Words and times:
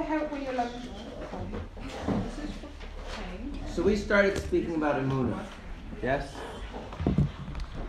to 0.00 0.06
help. 0.06 0.30
So 3.74 3.82
we 3.82 3.96
started 3.96 4.38
speaking 4.38 4.74
about 4.74 4.96
Amuna. 4.96 5.44
Yes? 6.02 6.32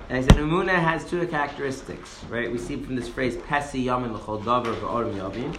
And 0.10 0.18
I 0.18 0.22
said 0.22 0.38
Amuna 0.38 0.74
has 0.74 1.10
two 1.10 1.26
characteristics, 1.28 2.24
right? 2.30 2.52
We 2.52 2.58
see 2.58 2.76
from 2.76 2.96
this 2.96 3.08
phrase, 3.08 3.38
Pesi 3.38 3.86
Yamin 3.86 4.18
Davar 4.20 4.76
V'Orim 4.76 5.16
Yavin, 5.16 5.58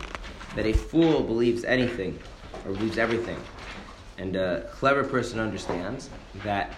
that 0.54 0.66
a 0.66 0.72
fool 0.72 1.22
believes 1.22 1.64
anything, 1.64 2.18
or 2.66 2.72
believes 2.72 2.98
everything. 2.98 3.38
And 4.18 4.36
a 4.36 4.68
clever 4.72 5.04
person 5.04 5.40
understands 5.40 6.10
that 6.44 6.74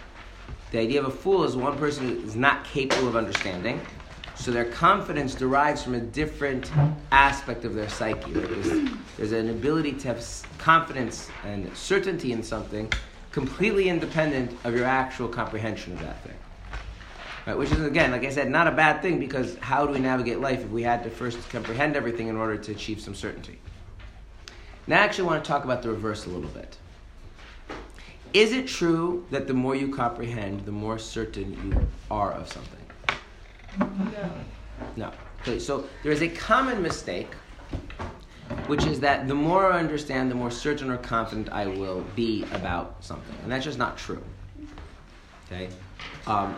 the 0.71 0.79
idea 0.79 1.01
of 1.01 1.07
a 1.07 1.11
fool 1.11 1.43
is 1.43 1.55
one 1.55 1.77
person 1.77 2.07
who 2.07 2.23
is 2.23 2.35
not 2.35 2.63
capable 2.63 3.09
of 3.09 3.15
understanding, 3.15 3.81
so 4.35 4.51
their 4.51 4.65
confidence 4.65 5.33
derives 5.33 5.83
from 5.83 5.95
a 5.95 5.99
different 5.99 6.71
aspect 7.11 7.65
of 7.65 7.73
their 7.73 7.89
psyche. 7.89 8.31
Right? 8.31 8.49
There's, 8.49 8.89
there's 9.17 9.31
an 9.31 9.49
ability 9.49 9.93
to 9.93 10.09
have 10.09 10.45
confidence 10.57 11.29
and 11.45 11.75
certainty 11.75 12.31
in 12.31 12.43
something 12.43 12.91
completely 13.31 13.89
independent 13.89 14.57
of 14.63 14.75
your 14.75 14.85
actual 14.85 15.27
comprehension 15.27 15.93
of 15.93 15.99
that 15.99 16.23
thing. 16.23 16.35
Right? 17.47 17.57
Which 17.57 17.71
is, 17.71 17.81
again, 17.81 18.11
like 18.11 18.23
I 18.23 18.29
said, 18.29 18.49
not 18.49 18.67
a 18.67 18.71
bad 18.71 19.01
thing 19.01 19.19
because 19.19 19.57
how 19.57 19.85
do 19.85 19.93
we 19.93 19.99
navigate 19.99 20.39
life 20.39 20.61
if 20.61 20.69
we 20.69 20.83
had 20.83 21.03
to 21.03 21.09
first 21.09 21.49
comprehend 21.49 21.95
everything 21.95 22.27
in 22.27 22.37
order 22.37 22.57
to 22.57 22.71
achieve 22.71 23.01
some 23.01 23.15
certainty? 23.15 23.59
Now, 24.87 25.01
I 25.01 25.05
actually 25.05 25.25
want 25.25 25.43
to 25.43 25.47
talk 25.47 25.63
about 25.63 25.81
the 25.81 25.89
reverse 25.89 26.25
a 26.25 26.29
little 26.29 26.49
bit. 26.49 26.77
Is 28.33 28.51
it 28.51 28.67
true 28.67 29.25
that 29.31 29.47
the 29.47 29.53
more 29.53 29.75
you 29.75 29.93
comprehend, 29.93 30.65
the 30.65 30.71
more 30.71 30.99
certain 30.99 31.53
you 31.53 31.87
are 32.11 32.33
of 32.33 32.51
something? 32.51 32.74
No. 33.79 34.31
No. 34.95 35.11
Okay, 35.41 35.59
so 35.59 35.87
there 36.03 36.11
is 36.11 36.21
a 36.21 36.29
common 36.29 36.81
mistake, 36.81 37.31
which 38.67 38.85
is 38.85 38.99
that 39.01 39.27
the 39.27 39.35
more 39.35 39.71
I 39.71 39.79
understand, 39.79 40.31
the 40.31 40.35
more 40.35 40.51
certain 40.51 40.89
or 40.89 40.97
confident 40.97 41.49
I 41.49 41.67
will 41.67 42.03
be 42.15 42.45
about 42.51 43.03
something. 43.03 43.35
And 43.43 43.51
that's 43.51 43.65
just 43.65 43.77
not 43.77 43.97
true. 43.97 44.23
Okay? 45.45 45.69
Um, 46.25 46.55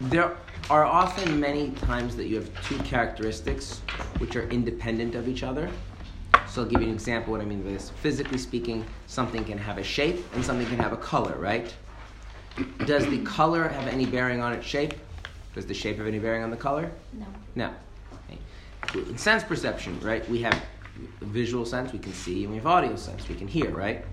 there 0.00 0.36
are 0.70 0.84
often 0.84 1.38
many 1.38 1.70
times 1.70 2.16
that 2.16 2.26
you 2.26 2.36
have 2.36 2.66
two 2.66 2.78
characteristics 2.78 3.78
which 4.18 4.34
are 4.36 4.48
independent 4.48 5.14
of 5.14 5.28
each 5.28 5.42
other. 5.42 5.70
So 6.48 6.62
I'll 6.62 6.68
give 6.68 6.80
you 6.80 6.88
an 6.88 6.94
example 6.94 7.32
what 7.32 7.40
I 7.40 7.44
mean 7.44 7.62
by 7.62 7.70
this. 7.70 7.90
Physically 7.90 8.38
speaking, 8.38 8.84
something 9.06 9.44
can 9.44 9.58
have 9.58 9.78
a 9.78 9.84
shape 9.84 10.24
and 10.34 10.44
something 10.44 10.66
can 10.66 10.78
have 10.78 10.92
a 10.92 10.96
color, 10.96 11.36
right? 11.38 11.72
Does 12.86 13.06
the 13.06 13.18
color 13.24 13.68
have 13.68 13.86
any 13.88 14.06
bearing 14.06 14.40
on 14.40 14.52
its 14.52 14.66
shape? 14.66 14.94
Does 15.54 15.66
the 15.66 15.74
shape 15.74 15.96
have 15.98 16.06
any 16.06 16.18
bearing 16.18 16.42
on 16.42 16.50
the 16.50 16.56
color? 16.56 16.90
No. 17.12 17.26
No. 17.54 17.70
Okay. 18.28 18.38
In 19.10 19.18
sense 19.18 19.42
perception, 19.42 19.98
right? 20.00 20.28
We 20.28 20.40
have 20.42 20.60
visual 21.20 21.64
sense, 21.64 21.92
we 21.92 21.98
can 21.98 22.12
see, 22.12 22.44
and 22.44 22.52
we 22.52 22.58
have 22.58 22.66
audio 22.66 22.96
sense, 22.96 23.28
we 23.28 23.34
can 23.34 23.48
hear, 23.48 23.70
right? 23.70 24.04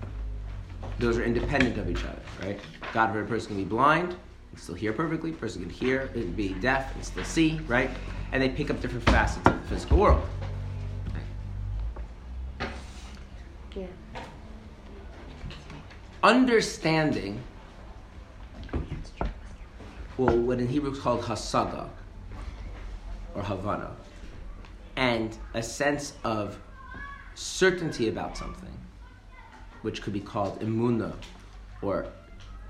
Those 0.98 1.18
are 1.18 1.24
independent 1.24 1.78
of 1.78 1.88
each 1.90 2.04
other, 2.04 2.20
right? 2.42 2.58
God 2.92 3.08
forbid 3.08 3.24
a 3.24 3.28
person 3.28 3.48
can 3.48 3.56
be 3.56 3.64
blind 3.64 4.16
and 4.50 4.60
still 4.60 4.74
hear 4.74 4.92
perfectly. 4.92 5.30
A 5.30 5.34
person 5.34 5.62
can 5.62 5.70
hear 5.70 6.10
and 6.14 6.34
be 6.36 6.54
deaf 6.54 6.94
and 6.94 7.04
still 7.04 7.24
see, 7.24 7.60
right? 7.66 7.90
And 8.32 8.42
they 8.42 8.48
pick 8.48 8.70
up 8.70 8.80
different 8.80 9.04
facets 9.04 9.46
of 9.46 9.60
the 9.60 9.68
physical 9.68 9.98
world. 9.98 10.26
Yeah. 13.76 13.86
Understanding, 16.22 17.40
well, 20.18 20.36
what 20.36 20.58
in 20.58 20.66
Hebrew 20.66 20.90
is 20.90 20.98
called 20.98 21.22
hasaga 21.22 21.88
or 23.34 23.42
havana, 23.42 23.92
and 24.96 25.36
a 25.54 25.62
sense 25.62 26.14
of 26.24 26.58
certainty 27.36 28.08
about 28.08 28.36
something, 28.36 28.76
which 29.82 30.02
could 30.02 30.12
be 30.12 30.20
called 30.20 30.60
imuna 30.60 31.14
or 31.82 32.08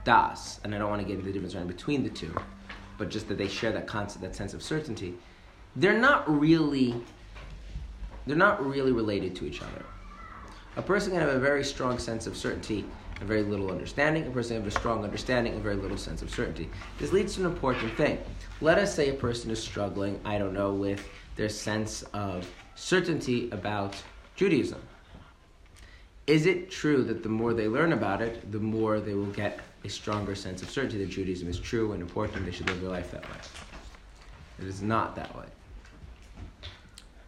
das, 0.04 0.60
and 0.62 0.74
I 0.74 0.78
don't 0.78 0.90
want 0.90 1.00
to 1.00 1.08
get 1.08 1.14
into 1.14 1.32
the 1.32 1.32
difference 1.32 1.54
between 1.66 2.04
the 2.04 2.10
two, 2.10 2.34
but 2.98 3.08
just 3.08 3.28
that 3.28 3.38
they 3.38 3.48
share 3.48 3.72
that 3.72 3.86
concept, 3.86 4.22
that 4.22 4.36
sense 4.36 4.52
of 4.52 4.62
certainty. 4.62 5.14
They're 5.74 5.98
not 5.98 6.28
really, 6.28 6.94
they're 8.26 8.36
not 8.36 8.64
really 8.64 8.92
related 8.92 9.34
to 9.36 9.46
each 9.46 9.62
other. 9.62 9.84
A 10.76 10.82
person 10.82 11.12
can 11.12 11.20
have 11.20 11.30
a 11.30 11.38
very 11.38 11.64
strong 11.64 11.98
sense 11.98 12.26
of 12.26 12.36
certainty 12.36 12.84
and 13.18 13.28
very 13.28 13.42
little 13.42 13.70
understanding. 13.70 14.26
A 14.26 14.30
person 14.30 14.56
can 14.56 14.64
have 14.64 14.72
a 14.72 14.78
strong 14.78 15.02
understanding 15.02 15.54
and 15.54 15.62
very 15.62 15.76
little 15.76 15.96
sense 15.96 16.22
of 16.22 16.30
certainty. 16.30 16.68
This 16.98 17.12
leads 17.12 17.34
to 17.34 17.40
an 17.40 17.46
important 17.46 17.92
thing. 17.96 18.18
Let 18.60 18.78
us 18.78 18.94
say 18.94 19.08
a 19.08 19.14
person 19.14 19.50
is 19.50 19.62
struggling, 19.62 20.20
I 20.24 20.38
don't 20.38 20.54
know, 20.54 20.72
with 20.72 21.04
their 21.36 21.48
sense 21.48 22.02
of 22.14 22.48
certainty 22.74 23.50
about 23.50 23.96
Judaism. 24.36 24.80
Is 26.28 26.46
it 26.46 26.70
true 26.70 27.02
that 27.04 27.22
the 27.22 27.28
more 27.28 27.54
they 27.54 27.68
learn 27.68 27.92
about 27.92 28.20
it, 28.20 28.52
the 28.52 28.58
more 28.58 29.00
they 29.00 29.14
will 29.14 29.26
get 29.26 29.60
a 29.84 29.88
stronger 29.88 30.34
sense 30.34 30.62
of 30.62 30.70
certainty 30.70 30.98
that 30.98 31.10
Judaism 31.10 31.48
is 31.48 31.58
true 31.58 31.92
and 31.92 32.02
important, 32.02 32.44
they 32.44 32.52
should 32.52 32.68
live 32.68 32.80
their 32.80 32.90
life 32.90 33.10
that 33.12 33.22
way? 33.22 33.36
It 34.60 34.66
is 34.66 34.82
not 34.82 35.16
that 35.16 35.34
way. 35.36 35.46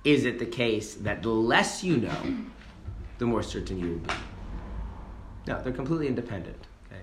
Is 0.04 0.24
it 0.24 0.38
the 0.38 0.46
case 0.46 0.94
that 0.96 1.22
the 1.22 1.30
less 1.30 1.82
you 1.82 1.96
know, 1.96 2.36
the 3.20 3.26
more 3.26 3.42
certain 3.42 3.78
you 3.78 3.86
will 3.86 3.98
be? 3.98 4.14
No, 5.46 5.62
they're 5.62 5.72
completely 5.72 6.08
independent. 6.08 6.56
Okay. 6.86 7.02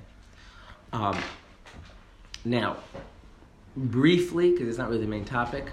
Um, 0.91 1.17
now, 2.43 2.77
briefly, 3.77 4.51
because 4.51 4.67
it's 4.67 4.79
not 4.79 4.89
really 4.89 5.01
the 5.01 5.07
main 5.07 5.25
topic, 5.25 5.69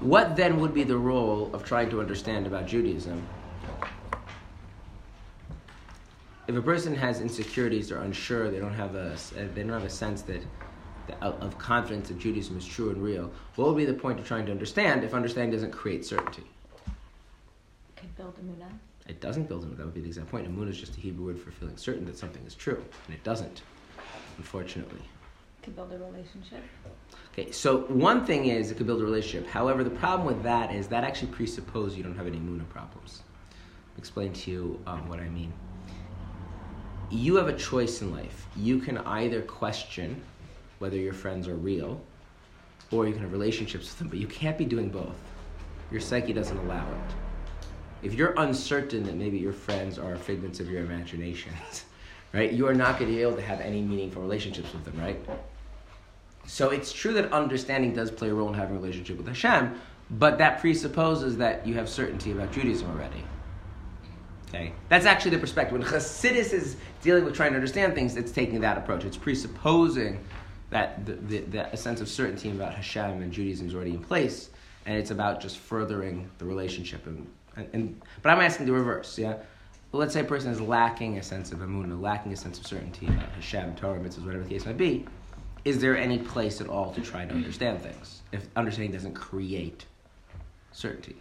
what 0.00 0.36
then 0.36 0.60
would 0.60 0.72
be 0.72 0.84
the 0.84 0.96
role 0.96 1.50
of 1.52 1.64
trying 1.64 1.90
to 1.90 2.00
understand 2.00 2.46
about 2.46 2.66
Judaism? 2.66 3.26
If 6.46 6.56
a 6.56 6.62
person 6.62 6.94
has 6.94 7.20
insecurities, 7.20 7.88
they're 7.88 8.02
unsure, 8.02 8.50
they 8.50 8.58
don't 8.58 8.74
have 8.74 8.94
a 8.94 9.16
they 9.54 9.62
don't 9.62 9.72
have 9.72 9.84
a 9.84 9.90
sense 9.90 10.22
that, 10.22 10.42
of 11.20 11.56
confidence 11.58 12.08
that 12.08 12.18
Judaism 12.18 12.56
is 12.56 12.66
true 12.66 12.90
and 12.90 13.02
real. 13.02 13.32
What 13.56 13.68
would 13.68 13.76
be 13.76 13.84
the 13.84 13.94
point 13.94 14.20
of 14.20 14.26
trying 14.26 14.46
to 14.46 14.52
understand 14.52 15.02
if 15.02 15.14
understanding 15.14 15.52
doesn't 15.52 15.72
create 15.72 16.04
certainty? 16.04 16.44
Could 17.96 18.14
build 18.16 18.36
a 18.38 18.42
muna. 18.42 18.68
It 19.08 19.20
doesn't 19.20 19.48
build 19.48 19.64
in. 19.64 19.76
That 19.76 19.84
would 19.84 19.94
be 19.94 20.00
the 20.00 20.06
exact 20.06 20.28
point. 20.28 20.46
Amun 20.46 20.68
is 20.68 20.78
just 20.78 20.96
a 20.96 21.00
Hebrew 21.00 21.26
word 21.26 21.40
for 21.40 21.50
feeling 21.50 21.76
certain 21.76 22.04
that 22.06 22.16
something 22.16 22.44
is 22.46 22.54
true, 22.54 22.82
and 23.06 23.14
it 23.14 23.24
doesn't, 23.24 23.62
unfortunately. 24.36 25.02
Could 25.62 25.76
build 25.76 25.92
a 25.92 25.98
relationship. 25.98 26.62
Okay, 27.32 27.50
so 27.50 27.78
one 27.82 28.24
thing 28.24 28.46
is 28.46 28.70
it 28.70 28.76
could 28.76 28.86
build 28.86 29.00
a 29.00 29.04
relationship. 29.04 29.48
However, 29.48 29.82
the 29.82 29.90
problem 29.90 30.26
with 30.26 30.42
that 30.42 30.74
is 30.74 30.88
that 30.88 31.04
actually 31.04 31.32
presupposes 31.32 31.96
you 31.96 32.04
don't 32.04 32.16
have 32.16 32.26
any 32.26 32.38
Muna 32.38 32.68
problems. 32.68 33.22
I'll 33.94 33.98
explain 33.98 34.32
to 34.32 34.50
you 34.50 34.80
um, 34.86 35.08
what 35.08 35.18
I 35.18 35.28
mean. 35.28 35.52
You 37.10 37.36
have 37.36 37.48
a 37.48 37.56
choice 37.56 38.02
in 38.02 38.12
life. 38.12 38.46
You 38.56 38.78
can 38.78 38.98
either 38.98 39.42
question 39.42 40.22
whether 40.78 40.96
your 40.96 41.12
friends 41.12 41.46
are 41.46 41.54
real, 41.54 42.00
or 42.90 43.06
you 43.06 43.12
can 43.12 43.22
have 43.22 43.32
relationships 43.32 43.86
with 43.86 43.98
them, 43.98 44.08
but 44.08 44.18
you 44.18 44.26
can't 44.26 44.58
be 44.58 44.64
doing 44.64 44.88
both. 44.88 45.16
Your 45.90 46.00
psyche 46.00 46.32
doesn't 46.32 46.56
allow 46.56 46.86
it. 46.90 47.14
If 48.02 48.14
you're 48.14 48.34
uncertain 48.36 49.04
that 49.04 49.14
maybe 49.14 49.38
your 49.38 49.52
friends 49.52 49.98
are 49.98 50.16
figments 50.16 50.58
of 50.60 50.68
your 50.68 50.82
imaginations, 50.82 51.84
right, 52.32 52.52
you 52.52 52.66
are 52.66 52.74
not 52.74 52.98
going 52.98 53.10
to 53.10 53.16
be 53.16 53.22
able 53.22 53.36
to 53.36 53.42
have 53.42 53.60
any 53.60 53.80
meaningful 53.80 54.22
relationships 54.22 54.72
with 54.72 54.84
them, 54.84 54.98
right? 54.98 55.18
So 56.46 56.70
it's 56.70 56.92
true 56.92 57.12
that 57.14 57.32
understanding 57.32 57.94
does 57.94 58.10
play 58.10 58.30
a 58.30 58.34
role 58.34 58.48
in 58.48 58.54
having 58.54 58.76
a 58.76 58.80
relationship 58.80 59.16
with 59.16 59.28
Hashem, 59.28 59.78
but 60.10 60.38
that 60.38 60.60
presupposes 60.60 61.36
that 61.36 61.66
you 61.66 61.74
have 61.74 61.88
certainty 61.88 62.32
about 62.32 62.52
Judaism 62.52 62.90
already. 62.90 63.22
Okay, 64.48 64.72
that's 64.88 65.06
actually 65.06 65.30
the 65.30 65.38
perspective. 65.38 65.78
When 65.78 65.88
Chassidus 65.88 66.52
is 66.52 66.76
dealing 67.00 67.24
with 67.24 67.34
trying 67.34 67.52
to 67.52 67.56
understand 67.56 67.94
things, 67.94 68.16
it's 68.16 68.32
taking 68.32 68.60
that 68.60 68.76
approach. 68.76 69.04
It's 69.04 69.16
presupposing 69.16 70.22
that 70.68 71.06
the, 71.06 71.14
the, 71.14 71.38
the, 71.38 71.72
a 71.72 71.76
sense 71.76 72.00
of 72.00 72.08
certainty 72.08 72.50
about 72.50 72.74
Hashem 72.74 73.22
and 73.22 73.32
Judaism 73.32 73.68
is 73.68 73.74
already 73.74 73.92
in 73.92 74.02
place, 74.02 74.50
and 74.84 74.98
it's 74.98 75.10
about 75.10 75.40
just 75.40 75.58
furthering 75.58 76.28
the 76.38 76.44
relationship. 76.44 77.06
And, 77.06 77.26
and, 77.56 77.68
and 77.72 78.02
but 78.22 78.30
I'm 78.30 78.40
asking 78.40 78.66
the 78.66 78.72
reverse. 78.72 79.18
Yeah, 79.18 79.36
let's 79.92 80.14
say 80.14 80.20
a 80.20 80.24
person 80.24 80.50
is 80.50 80.60
lacking 80.60 81.18
a 81.18 81.22
sense 81.22 81.52
of 81.52 81.58
emunah, 81.58 82.00
lacking 82.00 82.32
a 82.32 82.36
sense 82.36 82.58
of 82.58 82.66
certainty 82.66 83.06
about 83.06 83.28
Hashem, 83.30 83.76
Torah, 83.76 83.98
mitzvahs, 83.98 84.24
whatever 84.24 84.44
the 84.44 84.50
case 84.50 84.66
might 84.66 84.78
be. 84.78 85.06
Is 85.64 85.80
there 85.80 85.96
any 85.96 86.18
place 86.18 86.60
at 86.60 86.68
all 86.68 86.92
to 86.92 87.00
try 87.00 87.24
to 87.24 87.32
understand 87.32 87.80
things 87.80 88.22
if 88.32 88.48
understanding 88.56 88.92
doesn't 88.92 89.14
create 89.14 89.86
certainty? 90.72 91.16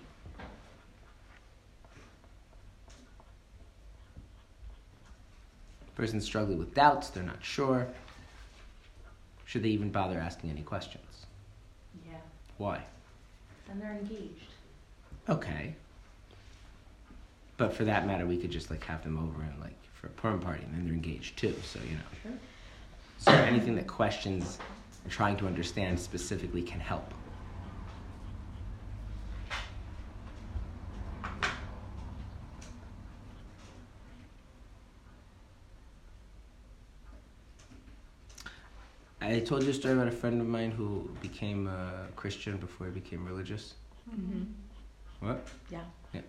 Person's 5.96 6.26
struggling 6.26 6.58
with 6.58 6.74
doubts, 6.74 7.10
they're 7.10 7.22
not 7.22 7.44
sure. 7.44 7.88
Should 9.46 9.62
they 9.64 9.70
even 9.70 9.92
bother 9.92 10.18
asking 10.18 10.50
any 10.50 10.62
questions? 10.62 11.28
Yeah. 12.10 12.18
Why? 12.58 12.82
Then 13.68 13.80
they're 13.80 13.92
engaged. 13.92 14.48
Okay. 15.30 15.76
But 17.62 17.74
for 17.74 17.84
that 17.84 18.08
matter, 18.08 18.26
we 18.26 18.38
could 18.38 18.50
just 18.50 18.72
like 18.72 18.84
have 18.86 19.04
them 19.04 19.20
over 19.20 19.44
and 19.44 19.62
like 19.62 19.78
for 19.94 20.08
a 20.08 20.10
Purim 20.10 20.40
party, 20.40 20.64
and 20.64 20.74
then 20.74 20.84
they're 20.84 20.96
engaged 20.96 21.38
too. 21.38 21.54
So 21.64 21.78
you 21.88 21.94
know. 21.94 22.02
Sure. 22.24 22.32
So 23.20 23.32
anything 23.34 23.76
that 23.76 23.86
questions 23.86 24.58
and 25.04 25.14
trying 25.14 25.38
to 25.38 25.46
understand 25.46 26.00
specifically 26.00 26.64
can 26.64 26.80
help. 26.80 27.14
I 39.22 39.40
told 39.42 39.62
you 39.62 39.70
a 39.70 39.74
story 39.74 39.94
about 39.94 40.08
a 40.08 40.12
friend 40.12 40.42
of 40.42 40.48
mine 40.48 40.72
who 40.72 41.08
became 41.22 41.68
a 41.68 42.08
Christian 42.16 42.58
before 42.58 42.88
he 42.88 42.92
became 42.92 43.24
religious. 43.24 43.76
Mm-hmm. 44.10 44.46
What? 45.20 45.48
Yeah. 45.70 45.82
Yeah. 46.12 46.22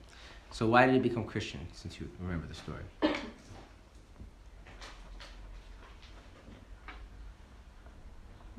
So 0.52 0.66
why 0.69 0.84
did 0.84 0.94
he 0.94 1.00
become 1.00 1.25
Christian? 1.25 1.60
Since 1.72 1.99
you 1.99 2.08
remember 2.20 2.46
the 2.46 2.54
story. 2.54 2.82
He 3.00 3.10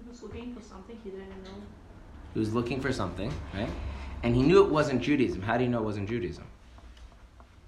was 0.09 0.23
looking 0.23 0.55
for 0.55 0.61
something 0.61 0.97
he 1.03 1.11
didn't 1.11 1.43
know. 1.43 1.51
He 2.33 2.39
was 2.39 2.53
looking 2.53 2.81
for 2.81 2.91
something, 2.91 3.31
right? 3.53 3.69
And 4.23 4.35
he 4.35 4.41
knew 4.41 4.63
it 4.65 4.71
wasn't 4.71 5.01
Judaism. 5.01 5.41
How 5.43 5.55
do 5.55 5.63
you 5.63 5.69
know 5.69 5.79
it 5.79 5.85
wasn't 5.85 6.09
Judaism? 6.09 6.45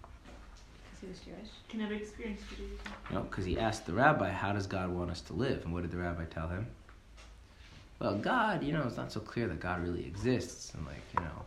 Because 0.01 1.01
he 1.01 1.07
was 1.07 1.19
Jewish. 1.19 1.51
He 1.67 1.77
never 1.77 1.93
experienced 1.93 2.49
Judaism. 2.49 2.79
No, 3.11 3.21
because 3.21 3.45
he 3.45 3.59
asked 3.59 3.85
the 3.85 3.93
rabbi, 3.93 4.31
"How 4.31 4.53
does 4.53 4.65
God 4.65 4.89
want 4.89 5.11
us 5.11 5.21
to 5.21 5.33
live?" 5.33 5.63
And 5.65 5.73
what 5.73 5.83
did 5.83 5.91
the 5.91 5.97
rabbi 5.97 6.25
tell 6.25 6.47
him? 6.47 6.65
Well, 7.99 8.17
God, 8.17 8.63
you 8.63 8.73
know, 8.73 8.83
it's 8.87 8.97
not 8.97 9.11
so 9.11 9.19
clear 9.19 9.47
that 9.47 9.59
God 9.59 9.83
really 9.83 10.05
exists, 10.05 10.73
and 10.73 10.83
like 10.85 11.03
you 11.13 11.23
know, 11.23 11.45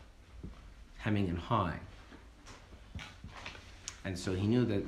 hemming 0.99 1.29
and 1.29 1.39
hawing. 1.39 1.81
And 4.09 4.19
so 4.19 4.33
he 4.35 4.47
knew 4.47 4.65
that, 4.65 4.83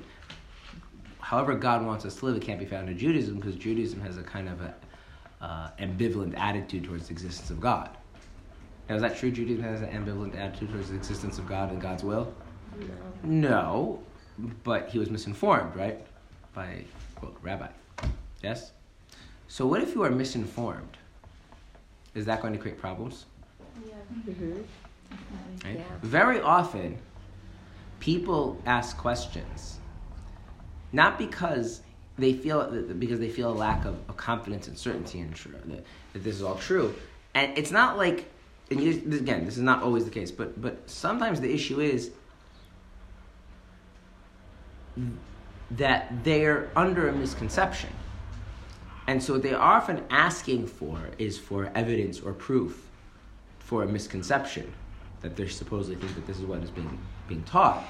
however 1.19 1.55
God 1.55 1.84
wants 1.84 2.06
us 2.06 2.17
to 2.17 2.25
live, 2.25 2.37
it 2.37 2.43
can't 2.43 2.58
be 2.58 2.64
found 2.64 2.88
in 2.88 2.96
Judaism 2.96 3.37
because 3.37 3.55
Judaism 3.55 4.00
has 4.00 4.17
a 4.17 4.22
kind 4.22 4.49
of 4.49 4.62
a 4.62 4.75
uh, 5.43 5.70
ambivalent 5.78 6.38
attitude 6.38 6.84
towards 6.84 7.08
the 7.08 7.12
existence 7.12 7.50
of 7.50 7.61
God. 7.61 7.90
Now, 8.88 8.94
is 8.94 9.02
that 9.02 9.19
true? 9.19 9.31
Judaism 9.31 9.62
has 9.62 9.82
an 9.82 9.90
ambivalent 9.90 10.38
attitude 10.38 10.70
towards 10.70 10.88
the 10.88 10.96
existence 10.96 11.37
of 11.38 11.46
God 11.46 11.70
and 11.70 11.82
God's 11.82 12.02
will. 12.02 12.32
No, 13.22 13.38
no 13.38 14.02
but 14.64 14.88
he 14.88 14.99
was 14.99 15.11
misinformed, 15.11 15.76
right? 15.76 15.99
By, 16.55 16.84
quote, 17.17 17.37
rabbi. 17.43 17.69
Yes? 18.43 18.72
So 19.49 19.67
what 19.67 19.82
if 19.82 19.94
you 19.94 20.02
are 20.02 20.11
misinformed? 20.11 20.96
Is 22.14 22.25
that 22.25 22.40
going 22.40 22.55
to 22.55 22.58
create 22.58 22.78
problems? 22.78 23.26
Yeah. 23.87 23.93
Definitely. 24.25 24.64
Right? 25.62 25.76
Yeah. 25.76 25.84
Very 26.00 26.40
often, 26.40 26.99
people 28.00 28.61
ask 28.67 28.97
questions, 28.97 29.79
not 30.93 31.19
because 31.19 31.82
they 32.19 32.32
feel 32.32 32.70
because 32.99 33.20
they 33.20 33.29
feel 33.29 33.50
a 33.50 33.55
lack 33.55 33.85
of, 33.85 33.97
of 34.08 34.17
confidence 34.17 34.69
and 34.69 34.76
certainty 34.76 35.20
and 35.20 35.35
tr- 35.35 35.49
that, 35.49 35.85
that 36.12 36.25
this 36.25 36.37
is 36.37 36.43
all 36.43 36.56
true, 36.56 36.94
and 37.35 37.56
it's 37.56 37.70
not 37.70 37.97
like 37.97 38.31
you, 38.70 38.91
again 38.91 39.44
this 39.44 39.56
is 39.56 39.62
not 39.62 39.82
always 39.82 40.05
the 40.05 40.11
case, 40.11 40.31
but 40.31 40.61
but 40.61 40.88
sometimes 40.91 41.41
the 41.41 41.52
issue 41.52 41.81
is 41.81 42.11
that 45.70 46.25
they're 46.25 46.70
under 46.75 47.08
a 47.08 47.12
misconception. 47.12 47.91
And 49.06 49.23
so 49.23 49.35
what 49.35 49.43
they're 49.43 49.61
often 49.61 50.05
asking 50.11 50.67
for 50.67 51.11
is 51.19 51.38
for 51.38 51.70
evidence 51.75 52.20
or 52.20 52.32
proof 52.32 52.87
for 53.58 53.82
a 53.82 53.87
misconception 53.87 54.73
that 55.20 55.37
they're 55.37 55.49
supposedly 55.49 55.96
think 55.96 56.14
that 56.14 56.26
this 56.26 56.38
is 56.38 56.44
what 56.44 56.62
is 56.62 56.70
being 56.70 56.99
being 57.31 57.43
taught. 57.44 57.82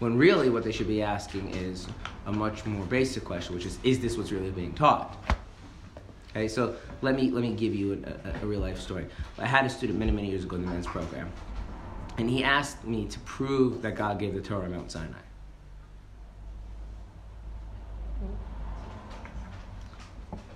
When 0.00 0.18
really 0.18 0.50
what 0.50 0.64
they 0.64 0.72
should 0.72 0.88
be 0.88 1.02
asking 1.02 1.54
is 1.54 1.86
a 2.26 2.32
much 2.32 2.66
more 2.66 2.84
basic 2.86 3.24
question, 3.24 3.54
which 3.54 3.64
is, 3.64 3.78
is 3.84 4.00
this 4.00 4.16
what's 4.16 4.32
really 4.32 4.50
being 4.50 4.74
taught? 4.74 5.16
Okay, 6.30 6.48
so 6.48 6.76
let 7.00 7.14
me 7.14 7.30
let 7.30 7.42
me 7.42 7.54
give 7.54 7.74
you 7.74 8.02
a, 8.04 8.28
a, 8.28 8.42
a 8.42 8.46
real 8.46 8.60
life 8.60 8.78
story. 8.78 9.06
I 9.38 9.46
had 9.46 9.64
a 9.64 9.70
student 9.70 9.98
many 9.98 10.10
many 10.10 10.28
years 10.28 10.44
ago 10.44 10.56
in 10.56 10.62
the 10.66 10.68
men's 10.68 10.86
program, 10.86 11.30
and 12.18 12.28
he 12.28 12.44
asked 12.44 12.84
me 12.84 13.06
to 13.06 13.18
prove 13.20 13.80
that 13.82 13.94
God 13.94 14.18
gave 14.18 14.34
the 14.34 14.42
Torah 14.42 14.64
on 14.64 14.72
Mount 14.72 14.90
Sinai. 14.90 15.14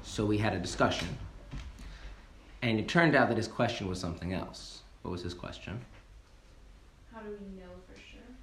So 0.03 0.27
we 0.27 0.37
had 0.37 0.53
a 0.53 0.59
discussion, 0.59 1.09
and 2.61 2.79
it 2.79 2.89
turned 2.89 3.15
out 3.15 3.29
that 3.29 3.39
his 3.39 3.49
question 3.49 3.89
was 3.89 3.99
something 3.99 4.35
else. 4.35 4.83
What 5.03 5.13
was 5.13 5.23
his 5.23 5.33
question? 5.33 5.81
How 7.15 7.21
do 7.21 7.31
we 7.31 7.61
know? 7.61 7.70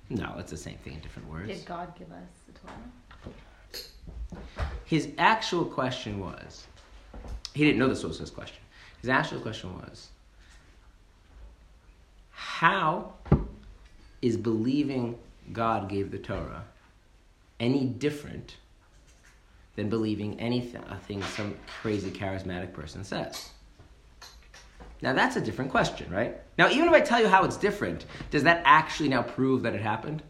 No, 0.09 0.35
it's 0.37 0.51
the 0.51 0.57
same 0.57 0.77
thing 0.77 0.93
in 0.93 0.99
different 1.01 1.29
words. 1.29 1.47
Did 1.47 1.65
God 1.65 1.93
give 1.97 2.11
us 2.11 2.29
the 2.47 2.59
Torah? 2.59 2.73
His 4.85 5.09
actual 5.17 5.65
question 5.65 6.19
was 6.19 6.65
he 7.53 7.63
didn't 7.65 7.79
know 7.79 7.87
this 7.87 8.03
was 8.03 8.19
his 8.19 8.29
question. 8.29 8.61
His 9.01 9.09
actual 9.09 9.39
question 9.41 9.73
was 9.75 10.09
how 12.31 13.13
is 14.21 14.37
believing 14.37 15.17
God 15.51 15.89
gave 15.89 16.11
the 16.11 16.17
Torah 16.17 16.63
any 17.59 17.85
different 17.85 18.55
than 19.75 19.89
believing 19.89 20.39
anything 20.39 21.21
some 21.23 21.55
crazy 21.81 22.11
charismatic 22.11 22.73
person 22.73 23.03
says? 23.03 23.49
Now 25.01 25.13
that's 25.13 25.35
a 25.35 25.41
different 25.41 25.71
question, 25.71 26.11
right? 26.11 26.37
Now, 26.57 26.69
even 26.69 26.87
if 26.87 26.93
I 26.93 27.01
tell 27.01 27.21
you 27.21 27.27
how 27.27 27.43
it's 27.43 27.57
different, 27.57 28.05
does 28.31 28.43
that 28.43 28.61
actually 28.65 29.09
now 29.09 29.21
prove 29.21 29.63
that 29.63 29.75
it 29.75 29.81
happened? 29.81 30.23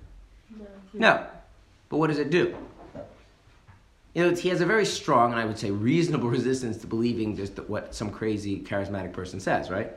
No. 0.50 0.66
No. 0.94 1.28
But 1.90 1.98
what 1.98 2.08
does 2.08 2.19
it 2.19 2.30
do? 2.30 2.56
You 4.14 4.24
know, 4.24 4.36
he 4.36 4.50
has 4.50 4.62
a 4.62 4.66
very 4.66 4.86
strong 4.86 5.31
and 5.31 5.40
I 5.40 5.46
would 5.46 5.58
say 5.58 5.72
reasonable 5.72 6.30
resistance 6.40 6.78
to 6.80 6.88
believing 6.88 7.36
just 7.36 7.58
what 7.69 7.96
some 7.96 8.10
crazy 8.10 8.60
charismatic 8.60 9.14
person 9.14 9.40
says, 9.40 9.69
right? 9.69 9.92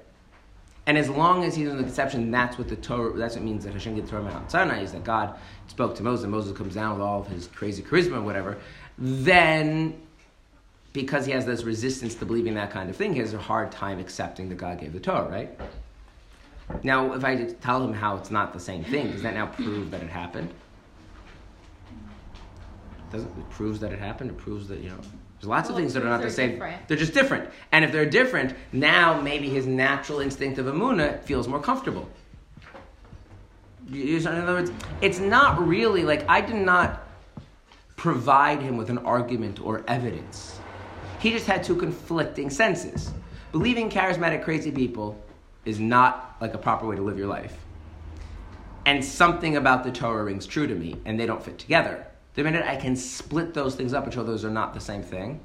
And 0.87 0.97
as 0.99 1.09
long 1.09 1.45
as 1.45 1.55
he's 1.55 1.69
in 1.69 1.77
the 1.77 1.83
conception 1.83 2.31
that's 2.31 2.59
what 2.59 2.69
the 2.69 2.77
Torah, 2.77 3.17
that's 3.17 3.35
what 3.37 3.45
means 3.45 3.65
that 3.65 3.73
Hashem 3.73 3.95
gave 3.95 4.07
the 4.07 4.11
Torah 4.11 4.23
Mount 4.23 4.51
Sinai, 4.51 4.83
is 4.83 4.93
that 4.93 5.05
God 5.05 5.39
spoke 5.69 5.95
to 5.97 6.03
Moses, 6.03 6.25
and 6.25 6.33
Moses 6.33 6.57
comes 6.57 6.75
down 6.75 6.99
with 6.99 7.03
all 7.03 7.21
of 7.21 7.29
his 7.29 7.47
crazy 7.49 7.83
charisma 7.83 8.17
or 8.17 8.23
whatever, 8.23 8.59
then 8.99 10.01
because 10.93 11.27
he 11.27 11.33
has 11.33 11.47
this 11.47 11.63
resistance 11.63 12.15
to 12.17 12.27
believing 12.27 12.55
that 12.55 12.71
kind 12.71 12.91
of 12.91 12.97
thing, 12.97 13.13
he 13.13 13.21
has 13.21 13.33
a 13.35 13.39
hard 13.39 13.71
time 13.71 13.99
accepting 13.99 14.49
that 14.49 14.57
God 14.59 14.81
gave 14.81 14.93
the 14.93 15.01
Torah, 15.01 15.29
right? 15.29 15.59
Now, 16.83 17.13
if 17.15 17.25
I 17.25 17.45
tell 17.61 17.83
him 17.83 17.93
how 17.93 18.17
it's 18.17 18.31
not 18.31 18.53
the 18.53 18.61
same 18.61 18.85
thing, 18.85 19.11
does 19.13 19.23
that 19.23 19.35
now 19.35 19.47
prove 19.47 19.91
that 19.91 20.03
it 20.03 20.09
happened? 20.11 20.53
Doesn't 23.13 23.29
it 23.39 23.51
proves 23.51 23.81
that 23.81 23.93
it 23.93 23.99
happened? 23.99 24.31
It 24.31 24.39
proves 24.39 24.69
that 24.69 24.79
you 24.79 24.91
know 24.91 24.99
there's 25.41 25.49
lots 25.49 25.69
Well, 25.69 25.77
of 25.79 25.83
things 25.83 25.95
that 25.95 26.05
are 26.05 26.09
not 26.09 26.23
the 26.23 26.31
same. 26.31 26.51
different. 26.53 26.87
They're 26.87 26.97
just 26.97 27.13
different, 27.13 27.51
and 27.73 27.85
if 27.85 27.91
they're 27.91 28.07
different, 28.09 28.55
now 28.73 29.21
maybe 29.21 29.49
his 29.49 29.67
natural 29.67 30.21
instinct 30.21 30.59
of 30.59 30.67
amuna 30.67 31.21
feels 31.25 31.49
more 31.49 31.61
comfortable. 31.61 32.09
In 33.93 34.25
other 34.29 34.53
words, 34.53 34.71
it's 35.01 35.19
not 35.19 35.67
really 35.67 36.05
like 36.05 36.25
I 36.29 36.41
did 36.41 36.55
not 36.55 37.03
provide 37.97 38.63
him 38.63 38.77
with 38.77 38.91
an 38.91 38.99
argument 38.99 39.61
or 39.61 39.83
evidence. 39.89 40.60
He 41.21 41.31
just 41.31 41.47
had 41.47 41.63
two 41.63 41.77
conflicting 41.77 42.49
senses. 42.51 43.11
Believing 43.53 43.91
charismatic, 43.91 44.43
crazy 44.43 44.71
people 44.71 45.23
is 45.65 45.79
not 45.79 46.37
like 46.41 46.55
a 46.55 46.59
proper 46.59 46.87
way 46.87 46.97
to 46.97 47.03
live 47.03 47.19
your 47.19 47.29
life. 47.29 47.57
And 48.87 49.05
something 49.05 49.57
about 49.57 49.85
the 49.85 49.93
Torah 49.93 50.25
rings 50.25 50.47
true 50.47 50.67
to 50.67 50.75
me, 50.75 50.97
and 51.05 51.21
they 51.21 51.27
don't 51.27 51.45
fit 51.45 51.59
together. 51.59 52.07
The 52.35 52.43
minute 52.43 52.65
I 52.65 52.77
can 52.77 52.97
split 52.97 53.53
those 53.53 53.75
things 53.75 53.93
up 53.93 54.05
and 54.05 54.15
show 54.15 54.23
those 54.23 54.45
are 54.45 54.51
not 54.51 54.73
the 54.73 54.81
same 54.81 55.03
thing, 55.03 55.41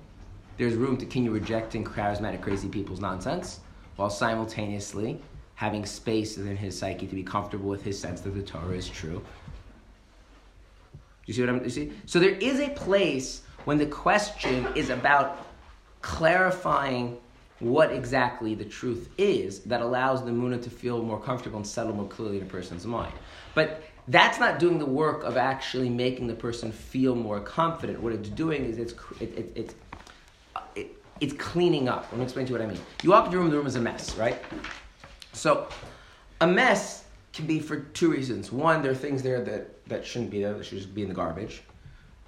there's 0.57 0.75
room 0.75 0.95
to 0.97 1.05
continue 1.05 1.31
rejecting 1.31 1.83
charismatic, 1.83 2.41
crazy 2.41 2.69
people's 2.69 3.01
nonsense 3.01 3.59
while 3.97 4.09
simultaneously 4.09 5.21
having 5.55 5.85
space 5.85 6.37
within 6.37 6.55
his 6.55 6.77
psyche 6.77 7.07
to 7.07 7.15
be 7.15 7.23
comfortable 7.23 7.69
with 7.69 7.81
his 7.81 7.99
sense 7.99 8.21
that 8.21 8.31
the 8.31 8.41
Torah 8.41 8.75
is 8.75 8.87
true. 8.87 9.21
You 11.25 11.33
see 11.33 11.41
what 11.41 11.49
I'm 11.49 11.63
you 11.63 11.69
see? 11.69 11.91
So 12.05 12.19
there 12.19 12.29
is 12.29 12.59
a 12.59 12.69
place 12.69 13.41
when 13.65 13.77
the 13.77 13.85
question 13.85 14.67
is 14.75 14.89
about 14.89 15.45
clarifying 16.05 17.17
what 17.57 17.91
exactly 17.91 18.53
the 18.53 18.63
truth 18.63 19.09
is 19.17 19.61
that 19.61 19.81
allows 19.81 20.23
the 20.23 20.29
muna 20.29 20.61
to 20.61 20.69
feel 20.69 21.01
more 21.01 21.19
comfortable 21.19 21.57
and 21.57 21.65
settle 21.65 21.93
more 21.95 22.07
clearly 22.07 22.37
in 22.37 22.43
a 22.43 22.45
person's 22.45 22.85
mind. 22.85 23.11
But 23.55 23.81
that's 24.09 24.39
not 24.39 24.59
doing 24.59 24.77
the 24.77 24.85
work 24.85 25.23
of 25.23 25.35
actually 25.35 25.89
making 25.89 26.27
the 26.27 26.35
person 26.35 26.71
feel 26.71 27.15
more 27.15 27.39
confident. 27.39 27.99
What 27.99 28.13
it's 28.13 28.29
doing 28.29 28.65
is 28.65 28.77
it's 28.77 28.93
it, 29.19 29.35
it, 29.35 29.51
it's 29.55 29.75
it, 30.75 30.95
it's 31.21 31.33
cleaning 31.33 31.89
up. 31.89 32.07
Let 32.11 32.19
me 32.19 32.23
explain 32.23 32.45
to 32.45 32.53
you 32.53 32.59
what 32.59 32.67
I 32.67 32.71
mean. 32.71 32.81
You 33.01 33.09
walk 33.09 33.25
into 33.25 33.37
a 33.37 33.41
room, 33.41 33.49
the 33.49 33.57
room 33.57 33.65
is 33.65 33.75
a 33.75 33.81
mess, 33.81 34.15
right? 34.15 34.39
So, 35.33 35.67
a 36.39 36.45
mess 36.45 37.05
can 37.33 37.47
be 37.47 37.59
for 37.59 37.79
two 37.79 38.11
reasons. 38.11 38.51
One, 38.51 38.83
there 38.83 38.91
are 38.91 38.95
things 38.95 39.23
there 39.23 39.43
that, 39.43 39.83
that 39.87 40.05
shouldn't 40.05 40.29
be 40.29 40.43
there, 40.43 40.53
that 40.53 40.65
should 40.65 40.77
just 40.77 40.93
be 40.93 41.01
in 41.01 41.09
the 41.09 41.15
garbage. 41.15 41.63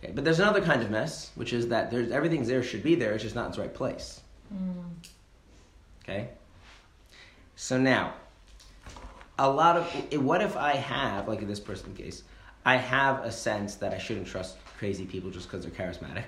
Okay, 0.04 0.12
but 0.14 0.24
there's 0.24 0.40
another 0.40 0.62
kind 0.62 0.82
of 0.84 0.92
mess, 0.92 1.32
which 1.36 1.54
is 1.54 1.70
that 1.70 1.90
there's 1.90 2.12
everything's 2.12 2.48
there, 2.48 2.62
should 2.62 2.84
be 2.84 2.96
there, 2.96 3.14
it's 3.14 3.24
just 3.24 3.36
not 3.36 3.46
in 3.46 3.50
its 3.50 3.58
right 3.58 3.74
place. 3.74 4.22
Okay? 6.04 6.30
So 7.56 7.80
now, 7.80 8.14
a 9.40 9.50
lot 9.50 9.78
of 9.78 10.24
what 10.24 10.42
if 10.42 10.56
I 10.56 10.76
have, 10.76 11.28
like 11.28 11.42
in 11.42 11.48
this 11.48 11.60
person 11.60 11.94
case, 11.96 12.24
I 12.66 12.78
have 12.78 13.24
a 13.24 13.32
sense 13.32 13.76
that 13.76 13.94
I 13.94 13.98
shouldn't 13.98 14.28
trust 14.28 14.58
crazy 14.78 15.06
people 15.06 15.32
just 15.32 15.50
because 15.50 15.66
they're 15.66 15.72
charismatic, 15.72 16.26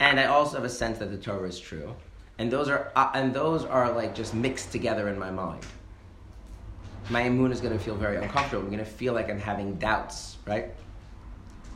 and 0.00 0.18
I 0.18 0.26
also 0.26 0.56
have 0.56 0.64
a 0.64 0.70
sense 0.70 0.98
that 0.98 1.10
the 1.10 1.18
Torah 1.18 1.48
is 1.48 1.60
true, 1.60 1.94
and 2.38 2.50
those 2.50 2.68
are 2.68 2.90
uh, 2.96 3.10
and 3.14 3.34
those 3.34 3.64
are 3.64 3.92
like 3.92 4.14
just 4.14 4.32
mixed 4.34 4.72
together 4.72 5.08
in 5.08 5.18
my 5.18 5.30
mind. 5.30 5.64
My 7.10 7.22
immune 7.22 7.52
is 7.52 7.60
going 7.60 7.76
to 7.76 7.82
feel 7.82 7.96
very 7.96 8.16
uncomfortable. 8.16 8.62
I'm 8.62 8.70
going 8.70 8.84
to 8.84 8.90
feel 8.90 9.12
like 9.12 9.30
I'm 9.30 9.40
having 9.40 9.74
doubts, 9.74 10.36
right? 10.46 10.72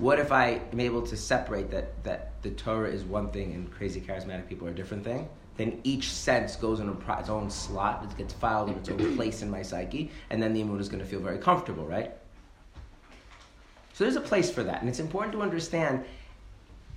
What 0.02 0.18
if 0.18 0.32
I 0.32 0.60
am 0.72 0.80
able 0.80 1.02
to 1.02 1.16
separate 1.16 1.70
that 1.70 2.02
that 2.02 2.32
the 2.42 2.50
Torah 2.50 2.90
is 2.90 3.04
one 3.04 3.30
thing 3.30 3.54
and 3.54 3.70
crazy 3.70 4.00
charismatic 4.00 4.48
people 4.48 4.66
are 4.66 4.72
a 4.72 4.74
different 4.74 5.04
thing? 5.04 5.28
then 5.56 5.80
each 5.84 6.10
sense 6.10 6.56
goes 6.56 6.80
in 6.80 6.88
its 6.88 7.28
own 7.28 7.50
slot, 7.50 8.04
it 8.04 8.16
gets 8.16 8.32
filed 8.32 8.70
in 8.70 8.76
its 8.76 8.88
own 8.88 9.16
place 9.16 9.42
in 9.42 9.50
my 9.50 9.62
psyche, 9.62 10.10
and 10.30 10.42
then 10.42 10.54
the 10.54 10.62
emunah 10.62 10.80
is 10.80 10.88
going 10.88 11.02
to 11.02 11.08
feel 11.08 11.20
very 11.20 11.38
comfortable, 11.38 11.84
right? 11.84 12.10
So 13.92 14.04
there's 14.04 14.16
a 14.16 14.20
place 14.20 14.50
for 14.50 14.62
that, 14.64 14.80
and 14.80 14.88
it's 14.88 14.98
important 14.98 15.32
to 15.34 15.42
understand, 15.42 16.04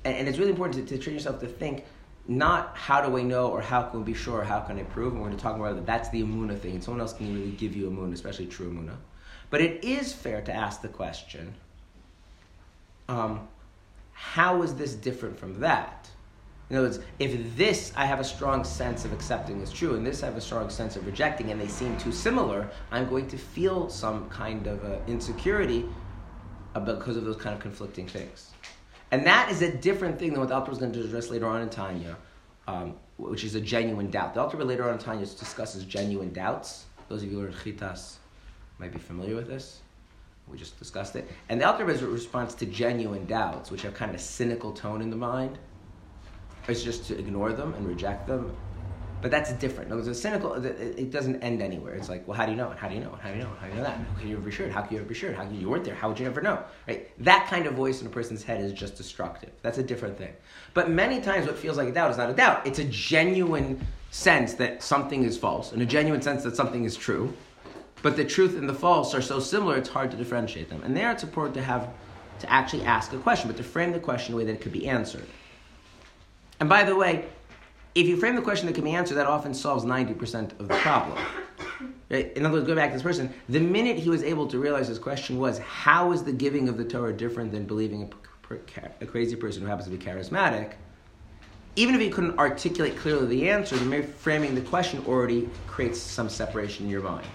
and, 0.05 0.15
and 0.15 0.27
it's 0.27 0.37
really 0.37 0.51
important 0.51 0.87
to, 0.87 0.97
to 0.97 1.03
train 1.03 1.15
yourself 1.15 1.39
to 1.41 1.47
think 1.47 1.83
not 2.27 2.75
how 2.75 3.07
do 3.07 3.17
I 3.17 3.21
know 3.21 3.49
or 3.49 3.61
how 3.61 3.83
can 3.83 3.99
we 3.99 4.13
be 4.13 4.17
sure 4.17 4.39
or 4.39 4.45
how 4.45 4.61
can 4.61 4.79
I 4.79 4.83
prove, 4.83 5.11
and 5.11 5.21
we're 5.21 5.27
going 5.27 5.37
to 5.37 5.43
talk 5.43 5.57
about 5.57 5.75
that. 5.75 5.85
That's 5.85 6.09
the 6.09 6.23
emunah 6.23 6.57
thing, 6.57 6.75
and 6.75 6.83
someone 6.83 7.01
else 7.01 7.13
can 7.13 7.35
really 7.35 7.51
give 7.51 7.75
you 7.75 7.89
emunah, 7.89 8.13
especially 8.13 8.47
true 8.47 8.71
emunah. 8.71 8.95
But 9.49 9.61
it 9.61 9.83
is 9.83 10.13
fair 10.13 10.41
to 10.41 10.53
ask 10.53 10.81
the 10.81 10.87
question, 10.87 11.53
um, 13.07 13.47
how 14.13 14.61
is 14.63 14.75
this 14.75 14.93
different 14.93 15.37
from 15.37 15.59
that? 15.59 16.09
In 16.69 16.77
other 16.77 16.87
words, 16.87 16.99
if 17.19 17.55
this 17.55 17.93
I 17.95 18.05
have 18.05 18.19
a 18.19 18.23
strong 18.23 18.63
sense 18.63 19.05
of 19.05 19.13
accepting 19.13 19.61
is 19.61 19.71
true, 19.71 19.95
and 19.95 20.05
this 20.05 20.23
I 20.23 20.25
have 20.25 20.37
a 20.37 20.41
strong 20.41 20.69
sense 20.69 20.95
of 20.95 21.05
rejecting, 21.05 21.51
and 21.51 21.61
they 21.61 21.67
seem 21.67 21.95
too 21.97 22.11
similar, 22.11 22.69
I'm 22.91 23.07
going 23.07 23.27
to 23.27 23.37
feel 23.37 23.87
some 23.89 24.27
kind 24.29 24.65
of 24.65 24.83
uh, 24.83 24.97
insecurity 25.07 25.85
because 26.73 27.17
of 27.17 27.23
those 27.23 27.37
kind 27.37 27.55
of 27.55 27.61
conflicting 27.61 28.07
things. 28.07 28.51
And 29.11 29.25
that 29.25 29.51
is 29.51 29.61
a 29.61 29.71
different 29.77 30.17
thing 30.17 30.31
than 30.31 30.39
what 30.39 30.49
the 30.49 30.55
Alter 30.55 30.71
is 30.71 30.79
going 30.79 30.91
to 30.93 31.03
address 31.03 31.29
later 31.29 31.45
on 31.45 31.61
in 31.61 31.69
Tanya, 31.69 32.17
um, 32.67 32.95
which 33.17 33.43
is 33.43 33.55
a 33.55 33.61
genuine 33.61 34.09
doubt. 34.09 34.33
The 34.33 34.41
Alter 34.41 34.61
later 34.63 34.85
on 34.85 34.93
in 34.93 34.99
Tanya 34.99 35.25
discusses 35.25 35.85
genuine 35.85 36.33
doubts. 36.33 36.85
Those 37.07 37.21
of 37.21 37.31
you 37.31 37.39
who 37.39 37.45
are 37.45 37.51
chitas 37.51 38.15
might 38.79 38.91
be 38.91 38.99
familiar 38.99 39.35
with 39.35 39.47
this. 39.47 39.81
We 40.47 40.57
just 40.57 40.77
discussed 40.77 41.15
it. 41.15 41.29
And 41.49 41.59
the 41.59 41.65
Alter 41.65 41.85
Rebbe's 41.85 42.03
response 42.03 42.53
to 42.55 42.65
genuine 42.65 43.25
doubts, 43.25 43.71
which 43.71 43.81
have 43.81 43.93
kind 43.93 44.09
of 44.09 44.15
a 44.15 44.23
cynical 44.23 44.71
tone 44.71 45.01
in 45.01 45.09
the 45.09 45.15
mind, 45.15 45.57
is 46.67 46.83
just 46.83 47.05
to 47.07 47.17
ignore 47.17 47.51
them 47.53 47.73
and 47.73 47.87
reject 47.87 48.27
them 48.27 48.55
but 49.25 49.31
that's 49.31 49.51
different. 49.53 49.89
No, 49.89 49.97
a 49.97 50.13
cynical. 50.13 50.53
It 50.53 51.09
doesn't 51.09 51.41
end 51.41 51.59
anywhere. 51.59 51.95
It's 51.95 52.09
like, 52.09 52.27
well, 52.27 52.37
how 52.37 52.45
do 52.45 52.51
you 52.51 52.57
know? 52.57 52.69
How 52.77 52.87
do 52.87 52.93
you 52.93 53.01
know? 53.01 53.17
How 53.19 53.29
do 53.29 53.37
you 53.37 53.43
know? 53.43 53.49
How 53.59 53.65
do 53.65 53.71
you 53.71 53.77
know 53.77 53.83
that? 53.83 53.97
How 53.97 54.19
can 54.19 54.27
you 54.27 54.35
ever 54.35 54.45
be 54.45 54.51
sure? 54.51 54.69
How 54.69 54.83
can 54.83 54.93
you 54.93 54.99
ever 54.99 55.09
be 55.09 55.15
sure? 55.15 55.33
How 55.33 55.43
can 55.43 55.59
you 55.59 55.67
weren't 55.67 55.83
there? 55.83 55.95
How 55.95 56.09
would 56.09 56.19
you 56.19 56.27
ever 56.27 56.41
know? 56.41 56.63
Right? 56.87 57.09
That 57.23 57.47
kind 57.47 57.65
of 57.65 57.73
voice 57.73 58.01
in 58.01 58.05
a 58.07 58.09
person's 58.11 58.43
head 58.43 58.61
is 58.61 58.71
just 58.71 58.97
destructive. 58.97 59.49
That's 59.63 59.79
a 59.79 59.83
different 59.83 60.15
thing. 60.15 60.33
But 60.75 60.91
many 60.91 61.21
times, 61.21 61.47
what 61.47 61.57
feels 61.57 61.75
like 61.75 61.87
a 61.87 61.91
doubt 61.91 62.11
is 62.11 62.17
not 62.17 62.29
a 62.29 62.33
doubt. 62.33 62.67
It's 62.67 62.77
a 62.77 62.83
genuine 62.83 63.83
sense 64.11 64.53
that 64.53 64.83
something 64.83 65.23
is 65.23 65.39
false, 65.39 65.71
and 65.71 65.81
a 65.81 65.87
genuine 65.87 66.21
sense 66.21 66.43
that 66.43 66.55
something 66.55 66.83
is 66.83 66.95
true. 66.95 67.33
But 68.05 68.17
the 68.17 68.23
truth 68.23 68.55
and 68.55 68.69
the 68.69 68.73
false 68.75 69.15
are 69.15 69.21
so 69.23 69.39
similar; 69.39 69.77
it's 69.77 69.89
hard 69.89 70.11
to 70.11 70.17
differentiate 70.17 70.69
them. 70.69 70.83
And 70.83 70.95
there, 70.95 71.11
it's 71.11 71.23
important 71.23 71.55
to 71.55 71.63
have 71.63 71.89
to 72.37 72.51
actually 72.51 72.83
ask 72.83 73.11
a 73.13 73.17
question, 73.17 73.47
but 73.47 73.57
to 73.57 73.63
frame 73.63 73.93
the 73.93 73.99
question 73.99 74.31
in 74.31 74.33
a 74.35 74.37
way 74.37 74.45
that 74.45 74.53
it 74.53 74.61
could 74.61 74.71
be 74.71 74.87
answered. 74.87 75.25
And 76.59 76.69
by 76.69 76.83
the 76.83 76.95
way, 76.95 77.25
if 77.95 78.05
you 78.05 78.15
frame 78.15 78.35
the 78.35 78.43
question 78.43 78.67
that 78.67 78.73
can 78.73 78.83
be 78.83 78.91
answered, 78.91 79.15
that 79.15 79.25
often 79.25 79.55
solves 79.55 79.85
90% 79.85 80.59
of 80.59 80.67
the 80.67 80.75
problem. 80.75 81.17
In 82.11 82.45
other 82.45 82.57
words, 82.57 82.67
go 82.67 82.75
back 82.75 82.91
to 82.91 82.93
this 82.93 83.01
person. 83.01 83.33
The 83.49 83.59
minute 83.59 83.97
he 83.97 84.11
was 84.11 84.21
able 84.21 84.45
to 84.49 84.59
realize 84.59 84.87
his 84.87 84.99
question 84.99 85.39
was, 85.39 85.57
how 85.57 86.11
is 86.11 86.21
the 86.21 86.31
giving 86.31 86.69
of 86.69 86.77
the 86.77 86.85
Torah 86.85 87.11
different 87.11 87.51
than 87.51 87.65
believing 87.65 88.13
a, 88.51 88.55
a 89.01 89.07
crazy 89.07 89.35
person 89.35 89.63
who 89.63 89.67
happens 89.67 89.89
to 89.89 89.97
be 89.97 89.97
charismatic? 89.97 90.73
Even 91.75 91.95
if 91.95 92.01
he 92.01 92.11
couldn't 92.11 92.37
articulate 92.37 92.97
clearly 92.97 93.25
the 93.25 93.49
answer, 93.49 93.75
the 93.75 93.85
mere 93.85 94.03
framing 94.03 94.53
the 94.53 94.61
question 94.61 95.03
already 95.07 95.49
creates 95.65 95.99
some 95.99 96.29
separation 96.29 96.85
in 96.85 96.91
your 96.91 97.01
mind. 97.01 97.25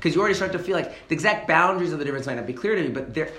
Because 0.00 0.14
you 0.14 0.20
already 0.22 0.34
start 0.34 0.52
to 0.52 0.58
feel 0.58 0.74
like 0.74 1.08
the 1.08 1.14
exact 1.14 1.46
boundaries 1.46 1.92
of 1.92 1.98
the 1.98 2.06
difference 2.06 2.26
might 2.26 2.36
not 2.36 2.46
be 2.46 2.54
clear 2.54 2.74
to 2.74 2.82
me, 2.82 2.88
but 2.88 3.12
there, 3.12 3.30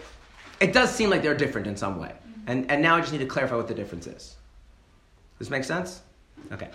it 0.59 0.73
does 0.73 0.93
seem 0.93 1.09
like 1.09 1.23
they're 1.23 1.33
different 1.35 1.65
in 1.65 1.75
some 1.75 1.99
way. 1.99 2.13
And, 2.45 2.69
and 2.69 2.83
now 2.83 2.97
I 2.97 3.01
just 3.01 3.11
need 3.11 3.17
to 3.19 3.25
clarify 3.25 3.55
what 3.55 3.67
the 3.67 3.73
difference 3.73 4.05
is. 4.05 4.35
Does 5.39 5.47
this 5.47 5.49
makes 5.49 5.65
sense? 5.65 6.01
Okay. 6.51 6.69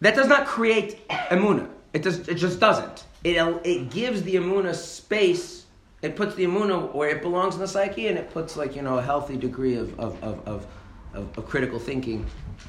That 0.00 0.14
does 0.14 0.28
not 0.28 0.46
create 0.46 1.06
emuna. 1.08 1.68
It 1.92 2.02
does. 2.02 2.26
It 2.26 2.36
just 2.36 2.58
doesn't. 2.58 3.04
It 3.22 3.36
it 3.64 3.90
gives 3.90 4.22
the 4.22 4.36
emuna 4.36 4.74
space. 4.74 5.66
It 6.02 6.16
puts 6.16 6.34
the 6.34 6.44
emuna 6.44 6.94
where 6.94 7.10
it 7.10 7.22
belongs 7.22 7.54
in 7.54 7.60
the 7.60 7.68
psyche, 7.68 8.08
and 8.08 8.18
it 8.18 8.30
puts 8.30 8.56
like 8.56 8.74
you 8.74 8.82
know 8.82 8.98
a 8.98 9.02
healthy 9.02 9.36
degree 9.36 9.76
of 9.76 9.98
of, 10.00 10.22
of, 10.22 10.48
of, 10.48 10.66
of, 11.14 11.38
of 11.38 11.46
critical 11.46 11.78
thinking 11.78 12.26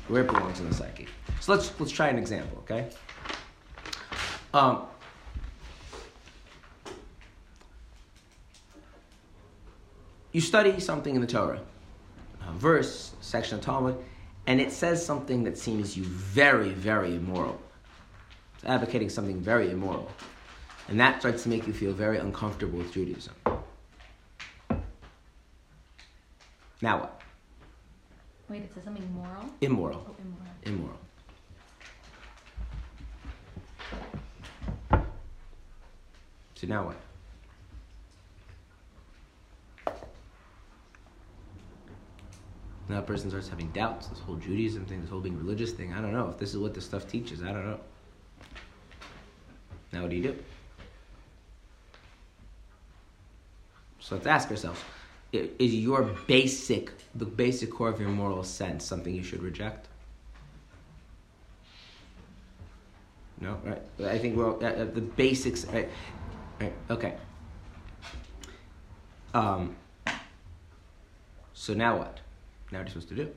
where 0.08 0.24
it 0.24 0.28
belongs 0.28 0.60
in 0.60 0.70
the 0.70 0.76
psyche. 0.76 1.08
So 1.42 1.54
let's 1.54 1.78
let's 1.80 1.92
try 1.92 2.08
an 2.10 2.18
example. 2.18 2.60
Okay. 2.60 2.90
Um, 4.54 4.84
you 10.36 10.42
study 10.42 10.82
something 10.82 11.16
in 11.16 11.22
the 11.22 11.28
Torah, 11.28 11.62
a 12.46 12.52
verse, 12.52 13.14
section 13.22 13.58
of 13.58 13.64
Talmud 13.64 13.96
and 14.48 14.60
it 14.60 14.74
says 14.74 15.04
something 15.04 15.46
that 15.46 15.58
seems 15.58 15.96
you 15.96 16.04
very, 16.04 16.72
very 16.72 17.16
immoral. 17.16 17.58
It's 18.56 18.66
advocating 18.66 19.08
something 19.10 19.40
very 19.40 19.72
immoral. 19.72 20.12
And 20.90 21.00
that 21.00 21.22
starts 21.22 21.44
to 21.44 21.50
make 21.50 21.66
you 21.66 21.72
feel 21.72 21.94
very 21.94 22.18
uncomfortable 22.18 22.80
with 22.80 22.92
Judaism. 22.92 23.34
Now 26.82 27.00
what? 27.00 27.22
Wait, 28.50 28.64
it 28.64 28.74
says 28.74 28.84
something 28.84 29.10
moral? 29.14 29.46
Immoral. 29.62 30.06
Oh, 30.06 30.16
immoral. 30.66 31.00
Immoral. 34.92 35.06
So 36.56 36.68
now 36.68 36.88
what? 36.88 36.98
Now 42.88 43.00
a 43.00 43.02
person 43.02 43.30
starts 43.30 43.50
having 43.50 43.70
doubts. 43.72 44.08
This 44.08 44.20
whole 44.20 44.36
Judaism 44.36 44.86
thing, 44.86 45.02
this 45.02 45.10
whole 45.10 45.20
being 45.20 45.38
religious 45.38 45.72
thing. 45.72 45.94
I 45.94 46.02
don't 46.02 46.14
know 46.14 46.30
if 46.30 46.38
this 46.38 46.52
is 46.52 46.58
what 46.60 46.74
this 46.74 46.86
stuff 46.86 47.08
teaches. 47.08 47.42
I 47.42 47.52
don't 47.52 47.66
know. 47.66 47.80
Now 49.92 50.02
what 50.02 50.12
do 50.12 50.16
you 50.16 50.24
do? 50.24 50.36
So 54.00 54.16
let's 54.16 54.28
ask 54.28 54.52
ourselves: 54.52 54.80
Is 55.32 55.74
your 55.74 56.04
basic, 56.28 56.92
the 57.16 57.26
basic 57.26 57.72
core 57.72 57.90
of 57.90 58.00
your 58.00 58.10
moral 58.10 58.44
sense, 58.44 58.86
something 58.86 59.16
you 59.16 59.24
should 59.24 59.42
reject? 59.42 59.88
No, 63.42 63.58
right? 63.64 63.82
I 64.04 64.18
think 64.20 64.38
we're 64.38 64.52
uh, 64.52 64.84
uh, 64.84 64.86
the 64.86 65.02
basics. 65.02 65.66
Right? 65.66 65.90
right? 66.62 66.74
Okay. 66.90 67.16
Um. 69.34 69.76
So 71.54 71.74
now 71.74 71.98
what? 71.98 72.20
Now 72.72 72.80
what 72.80 72.82
are 72.82 72.84
you 72.86 72.90
supposed 72.90 73.10
to 73.10 73.16
do? 73.16 73.32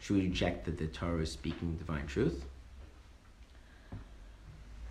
Should 0.00 0.16
we 0.16 0.22
reject 0.22 0.64
that 0.64 0.78
the 0.78 0.86
Torah 0.86 1.22
is 1.22 1.30
speaking 1.30 1.76
divine 1.76 2.06
truth? 2.06 2.44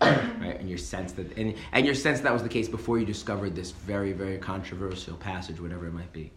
right, 0.00 0.56
and 0.58 0.68
your 0.68 0.78
sense 0.78 1.12
that 1.12 1.36
and, 1.36 1.54
and 1.72 1.84
your 1.84 1.94
sense 1.94 2.20
that 2.20 2.32
was 2.32 2.42
the 2.42 2.48
case 2.48 2.68
before 2.68 2.98
you 2.98 3.04
discovered 3.04 3.54
this 3.54 3.70
very, 3.70 4.12
very 4.12 4.38
controversial 4.38 5.16
passage, 5.16 5.60
whatever 5.60 5.86
it 5.86 5.92
might 5.92 6.12
be. 6.12 6.30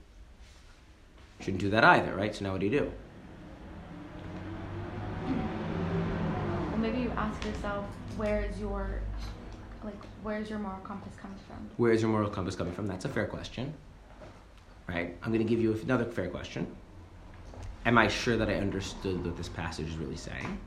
Shouldn't 1.40 1.62
do 1.62 1.70
that 1.70 1.84
either, 1.84 2.16
right? 2.16 2.34
So 2.36 2.46
now 2.46 2.54
what 2.54 2.62
do 2.62 2.66
you 2.66 2.80
do? 2.80 2.92
Well, 5.28 6.78
maybe 6.78 7.00
you 7.00 7.12
ask 7.12 7.44
yourself, 7.46 7.86
where 8.18 8.44
is 8.44 8.60
your 8.60 9.02
like 9.84 10.02
where 10.24 10.40
is 10.40 10.50
your 10.50 10.60
moral 10.60 10.80
compass 10.80 11.14
coming 11.16 11.38
from? 11.48 11.70
Where 11.78 11.92
is 11.92 12.02
your 12.02 12.10
moral 12.10 12.30
compass 12.30 12.56
coming 12.56 12.74
from? 12.74 12.88
That's 12.88 13.06
a 13.06 13.10
fair 13.10 13.28
question 13.28 13.74
right? 14.88 15.16
I'm 15.22 15.32
going 15.32 15.46
to 15.46 15.50
give 15.50 15.62
you 15.62 15.74
another 15.84 16.06
fair 16.06 16.30
question. 16.30 16.68
Am 17.86 17.98
I 17.98 18.08
sure 18.08 18.38
that 18.38 18.50
I 18.50 18.56
understood 18.56 19.26
what 19.26 19.36
this 19.36 19.50
passage 19.50 19.90
is 19.90 19.98
really 19.98 20.16
saying? 20.16 20.60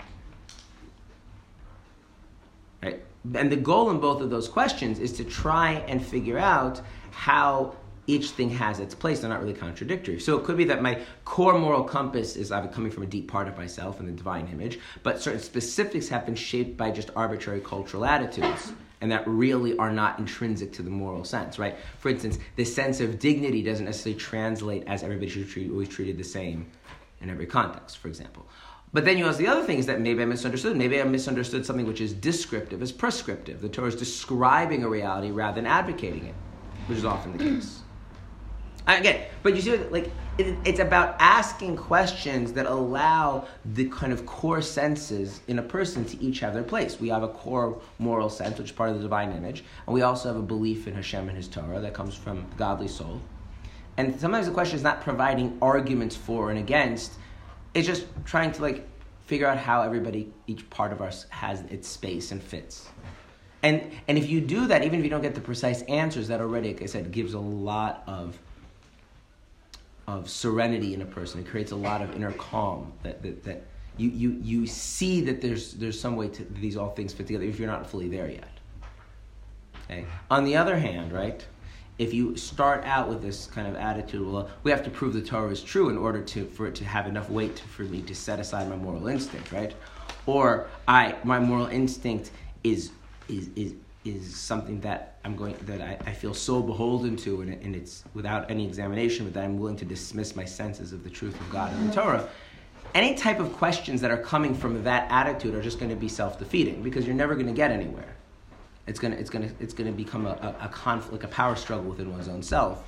Right? 2.82 3.02
And 3.34 3.50
the 3.50 3.56
goal 3.56 3.90
in 3.90 4.00
both 4.00 4.20
of 4.20 4.30
those 4.30 4.48
questions 4.48 4.98
is 4.98 5.12
to 5.14 5.24
try 5.24 5.72
and 5.88 6.04
figure 6.04 6.38
out 6.38 6.80
how 7.10 7.74
each 8.06 8.30
thing 8.30 8.50
has 8.50 8.78
its 8.78 8.94
place. 8.94 9.20
They're 9.20 9.30
not 9.30 9.40
really 9.40 9.54
contradictory. 9.54 10.20
So 10.20 10.38
it 10.38 10.44
could 10.44 10.56
be 10.56 10.64
that 10.64 10.80
my 10.82 11.00
core 11.24 11.58
moral 11.58 11.82
compass 11.82 12.36
is 12.36 12.50
coming 12.50 12.90
from 12.90 13.02
a 13.02 13.06
deep 13.06 13.28
part 13.28 13.48
of 13.48 13.56
myself 13.56 13.98
and 13.98 14.08
the 14.08 14.12
divine 14.12 14.46
image, 14.48 14.78
but 15.02 15.20
certain 15.20 15.40
specifics 15.40 16.08
have 16.08 16.24
been 16.24 16.36
shaped 16.36 16.76
by 16.76 16.90
just 16.90 17.10
arbitrary 17.16 17.60
cultural 17.60 18.04
attitudes 18.04 18.72
and 19.00 19.10
that 19.10 19.26
really 19.26 19.76
are 19.78 19.92
not 19.92 20.18
intrinsic 20.18 20.72
to 20.72 20.82
the 20.82 20.90
moral 20.90 21.24
sense, 21.24 21.58
right? 21.58 21.76
For 21.98 22.08
instance, 22.08 22.38
the 22.56 22.64
sense 22.64 23.00
of 23.00 23.18
dignity 23.18 23.62
doesn't 23.62 23.84
necessarily 23.84 24.18
translate 24.18 24.84
as 24.86 25.02
everybody 25.02 25.28
should 25.28 25.52
be 25.54 25.70
always 25.70 25.88
treated 25.88 26.16
the 26.16 26.24
same 26.24 26.66
in 27.20 27.30
every 27.30 27.46
context, 27.46 27.98
for 27.98 28.08
example. 28.08 28.46
But 28.92 29.04
then 29.04 29.18
you 29.18 29.26
ask 29.26 29.38
the 29.38 29.48
other 29.48 29.62
thing 29.64 29.78
is 29.78 29.86
that 29.86 30.00
maybe 30.00 30.22
I 30.22 30.24
misunderstood. 30.24 30.76
Maybe 30.76 31.00
I 31.00 31.04
misunderstood 31.04 31.66
something 31.66 31.86
which 31.86 32.00
is 32.00 32.14
descriptive 32.14 32.80
as 32.80 32.92
prescriptive. 32.92 33.60
The 33.60 33.68
Torah 33.68 33.88
is 33.88 33.96
describing 33.96 34.84
a 34.84 34.88
reality 34.88 35.30
rather 35.30 35.56
than 35.56 35.66
advocating 35.66 36.24
it, 36.24 36.34
which 36.86 36.98
is 36.98 37.04
often 37.04 37.36
the 37.36 37.44
case. 37.44 37.80
Again, 38.86 39.26
but 39.42 39.54
you 39.54 39.60
see, 39.60 39.76
like 39.76 40.10
it's 40.38 40.80
about 40.80 41.16
asking 41.18 41.76
questions 41.76 42.52
that 42.54 42.66
allow 42.66 43.46
the 43.64 43.88
kind 43.88 44.12
of 44.12 44.26
core 44.26 44.60
senses 44.60 45.40
in 45.48 45.58
a 45.58 45.62
person 45.62 46.04
to 46.04 46.22
each 46.22 46.40
have 46.40 46.52
their 46.52 46.62
place. 46.62 47.00
We 47.00 47.08
have 47.08 47.22
a 47.22 47.28
core 47.28 47.80
moral 47.98 48.28
sense, 48.28 48.58
which 48.58 48.66
is 48.66 48.72
part 48.72 48.90
of 48.90 48.96
the 48.96 49.02
divine 49.02 49.32
image, 49.32 49.64
and 49.86 49.94
we 49.94 50.02
also 50.02 50.28
have 50.28 50.36
a 50.36 50.42
belief 50.42 50.86
in 50.86 50.94
Hashem 50.94 51.28
and 51.28 51.36
His 51.36 51.48
Torah 51.48 51.80
that 51.80 51.94
comes 51.94 52.14
from 52.14 52.46
the 52.50 52.56
godly 52.56 52.88
soul. 52.88 53.20
And 53.96 54.20
sometimes 54.20 54.46
the 54.46 54.52
question 54.52 54.76
is 54.76 54.82
not 54.82 55.00
providing 55.00 55.56
arguments 55.62 56.16
for 56.16 56.50
and 56.50 56.58
against; 56.58 57.12
it's 57.72 57.86
just 57.86 58.06
trying 58.24 58.52
to 58.52 58.62
like 58.62 58.86
figure 59.26 59.46
out 59.46 59.58
how 59.58 59.82
everybody, 59.82 60.32
each 60.46 60.68
part 60.70 60.92
of 60.92 61.02
us 61.02 61.26
has 61.30 61.62
its 61.62 61.88
space 61.88 62.30
and 62.30 62.42
fits. 62.42 62.88
And, 63.62 63.90
and 64.06 64.16
if 64.16 64.28
you 64.28 64.40
do 64.40 64.68
that, 64.68 64.84
even 64.84 65.00
if 65.00 65.04
you 65.04 65.10
don't 65.10 65.22
get 65.22 65.34
the 65.34 65.40
precise 65.40 65.82
answers, 65.82 66.28
that 66.28 66.40
already, 66.40 66.72
like 66.72 66.82
I 66.82 66.86
said, 66.86 67.10
gives 67.10 67.34
a 67.34 67.40
lot 67.40 68.04
of, 68.06 68.38
of 70.06 70.30
serenity 70.30 70.94
in 70.94 71.02
a 71.02 71.06
person. 71.06 71.40
It 71.40 71.48
creates 71.48 71.72
a 71.72 71.76
lot 71.76 72.02
of 72.02 72.14
inner 72.14 72.32
calm 72.32 72.92
that, 73.02 73.22
that, 73.22 73.44
that 73.44 73.62
you, 73.96 74.10
you, 74.10 74.30
you 74.42 74.66
see 74.66 75.20
that 75.22 75.40
there's, 75.40 75.72
there's 75.72 75.98
some 75.98 76.16
way 76.16 76.28
to 76.28 76.44
these 76.44 76.76
all 76.76 76.90
things 76.90 77.12
fit 77.12 77.26
together 77.26 77.44
if 77.44 77.58
you're 77.58 77.68
not 77.68 77.88
fully 77.88 78.08
there 78.08 78.30
yet. 78.30 78.48
Okay? 79.84 80.04
On 80.30 80.44
the 80.44 80.56
other 80.56 80.78
hand, 80.78 81.12
right, 81.12 81.44
if 81.98 82.12
you 82.12 82.36
start 82.36 82.84
out 82.84 83.08
with 83.08 83.22
this 83.22 83.46
kind 83.46 83.66
of 83.66 83.74
attitude, 83.74 84.26
well, 84.26 84.50
we 84.62 84.70
have 84.70 84.84
to 84.84 84.90
prove 84.90 85.14
the 85.14 85.22
Torah 85.22 85.50
is 85.50 85.62
true 85.62 85.88
in 85.88 85.96
order 85.96 86.22
to, 86.22 86.44
for 86.44 86.66
it 86.66 86.74
to 86.76 86.84
have 86.84 87.06
enough 87.06 87.30
weight 87.30 87.58
for 87.58 87.82
me 87.82 88.02
to 88.02 88.14
set 88.14 88.38
aside 88.38 88.68
my 88.68 88.76
moral 88.76 89.08
instinct, 89.08 89.50
right? 89.50 89.74
Or 90.26 90.68
I, 90.86 91.16
my 91.24 91.38
moral 91.38 91.66
instinct 91.66 92.32
is 92.64 92.90
is 93.28 93.50
is 93.56 93.74
is 94.06 94.36
something 94.36 94.80
that 94.80 95.16
I'm 95.24 95.36
going 95.36 95.56
that 95.62 95.80
I, 95.80 95.98
I 96.06 96.12
feel 96.12 96.34
so 96.34 96.62
beholden 96.62 97.16
to 97.18 97.42
and, 97.42 97.52
and 97.52 97.74
it's 97.74 98.04
without 98.14 98.50
any 98.50 98.66
examination 98.66 99.26
but 99.26 99.34
that 99.34 99.44
I'm 99.44 99.58
willing 99.58 99.76
to 99.76 99.84
dismiss 99.84 100.36
my 100.36 100.44
senses 100.44 100.92
of 100.92 101.02
the 101.02 101.10
truth 101.10 101.38
of 101.40 101.50
God 101.50 101.72
and 101.72 101.90
the 101.90 101.94
Torah. 101.94 102.28
Any 102.94 103.14
type 103.14 103.40
of 103.40 103.52
questions 103.52 104.00
that 104.00 104.10
are 104.10 104.16
coming 104.16 104.54
from 104.54 104.82
that 104.84 105.10
attitude 105.10 105.54
are 105.54 105.62
just 105.62 105.78
going 105.78 105.90
to 105.90 105.96
be 105.96 106.08
self-defeating 106.08 106.82
because 106.82 107.06
you're 107.06 107.16
never 107.16 107.34
going 107.34 107.48
to 107.48 107.52
get 107.52 107.70
anywhere. 107.70 108.16
It's 108.86 109.00
going 109.00 109.12
to 109.12 109.18
it's 109.18 109.30
to 109.30 109.50
it's 109.58 109.74
to 109.74 109.92
become 109.92 110.26
a, 110.26 110.56
a, 110.60 110.66
a 110.66 110.68
conflict 110.68 111.24
a 111.24 111.28
power 111.28 111.56
struggle 111.56 111.90
within 111.90 112.12
one's 112.12 112.28
own 112.28 112.42
self. 112.42 112.84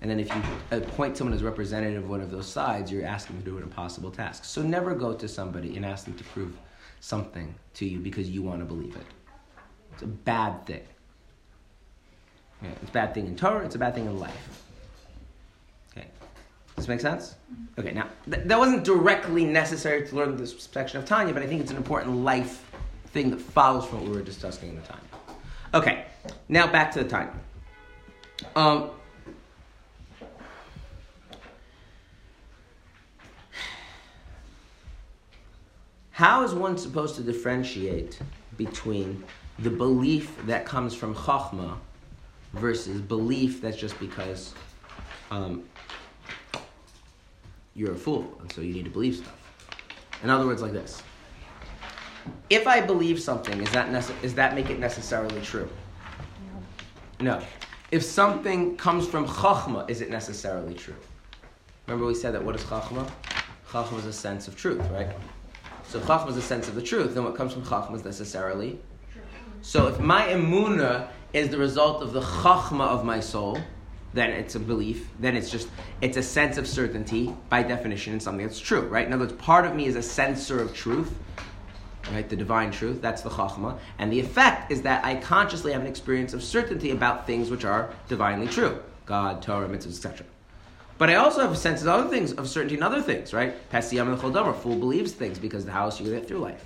And 0.00 0.10
then 0.10 0.20
if 0.20 0.34
you 0.34 0.42
appoint 0.70 1.16
someone 1.16 1.34
as 1.34 1.42
representative 1.42 2.04
of 2.04 2.10
one 2.10 2.20
of 2.20 2.30
those 2.30 2.46
sides 2.46 2.90
you're 2.90 3.04
asking 3.04 3.36
them 3.36 3.44
to 3.44 3.50
do 3.50 3.56
an 3.58 3.62
impossible 3.62 4.10
task. 4.10 4.44
So 4.44 4.62
never 4.62 4.94
go 4.94 5.14
to 5.14 5.28
somebody 5.28 5.76
and 5.76 5.84
ask 5.84 6.04
them 6.04 6.14
to 6.14 6.24
prove 6.24 6.56
something 7.00 7.54
to 7.74 7.86
you 7.86 7.98
because 7.98 8.30
you 8.30 8.42
want 8.42 8.60
to 8.60 8.64
believe 8.64 8.96
it 8.96 9.15
it's 9.96 10.02
a 10.02 10.06
bad 10.06 10.66
thing. 10.66 10.82
Yeah, 12.62 12.68
it's 12.82 12.90
a 12.90 12.92
bad 12.92 13.14
thing 13.14 13.26
in 13.26 13.34
Torah, 13.34 13.64
it's 13.64 13.76
a 13.76 13.78
bad 13.78 13.94
thing 13.94 14.04
in 14.04 14.18
life. 14.18 14.62
Okay. 15.90 16.06
Does 16.74 16.84
this 16.84 16.88
make 16.88 17.00
sense? 17.00 17.36
Okay, 17.78 17.92
now, 17.92 18.06
th- 18.30 18.46
that 18.46 18.58
wasn't 18.58 18.84
directly 18.84 19.46
necessary 19.46 20.06
to 20.06 20.14
learn 20.14 20.36
this 20.36 20.68
section 20.70 20.98
of 21.00 21.06
Tanya, 21.06 21.32
but 21.32 21.42
I 21.42 21.46
think 21.46 21.62
it's 21.62 21.70
an 21.70 21.78
important 21.78 22.16
life 22.16 22.70
thing 23.06 23.30
that 23.30 23.40
follows 23.40 23.86
from 23.86 24.00
what 24.00 24.10
we 24.10 24.16
were 24.16 24.22
discussing 24.22 24.68
in 24.68 24.76
the 24.76 24.82
Tanya. 24.82 25.02
Okay, 25.72 26.04
now 26.50 26.66
back 26.66 26.92
to 26.92 27.02
the 27.02 27.08
Tanya. 27.08 27.32
Um, 28.54 28.90
how 36.10 36.42
is 36.42 36.52
one 36.52 36.76
supposed 36.76 37.16
to 37.16 37.22
differentiate 37.22 38.18
between 38.58 39.24
the 39.58 39.70
belief 39.70 40.36
that 40.46 40.66
comes 40.66 40.94
from 40.94 41.14
Chachma 41.14 41.76
versus 42.52 43.00
belief 43.00 43.60
that's 43.60 43.76
just 43.76 43.98
because 43.98 44.54
um, 45.30 45.64
you're 47.74 47.92
a 47.92 47.96
fool 47.96 48.36
and 48.40 48.50
so 48.52 48.60
you 48.60 48.72
need 48.72 48.84
to 48.84 48.90
believe 48.90 49.16
stuff. 49.16 49.34
In 50.22 50.30
other 50.30 50.46
words, 50.46 50.62
like 50.62 50.72
this. 50.72 51.02
If 52.50 52.66
I 52.66 52.80
believe 52.80 53.20
something, 53.20 53.60
is 53.60 53.70
that, 53.70 53.88
nece- 53.88 54.22
is 54.22 54.34
that 54.34 54.54
make 54.54 54.70
it 54.70 54.78
necessarily 54.78 55.40
true? 55.42 55.68
No. 57.20 57.40
If 57.90 58.02
something 58.02 58.76
comes 58.76 59.06
from 59.06 59.26
Chachma, 59.26 59.88
is 59.88 60.00
it 60.00 60.10
necessarily 60.10 60.74
true? 60.74 60.96
Remember 61.86 62.06
we 62.06 62.14
said 62.14 62.34
that 62.34 62.44
what 62.44 62.56
is 62.56 62.62
Chachma? 62.62 63.08
Chachma 63.68 63.98
is 63.98 64.06
a 64.06 64.12
sense 64.12 64.48
of 64.48 64.56
truth, 64.56 64.82
right? 64.90 65.08
So 65.86 66.00
Chachma 66.00 66.30
is 66.30 66.36
a 66.36 66.42
sense 66.42 66.68
of 66.68 66.74
the 66.74 66.82
truth, 66.82 67.14
then 67.14 67.24
what 67.24 67.36
comes 67.36 67.52
from 67.52 67.62
Chachma 67.62 67.94
is 67.94 68.04
necessarily 68.04 68.78
so 69.66 69.88
if 69.88 69.98
my 69.98 70.28
emuna 70.28 71.08
is 71.32 71.48
the 71.48 71.58
result 71.58 72.00
of 72.00 72.12
the 72.12 72.20
chachma 72.20 72.86
of 72.86 73.04
my 73.04 73.18
soul, 73.18 73.58
then 74.14 74.30
it's 74.30 74.54
a 74.54 74.60
belief. 74.60 75.08
Then 75.18 75.36
it's 75.36 75.50
just 75.50 75.66
it's 76.00 76.16
a 76.16 76.22
sense 76.22 76.56
of 76.56 76.68
certainty 76.68 77.34
by 77.48 77.64
definition 77.64 78.12
in 78.12 78.20
something 78.20 78.46
that's 78.46 78.60
true, 78.60 78.82
right? 78.82 79.04
In 79.04 79.12
other 79.12 79.24
words, 79.24 79.32
part 79.32 79.66
of 79.66 79.74
me 79.74 79.86
is 79.86 79.96
a 79.96 80.02
sensor 80.02 80.62
of 80.62 80.72
truth, 80.72 81.12
right? 82.12 82.28
The 82.28 82.36
divine 82.36 82.70
truth. 82.70 83.02
That's 83.02 83.22
the 83.22 83.28
chachma, 83.28 83.76
and 83.98 84.12
the 84.12 84.20
effect 84.20 84.70
is 84.70 84.82
that 84.82 85.04
I 85.04 85.16
consciously 85.16 85.72
have 85.72 85.80
an 85.80 85.88
experience 85.88 86.32
of 86.32 86.44
certainty 86.44 86.92
about 86.92 87.26
things 87.26 87.50
which 87.50 87.64
are 87.64 87.92
divinely 88.06 88.46
true, 88.46 88.80
God, 89.04 89.42
Torah, 89.42 89.68
mitzvahs, 89.68 89.88
etc. 89.88 90.26
But 90.96 91.10
I 91.10 91.16
also 91.16 91.40
have 91.40 91.50
a 91.50 91.56
sense 91.56 91.82
of 91.82 91.88
other 91.88 92.08
things 92.08 92.32
of 92.34 92.48
certainty 92.48 92.76
in 92.76 92.84
other 92.84 93.02
things, 93.02 93.34
right? 93.34 93.68
Pesiyam 93.72 94.02
and 94.02 94.16
the 94.16 94.22
Chodomer, 94.22 94.54
fool 94.54 94.76
believes 94.76 95.10
things 95.10 95.40
because 95.40 95.64
the 95.64 95.72
house 95.72 96.00
you 96.00 96.08
get 96.08 96.28
through 96.28 96.38
life. 96.38 96.64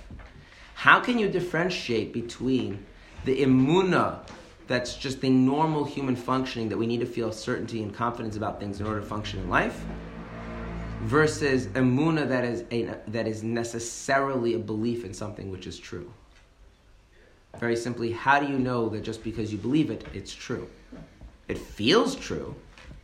How 0.75 0.99
can 0.99 1.17
you 1.17 1.27
differentiate 1.27 2.13
between 2.13 2.85
the 3.25 3.41
imuna 3.41 4.19
that's 4.67 4.95
just 4.95 5.21
the 5.21 5.29
normal 5.29 5.83
human 5.83 6.15
functioning 6.15 6.69
that 6.69 6.77
we 6.77 6.87
need 6.87 7.01
to 7.01 7.05
feel 7.05 7.31
certainty 7.31 7.83
and 7.83 7.93
confidence 7.93 8.35
about 8.35 8.59
things 8.59 8.79
in 8.79 8.87
order 8.87 8.99
to 8.99 9.05
function 9.05 9.39
in 9.39 9.49
life 9.49 9.83
versus 11.01 11.67
emuna 11.67 12.27
that 12.27 12.45
is 12.45 12.63
a, 12.71 12.95
that 13.07 13.27
is 13.27 13.43
necessarily 13.43 14.53
a 14.53 14.59
belief 14.59 15.03
in 15.03 15.13
something 15.13 15.51
which 15.51 15.67
is 15.67 15.77
true. 15.77 16.11
Very 17.59 17.75
simply 17.75 18.11
how 18.11 18.39
do 18.39 18.47
you 18.47 18.57
know 18.57 18.87
that 18.89 19.03
just 19.03 19.23
because 19.23 19.51
you 19.51 19.57
believe 19.57 19.91
it 19.91 20.05
it's 20.13 20.33
true? 20.33 20.69
It 21.47 21.57
feels 21.57 22.15
true 22.15 22.55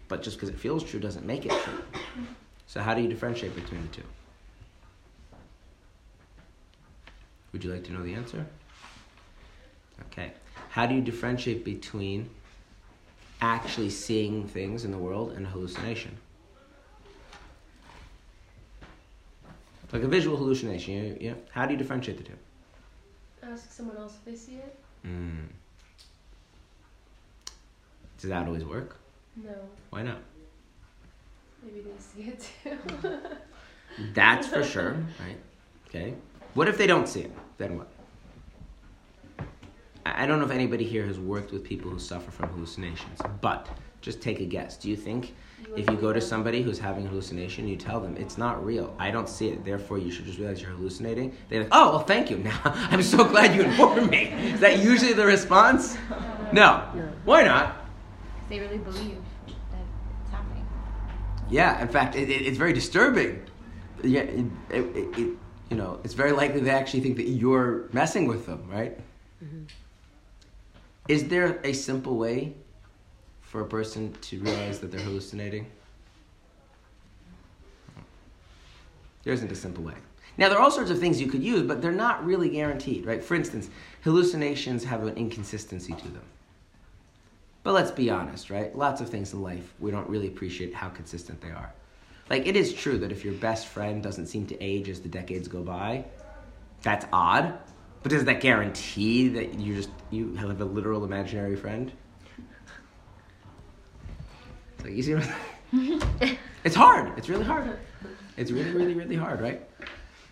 but 0.08 0.24
just 0.24 0.38
because 0.38 0.50
it 0.50 0.58
feels 0.58 0.84
true 0.84 1.00
doesn't 1.00 1.26
make 1.26 1.46
it 1.46 1.52
true. 1.52 1.84
So 2.66 2.82
how 2.82 2.94
do 2.94 3.02
you 3.02 3.08
differentiate 3.08 3.56
between 3.56 3.82
the 3.82 3.90
two? 3.90 4.04
Would 7.52 7.64
you 7.64 7.72
like 7.72 7.84
to 7.86 7.92
know 7.92 8.04
the 8.04 8.14
answer 8.14 8.46
Okay. 10.18 10.32
How 10.70 10.86
do 10.86 10.96
you 10.96 11.02
differentiate 11.02 11.64
between 11.64 12.30
actually 13.42 13.90
seeing 13.90 14.48
things 14.48 14.84
in 14.84 14.92
the 14.92 14.98
world 14.98 15.34
and 15.34 15.46
hallucination? 15.46 16.18
Like 19.94 20.04
a 20.04 20.08
visual 20.08 20.36
hallucination, 20.36 20.94
you, 20.94 21.18
you, 21.22 21.36
how 21.52 21.66
do 21.66 21.72
you 21.72 21.78
differentiate 21.78 22.18
the 22.18 22.24
two? 22.24 22.34
Ask 23.42 23.72
someone 23.72 23.96
else 23.96 24.16
if 24.16 24.26
they 24.26 24.36
see 24.36 24.56
it. 24.56 24.76
Mm. 25.06 25.46
Does 28.20 28.30
that 28.30 28.46
always 28.48 28.66
work? 28.66 28.98
No, 29.38 29.54
Why 29.92 30.02
not? 30.02 30.18
maybe 31.64 31.82
they 31.82 31.92
see 32.00 32.30
it 32.30 32.50
too. 32.64 33.18
That's 34.14 34.48
for 34.48 34.64
sure, 34.74 34.92
right? 35.20 35.38
Okay. 35.88 36.16
What 36.54 36.68
if 36.68 36.78
they 36.78 36.88
don't 36.88 37.08
see 37.08 37.22
it? 37.22 37.32
Then 37.58 37.78
what? 37.78 37.88
I 40.16 40.26
don't 40.26 40.40
know 40.40 40.46
if 40.46 40.52
anybody 40.52 40.86
here 40.86 41.06
has 41.06 41.20
worked 41.20 41.52
with 41.52 41.64
people 41.64 41.92
who 41.92 42.00
suffer 42.00 42.32
from 42.32 42.50
hallucinations, 42.50 43.20
but 43.42 43.68
just 44.02 44.22
take 44.22 44.40
a 44.40 44.46
guess. 44.46 44.78
Do 44.78 44.90
you 44.90 44.96
think 44.96 45.36
if 45.76 45.90
you 45.90 45.98
go 45.98 46.14
to 46.14 46.22
somebody 46.22 46.62
who's 46.62 46.80
having 46.80 47.06
a 47.06 47.10
hallucination, 47.10 47.68
you 47.68 47.76
tell 47.76 48.00
them 48.00 48.16
it's 48.18 48.38
not 48.38 48.64
real, 48.64 48.96
I 49.00 49.12
don't 49.12 49.28
see 49.28 49.50
it, 49.50 49.66
therefore 49.66 49.98
you 49.98 50.12
should 50.12 50.26
just 50.26 50.40
realize 50.40 50.62
you're 50.62 50.72
hallucinating? 50.72 51.36
They're 51.50 51.64
like, 51.64 51.70
oh, 51.72 51.92
well, 51.92 52.00
thank 52.00 52.30
you. 52.30 52.38
Now 52.48 52.62
I'm 52.64 53.04
so 53.04 53.26
glad 53.26 53.56
you 53.56 53.64
informed 53.64 54.10
me. 54.10 54.28
Is 54.54 54.60
that 54.62 54.80
usually 54.80 55.14
the 55.14 55.26
response? 55.26 55.98
No. 56.54 56.78
Why 57.26 57.44
not? 57.44 57.86
They 58.50 58.60
really 58.60 58.78
believe 58.78 59.18
that 59.46 59.54
it's 60.22 60.32
happening. 60.32 60.66
Yeah, 61.50 61.82
in 61.82 61.90
fact, 61.90 62.16
it, 62.16 62.30
it, 62.30 62.44
it's 62.44 62.58
very 62.58 62.72
disturbing. 62.72 63.42
Yeah, 64.04 64.22
it, 64.22 64.46
it, 64.70 65.18
you 65.70 65.76
know, 65.76 66.00
it's 66.04 66.14
very 66.14 66.32
likely 66.32 66.62
they 66.62 66.70
actually 66.70 67.02
think 67.02 67.18
that 67.18 67.28
you're 67.28 67.90
messing 67.92 68.28
with 68.28 68.46
them, 68.46 68.70
right? 68.70 68.98
Mm-hmm. 69.44 69.64
Is 71.08 71.28
there 71.28 71.60
a 71.64 71.74
simple 71.74 72.18
way 72.18 72.54
for 73.42 73.62
a 73.62 73.66
person 73.66 74.14
to 74.22 74.40
realize 74.40 74.80
that 74.80 74.92
they're 74.92 75.00
hallucinating? 75.00 75.68
There 79.24 79.34
isn't 79.34 79.52
a 79.52 79.56
simple 79.56 79.84
way. 79.84 79.96
Now, 80.38 80.50
there 80.50 80.58
are 80.58 80.62
all 80.62 80.72
sorts 80.72 80.92
of 80.92 81.00
things 81.00 81.20
you 81.20 81.28
could 81.28 81.44
use, 81.44 81.64
but 81.64 81.82
they're 81.82 81.92
not 81.92 82.26
really 82.26 82.50
guaranteed, 82.50 83.06
right? 83.06 83.24
For 83.24 83.36
instance, 83.36 83.70
hallucinations 84.04 84.84
have 84.84 85.04
an 85.04 85.18
inconsistency 85.18 85.94
to 85.94 86.08
them. 86.10 86.24
But 87.64 87.74
let's 87.74 87.92
be 87.92 88.10
honest, 88.10 88.50
right? 88.50 88.76
Lots 88.78 89.02
of 89.02 89.10
things 89.10 89.34
in 89.34 89.42
life, 89.42 89.74
we 89.80 89.92
don't 89.92 90.08
really 90.10 90.28
appreciate 90.28 90.74
how 90.74 90.90
consistent 90.90 91.42
they 91.42 91.50
are. 91.50 91.74
Like, 92.30 92.46
it 92.46 92.56
is 92.56 92.74
true 92.74 92.98
that 93.00 93.12
if 93.12 93.26
your 93.26 93.34
best 93.34 93.68
friend 93.68 94.04
doesn't 94.04 94.28
seem 94.28 94.46
to 94.48 94.62
age 94.62 94.90
as 94.90 95.02
the 95.02 95.10
decades 95.10 95.48
go 95.48 95.62
by, 95.62 96.06
that's 96.84 97.06
odd. 97.12 97.58
But 98.08 98.14
does 98.14 98.24
that 98.24 98.40
guarantee 98.40 99.28
that 99.28 99.60
you 99.60 99.76
just 99.76 99.90
you 100.12 100.34
have 100.36 100.62
a 100.62 100.64
literal 100.64 101.04
imaginary 101.04 101.58
friend? 101.58 101.92
It's 104.86 104.90
you 104.90 105.04
see 105.04 106.00
It's 106.64 106.74
hard. 106.74 107.18
It's 107.18 107.28
really 107.28 107.44
hard. 107.44 107.78
It's 108.38 108.50
really, 108.50 108.72
really, 108.72 108.94
really 108.94 109.18
hard, 109.18 109.42
right? 109.42 109.62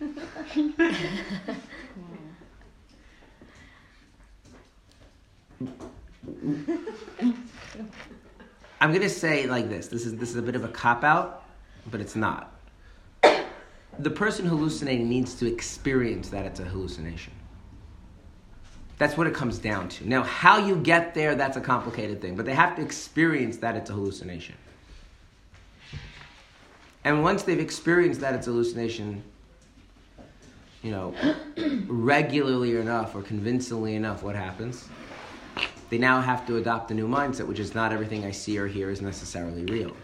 I'm 8.80 8.94
gonna 8.94 9.10
say 9.10 9.46
like 9.48 9.68
this. 9.68 9.88
This 9.88 10.06
is 10.06 10.16
this 10.16 10.30
is 10.30 10.36
a 10.36 10.42
bit 10.42 10.56
of 10.56 10.64
a 10.64 10.68
cop 10.68 11.04
out, 11.04 11.44
but 11.90 12.00
it's 12.00 12.16
not. 12.16 12.58
the 13.98 14.10
person 14.10 14.46
hallucinating 14.46 15.10
needs 15.10 15.34
to 15.34 15.46
experience 15.46 16.30
that 16.30 16.46
it's 16.46 16.60
a 16.60 16.64
hallucination. 16.64 17.35
That's 18.98 19.16
what 19.16 19.26
it 19.26 19.34
comes 19.34 19.58
down 19.58 19.88
to. 19.90 20.08
Now, 20.08 20.22
how 20.22 20.58
you 20.58 20.76
get 20.76 21.14
there, 21.14 21.34
that's 21.34 21.56
a 21.56 21.60
complicated 21.60 22.20
thing, 22.20 22.34
but 22.34 22.46
they 22.46 22.54
have 22.54 22.76
to 22.76 22.82
experience 22.82 23.58
that 23.58 23.76
it's 23.76 23.90
a 23.90 23.92
hallucination. 23.92 24.54
And 27.04 27.22
once 27.22 27.42
they've 27.42 27.60
experienced 27.60 28.20
that 28.20 28.34
it's 28.34 28.46
a 28.46 28.50
hallucination, 28.50 29.22
you 30.82 30.90
know, 30.90 31.14
regularly 31.86 32.76
enough 32.76 33.14
or 33.14 33.22
convincingly 33.22 33.94
enough, 33.94 34.22
what 34.22 34.34
happens? 34.34 34.88
They 35.88 35.98
now 35.98 36.20
have 36.20 36.46
to 36.46 36.56
adopt 36.56 36.90
a 36.90 36.94
new 36.94 37.06
mindset, 37.06 37.46
which 37.46 37.60
is 37.60 37.74
not 37.74 37.92
everything 37.92 38.24
I 38.24 38.32
see 38.32 38.58
or 38.58 38.66
hear 38.66 38.90
is 38.90 39.02
necessarily 39.02 39.64
real. 39.66 39.94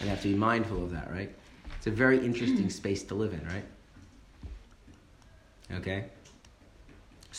And 0.00 0.06
they 0.06 0.08
have 0.08 0.22
to 0.22 0.28
be 0.28 0.34
mindful 0.34 0.82
of 0.82 0.92
that, 0.92 1.10
right? 1.10 1.30
It's 1.76 1.86
a 1.86 1.90
very 1.90 2.24
interesting 2.24 2.70
space 2.80 3.02
to 3.04 3.14
live 3.14 3.34
in, 3.34 3.44
right? 3.46 3.64
Okay? 5.74 6.06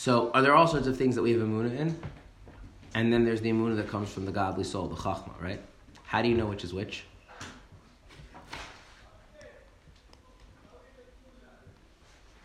So, 0.00 0.30
are 0.32 0.40
there 0.40 0.54
all 0.54 0.66
sorts 0.66 0.86
of 0.86 0.96
things 0.96 1.14
that 1.16 1.20
we 1.20 1.32
have 1.32 1.42
Amunah 1.42 1.78
in? 1.78 1.94
And 2.94 3.12
then 3.12 3.22
there's 3.22 3.42
the 3.42 3.50
Amunah 3.50 3.76
that 3.76 3.88
comes 3.88 4.10
from 4.10 4.24
the 4.24 4.32
godly 4.32 4.64
soul, 4.64 4.86
the 4.86 4.96
Chachma, 4.96 5.38
right? 5.42 5.60
How 6.04 6.22
do 6.22 6.28
you 6.30 6.34
know 6.38 6.46
which 6.46 6.64
is 6.64 6.72
which? 6.72 7.04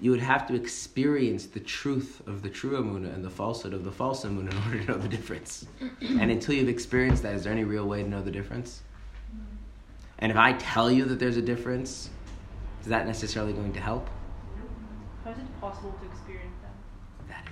You 0.02 0.12
would 0.12 0.20
have 0.20 0.46
to 0.48 0.54
experience 0.54 1.46
the 1.46 1.62
truth 1.62 2.22
of 2.28 2.42
the 2.42 2.50
true 2.50 2.72
Amunah 2.72 3.16
and 3.16 3.24
the 3.24 3.30
falsehood 3.30 3.74
of 3.74 3.86
the 3.86 3.92
false 3.92 4.26
Amunah 4.26 4.52
in 4.52 4.58
order 4.68 4.80
to 4.84 4.92
know 4.92 4.98
the 4.98 5.08
difference. 5.08 5.66
and 6.02 6.30
until 6.30 6.56
you've 6.56 6.68
experienced 6.68 7.24
that, 7.24 7.36
is 7.36 7.46
there 7.46 7.54
any 7.54 7.64
real 7.64 7.86
way 7.86 8.04
to 8.04 8.10
know 8.10 8.22
the 8.22 8.32
difference? 8.32 8.82
And 10.20 10.30
if 10.30 10.38
I 10.38 10.52
tell 10.60 10.92
you 10.92 11.06
that 11.06 11.20
there's 11.20 11.38
a 11.38 11.42
difference, 11.42 12.10
is 12.82 12.88
that 12.88 13.08
necessarily 13.08 13.54
going 13.54 13.72
to 13.72 13.80
help? 13.80 14.10
How 15.24 15.32
is 15.32 15.38
it 15.38 15.62
possible 15.62 15.98
to 16.02 16.06
experience 16.12 16.55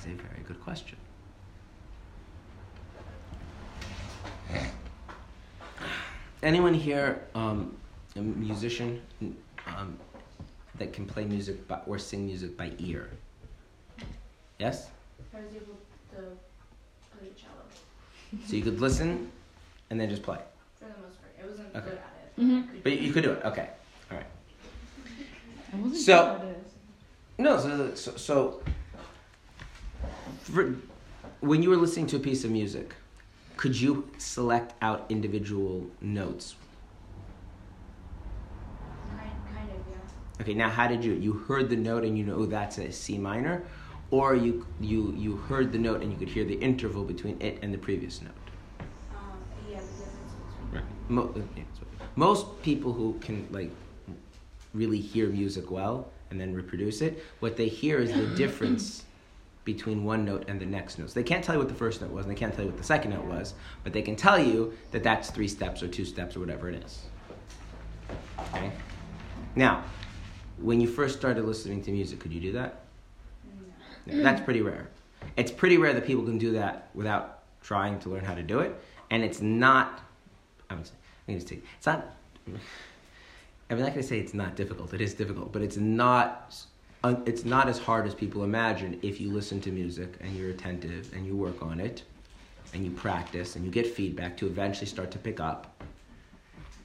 is 0.06 0.20
a 0.20 0.22
very 0.24 0.44
good 0.48 0.62
question. 0.62 0.98
Anyone 6.42 6.74
here 6.74 7.22
um, 7.36 7.76
a 8.16 8.20
musician 8.20 9.02
um, 9.68 9.98
that 10.78 10.92
can 10.92 11.06
play 11.06 11.24
music 11.24 11.68
by, 11.68 11.80
or 11.88 11.98
sing 11.98 12.26
music 12.26 12.58
by 12.58 12.72
ear? 12.80 13.10
Yes? 14.60 14.89
I 15.34 15.38
was 15.38 15.46
able 15.56 15.78
to 16.12 16.38
play 17.18 17.30
cello 17.38 17.63
So 18.46 18.56
you 18.58 18.62
could 18.62 18.82
listen 18.82 19.32
and 19.89 20.00
then 20.00 20.10
just 20.10 20.24
play. 20.24 20.39
for 20.80 20.86
the 20.86 20.92
most 21.02 21.18
part. 21.22 21.34
I 21.42 21.48
wasn't 21.50 21.76
Okay. 21.76 21.86
good 21.89 21.98
at 21.98 22.13
it. 22.38 22.42
Mhm. 22.42 22.70
Could 22.72 22.84
But 22.84 23.00
you 23.00 23.13
could 23.13 23.24
do 23.24 23.32
it. 23.32 23.46
Okay. 23.46 23.70
All 24.12 24.18
right. 24.18 24.26
I 25.72 25.76
wasn't 25.78 26.02
So- 26.02 26.18
sure 26.26 26.34
what 26.34 26.48
it 26.48 26.58
is. 26.58 26.74
No, 27.39 27.58
so, 27.60 27.96
so, 27.96 28.18
so 28.18 28.62
for, 30.41 30.76
when 31.41 31.62
you 31.62 31.69
were 31.69 31.78
listening 31.78 32.08
to 32.08 32.15
a 32.17 32.19
piece 32.19 32.43
of 32.43 32.52
music, 32.52 32.96
could 33.58 33.80
you 33.80 34.10
select 34.17 34.74
out 34.82 35.06
individual 35.10 35.86
notes? 36.02 36.56
kind, 39.10 39.30
kind 39.54 39.69
of, 39.69 39.78
yeah. 39.89 40.41
Okay, 40.41 40.54
now 40.54 40.69
how 40.69 40.88
did 40.88 41.04
you? 41.04 41.13
You 41.13 41.34
heard 41.34 41.69
the 41.69 41.76
note 41.76 42.04
and 42.04 42.17
you 42.17 42.24
know 42.24 42.36
oh, 42.36 42.46
that's 42.46 42.78
a 42.78 42.91
C 42.91 43.17
minor, 43.17 43.63
or 44.12 44.36
you 44.36 44.65
you 44.80 45.13
you 45.17 45.38
heard 45.38 45.72
the 45.72 45.78
note 45.78 46.02
and 46.02 46.12
you 46.12 46.17
could 46.17 46.30
hear 46.30 46.46
the 46.46 46.56
interval 46.56 47.04
between 47.04 47.39
it 47.41 47.60
and 47.62 47.74
the 47.74 47.78
previous 47.78 48.22
note. 48.22 48.32
Um, 49.12 49.38
yeah, 49.69 49.80
the 49.80 49.86
difference 49.86 50.34
between. 50.72 51.15
Mo- 51.15 51.34
yeah, 51.56 51.63
most 52.15 52.62
people 52.62 52.93
who 52.93 53.17
can 53.22 53.48
like 53.52 53.72
really 54.74 55.00
hear 55.00 55.28
music 55.30 55.69
well 55.69 56.10
and 56.30 56.39
then 56.39 56.54
reproduce 56.54 57.02
it, 57.02 57.24
what 57.39 57.58
they 57.58 57.67
hear 57.67 58.00
is 58.00 58.12
the 58.12 58.26
difference 58.36 59.06
between 59.63 60.04
one 60.04 60.26
note 60.26 60.45
and 60.47 60.60
the 60.60 60.65
next 60.65 60.99
note. 60.99 61.10
So 61.10 61.15
they 61.15 61.23
can't 61.23 61.43
tell 61.43 61.56
you 61.56 61.60
what 61.60 61.69
the 61.69 61.76
first 61.76 62.02
note 62.02 62.12
was, 62.12 62.26
and 62.26 62.36
they 62.36 62.39
can't 62.39 62.54
tell 62.54 62.65
you 62.65 62.71
what 62.71 62.78
the 62.78 62.84
second 62.84 63.12
note 63.12 63.26
was, 63.26 63.54
but 63.84 63.93
they 63.93 64.02
can 64.02 64.15
tell 64.15 64.38
you 64.38 64.73
that 64.91 65.04
that's 65.04 65.30
three 65.30 65.47
steps 65.47 65.82
or 65.82 65.88
two 65.88 66.06
steps 66.06 66.36
or 66.36 66.39
whatever 66.39 66.69
it 66.69 66.84
is. 66.84 67.04
Okay. 68.54 68.71
Now, 69.56 69.84
when 70.58 70.82
you 70.82 70.88
first 70.88 71.17
started 71.17 71.45
listening 71.45 71.82
to 71.84 71.91
music, 71.91 72.19
could 72.19 72.34
you 72.34 72.41
do 72.41 72.52
that? 72.54 72.82
No, 74.06 74.21
that's 74.21 74.41
pretty 74.41 74.62
rare. 74.62 74.89
It's 75.38 75.52
pretty 75.52 75.78
rare 75.78 75.93
that 75.93 76.06
people 76.06 76.23
can 76.23 76.38
do 76.38 76.52
that 76.54 76.89
without 76.93 77.39
trying 77.62 77.99
to 77.99 78.10
learn 78.10 78.26
how 78.26 78.36
to 78.36 78.43
do 78.43 78.60
it, 78.60 78.76
and 79.10 79.23
it's 79.23 79.41
not. 79.41 80.02
I'm 80.69 80.80
I'm 81.28 81.36
gonna 81.36 81.39
say 81.39 81.62
it's 81.78 81.86
not. 81.86 82.15
I'm 83.69 83.80
not 83.80 83.89
gonna 83.89 84.04
say 84.04 84.19
it's 84.19 84.34
not 84.34 84.56
difficult. 84.56 84.93
It 84.93 85.02
is 85.02 85.13
difficult, 85.13 85.54
but 85.54 85.62
it's 85.62 85.78
not. 85.78 86.56
It's 87.04 87.44
not 87.44 87.68
as 87.68 87.78
hard 87.78 88.08
as 88.08 88.16
people 88.16 88.44
imagine 88.44 88.98
if 89.02 89.20
you 89.20 89.30
listen 89.30 89.60
to 89.62 89.72
music 89.72 90.16
and 90.22 90.36
you're 90.36 90.52
attentive 90.52 91.12
and 91.13 91.26
you 91.26 91.36
work 91.36 91.62
on 91.62 91.80
it, 91.82 92.04
and 92.74 92.84
you 92.84 92.92
practice 92.92 93.56
and 93.56 93.63
you 93.63 93.72
get 93.72 93.88
feedback 93.88 94.36
to 94.38 94.48
eventually 94.48 94.88
start 94.88 95.12
to 95.12 95.20
pick 95.20 95.39
up, 95.39 95.84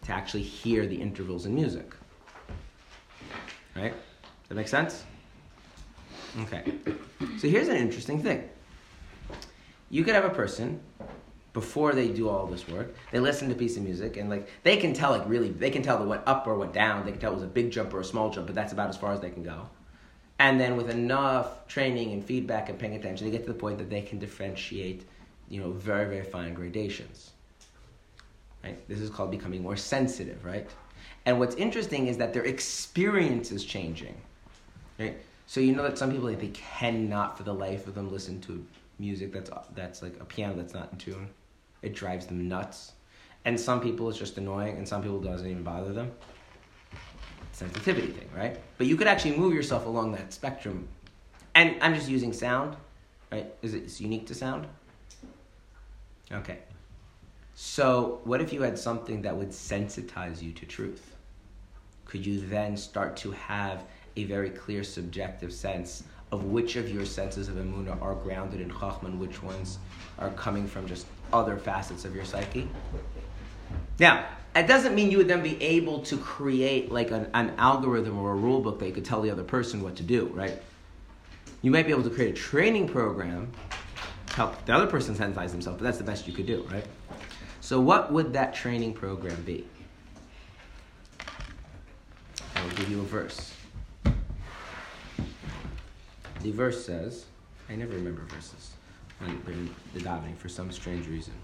to 0.05 0.13
actually 0.13 0.43
hear 0.43 0.87
the 0.87 0.97
intervals 0.97 1.47
in 1.47 1.55
music. 1.55 1.95
Right? 3.75 3.95
That 4.49 4.55
makes 4.55 4.71
sense? 4.71 5.05
Okay. 6.43 6.65
So 7.39 7.49
here's 7.49 7.69
an 7.69 7.77
interesting 7.77 8.23
thing. 8.23 8.49
You 9.91 10.05
could 10.05 10.15
have 10.15 10.25
a 10.25 10.31
person 10.31 10.81
before 11.55 11.93
they 11.93 12.09
do 12.09 12.29
all 12.29 12.47
this 12.47 12.69
work, 12.69 12.95
they 13.11 13.19
listen 13.19 13.49
to 13.49 13.55
a 13.55 13.59
piece 13.59 13.77
of 13.77 13.83
music 13.83 14.17
and 14.17 14.29
like 14.29 14.49
they 14.63 14.77
can 14.77 14.93
tell 14.93 15.11
like 15.11 15.27
really 15.27 15.51
they 15.51 15.71
can 15.71 15.83
tell 15.83 16.01
it 16.03 16.07
went 16.07 16.23
up 16.27 16.47
or 16.47 16.57
went 16.57 16.73
down. 16.73 17.05
They 17.05 17.13
can 17.13 17.21
tell 17.21 17.33
it 17.33 17.37
was 17.37 17.43
a 17.43 17.49
big 17.49 17.71
jump 17.71 17.95
or 17.95 18.01
a 18.01 18.05
small 18.05 18.31
jump, 18.31 18.47
but 18.47 18.55
that's 18.55 18.73
about 18.73 18.91
as 18.91 18.97
far 18.97 19.13
as 19.13 19.21
they 19.21 19.31
can 19.31 19.43
go. 19.43 19.69
And 20.39 20.61
then 20.61 20.77
with 20.77 20.91
enough 20.91 21.67
training 21.67 22.13
and 22.13 22.25
feedback 22.25 22.69
and 22.69 22.79
paying 22.79 22.95
attention, 22.95 23.27
they 23.27 23.33
get 23.33 23.45
to 23.47 23.53
the 23.53 23.59
point 23.59 23.79
that 23.79 23.91
they 23.91 24.03
can 24.03 24.19
differentiate, 24.19 25.05
you 25.49 25.61
know, 25.61 25.73
very 25.73 26.07
very 26.09 26.25
fine 26.25 26.55
gradations. 26.55 27.31
Right? 28.63 28.87
This 28.89 29.01
is 29.01 29.11
called 29.11 29.31
becoming 29.31 29.63
more 29.63 29.77
sensitive, 29.77 30.45
right? 30.45 30.69
And 31.27 31.39
what's 31.39 31.57
interesting 31.57 32.07
is 32.07 32.17
that 32.19 32.33
their 32.33 32.45
experience 32.45 33.53
is 33.53 33.65
changing. 33.65 34.17
Right? 34.99 35.19
So 35.47 35.61
you 35.61 35.75
know 35.75 35.83
that 35.83 35.99
some 35.99 36.11
people 36.11 36.29
like 36.29 36.41
they 36.41 36.49
cannot 36.49 37.37
for 37.37 37.43
the 37.43 37.55
life 37.55 37.87
of 37.87 37.95
them 37.95 38.13
listen 38.13 38.41
to 38.43 38.65
music 38.99 39.33
that's 39.33 39.51
that's 39.75 40.03
like 40.03 40.21
a 40.21 40.25
piano 40.25 40.55
that's 40.55 40.75
not 40.75 40.93
in 40.93 40.99
tune. 40.99 41.29
It 41.83 41.95
drives 41.95 42.27
them 42.27 42.49
nuts. 42.49 42.93
And 43.45 43.59
some 43.59 43.81
people 43.81 44.09
it's 44.09 44.19
just 44.19 44.37
annoying 44.39 44.77
and 44.77 44.87
some 44.87 45.03
people 45.03 45.21
it 45.21 45.25
doesn't 45.25 45.47
even 45.49 45.63
bother 45.63 45.93
them. 45.93 46.13
Sensitivity 47.59 48.13
thing, 48.13 48.29
right? 48.37 48.57
But 48.77 48.87
you 48.87 48.95
could 48.97 49.09
actually 49.09 49.37
move 49.37 49.53
yourself 49.53 49.85
along 49.85 50.13
that 50.13 50.33
spectrum. 50.33 50.87
And 51.57 51.75
I'm 51.83 51.93
just 51.93 52.09
using 52.09 52.33
sound, 52.33 52.77
right? 53.33 53.53
Is 53.63 53.75
it 53.75 54.01
unique 54.01 54.29
to 54.29 54.35
sound? 54.37 54.69
Okay. 56.31 56.59
So, 57.57 58.21
what 58.23 58.41
if 58.41 58.53
you 58.53 58.63
had 58.63 58.79
something 58.79 59.23
that 59.23 59.37
would 59.37 59.49
sensitize 59.49 60.41
you 60.41 60.53
to 60.53 60.67
truth? 60.67 61.17
Could 62.05 62.25
you 62.25 62.47
then 62.47 62.77
start 62.77 63.17
to 63.17 63.33
have 63.33 63.83
a 64.15 64.23
very 64.23 64.51
clear 64.51 64.85
subjective 64.85 65.53
sense 65.53 66.05
of 66.31 66.45
which 66.45 66.77
of 66.77 66.89
your 66.89 67.05
senses 67.05 67.49
of 67.49 67.57
emuna 67.57 68.01
are 68.01 68.15
grounded 68.15 68.61
in 68.61 68.71
chachma 68.71 69.07
and 69.07 69.19
which 69.19 69.43
ones 69.43 69.79
are 70.21 70.31
coming 70.31 70.69
from 70.69 70.87
just 70.87 71.09
other 71.33 71.57
facets 71.57 72.05
of 72.05 72.15
your 72.15 72.25
psyche? 72.25 72.69
Now, 73.99 74.27
it 74.59 74.67
doesn't 74.67 74.95
mean 74.95 75.11
you 75.11 75.19
would 75.19 75.29
then 75.29 75.43
be 75.43 75.63
able 75.63 76.01
to 76.01 76.17
create 76.17 76.91
like 76.91 77.11
an, 77.11 77.31
an 77.35 77.55
algorithm 77.59 78.19
or 78.19 78.33
a 78.33 78.35
rule 78.35 78.61
book 78.61 78.79
that 78.81 78.87
you 78.87 78.93
could 78.93 79.05
tell 79.05 79.21
the 79.21 79.31
other 79.31 79.45
person 79.45 79.83
what 79.83 79.97
to 79.97 80.03
do, 80.03 80.27
right? 80.35 80.61
You 81.63 81.71
might 81.71 81.87
be 81.87 81.93
able 81.93 82.05
to 82.05 82.11
create 82.11 82.31
a 82.31 82.37
training 82.37 82.89
program 82.89 83.53
to 84.29 84.35
help 84.35 84.65
the 84.65 84.75
other 84.75 84.87
person 84.87 85.15
sensitize 85.15 85.51
themselves, 85.51 85.79
but 85.79 85.85
that's 85.85 85.99
the 85.99 86.05
best 86.05 86.27
you 86.27 86.33
could 86.33 86.47
do, 86.47 86.63
right? 86.71 86.87
So, 87.61 87.81
what 87.81 88.13
would 88.13 88.33
that 88.33 88.55
training 88.55 88.95
program 88.95 89.43
be? 89.43 89.67
I 92.55 92.63
will 92.63 92.71
give 92.71 92.91
you 92.91 93.01
a 93.01 93.05
verse. 93.05 93.55
The 96.43 96.53
verse 96.53 96.85
says, 96.85 97.27
I 97.69 97.75
never 97.75 97.93
remember 97.93 98.23
verses 98.23 98.71
in 99.21 99.75
the 99.95 100.01
davening 100.01 100.37
for 100.37 100.49
some 100.49 100.71
strange 100.71 101.07
reason. 101.09 101.35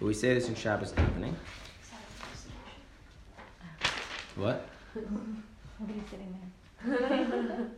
But 0.00 0.06
we 0.06 0.14
say 0.14 0.32
this 0.32 0.48
in 0.48 0.54
Shabbos 0.54 0.92
davening. 0.92 1.34
What? 4.36 4.66
Nobody's 5.78 6.02
sitting 6.10 6.34
there. 6.82 7.68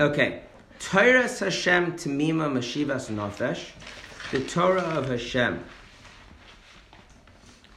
Okay. 0.00 0.42
Torah 0.78 1.28
Hashem 1.28 1.92
Tamima 1.92 2.50
Mashivas 2.50 3.10
Nafesh. 3.10 3.72
The 4.30 4.40
Torah 4.40 4.80
of 4.80 5.08
Hashem, 5.08 5.62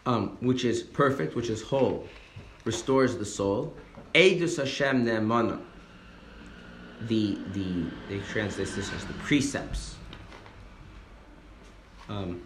um, 0.06 0.38
which 0.40 0.64
is 0.64 0.82
perfect, 0.82 1.36
which 1.36 1.50
is 1.50 1.62
whole, 1.62 2.08
restores 2.64 3.18
the 3.18 3.26
soul. 3.26 3.74
Eidus 4.16 4.58
Hashem 4.58 5.06
Ne'emana. 5.06 5.60
The, 7.02 7.38
the, 7.54 7.86
they 8.10 8.20
translate 8.20 8.68
this 8.68 8.94
as 8.94 9.06
the 9.06 9.14
precepts 9.14 9.96
um, 12.10 12.42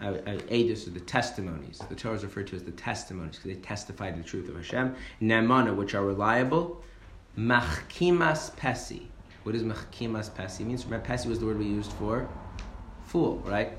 I, 0.00 0.08
I, 0.08 0.12
are 0.12 0.90
the 0.90 1.02
testimonies. 1.04 1.80
The 1.88 1.94
Torah 1.94 2.14
is 2.14 2.22
referred 2.22 2.46
to 2.48 2.56
as 2.56 2.62
the 2.62 2.70
testimonies 2.70 3.36
because 3.36 3.56
they 3.56 3.62
testify 3.62 4.10
to 4.10 4.18
the 4.18 4.24
truth 4.24 4.48
of 4.48 4.56
Hashem. 4.56 4.94
Nemana, 5.20 5.74
which 5.74 5.94
are 5.94 6.04
reliable. 6.04 6.82
Machkimas 7.36 8.54
pesi. 8.56 9.06
What 9.42 9.52
does 9.52 9.62
machkimas 9.62 10.30
pesi 10.30 10.60
means? 10.60 10.84
Remember, 10.84 11.06
pesi 11.06 11.26
was 11.26 11.38
the 11.38 11.46
word 11.46 11.58
we 11.58 11.66
used 11.66 11.92
for 11.92 12.28
fool, 13.04 13.38
right? 13.46 13.78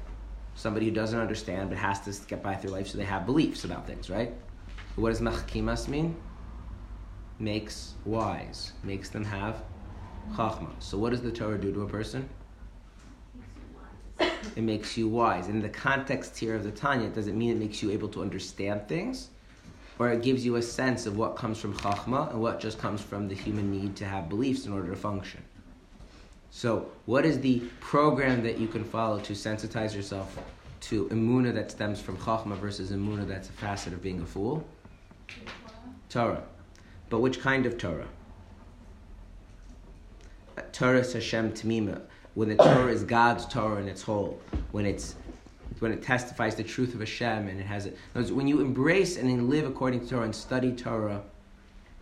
Somebody 0.55 0.88
who 0.88 0.91
doesn't 0.91 1.19
understand 1.19 1.69
but 1.69 1.77
has 1.77 1.99
to 2.01 2.27
get 2.27 2.43
by 2.43 2.55
through 2.55 2.71
life, 2.71 2.88
so 2.88 2.97
they 2.97 3.05
have 3.05 3.25
beliefs 3.25 3.63
about 3.63 3.88
things, 3.88 4.10
right? 4.10 4.34
What 4.95 5.10
does 5.10 5.21
machkimas 5.21 5.88
mean? 5.88 6.15
Makes 7.41 7.95
wise, 8.06 8.73
makes 8.84 9.10
them 9.10 9.25
have 9.25 9.63
chachma. 10.36 10.69
So 10.77 10.99
what 10.99 11.10
does 11.10 11.23
the 11.23 11.32
Torah 11.32 11.58
do 11.58 11.73
to 11.73 11.82
a 11.82 11.88
person? 11.88 12.30
It 14.19 14.62
makes 14.62 14.95
you 14.95 15.10
wise. 15.10 15.47
In 15.47 15.60
the 15.60 15.69
context 15.69 16.38
here 16.38 16.54
of 16.54 16.63
the 16.63 16.69
Tanya, 16.69 17.08
it 17.08 17.15
doesn't 17.15 17.36
mean 17.36 17.49
it 17.49 17.58
makes 17.58 17.82
you 17.82 17.89
able 17.89 18.10
to 18.10 18.21
understand 18.21 18.88
things, 18.88 19.30
or 19.97 20.12
it 20.12 20.21
gives 20.21 20.45
you 20.45 20.58
a 20.58 20.62
sense 20.62 21.08
of 21.08 21.17
what 21.17 21.36
comes 21.36 21.58
from 21.58 21.73
chachma 21.73 22.30
and 22.30 22.39
what 22.39 22.60
just 22.60 22.77
comes 22.77 23.01
from 23.01 23.27
the 23.27 23.34
human 23.34 23.71
need 23.71 23.95
to 23.95 24.06
have 24.06 24.30
beliefs 24.30 24.67
in 24.67 24.71
order 24.73 24.91
to 24.91 24.95
function. 24.95 25.41
So, 26.51 26.91
what 27.08 27.25
is 27.25 27.39
the 27.39 27.62
program 27.80 28.43
that 28.43 28.60
you 28.60 28.67
can 28.67 28.84
follow 28.84 29.19
to 29.21 29.34
sensitize 29.34 29.95
yourself 29.95 30.38
to 30.82 31.08
emuna 31.08 31.56
that 31.56 31.71
stems 31.71 31.99
from 31.99 32.17
chachma 32.17 32.56
versus 32.56 32.91
emuna 32.91 33.27
that's 33.27 33.49
a 33.49 33.54
facet 33.54 33.93
of 33.93 34.04
being 34.04 34.21
a 34.21 34.27
fool? 34.27 34.63
Torah. 36.08 36.43
But 37.12 37.19
which 37.19 37.41
kind 37.41 37.65
of 37.65 37.78
Torah? 37.78 38.08
Torah 40.71 41.04
Hashem 41.04 41.52
Tamima. 41.52 42.02
When 42.34 42.47
the 42.47 42.56
Torah 42.56 42.88
is 42.88 43.04
God's 43.04 43.45
Torah 43.45 43.82
in 43.82 43.89
its 43.89 44.02
whole, 44.02 44.39
when 44.71 44.86
it's 44.86 45.15
when 45.80 45.91
it 45.91 46.02
testifies 46.02 46.56
the 46.56 46.63
truth 46.63 46.93
of 46.93 47.02
Hashem 47.02 47.50
and 47.50 47.60
it 47.60 47.65
has 47.65 47.86
it. 47.86 47.97
When 48.13 48.47
you 48.47 48.62
embrace 48.62 49.17
and 49.17 49.30
then 49.30 49.50
live 49.50 49.65
according 49.65 50.02
to 50.02 50.08
Torah 50.08 50.24
and 50.24 50.36
study 50.36 50.71
Torah 50.71 51.21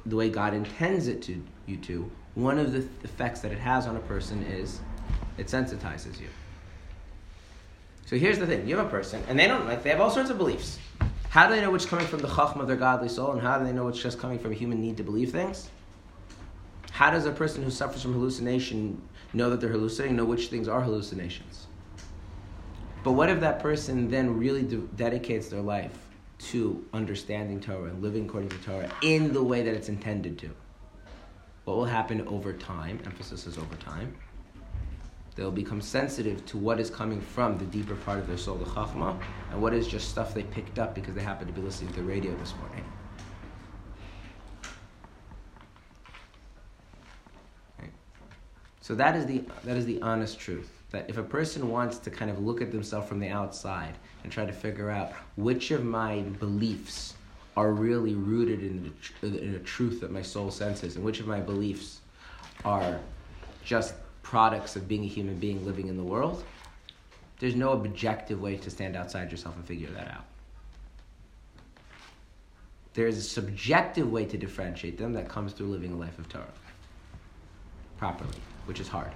the 0.05 0.15
way 0.15 0.29
God 0.29 0.53
intends 0.53 1.07
it 1.07 1.23
to 1.23 1.43
you 1.65 1.77
to, 1.77 2.11
one 2.35 2.59
of 2.59 2.71
the 2.71 2.87
effects 3.03 3.39
that 3.39 3.51
it 3.51 3.57
has 3.57 3.87
on 3.87 3.95
a 3.95 4.01
person 4.01 4.43
is 4.43 4.79
it 5.39 5.47
sensitizes 5.47 6.19
you. 6.21 6.27
So 8.05 8.15
here's 8.15 8.37
the 8.37 8.45
thing: 8.45 8.67
you 8.67 8.77
have 8.77 8.85
a 8.85 8.89
person, 8.89 9.23
and 9.27 9.39
they 9.39 9.47
don't 9.47 9.65
like 9.65 9.81
they 9.81 9.89
have 9.89 10.01
all 10.01 10.11
sorts 10.11 10.29
of 10.29 10.37
beliefs. 10.37 10.77
How 11.29 11.47
do 11.47 11.55
they 11.55 11.61
know 11.61 11.69
which 11.69 11.85
coming 11.85 12.07
from 12.07 12.21
the 12.21 12.27
chachma 12.27 12.61
of 12.61 12.67
their 12.67 12.75
godly 12.75 13.07
soul, 13.07 13.33
and 13.33 13.41
how 13.41 13.59
do 13.59 13.65
they 13.65 13.71
know 13.71 13.85
which 13.85 14.01
just 14.01 14.17
coming 14.17 14.39
from 14.39 14.51
a 14.51 14.55
human 14.55 14.81
need 14.81 14.97
to 14.97 15.03
believe 15.03 15.31
things? 15.31 15.69
How 16.89 17.11
does 17.11 17.27
a 17.27 17.31
person 17.31 17.63
who 17.63 17.69
suffers 17.69 18.01
from 18.01 18.13
hallucination 18.13 18.99
know 19.31 19.51
that 19.51 19.61
they're 19.61 19.69
hallucinating? 19.69 20.17
Know 20.17 20.25
which 20.25 20.47
things 20.47 20.67
are 20.67 20.81
hallucinations? 20.81 21.67
But 23.03 23.11
what 23.11 23.29
if 23.29 23.39
that 23.41 23.59
person 23.59 24.09
then 24.09 24.39
really 24.39 24.63
de- 24.63 24.77
dedicates 24.77 25.49
their 25.49 25.61
life 25.61 25.95
to 26.49 26.83
understanding 26.93 27.61
Torah 27.61 27.91
and 27.91 28.01
living 28.01 28.25
according 28.25 28.49
to 28.49 28.57
Torah 28.57 28.91
in 29.03 29.31
the 29.31 29.43
way 29.43 29.61
that 29.61 29.75
it's 29.75 29.87
intended 29.87 30.39
to? 30.39 30.49
What 31.65 31.77
will 31.77 31.85
happen 31.85 32.27
over 32.27 32.53
time? 32.53 32.99
Emphasis 33.05 33.45
is 33.45 33.59
over 33.59 33.75
time. 33.75 34.15
They'll 35.39 35.51
become 35.51 35.79
sensitive 35.79 36.45
to 36.47 36.57
what 36.57 36.81
is 36.81 36.89
coming 36.89 37.21
from 37.21 37.57
the 37.57 37.63
deeper 37.63 37.95
part 37.95 38.19
of 38.19 38.27
their 38.27 38.35
soul, 38.35 38.57
the 38.57 38.65
chachma, 38.65 39.17
and 39.51 39.61
what 39.61 39.73
is 39.73 39.87
just 39.87 40.09
stuff 40.09 40.33
they 40.33 40.43
picked 40.43 40.77
up 40.77 40.93
because 40.93 41.15
they 41.15 41.21
happened 41.21 41.47
to 41.47 41.53
be 41.53 41.65
listening 41.65 41.93
to 41.93 42.01
the 42.01 42.03
radio 42.03 42.35
this 42.35 42.53
morning. 42.57 42.83
So 48.81 48.95
that 48.95 49.15
is 49.15 49.25
the 49.27 49.45
that 49.63 49.77
is 49.77 49.85
the 49.85 50.01
honest 50.01 50.37
truth 50.37 50.69
that 50.91 51.09
if 51.09 51.17
a 51.17 51.23
person 51.23 51.69
wants 51.69 51.99
to 51.99 52.11
kind 52.11 52.29
of 52.29 52.39
look 52.39 52.61
at 52.61 52.73
themselves 52.73 53.07
from 53.07 53.21
the 53.21 53.29
outside 53.29 53.93
and 54.23 54.31
try 54.33 54.45
to 54.45 54.51
figure 54.51 54.89
out 54.89 55.13
which 55.37 55.71
of 55.71 55.85
my 55.85 56.19
beliefs 56.39 57.13
are 57.55 57.71
really 57.71 58.15
rooted 58.15 58.61
in 58.61 58.93
the, 59.21 59.27
in 59.41 59.53
the 59.53 59.59
truth 59.59 60.01
that 60.01 60.11
my 60.11 60.21
soul 60.21 60.51
senses 60.51 60.97
and 60.97 61.05
which 61.05 61.21
of 61.21 61.27
my 61.27 61.39
beliefs 61.39 62.01
are 62.65 62.99
just 63.63 63.93
products 64.29 64.75
of 64.75 64.87
being 64.87 65.03
a 65.03 65.07
human 65.07 65.39
being 65.39 65.65
living 65.65 65.87
in 65.87 65.97
the 65.97 66.03
world, 66.03 66.43
there's 67.39 67.55
no 67.55 67.71
objective 67.71 68.39
way 68.39 68.55
to 68.57 68.69
stand 68.69 68.95
outside 68.95 69.31
yourself 69.31 69.55
and 69.55 69.65
figure 69.65 69.89
that 69.89 70.07
out. 70.11 70.25
There 72.93 73.07
is 73.07 73.17
a 73.17 73.23
subjective 73.23 74.11
way 74.11 74.25
to 74.25 74.37
differentiate 74.37 74.99
them 74.99 75.13
that 75.13 75.27
comes 75.27 75.53
through 75.53 75.69
living 75.69 75.93
a 75.93 75.95
life 75.95 76.19
of 76.19 76.29
Torah 76.29 76.45
properly, 77.97 78.39
which 78.65 78.79
is 78.79 78.87
hard. 78.87 79.11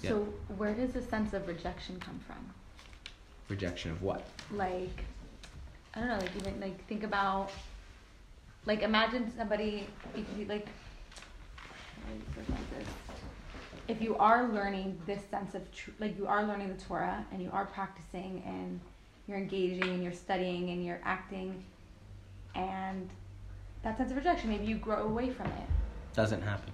So 0.00 0.20
where 0.56 0.72
does 0.72 0.92
the 0.92 1.02
sense 1.02 1.32
of 1.32 1.48
rejection 1.48 1.98
come 1.98 2.20
from? 2.24 2.38
Rejection 3.48 3.90
of 3.90 4.02
what? 4.02 4.24
Like, 4.52 5.04
I 5.94 6.00
don't 6.00 6.08
know. 6.08 6.18
Like 6.18 6.36
even 6.36 6.60
like 6.60 6.86
think 6.86 7.02
about, 7.02 7.50
like 8.66 8.82
imagine 8.82 9.32
somebody 9.36 9.88
like. 10.48 10.68
If 13.88 14.00
you 14.00 14.16
are 14.16 14.52
learning 14.52 15.00
this 15.06 15.22
sense 15.30 15.54
of 15.54 15.70
truth, 15.72 15.96
like 15.98 16.16
you 16.16 16.26
are 16.26 16.44
learning 16.44 16.68
the 16.68 16.82
Torah 16.82 17.26
and 17.32 17.42
you 17.42 17.50
are 17.52 17.66
practicing 17.66 18.42
and 18.46 18.80
you're 19.26 19.38
engaging 19.38 19.82
and 19.84 20.02
you're 20.02 20.12
studying 20.12 20.70
and 20.70 20.84
you're 20.84 21.00
acting, 21.04 21.64
and 22.54 23.08
that 23.82 23.96
sense 23.96 24.10
of 24.10 24.16
rejection, 24.16 24.50
maybe 24.50 24.66
you 24.66 24.76
grow 24.76 25.04
away 25.04 25.30
from 25.30 25.46
it. 25.46 25.68
Doesn't 26.14 26.42
happen. 26.42 26.70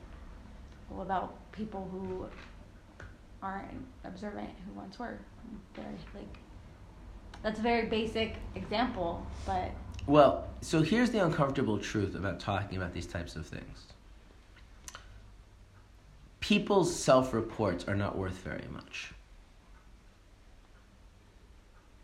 What 0.88 1.03
about 1.03 1.53
people 1.53 1.88
who 1.90 2.27
aren't 3.42 3.87
observant 4.05 4.51
who 4.66 4.73
once 4.79 4.99
were. 4.99 5.18
Very 5.75 5.87
like 6.14 6.38
that's 7.42 7.61
a 7.61 7.62
very 7.62 7.87
basic 7.87 8.35
example, 8.55 9.25
but 9.47 9.71
well, 10.07 10.49
so 10.61 10.83
here's 10.83 11.11
the 11.11 11.25
uncomfortable 11.25 11.79
truth 11.79 12.14
about 12.14 12.40
talking 12.40 12.77
about 12.77 12.94
these 12.94 13.07
types 13.07 13.37
of 13.37 13.47
things. 13.47 13.87
People's 16.49 16.99
self-reports 16.99 17.85
are 17.89 17.95
not 17.95 18.17
worth 18.17 18.39
very 18.39 18.65
much. 18.73 19.13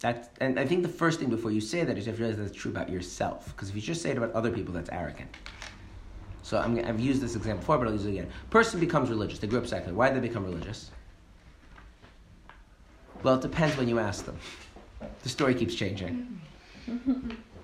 That's, 0.01 0.29
and 0.39 0.61
I 0.61 0.67
think 0.67 0.83
the 0.83 0.89
first 0.91 1.19
thing 1.19 1.31
before 1.31 1.51
you 1.51 1.63
say 1.63 1.83
that 1.83 1.97
is 1.97 2.05
you 2.05 2.13
have 2.13 2.19
to 2.19 2.25
realize 2.25 2.39
that's 2.39 2.55
true 2.55 2.71
about 2.71 2.91
yourself. 2.91 3.47
Because 3.47 3.71
if 3.71 3.75
you 3.75 3.81
just 3.81 4.03
say 4.03 4.11
it 4.11 4.19
about 4.19 4.33
other 4.33 4.51
people, 4.51 4.75
that's 4.75 4.91
arrogant. 4.91 5.35
So 6.43 6.59
i 6.59 6.69
have 6.83 7.01
used 7.01 7.23
this 7.23 7.37
example 7.37 7.61
before, 7.61 7.79
but 7.79 7.87
I'll 7.87 7.95
use 7.95 8.05
it 8.05 8.11
again. 8.11 8.31
Person 8.51 8.81
becomes 8.81 9.09
religious. 9.09 9.39
They 9.39 9.47
grew 9.47 9.61
up 9.61 9.67
secular. 9.67 9.95
Why 9.95 10.11
did 10.11 10.23
they 10.23 10.29
become 10.29 10.45
religious? 10.45 10.91
Well, 13.23 13.37
it 13.37 13.41
depends 13.41 13.79
when 13.79 13.89
you 13.89 13.99
ask 13.99 14.27
them. 14.27 14.37
The 15.23 15.31
story 15.31 15.55
keeps 15.55 15.75
changing. 15.75 16.39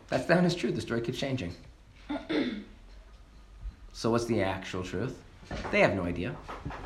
That's 0.08 0.24
the 0.24 0.34
honest 0.34 0.58
truth. 0.58 0.76
The 0.76 0.80
story 0.80 1.02
keeps 1.02 1.18
changing. 1.18 1.54
So, 3.92 4.10
what's 4.10 4.24
the 4.24 4.40
actual 4.42 4.82
truth? 4.82 5.22
They 5.70 5.80
have 5.80 5.94
no 5.94 6.04
idea. 6.04 6.34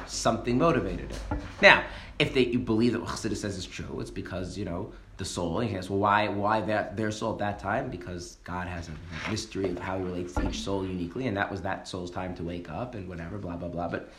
Something 0.07 0.59
motivated 0.59 1.11
it. 1.11 1.19
Now, 1.61 1.85
if 2.19 2.35
they, 2.35 2.47
you 2.47 2.59
believe 2.59 2.93
that 2.93 3.01
what 3.01 3.11
Chassidus 3.11 3.39
says 3.39 3.57
is 3.57 3.67
true, 3.67 4.01
it's 4.01 4.11
because, 4.11 4.57
you 4.57 4.65
know, 4.65 4.93
the 5.17 5.25
soul. 5.25 5.61
And 5.61 5.69
he 5.69 5.77
says, 5.77 5.91
well, 5.91 5.99
why, 5.99 6.29
why 6.29 6.61
that, 6.63 6.97
their 6.97 7.11
soul 7.11 7.33
at 7.33 7.39
that 7.39 7.59
time? 7.59 7.91
Because 7.91 8.39
God 8.45 8.67
has 8.69 8.89
a 8.89 9.31
mystery 9.31 9.71
of 9.71 9.79
how 9.79 9.99
he 9.99 10.05
relates 10.05 10.35
to 10.35 10.49
each 10.49 10.61
soul 10.61 10.87
uniquely, 10.87 11.27
and 11.27 11.37
that 11.37 11.51
was 11.51 11.63
that 11.63 11.87
soul's 11.89 12.11
time 12.11 12.35
to 12.37 12.43
wake 12.43 12.71
up 12.71 12.95
and 12.95 13.09
whatever, 13.09 13.39
blah, 13.39 13.57
blah, 13.57 13.69
blah. 13.69 13.89
But 13.89 14.11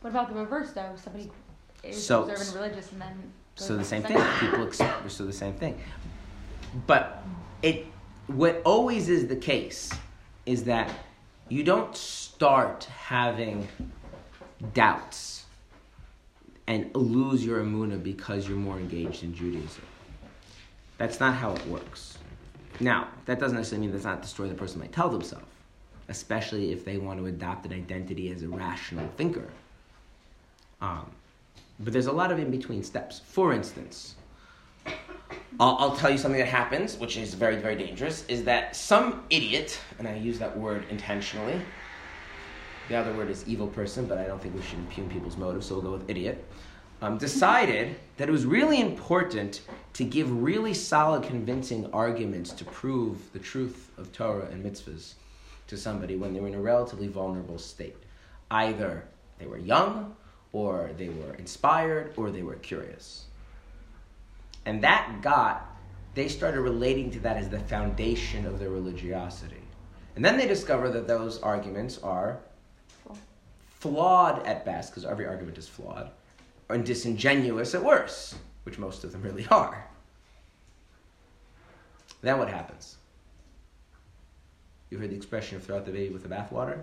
what 0.00 0.10
about 0.10 0.28
the 0.28 0.34
reverse, 0.34 0.72
though? 0.72 0.92
Somebody 0.96 1.30
is 1.82 2.04
so, 2.04 2.22
observant 2.22 2.54
religious 2.54 2.92
and 2.92 3.00
then 3.00 3.32
so 3.54 3.76
the 3.76 3.84
same 3.84 4.02
thing 4.02 4.20
people 4.40 4.62
accept, 4.62 5.10
so 5.10 5.24
the 5.24 5.32
same 5.32 5.54
thing 5.54 5.78
but 6.86 7.22
it 7.62 7.86
what 8.26 8.60
always 8.64 9.08
is 9.08 9.28
the 9.28 9.36
case 9.36 9.92
is 10.46 10.64
that 10.64 10.90
you 11.48 11.62
don't 11.62 11.96
start 11.96 12.84
having 12.84 13.68
doubts 14.74 15.44
and 16.66 16.94
lose 16.94 17.44
your 17.44 17.62
amuna 17.62 18.02
because 18.02 18.48
you're 18.48 18.56
more 18.56 18.78
engaged 18.78 19.22
in 19.22 19.34
Judaism. 19.34 19.84
That's 20.98 21.20
not 21.20 21.34
how 21.34 21.52
it 21.52 21.66
works. 21.66 22.18
Now, 22.80 23.08
that 23.26 23.38
doesn't 23.38 23.56
necessarily 23.56 23.86
mean 23.86 23.92
that's 23.92 24.04
not 24.04 24.22
the 24.22 24.28
story 24.28 24.48
the 24.48 24.54
person 24.54 24.80
might 24.80 24.92
tell 24.92 25.08
themselves, 25.08 25.46
especially 26.08 26.72
if 26.72 26.84
they 26.84 26.98
want 26.98 27.20
to 27.20 27.26
adopt 27.26 27.66
an 27.66 27.72
identity 27.72 28.30
as 28.32 28.42
a 28.42 28.48
rational 28.48 29.08
thinker. 29.16 29.48
Um, 30.80 31.10
but 31.78 31.92
there's 31.92 32.06
a 32.06 32.12
lot 32.12 32.32
of 32.32 32.38
in 32.38 32.50
between 32.50 32.82
steps. 32.82 33.20
For 33.24 33.52
instance, 33.52 34.16
I'll, 35.58 35.96
tell 35.96 36.10
you 36.10 36.18
something 36.18 36.38
that 36.38 36.48
happens, 36.48 36.98
which 36.98 37.16
is 37.16 37.32
very, 37.32 37.56
very 37.56 37.76
dangerous, 37.76 38.26
is 38.26 38.44
that 38.44 38.76
some 38.76 39.24
idiot, 39.30 39.78
and 39.98 40.06
I 40.06 40.16
use 40.16 40.38
that 40.38 40.54
word 40.56 40.84
intentionally, 40.90 41.58
the 42.90 42.96
other 42.96 43.14
word 43.14 43.30
is 43.30 43.46
evil 43.48 43.66
person, 43.66 44.06
but 44.06 44.18
I 44.18 44.24
don't 44.24 44.40
think 44.40 44.54
we 44.54 44.60
should 44.60 44.78
impugn 44.78 45.08
people's 45.08 45.38
motives, 45.38 45.66
so 45.66 45.74
we'll 45.76 45.84
go 45.84 45.92
with 45.92 46.10
idiot, 46.10 46.44
um, 47.00 47.16
decided 47.16 47.96
that 48.18 48.28
it 48.28 48.32
was 48.32 48.44
really 48.44 48.80
important 48.80 49.62
to 49.94 50.04
give 50.04 50.30
really 50.30 50.74
solid, 50.74 51.22
convincing 51.22 51.90
arguments 51.90 52.52
to 52.52 52.64
prove 52.66 53.32
the 53.32 53.38
truth 53.38 53.90
of 53.96 54.12
Torah 54.12 54.48
and 54.52 54.62
mitzvahs 54.62 55.14
to 55.68 55.76
somebody 55.78 56.16
when 56.16 56.34
they 56.34 56.40
were 56.40 56.48
in 56.48 56.54
a 56.54 56.60
relatively 56.60 57.08
vulnerable 57.08 57.58
state. 57.58 57.96
Either 58.50 59.04
they 59.38 59.46
were 59.46 59.58
young, 59.58 60.14
or 60.52 60.90
they 60.98 61.08
were 61.08 61.34
inspired, 61.34 62.12
or 62.16 62.30
they 62.30 62.42
were 62.42 62.56
curious. 62.56 63.24
And 64.66 64.82
that 64.82 65.20
got, 65.22 65.74
they 66.14 66.28
started 66.28 66.60
relating 66.60 67.10
to 67.12 67.20
that 67.20 67.36
as 67.36 67.48
the 67.48 67.60
foundation 67.60 68.44
of 68.44 68.58
their 68.58 68.70
religiosity. 68.70 69.62
And 70.16 70.24
then 70.24 70.36
they 70.36 70.46
discover 70.46 70.90
that 70.90 71.06
those 71.06 71.40
arguments 71.40 71.98
are 72.02 72.40
flawed 73.78 74.44
at 74.44 74.64
best, 74.64 74.90
because 74.90 75.04
every 75.04 75.26
argument 75.26 75.56
is 75.56 75.68
flawed, 75.68 76.10
and 76.68 76.84
disingenuous 76.84 77.74
at 77.74 77.84
worst, 77.84 78.34
which 78.64 78.78
most 78.78 79.04
of 79.04 79.12
them 79.12 79.22
really 79.22 79.46
are. 79.50 79.88
Then 82.22 82.38
what 82.38 82.48
happens? 82.48 82.96
You 84.90 84.98
heard 84.98 85.10
the 85.10 85.16
expression 85.16 85.56
of 85.56 85.64
throw 85.64 85.76
out 85.76 85.84
the 85.84 85.92
baby 85.92 86.12
with 86.12 86.22
the 86.22 86.28
bathwater? 86.28 86.82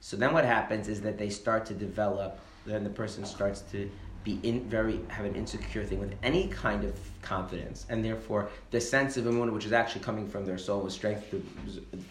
So 0.00 0.18
then 0.18 0.34
what 0.34 0.44
happens 0.44 0.88
is 0.88 1.00
that 1.00 1.16
they 1.16 1.30
start 1.30 1.64
to 1.66 1.74
develop, 1.74 2.38
then 2.66 2.84
the 2.84 2.90
person 2.90 3.24
starts 3.24 3.62
to 3.72 3.90
be 4.24 4.40
in 4.42 4.68
very 4.68 5.00
have 5.08 5.26
an 5.26 5.34
insecure 5.34 5.84
thing 5.84 6.00
with 6.00 6.14
any 6.22 6.48
kind 6.48 6.82
of 6.82 6.98
confidence, 7.22 7.86
and 7.90 8.04
therefore 8.04 8.48
the 8.70 8.80
sense 8.80 9.16
of 9.16 9.26
immune, 9.26 9.52
which 9.52 9.66
is 9.66 9.72
actually 9.72 10.00
coming 10.02 10.26
from 10.26 10.44
their 10.46 10.58
soul 10.58 10.80
with 10.80 10.92
strength 10.92 11.28
through 11.28 11.44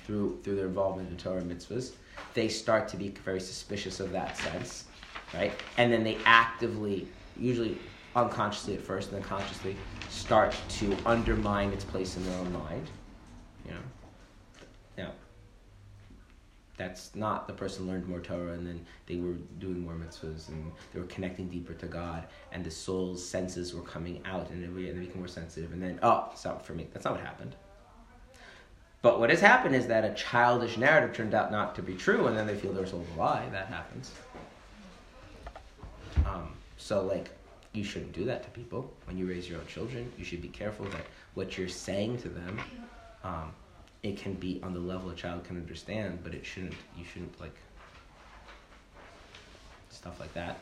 through, 0.06 0.39
through 0.43 0.56
their 0.56 0.67
involvement 0.67 1.10
in 1.10 1.17
Torah 1.17 1.41
mitzvahs, 1.41 1.93
they 2.34 2.47
start 2.47 2.88
to 2.89 2.97
be 2.97 3.10
very 3.10 3.39
suspicious 3.39 3.99
of 3.99 4.12
that 4.12 4.38
sense, 4.38 4.86
right? 5.34 5.54
And 5.78 5.91
then 5.91 6.04
they 6.04 6.17
actively, 6.26 7.08
usually 7.38 7.78
unconsciously 8.15 8.76
at 8.76 8.82
first, 8.82 9.12
and 9.12 9.17
then 9.17 9.28
consciously, 9.28 9.76
start 10.10 10.56
to 10.69 10.95
undermine 11.06 11.73
its 11.73 11.84
place 11.84 12.15
in 12.15 12.26
their 12.26 12.39
own 12.39 12.54
mind. 12.54 12.88
You 13.65 13.71
know, 13.71 13.78
now 13.78 14.02
that's 16.77 17.13
not 17.15 17.47
the 17.47 17.53
person 17.53 17.88
learned 17.88 18.07
more 18.07 18.19
Torah 18.19 18.53
and 18.53 18.65
then 18.65 18.86
they 19.05 19.17
were 19.17 19.33
doing 19.59 19.79
more 19.81 19.93
mitzvahs 19.93 20.49
and 20.49 20.71
they 20.91 20.99
were 20.99 21.05
connecting 21.05 21.47
deeper 21.47 21.73
to 21.73 21.86
God 21.86 22.25
and 22.51 22.63
the 22.63 22.71
soul's 22.71 23.23
senses 23.23 23.75
were 23.75 23.83
coming 23.83 24.21
out 24.25 24.49
and 24.49 24.63
they 24.63 24.91
became 24.91 25.19
more 25.19 25.27
sensitive 25.27 25.71
and 25.71 25.81
then 25.81 25.99
oh 26.01 26.29
it's 26.31 26.45
not 26.45 26.65
for 26.65 26.73
me. 26.73 26.88
That's 26.93 27.05
not 27.05 27.13
what 27.13 27.23
happened. 27.23 27.55
But 29.03 29.19
what 29.19 29.29
has 29.29 29.41
happened 29.41 29.75
is 29.75 29.86
that 29.88 30.05
a 30.05 30.13
childish 30.13 30.77
narrative 30.77 31.13
turned 31.13 31.33
out 31.33 31.51
not 31.51 31.75
to 31.75 31.81
be 31.81 31.93
true, 31.93 32.27
and 32.27 32.38
then 32.38 32.47
they 32.47 32.55
feel 32.55 32.71
their 32.71 32.86
soul's 32.86 33.05
a 33.15 33.19
lie. 33.19 33.45
That 33.51 33.67
happens. 33.67 34.12
Um, 36.25 36.53
so, 36.77 37.03
like, 37.03 37.29
you 37.73 37.83
shouldn't 37.83 38.13
do 38.13 38.23
that 38.23 38.43
to 38.43 38.49
people. 38.51 38.93
When 39.05 39.17
you 39.17 39.27
raise 39.27 39.49
your 39.49 39.59
own 39.59 39.67
children, 39.67 40.09
you 40.17 40.23
should 40.23 40.41
be 40.41 40.47
careful 40.47 40.86
that 40.86 41.05
what 41.33 41.57
you're 41.57 41.67
saying 41.67 42.19
to 42.19 42.29
them, 42.29 42.62
um, 43.25 43.51
it 44.03 44.17
can 44.17 44.33
be 44.33 44.59
on 44.61 44.73
the 44.73 44.79
level 44.79 45.09
a 45.09 45.15
child 45.15 45.45
can 45.45 45.57
understand, 45.57 46.19
but 46.23 46.33
it 46.33 46.45
shouldn't. 46.45 46.75
You 46.97 47.05
shouldn't 47.05 47.39
like 47.39 47.55
stuff 49.89 50.19
like 50.19 50.33
that. 50.33 50.59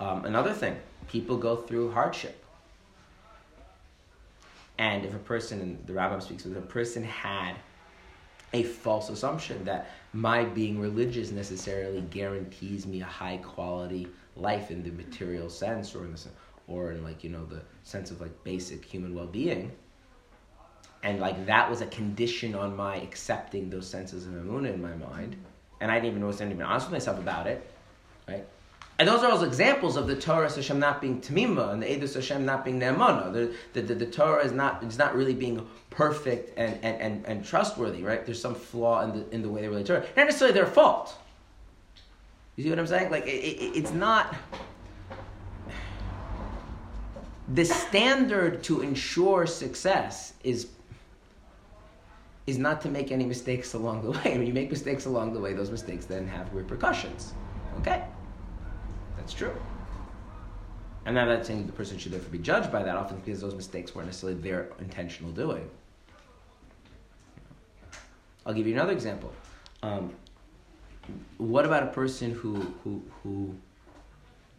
Um, 0.00 0.24
another 0.24 0.52
thing, 0.52 0.76
people 1.08 1.36
go 1.36 1.56
through 1.56 1.90
hardship. 1.90 2.40
And 4.78 5.04
if 5.04 5.14
a 5.14 5.18
person, 5.18 5.60
and 5.60 5.86
the 5.86 5.92
rabbi 5.92 6.18
speaks, 6.18 6.46
if 6.46 6.56
a 6.56 6.60
person 6.60 7.04
had 7.04 7.54
a 8.52 8.62
false 8.62 9.08
assumption 9.08 9.64
that 9.64 9.90
my 10.12 10.44
being 10.44 10.80
religious 10.80 11.32
necessarily 11.32 12.00
guarantees 12.02 12.86
me 12.86 13.00
a 13.00 13.04
high 13.04 13.36
quality 13.38 14.06
life 14.36 14.70
in 14.70 14.82
the 14.82 14.90
material 14.90 15.50
sense 15.50 15.94
or 15.94 16.04
in 16.04 16.12
the 16.12 16.20
or 16.66 16.92
in 16.92 17.02
like 17.02 17.22
you 17.24 17.30
know 17.30 17.44
the 17.44 17.60
sense 17.82 18.10
of 18.10 18.20
like 18.20 18.44
basic 18.44 18.84
human 18.84 19.14
well-being 19.14 19.70
and 21.04 21.20
like 21.20 21.46
that 21.46 21.70
was 21.70 21.80
a 21.80 21.86
condition 21.86 22.54
on 22.56 22.74
my 22.74 22.96
accepting 22.96 23.70
those 23.70 23.88
senses 23.88 24.26
of 24.26 24.32
emuna 24.32 24.74
in 24.74 24.82
my 24.82 24.94
mind 24.96 25.36
and 25.80 25.90
i 25.90 25.94
didn't 25.94 26.10
even 26.10 26.20
know 26.20 26.26
I 26.26 26.30
wasn't 26.30 26.52
even 26.52 26.62
honest 26.62 26.86
with 26.86 26.92
myself 26.92 27.18
about 27.18 27.46
it 27.46 27.64
right 28.26 28.44
and 28.98 29.08
those 29.08 29.24
are 29.24 29.30
all 29.32 29.42
examples 29.42 29.96
of 29.96 30.06
the 30.06 30.14
Torah 30.14 30.48
Hashem 30.48 30.78
not 30.78 31.00
being 31.00 31.20
tamima 31.20 31.72
and 31.72 31.82
the 31.82 31.86
Edus 31.86 32.14
Hashem 32.14 32.44
not 32.44 32.64
being 32.64 32.78
ne'emana. 32.78 33.32
The, 33.32 33.52
the, 33.72 33.82
the, 33.82 33.94
the, 33.96 34.06
Torah 34.06 34.44
is 34.44 34.52
not, 34.52 34.84
is 34.84 34.98
not 34.98 35.16
really 35.16 35.34
being 35.34 35.66
perfect 35.90 36.56
and, 36.56 36.78
and, 36.84 37.00
and, 37.00 37.26
and 37.26 37.44
trustworthy, 37.44 38.04
right? 38.04 38.24
There's 38.24 38.40
some 38.40 38.54
flaw 38.54 39.02
in 39.02 39.18
the, 39.18 39.30
in 39.30 39.42
the 39.42 39.48
way 39.48 39.62
they 39.62 39.68
relate 39.68 39.86
to 39.86 39.94
Torah. 39.94 40.06
Not 40.16 40.26
necessarily 40.26 40.54
their 40.54 40.66
fault. 40.66 41.16
You 42.54 42.62
see 42.62 42.70
what 42.70 42.78
I'm 42.78 42.86
saying? 42.86 43.10
Like, 43.10 43.26
it, 43.26 43.30
it, 43.30 43.76
it's 43.76 43.90
not... 43.90 44.36
The 47.52 47.64
standard 47.64 48.62
to 48.64 48.80
ensure 48.80 49.44
success 49.46 50.34
is 50.44 50.68
is 52.46 52.58
not 52.58 52.80
to 52.82 52.88
make 52.88 53.10
any 53.10 53.24
mistakes 53.24 53.74
along 53.74 54.02
the 54.02 54.10
way. 54.18 54.36
Mean, 54.36 54.46
you 54.46 54.52
make 54.52 54.70
mistakes 54.70 55.06
along 55.06 55.32
the 55.32 55.40
way, 55.40 55.52
those 55.52 55.70
mistakes 55.70 56.04
then 56.06 56.26
have 56.26 56.52
repercussions. 56.54 57.32
Okay? 57.80 58.04
That's 59.16 59.32
true. 59.32 59.54
And 61.06 61.18
I'm 61.18 61.28
not 61.28 61.44
saying 61.44 61.66
the 61.66 61.72
person 61.72 61.98
should 61.98 62.12
therefore 62.12 62.30
be 62.30 62.38
judged 62.38 62.72
by 62.72 62.82
that, 62.82 62.96
often 62.96 63.18
because 63.18 63.40
those 63.40 63.54
mistakes 63.54 63.94
weren't 63.94 64.08
necessarily 64.08 64.40
their 64.40 64.70
intentional 64.78 65.32
doing. 65.32 65.68
I'll 68.46 68.54
give 68.54 68.66
you 68.66 68.74
another 68.74 68.92
example. 68.92 69.32
Um, 69.82 70.12
what 71.38 71.64
about 71.66 71.82
a 71.82 71.88
person 71.88 72.30
who, 72.30 72.54
who, 72.82 73.02
who 73.22 73.54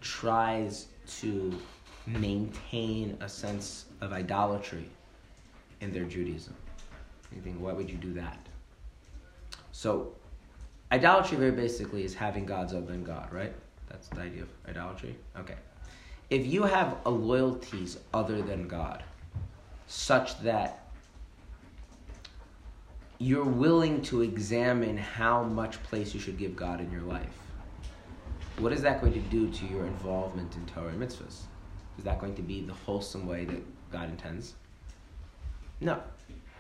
tries 0.02 0.88
to 1.19 1.58
maintain 2.06 3.17
a 3.21 3.30
sense 3.30 3.86
of 4.02 4.13
idolatry 4.13 4.88
in 5.82 5.91
their 5.91 6.04
Judaism? 6.04 6.56
You 7.34 7.42
think, 7.42 7.58
why 7.60 7.74
would 7.74 7.90
you 7.90 7.98
do 7.98 8.14
that? 8.14 8.38
So, 9.72 10.14
idolatry 10.92 11.38
very 11.38 11.52
basically 11.52 12.04
is 12.04 12.14
having 12.14 12.46
gods 12.46 12.74
other 12.74 12.86
than 12.86 13.04
God, 13.04 13.32
right? 13.32 13.54
That's 13.90 14.08
the 14.10 14.22
idea 14.22 14.44
of 14.44 14.50
idolatry. 14.68 15.16
Okay. 15.38 15.56
If 16.30 16.46
you 16.46 16.64
have 16.64 16.98
a 17.06 17.10
loyalties 17.10 17.98
other 18.14 18.42
than 18.42 18.68
God, 18.68 19.04
such 19.88 20.40
that 20.42 20.88
you're 23.20 23.46
willing 23.46 24.02
to 24.04 24.22
examine 24.22 24.98
how 24.98 25.44
much 25.44 25.82
place 25.84 26.14
you 26.14 26.20
should 26.20 26.38
give 26.38 26.56
God 26.56 26.82
in 26.82 26.92
your 26.92 27.02
life, 27.02 27.28
what 28.58 28.72
is 28.72 28.82
that 28.82 29.02
going 29.02 29.14
to 29.14 29.20
do 29.20 29.50
to 29.50 29.66
your 29.66 29.86
involvement 29.86 30.56
in 30.56 30.66
Torah 30.66 30.88
and 30.88 31.02
mitzvahs? 31.02 31.42
Is 31.98 32.04
that 32.04 32.20
going 32.20 32.36
to 32.36 32.42
be 32.42 32.62
the 32.62 32.74
wholesome 32.74 33.28
way 33.28 33.46
that 33.46 33.92
God 33.92 34.10
intends? 34.10 34.54
No. 35.82 36.02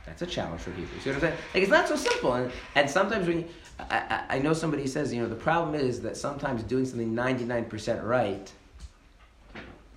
That's 0.05 0.21
a 0.21 0.25
challenge 0.25 0.61
for 0.61 0.71
people. 0.71 0.99
See 1.01 1.09
what 1.09 1.15
I'm 1.15 1.21
saying? 1.21 1.37
Like 1.53 1.63
it's 1.63 1.71
not 1.71 1.87
so 1.87 1.95
simple. 1.95 2.33
And, 2.33 2.51
and 2.75 2.89
sometimes 2.89 3.27
when 3.27 3.39
you, 3.39 3.45
I, 3.79 3.97
I, 4.29 4.35
I 4.35 4.39
know 4.39 4.53
somebody 4.53 4.87
says, 4.87 5.13
you 5.13 5.21
know, 5.21 5.27
the 5.27 5.35
problem 5.35 5.75
is 5.75 6.01
that 6.01 6.15
sometimes 6.15 6.63
doing 6.63 6.85
something 6.85 7.13
99% 7.13 8.03
right 8.03 8.51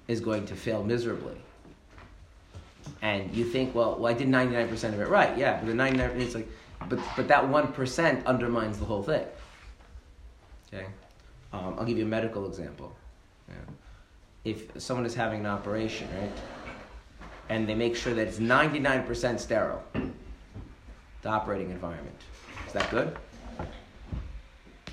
is 0.09 0.21
going 0.21 0.47
to 0.47 0.57
fail 0.57 0.83
miserably. 0.83 1.37
And 3.03 3.35
you 3.35 3.45
think, 3.45 3.75
well, 3.75 3.97
well, 3.97 4.13
I 4.13 4.17
did 4.17 4.29
99% 4.29 4.73
of 4.73 5.01
it 5.01 5.09
right. 5.09 5.37
Yeah, 5.37 5.59
but 5.59 5.67
the 5.67 5.75
99, 5.75 6.21
it's 6.21 6.35
like, 6.35 6.49
but, 6.89 6.99
but 7.17 7.29
that 7.29 7.45
1% 7.45 8.25
undermines 8.25 8.79
the 8.79 8.85
whole 8.87 9.03
thing. 9.03 9.27
Okay? 10.73 10.87
Um, 11.53 11.77
I'll 11.79 11.85
give 11.85 11.99
you 11.99 12.05
a 12.05 12.09
medical 12.09 12.47
example. 12.47 12.95
Yeah. 13.49 13.55
If 14.45 14.81
someone 14.81 15.05
is 15.05 15.15
having 15.15 15.41
an 15.41 15.47
operation, 15.47 16.09
right? 16.19 16.33
And 17.49 17.69
they 17.69 17.75
make 17.75 17.97
sure 17.97 18.15
that 18.15 18.29
it's 18.29 18.39
99% 18.39 19.41
sterile, 19.41 19.83
the 21.23 21.29
operating 21.29 21.71
environment. 21.71 22.15
Is 22.67 22.73
that 22.75 22.91
good? 22.91 23.17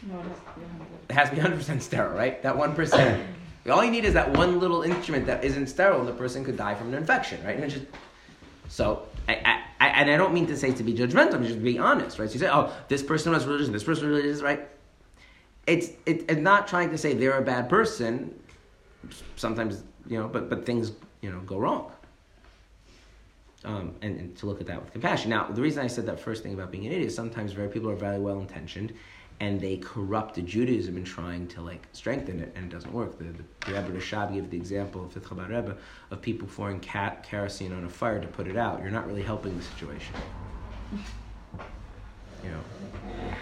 No, 0.08 0.20
it 0.20 0.26
has 0.26 0.40
to 0.40 0.56
be 0.56 0.62
100. 0.62 0.88
It 1.10 1.14
has 1.14 1.30
to 1.30 1.36
be 1.36 1.42
100% 1.42 1.82
sterile, 1.82 2.16
right? 2.16 2.42
That 2.44 2.56
1%. 2.56 3.26
all 3.72 3.84
you 3.84 3.92
need 3.92 4.06
is 4.06 4.14
that 4.14 4.32
one 4.38 4.60
little 4.60 4.84
instrument 4.84 5.26
that 5.26 5.44
isn't 5.44 5.68
sterile, 5.68 6.00
and 6.00 6.08
the 6.08 6.14
person 6.14 6.46
could 6.46 6.58
die 6.58 6.76
from 6.76 6.90
an 6.90 6.94
infection, 6.96 7.44
right? 7.44 7.58
And 7.58 7.70
just, 7.70 7.86
so, 8.70 9.08
I, 9.28 9.64
I, 9.80 9.88
and 9.88 10.10
I 10.10 10.18
don't 10.18 10.34
mean 10.34 10.48
to 10.48 10.58
say 10.58 10.72
to 10.72 10.84
be 10.84 10.94
judgmental, 10.94 11.36
I'm 11.36 11.46
just 11.46 11.62
be 11.62 11.78
honest, 11.78 12.20
right? 12.20 12.30
So 12.30 12.34
you 12.34 12.40
say, 12.40 12.50
oh, 12.50 12.72
this 12.88 13.04
person 13.04 13.32
was 13.32 13.46
religious, 13.46 13.70
this 13.70 13.84
person 13.84 14.10
was 14.10 14.18
religious, 14.18 14.42
right? 14.42 14.68
It's, 15.68 15.88
it, 16.06 16.26
it's 16.30 16.42
not 16.42 16.68
trying 16.68 16.92
to 16.92 16.98
say 16.98 17.14
they're 17.14 17.40
a 17.40 17.42
bad 17.42 17.70
person. 17.70 18.40
Sometimes, 19.36 19.84
you 20.08 20.20
know, 20.20 20.28
but, 20.28 20.50
but 20.50 20.66
things, 20.66 20.92
you 21.22 21.32
know, 21.32 21.40
go 21.42 21.58
wrong 21.58 21.92
um, 23.66 23.96
and, 24.02 24.20
and, 24.20 24.38
to 24.38 24.46
look 24.46 24.62
at 24.62 24.68
that 24.68 24.82
with 24.82 24.92
compassion. 24.92 25.30
Now, 25.30 25.48
the 25.50 25.62
reason 25.62 25.84
I 25.84 25.88
said 25.88 26.06
that 26.06 26.20
first 26.20 26.44
thing 26.44 26.54
about 26.54 26.72
being 26.72 26.86
an 26.86 26.92
idiot 26.92 27.08
is 27.08 27.16
sometimes 27.16 27.52
very 27.52 27.68
people 27.68 27.90
are 27.90 27.96
very 27.96 28.20
well 28.20 28.40
intentioned, 28.40 28.94
and 29.40 29.60
they 29.60 29.78
corrupt 29.78 30.36
the 30.36 30.42
Judaism 30.42 30.96
in 30.98 31.04
trying 31.04 31.48
to 31.50 31.62
like 31.62 31.88
strengthen 31.92 32.40
it, 32.40 32.54
and 32.56 32.66
it 32.66 32.76
doesn't 32.76 32.94
work. 32.94 33.18
The, 33.18 33.26
the, 33.26 33.74
Rebbe 33.74 33.92
Rashab 33.92 34.34
gave 34.34 34.50
the 34.50 34.58
example 34.58 35.04
of 35.04 35.14
the 35.14 35.20
Chabad 35.20 35.50
Rebbe 35.50 35.76
of 36.12 36.22
people 36.22 36.48
pouring 36.48 36.80
cat, 36.80 37.24
kerosene 37.24 37.74
on 37.74 37.84
a 37.84 37.90
fire 37.90 38.22
to 38.22 38.28
put 38.28 38.48
it 38.48 38.56
out. 38.56 38.82
You're 38.82 38.92
not 38.92 39.08
really 39.08 39.24
helping 39.24 39.58
the 39.58 39.64
situation. 39.64 40.16
You 42.44 42.52
know, 42.52 43.34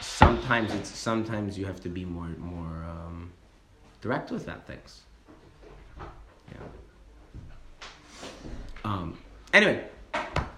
sometimes 0.00 0.72
it's 0.72 0.88
sometimes 0.88 1.58
you 1.58 1.66
have 1.66 1.80
to 1.82 1.90
be 1.90 2.06
more 2.06 2.28
more 2.38 2.82
um, 2.88 3.30
direct 4.00 4.30
with 4.30 4.46
that 4.46 4.66
things. 4.66 5.02
Yeah. 6.50 6.56
Um, 8.86 9.18
Anyway, 9.52 9.84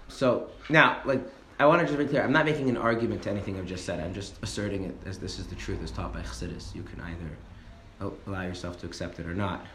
so 0.07 0.49
now, 0.69 1.01
like, 1.05 1.21
I 1.59 1.65
want 1.65 1.81
to 1.81 1.87
just 1.87 1.97
be 1.97 2.05
clear. 2.05 2.23
I'm 2.23 2.31
not 2.31 2.45
making 2.45 2.69
an 2.69 2.77
argument 2.77 3.23
to 3.23 3.29
anything 3.29 3.57
I've 3.57 3.65
just 3.65 3.85
said. 3.85 3.99
I'm 3.99 4.13
just 4.13 4.35
asserting 4.41 4.83
it 4.83 4.95
as 5.05 5.19
this 5.19 5.39
is 5.39 5.47
the 5.47 5.55
truth 5.55 5.81
as 5.83 5.91
taught 5.91 6.13
by 6.13 6.21
Chassidus. 6.21 6.73
You 6.75 6.83
can 6.83 7.01
either 7.01 8.11
allow 8.27 8.41
yourself 8.43 8.79
to 8.81 8.85
accept 8.85 9.19
it 9.19 9.25
or 9.25 9.33
not. 9.33 9.65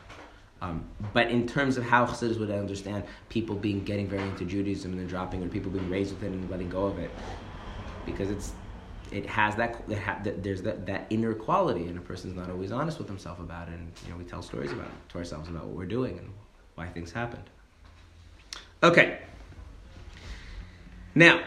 Um, 0.62 0.84
but 1.14 1.28
in 1.28 1.46
terms 1.46 1.78
of 1.78 1.84
how 1.84 2.04
Chassidus 2.06 2.38
would 2.38 2.50
understand 2.50 3.04
people 3.30 3.56
being 3.56 3.82
getting 3.82 4.06
very 4.06 4.22
into 4.22 4.44
Judaism 4.44 4.92
and 4.92 5.00
then 5.00 5.06
dropping, 5.06 5.42
or 5.42 5.48
people 5.48 5.70
being 5.70 5.88
raised 5.88 6.14
with 6.14 6.22
it 6.22 6.32
and 6.32 6.50
letting 6.50 6.68
go 6.68 6.84
of 6.84 6.98
it, 6.98 7.10
because 8.04 8.30
it's 8.30 8.52
it 9.10 9.26
has 9.26 9.56
that, 9.56 9.82
it 9.88 9.98
ha, 9.98 10.20
there's 10.22 10.62
that, 10.62 10.86
that 10.86 11.06
inner 11.10 11.34
quality, 11.34 11.86
and 11.86 11.98
a 11.98 12.00
person's 12.00 12.36
not 12.36 12.48
always 12.48 12.72
honest 12.72 12.98
with 12.98 13.08
himself 13.08 13.40
about 13.40 13.68
it. 13.68 13.74
And 13.74 13.90
you 14.04 14.12
know, 14.12 14.18
we 14.18 14.24
tell 14.24 14.42
stories 14.42 14.70
about 14.70 14.90
to 15.10 15.18
ourselves 15.18 15.48
about 15.48 15.64
what 15.64 15.76
we're 15.76 15.86
doing 15.86 16.18
and 16.18 16.30
why 16.74 16.86
things 16.88 17.10
happened. 17.10 17.50
Okay. 18.82 19.18
Now, 21.14 21.42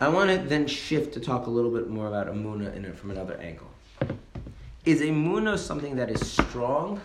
I 0.00 0.08
want 0.08 0.30
to 0.30 0.38
then 0.38 0.68
shift 0.68 1.14
to 1.14 1.20
talk 1.20 1.46
a 1.46 1.50
little 1.50 1.72
bit 1.72 1.90
more 1.90 2.06
about 2.06 2.28
Amuna 2.28 2.72
in 2.76 2.92
from 2.94 3.10
another 3.10 3.36
angle. 3.38 3.66
Is 4.84 5.00
Amuna 5.00 5.58
something 5.58 5.96
that 5.96 6.08
is 6.08 6.24
strong 6.24 7.00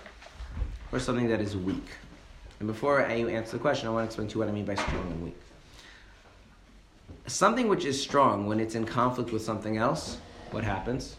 or 0.92 1.00
something 1.00 1.28
that 1.30 1.42
is 1.42 1.58
weak? 1.58 1.88
And 2.60 2.68
before 2.68 3.04
I 3.04 3.14
answer 3.14 3.54
the 3.58 3.62
question, 3.62 3.88
I 3.88 3.92
want 3.92 4.04
to 4.04 4.06
explain 4.10 4.28
to 4.28 4.34
you 4.36 4.40
what 4.42 4.50
I 4.50 4.52
mean 4.52 4.66
by 4.66 4.76
strong 4.76 5.08
and 5.12 5.24
weak. 5.24 5.38
Something 7.26 7.68
which 7.68 7.84
is 7.84 8.00
strong 8.00 8.46
when 8.46 8.60
it's 8.60 8.76
in 8.76 8.86
conflict 8.86 9.32
with 9.32 9.42
something 9.42 9.78
else, 9.78 10.18
what 10.52 10.64
happens? 10.64 11.16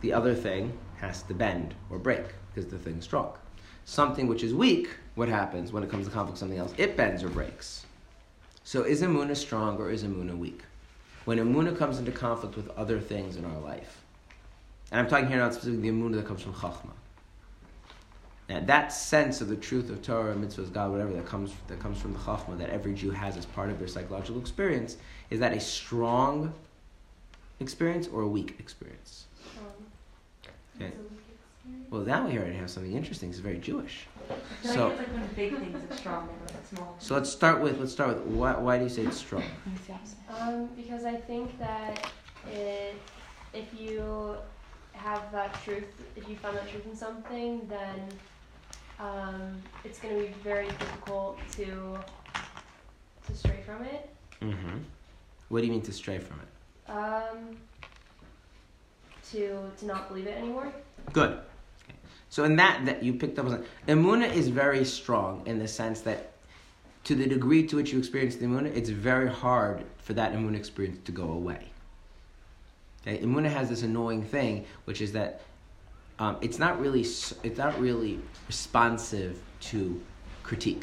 The 0.00 0.14
other 0.14 0.34
thing 0.34 0.78
has 0.96 1.22
to 1.24 1.34
bend 1.34 1.74
or 1.90 1.98
break 1.98 2.24
because 2.54 2.70
the 2.70 2.78
thing's 2.78 3.04
strong. 3.04 3.32
Something 3.84 4.28
which 4.28 4.42
is 4.42 4.54
weak, 4.54 4.88
what 5.14 5.28
happens 5.28 5.72
when 5.72 5.82
it 5.82 5.90
comes 5.90 6.06
to 6.06 6.12
conflict 6.12 6.32
with 6.32 6.38
something 6.38 6.58
else? 6.58 6.72
It 6.78 6.96
bends 6.96 7.22
or 7.22 7.28
breaks. 7.28 7.84
So 8.64 8.82
is 8.82 9.02
Amuna 9.02 9.36
strong 9.36 9.76
or 9.76 9.90
is 9.90 10.04
Amuna 10.04 10.36
weak? 10.36 10.62
When 11.24 11.38
Amuna 11.38 11.76
comes 11.76 11.98
into 11.98 12.12
conflict 12.12 12.56
with 12.56 12.68
other 12.70 13.00
things 13.00 13.36
in 13.36 13.44
our 13.44 13.58
life, 13.58 14.00
and 14.90 15.00
I'm 15.00 15.08
talking 15.08 15.28
here 15.28 15.38
not 15.38 15.54
specifically 15.54 15.90
the 15.90 15.96
Amuna 15.96 16.16
that 16.16 16.26
comes 16.26 16.42
from 16.42 16.54
Chachma. 16.54 16.92
And 18.48 18.66
that 18.66 18.92
sense 18.92 19.40
of 19.40 19.48
the 19.48 19.56
truth 19.56 19.88
of 19.88 20.02
Torah, 20.02 20.34
mitzvahs, 20.34 20.70
God, 20.70 20.92
whatever 20.92 21.12
that 21.14 21.24
comes 21.24 21.52
that 21.68 21.80
comes 21.80 21.98
from 21.98 22.12
the 22.12 22.18
Chachma 22.18 22.58
that 22.58 22.68
every 22.70 22.94
Jew 22.94 23.10
has 23.10 23.36
as 23.36 23.46
part 23.46 23.70
of 23.70 23.78
their 23.78 23.88
psychological 23.88 24.40
experience, 24.40 24.98
is 25.30 25.40
that 25.40 25.54
a 25.54 25.60
strong 25.60 26.52
experience 27.60 28.06
or 28.08 28.22
a 28.22 28.28
weak 28.28 28.56
experience? 28.58 29.24
Okay. 30.76 30.92
Well, 31.90 32.02
now 32.02 32.26
we 32.26 32.36
already 32.36 32.56
have 32.56 32.70
something 32.70 32.92
interesting. 32.92 33.30
It's 33.30 33.38
very 33.38 33.58
Jewish. 33.58 34.06
So- 34.62 34.88
like 34.88 34.98
it's 34.98 34.98
like 35.00 35.14
when 35.14 35.28
big 35.36 35.58
things 35.58 35.90
are 35.90 35.96
strong 35.96 36.28
and 36.48 36.66
small. 36.66 36.96
So 36.98 37.14
let's 37.14 37.30
start 37.30 37.60
with 37.60 37.78
let's 37.78 37.92
start 37.92 38.14
with 38.14 38.26
why, 38.26 38.56
why 38.56 38.78
do 38.78 38.84
you 38.84 38.90
say 38.90 39.02
it's 39.02 39.18
strong? 39.18 39.44
Um, 40.40 40.66
because 40.76 41.04
I 41.04 41.14
think 41.14 41.56
that 41.58 42.10
it, 42.52 42.96
if 43.52 43.66
you 43.78 44.36
have 44.92 45.30
that 45.32 45.54
truth, 45.62 45.84
if 46.16 46.28
you 46.28 46.36
find 46.36 46.56
that 46.56 46.68
truth 46.68 46.86
in 46.86 46.96
something, 46.96 47.66
then 47.68 48.08
um, 48.98 49.62
it's 49.84 49.98
going 49.98 50.14
to 50.16 50.22
be 50.26 50.34
very 50.42 50.66
difficult 50.66 51.38
to 51.52 51.98
to 53.26 53.34
stray 53.34 53.62
from 53.64 53.82
it. 53.84 54.10
Mm-hmm. 54.42 54.78
What 55.48 55.60
do 55.60 55.66
you 55.66 55.72
mean 55.72 55.82
to 55.82 55.92
stray 55.92 56.18
from 56.18 56.40
it? 56.40 56.90
Um, 56.90 57.56
to 59.30 59.70
to 59.78 59.86
not 59.86 60.08
believe 60.08 60.26
it 60.26 60.36
anymore. 60.36 60.72
Good. 61.12 61.38
So 62.34 62.42
in 62.42 62.56
that 62.56 62.84
that 62.86 63.04
you 63.04 63.14
picked 63.14 63.38
up 63.38 63.46
on 63.46 63.64
Emuna 63.86 64.28
is 64.34 64.48
very 64.48 64.84
strong 64.84 65.46
in 65.46 65.60
the 65.60 65.68
sense 65.68 66.00
that 66.00 66.32
to 67.04 67.14
the 67.14 67.28
degree 67.28 67.64
to 67.68 67.76
which 67.76 67.92
you 67.92 67.98
experience 68.00 68.34
the 68.34 68.46
Emuna, 68.46 68.74
it's 68.74 68.90
very 68.90 69.30
hard 69.30 69.84
for 69.98 70.14
that 70.14 70.32
Emuna 70.32 70.56
experience 70.56 70.98
to 71.04 71.12
go 71.12 71.30
away. 71.30 71.70
Okay? 73.02 73.18
Emuna 73.18 73.48
has 73.48 73.68
this 73.68 73.84
annoying 73.84 74.24
thing, 74.24 74.64
which 74.84 75.00
is 75.00 75.12
that 75.12 75.42
um, 76.18 76.36
it's 76.40 76.58
not 76.58 76.80
really 76.80 77.02
it's 77.02 77.56
not 77.56 77.78
really 77.78 78.18
responsive 78.48 79.40
to 79.70 80.02
critique. 80.42 80.82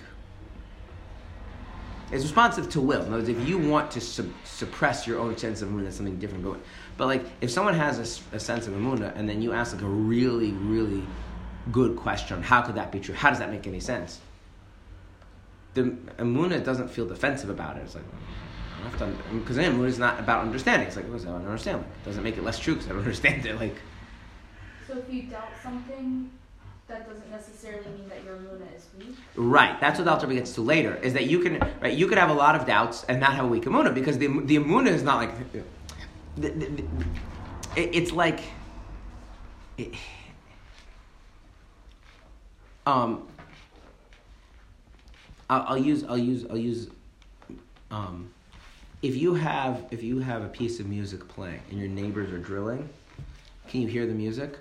It's 2.14 2.24
responsive 2.24 2.70
to 2.70 2.80
will. 2.80 3.02
In 3.02 3.08
other 3.08 3.18
words, 3.18 3.28
if 3.28 3.46
you 3.46 3.58
want 3.58 3.92
to 3.92 4.00
sub- 4.00 4.32
suppress 4.46 5.06
your 5.06 5.20
own 5.20 5.36
sense 5.38 5.62
of 5.62 5.68
Emuna, 5.68 5.84
that's 5.84 5.98
something 5.98 6.18
different. 6.18 6.46
But, 6.46 6.60
but 6.96 7.08
like, 7.08 7.26
if 7.42 7.52
someone 7.52 7.74
has 7.74 8.24
a 8.32 8.40
sense 8.40 8.68
of 8.68 8.74
Emuna, 8.74 9.14
and 9.18 9.28
then 9.28 9.42
you 9.42 9.52
ask 9.52 9.74
like 9.74 9.84
a 9.84 9.88
really, 9.88 10.52
really 10.52 11.04
good 11.72 11.96
question, 11.96 12.42
how 12.42 12.62
could 12.62 12.76
that 12.76 12.92
be 12.92 13.00
true? 13.00 13.16
How 13.16 13.30
does 13.30 13.40
that 13.40 13.52
make 13.52 13.68
any 13.68 13.80
sense? 13.80 14.20
The 15.74 15.84
Emuna 16.18 16.64
doesn't 16.64 16.90
feel 16.90 17.06
defensive 17.06 17.50
about 17.50 17.78
it. 17.78 17.82
It's 17.82 17.96
like, 17.96 18.04
I 18.80 18.90
have 18.90 18.98
to, 19.00 19.06
because 19.34 19.58
Emuna 19.58 19.88
is 19.88 20.00
not 20.00 20.20
about 20.20 20.42
understanding. 20.42 20.88
It's 20.88 20.98
like, 20.98 21.08
well, 21.08 21.22
I 21.22 21.26
don't 21.26 21.46
understand. 21.46 21.78
Like, 21.78 21.88
it 21.88 22.06
doesn't 22.06 22.24
make 22.24 22.38
it 22.38 22.44
less 22.44 22.60
true 22.60 22.74
because 22.74 22.90
I 22.90 22.94
don't 22.94 23.00
understand 23.06 23.46
it. 23.46 23.60
Like, 23.60 23.76
So 24.88 24.98
if 24.98 25.14
you 25.14 25.24
doubt 25.24 25.50
something, 25.62 26.30
that 26.92 27.08
doesn't 27.08 27.32
necessarily 27.32 27.86
mean 27.92 28.10
that 28.10 28.24
your 28.24 28.36
Luna 28.36 28.66
is 28.76 28.88
weak. 29.00 29.16
Right. 29.36 29.80
That's 29.80 29.98
what 29.98 30.08
Alter 30.08 30.28
gets 30.28 30.54
to 30.56 30.62
later. 30.62 30.96
Is 30.96 31.14
that 31.14 31.28
you 31.28 31.40
can 31.40 31.60
right? 31.82 31.94
You 31.94 32.08
could 32.08 32.18
have 32.18 32.30
a 32.30 32.34
lot 32.34 32.56
of 32.56 32.68
doubts 32.68 33.06
and 33.06 33.20
not 33.20 33.34
have 33.34 33.46
a 33.46 33.48
weak 33.48 33.64
amuna 33.64 33.94
because 33.94 34.18
the 34.18 34.28
the 34.28 34.58
amuna 34.58 34.90
is 34.90 35.02
not 35.02 35.16
like. 35.18 35.54
The, 36.36 36.50
the, 36.50 36.50
the, 36.50 36.84
it, 37.78 37.96
it's 37.96 38.12
like. 38.12 38.42
It, 39.78 39.94
um. 42.86 43.28
I'll, 45.50 45.66
I'll 45.70 45.78
use. 45.78 46.04
I'll 46.06 46.18
use. 46.18 46.46
I'll 46.50 46.58
use. 46.58 46.90
Um, 47.90 48.32
if 49.02 49.16
you 49.16 49.34
have 49.34 49.86
if 49.92 50.04
you 50.04 50.20
have 50.20 50.44
a 50.44 50.48
piece 50.48 50.80
of 50.80 50.88
music 50.88 51.28
playing 51.28 51.62
and 51.70 51.80
your 51.80 51.90
neighbors 51.90 52.32
are 52.32 52.38
drilling, 52.38 52.88
can 53.68 53.82
you 53.82 53.88
hear 53.88 54.06
the 54.06 54.14
music? 54.14 54.58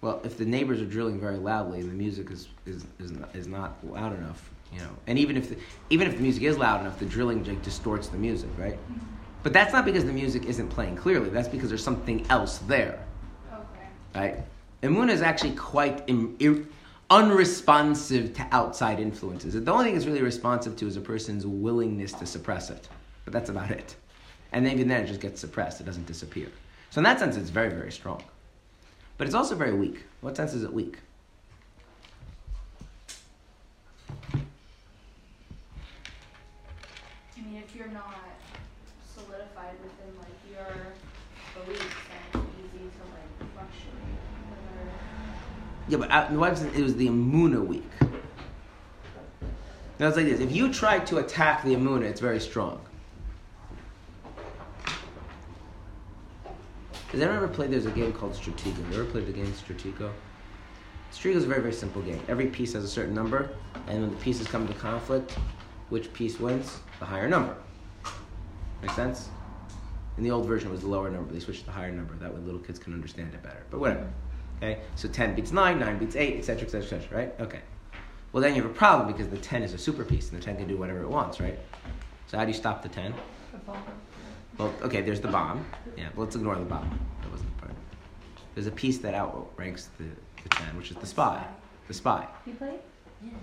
Well, 0.00 0.20
if 0.22 0.38
the 0.38 0.44
neighbors 0.44 0.80
are 0.80 0.86
drilling 0.86 1.18
very 1.18 1.38
loudly 1.38 1.80
and 1.80 1.90
the 1.90 1.94
music 1.94 2.30
is 2.30 2.48
is 2.66 2.84
is 3.00 3.10
not, 3.10 3.34
is 3.34 3.46
not 3.48 3.84
loud 3.84 4.16
enough, 4.16 4.48
you 4.72 4.78
know, 4.78 4.90
and 5.08 5.18
even 5.18 5.36
if 5.36 5.48
the, 5.48 5.56
even 5.90 6.06
if 6.06 6.14
the 6.16 6.22
music 6.22 6.44
is 6.44 6.56
loud 6.56 6.80
enough, 6.82 6.98
the 7.00 7.06
drilling 7.06 7.42
like, 7.44 7.62
distorts 7.62 8.08
the 8.08 8.18
music, 8.18 8.50
right? 8.56 8.78
But 9.42 9.52
that's 9.52 9.72
not 9.72 9.84
because 9.84 10.04
the 10.04 10.12
music 10.12 10.44
isn't 10.44 10.68
playing 10.68 10.96
clearly. 10.96 11.30
That's 11.30 11.48
because 11.48 11.68
there's 11.68 11.82
something 11.82 12.26
else 12.30 12.58
there, 12.58 12.98
Okay. 13.52 13.88
right? 14.14 14.36
Emuna 14.82 15.10
is 15.10 15.22
actually 15.22 15.54
quite 15.54 16.04
Im, 16.06 16.68
unresponsive 17.10 18.34
to 18.34 18.46
outside 18.52 19.00
influences. 19.00 19.54
The 19.54 19.72
only 19.72 19.86
thing 19.86 19.96
it's 19.96 20.06
really 20.06 20.22
responsive 20.22 20.76
to 20.76 20.86
is 20.86 20.96
a 20.96 21.00
person's 21.00 21.46
willingness 21.46 22.12
to 22.14 22.26
suppress 22.26 22.70
it, 22.70 22.88
but 23.24 23.32
that's 23.32 23.50
about 23.50 23.70
it. 23.70 23.96
And 24.52 24.66
even 24.66 24.88
then, 24.88 25.04
it 25.04 25.08
just 25.08 25.20
gets 25.20 25.40
suppressed. 25.40 25.80
It 25.80 25.84
doesn't 25.84 26.06
disappear. 26.06 26.48
So 26.90 27.00
in 27.00 27.04
that 27.04 27.18
sense, 27.18 27.36
it's 27.36 27.50
very 27.50 27.70
very 27.70 27.92
strong. 27.92 28.22
But 29.18 29.26
it's 29.26 29.34
also 29.34 29.56
very 29.56 29.74
weak. 29.74 30.04
What 30.20 30.36
sense 30.36 30.54
is 30.54 30.62
it 30.62 30.72
weak? 30.72 30.98
I 37.36 37.40
mean, 37.40 37.56
if 37.56 37.74
you're 37.74 37.88
not 37.88 38.14
solidified 39.12 39.74
within 39.82 40.16
like 40.18 40.28
your 40.48 40.94
beliefs, 41.54 41.82
then 42.08 42.42
it's 42.42 42.54
easy 42.58 42.84
to 42.86 43.02
like 43.10 43.32
fluctuate. 43.52 44.22
Whether 44.50 44.90
Yeah, 45.88 45.96
but 45.98 46.10
it? 46.10 46.82
was 46.82 46.96
the 46.96 47.08
Amuna 47.08 47.64
week. 47.64 47.90
Now 49.98 50.08
it's 50.08 50.16
like 50.16 50.26
this: 50.26 50.40
if 50.40 50.52
you 50.52 50.72
try 50.72 50.98
to 50.98 51.18
attack 51.18 51.64
the 51.64 51.74
Amuna, 51.74 52.02
it's 52.02 52.20
very 52.20 52.40
strong. 52.40 52.80
Has 56.92 57.20
anyone 57.22 57.36
ever 57.36 57.48
played? 57.48 57.70
There's 57.70 57.86
a 57.86 57.90
game 57.90 58.12
called 58.12 58.34
Stratego. 58.34 58.76
You 58.92 59.00
ever 59.00 59.04
played 59.06 59.26
the 59.26 59.32
game 59.32 59.46
Stratego? 59.46 60.12
Stratego 61.10 61.36
is 61.36 61.44
a 61.44 61.48
very 61.48 61.62
very 61.62 61.72
simple 61.72 62.02
game. 62.02 62.20
Every 62.28 62.46
piece 62.46 62.74
has 62.74 62.84
a 62.84 62.88
certain 62.88 63.14
number, 63.14 63.48
and 63.86 64.02
when 64.02 64.10
the 64.10 64.16
pieces 64.16 64.46
come 64.46 64.62
into 64.62 64.74
conflict, 64.74 65.38
which 65.88 66.12
piece 66.12 66.38
wins? 66.38 66.80
The 66.98 67.06
higher 67.06 67.28
number. 67.28 67.56
Make 68.82 68.90
sense? 68.90 69.30
In 70.18 70.24
the 70.24 70.30
old 70.30 70.46
version, 70.46 70.68
it 70.68 70.72
was 70.72 70.82
the 70.82 70.88
lower 70.88 71.10
number. 71.10 71.32
They 71.32 71.40
switched 71.40 71.60
to 71.60 71.66
the 71.66 71.72
higher 71.72 71.90
number. 71.90 72.14
That 72.16 72.34
way, 72.34 72.40
little 72.40 72.60
kids 72.60 72.78
can 72.78 72.92
understand 72.92 73.32
it 73.32 73.42
better. 73.42 73.64
But 73.70 73.80
whatever. 73.80 74.12
Okay, 74.58 74.80
so 74.96 75.08
10 75.08 75.34
beats 75.34 75.52
9, 75.52 75.78
9 75.78 75.98
beats 75.98 76.16
8, 76.16 76.38
etc., 76.38 76.64
etc., 76.64 76.98
etc., 76.98 77.16
right? 77.16 77.40
Okay. 77.40 77.60
Well, 78.32 78.42
then 78.42 78.54
you 78.54 78.62
have 78.62 78.70
a 78.70 78.74
problem 78.74 79.10
because 79.10 79.28
the 79.28 79.38
10 79.38 79.62
is 79.62 79.72
a 79.72 79.78
super 79.78 80.04
piece 80.04 80.30
and 80.30 80.40
the 80.40 80.44
10 80.44 80.56
can 80.56 80.68
do 80.68 80.76
whatever 80.76 81.02
it 81.02 81.08
wants, 81.08 81.40
right? 81.40 81.58
So 82.26 82.36
how 82.36 82.44
do 82.44 82.50
you 82.50 82.56
stop 82.56 82.82
the 82.82 82.88
10? 82.88 83.14
Well, 84.58 84.74
okay, 84.82 85.00
there's 85.00 85.20
the 85.20 85.28
bomb. 85.28 85.64
Yeah, 85.96 86.08
but 86.14 86.22
let's 86.22 86.36
ignore 86.36 86.56
the 86.56 86.64
bomb. 86.64 86.98
That 87.22 87.30
wasn't 87.30 87.54
the 87.56 87.62
part. 87.62 87.74
There's 88.54 88.66
a 88.66 88.72
piece 88.72 88.98
that 88.98 89.14
outranks 89.14 89.88
the, 89.98 90.04
the 90.42 90.48
10, 90.48 90.76
which 90.76 90.90
is 90.90 90.96
the 90.96 91.06
spy. 91.06 91.44
The 91.86 91.94
spy. 91.94 92.26
You 92.44 92.54
played? 92.54 92.80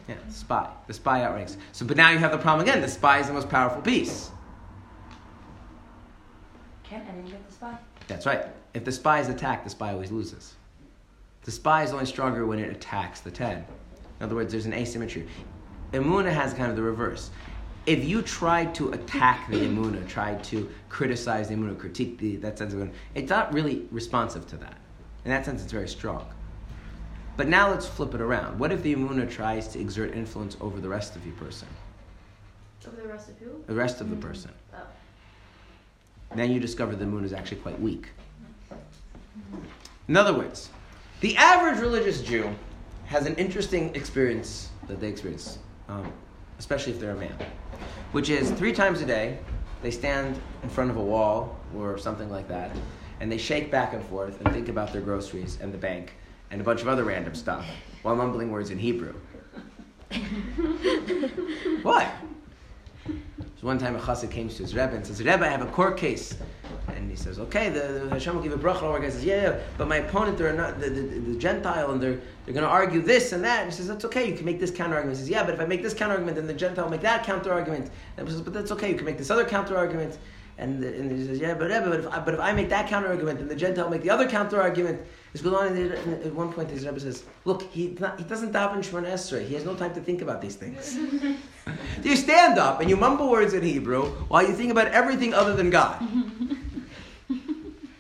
Yeah, 0.08 0.16
the 0.28 0.34
spy. 0.34 0.70
The 0.88 0.94
spy 0.94 1.24
outranks. 1.24 1.58
So, 1.72 1.86
but 1.86 1.98
now 1.98 2.10
you 2.10 2.18
have 2.20 2.32
the 2.32 2.38
problem 2.38 2.68
again. 2.68 2.82
The 2.82 2.88
spy 2.88 3.20
is 3.20 3.28
the 3.28 3.34
most 3.34 3.50
powerful 3.50 3.82
piece. 3.82 4.30
Can 6.84 7.02
anyone 7.10 7.32
get 7.32 7.48
the 7.48 7.54
spy? 7.54 7.78
That's 8.08 8.26
right. 8.26 8.46
If 8.74 8.86
the 8.86 8.92
spy 8.92 9.20
is 9.20 9.30
attacked, 9.30 9.64
the 9.64 9.70
spy 9.70 9.92
always 9.92 10.12
loses. 10.12 10.54
The 11.46 11.52
spy 11.52 11.84
is 11.84 11.94
only 11.94 12.08
stronger 12.08 12.48
when 12.48 12.58
it 12.58 12.72
attacks 12.72 13.22
the 13.22 13.30
10. 13.30 13.58
In 13.58 13.66
other 14.20 14.34
words, 14.34 14.52
there's 14.52 14.66
an 14.66 14.74
asymmetry. 14.74 15.28
Emuna 15.94 16.34
has 16.34 16.56
kind 16.56 16.72
of 16.72 16.76
the 16.76 16.82
reverse. 16.82 17.30
if 17.86 18.04
you 18.04 18.24
try 18.24 18.66
to 18.66 18.90
attack 18.94 19.48
the 19.52 19.58
Imuna, 19.58 20.08
try 20.08 20.34
to 20.34 20.68
criticize 20.90 21.50
the 21.50 21.54
Imuna, 21.54 21.78
critique 21.78 22.18
the, 22.18 22.38
that 22.38 22.58
sense 22.58 22.74
of 22.74 22.80
Imuna, 22.80 22.92
it's 23.14 23.30
not 23.30 23.54
really 23.54 23.88
responsive 23.92 24.48
to 24.48 24.58
that. 24.58 24.76
In 25.24 25.30
that 25.30 25.46
sense, 25.46 25.62
it's 25.62 25.72
very 25.72 25.88
strong. 25.88 26.26
But 27.38 27.48
now 27.48 27.70
let's 27.70 27.86
flip 27.86 28.16
it 28.16 28.22
around. 28.22 28.58
What 28.58 28.72
if 28.72 28.82
the 28.82 28.96
Imuna 28.96 29.30
tries 29.30 29.68
to 29.70 29.80
exert 29.80 30.16
influence 30.16 30.58
over 30.60 30.82
the 30.82 30.90
rest 30.90 31.16
of 31.16 31.24
the 31.24 31.30
person? 31.32 31.68
Over 32.88 33.02
the 33.02 33.08
rest 33.08 33.30
of 33.30 33.38
who? 33.38 33.64
The 33.68 33.76
rest 33.76 34.02
of 34.02 34.10
the 34.10 34.16
mm-hmm. 34.16 34.28
person. 34.28 34.52
Oh. 34.74 34.78
Then 36.36 36.52
you 36.52 36.60
discover 36.60 36.96
the 36.96 37.06
moon 37.06 37.24
is 37.24 37.34
actually 37.34 37.58
quite 37.58 37.80
weak. 37.80 38.10
Mm-hmm. 38.72 39.64
In 40.08 40.18
other 40.18 40.34
words, 40.34 40.70
the 41.22 41.36
average 41.38 41.80
religious 41.80 42.22
Jew 42.22 42.54
has 43.06 43.26
an 43.26 43.36
interesting 43.36 43.94
experience 43.96 44.70
that 44.88 45.00
they 45.00 45.08
experience, 45.08 45.60
um, 45.88 46.12
especially 46.60 46.94
if 46.94 47.00
they're 47.00 47.12
a 47.12 47.16
man, 47.16 47.36
which 48.12 48.30
is 48.30 48.52
three 48.52 48.74
times 48.74 49.02
a 49.02 49.06
day 49.06 49.38
they 49.82 49.92
stand 49.92 50.40
in 50.64 50.70
front 50.70 50.90
of 50.90 50.98
a 50.98 51.04
wall 51.04 51.58
or 51.76 51.98
something 51.98 52.30
like 52.30 52.48
that, 52.48 52.72
and 53.20 53.32
they 53.32 53.38
shake 53.38 53.72
back 53.72 53.94
and 53.94 54.04
forth 54.06 54.40
and 54.42 54.54
think 54.54 54.68
about 54.68 54.92
their 54.92 55.02
groceries 55.02 55.58
and 55.62 55.74
the 55.74 55.78
bank 55.78 56.14
and 56.52 56.60
a 56.60 56.64
bunch 56.64 56.82
of 56.82 56.88
other 56.88 57.04
random 57.04 57.36
stuff 57.36 57.66
while 58.02 58.16
mumbling 58.16 58.52
words 58.52 58.70
in 58.70 58.78
Hebrew. 58.78 59.14
what? 61.82 62.08
So 63.08 63.68
one 63.68 63.78
time 63.78 63.96
a 63.96 64.00
chassid 64.00 64.32
came 64.32 64.50
to 64.50 64.56
his 64.56 64.76
rebbe 64.76 64.96
and 64.96 65.06
says, 65.06 65.20
Rebbe, 65.20 65.46
I 65.46 65.50
have 65.50 65.62
a 65.62 65.72
court 65.72 65.98
case. 65.98 66.36
He 67.16 67.22
says, 67.24 67.40
okay, 67.40 67.70
the, 67.70 67.80
the 67.80 68.10
Hashem 68.10 68.36
will 68.36 68.44
give 68.44 68.52
a 68.52 68.58
bracha. 68.58 68.82
The 68.94 69.00
guy 69.00 69.10
says, 69.10 69.24
yeah, 69.24 69.42
yeah, 69.42 69.60
but 69.78 69.88
my 69.88 69.98
opponent, 69.98 70.38
they're 70.38 70.52
not, 70.52 70.82
the, 70.82 70.90
the, 70.90 71.02
the 71.02 71.40
Gentile, 71.40 71.92
and 71.92 72.04
they're, 72.04 72.20
they're 72.44 72.54
going 72.54 72.66
to 72.66 72.70
argue 72.70 73.02
this 73.02 73.32
and 73.32 73.42
that. 73.46 73.62
And 73.62 73.72
he 73.72 73.78
says, 73.78 73.88
that's 73.88 74.04
okay, 74.04 74.30
you 74.30 74.36
can 74.36 74.44
make 74.44 74.60
this 74.60 74.70
counter 74.70 74.96
argument. 74.96 75.18
He 75.18 75.22
says, 75.24 75.30
yeah, 75.30 75.46
but 75.46 75.54
if 75.54 75.62
I 75.62 75.66
make 75.66 75.82
this 75.82 75.94
counter 75.94 76.16
argument, 76.16 76.36
then 76.36 76.46
the 76.46 76.54
Gentile 76.54 76.84
will 76.84 76.92
make 76.92 77.00
that 77.04 77.26
counter 77.26 77.54
argument. 77.54 77.90
And 78.18 78.28
he 78.28 78.34
says, 78.34 78.42
but 78.42 78.52
that's 78.52 78.70
okay, 78.74 78.90
you 78.90 78.98
can 78.98 79.06
make 79.06 79.18
this 79.18 79.30
other 79.30 79.46
counter 79.46 79.78
argument. 79.78 80.18
And, 80.58 80.84
the, 80.84 80.88
and 80.94 81.10
he 81.10 81.26
says, 81.26 81.40
yeah, 81.40 81.54
but, 81.54 81.70
Rebbe, 81.70 81.90
but, 81.90 82.00
if 82.02 82.08
I, 82.08 82.20
but 82.20 82.34
if 82.34 82.40
I 82.42 82.52
make 82.52 82.68
that 82.68 82.90
counter 82.90 83.08
argument, 83.08 83.40
then 83.40 83.48
the 83.48 83.56
Gentile 83.56 83.86
will 83.86 83.92
make 83.92 84.02
the 84.02 84.10
other 84.10 84.28
counter 84.28 84.62
argument. 84.62 85.02
This 85.32 85.42
goes 85.42 85.54
on, 85.54 85.68
and 85.68 85.94
at 85.94 86.34
one 86.34 86.52
point 86.52 86.70
his 86.70 86.86
Rebbe 86.86 87.00
says, 87.00 87.24
look, 87.44 87.62
he, 87.64 87.96
not, 88.00 88.20
he 88.20 88.26
doesn't 88.26 88.54
daven 88.54 88.78
Shemona 88.78 89.12
Esrei. 89.12 89.46
He 89.46 89.54
has 89.54 89.66
no 89.66 89.76
time 89.76 89.94
to 89.94 90.02
think 90.02 90.22
about 90.22 90.42
these 90.42 90.56
things. 90.56 90.98
you 92.04 92.16
stand 92.16 92.58
up 92.58 92.80
and 92.80 92.90
you 92.90 92.96
mumble 92.96 93.30
words 93.30 93.54
in 93.54 93.64
Hebrew 93.64 94.04
while 94.28 94.48
you 94.48 94.54
think 94.54 94.72
about 94.72 94.88
everything 94.90 95.34
other 95.34 95.56
than 95.56 95.70
God. 95.70 96.02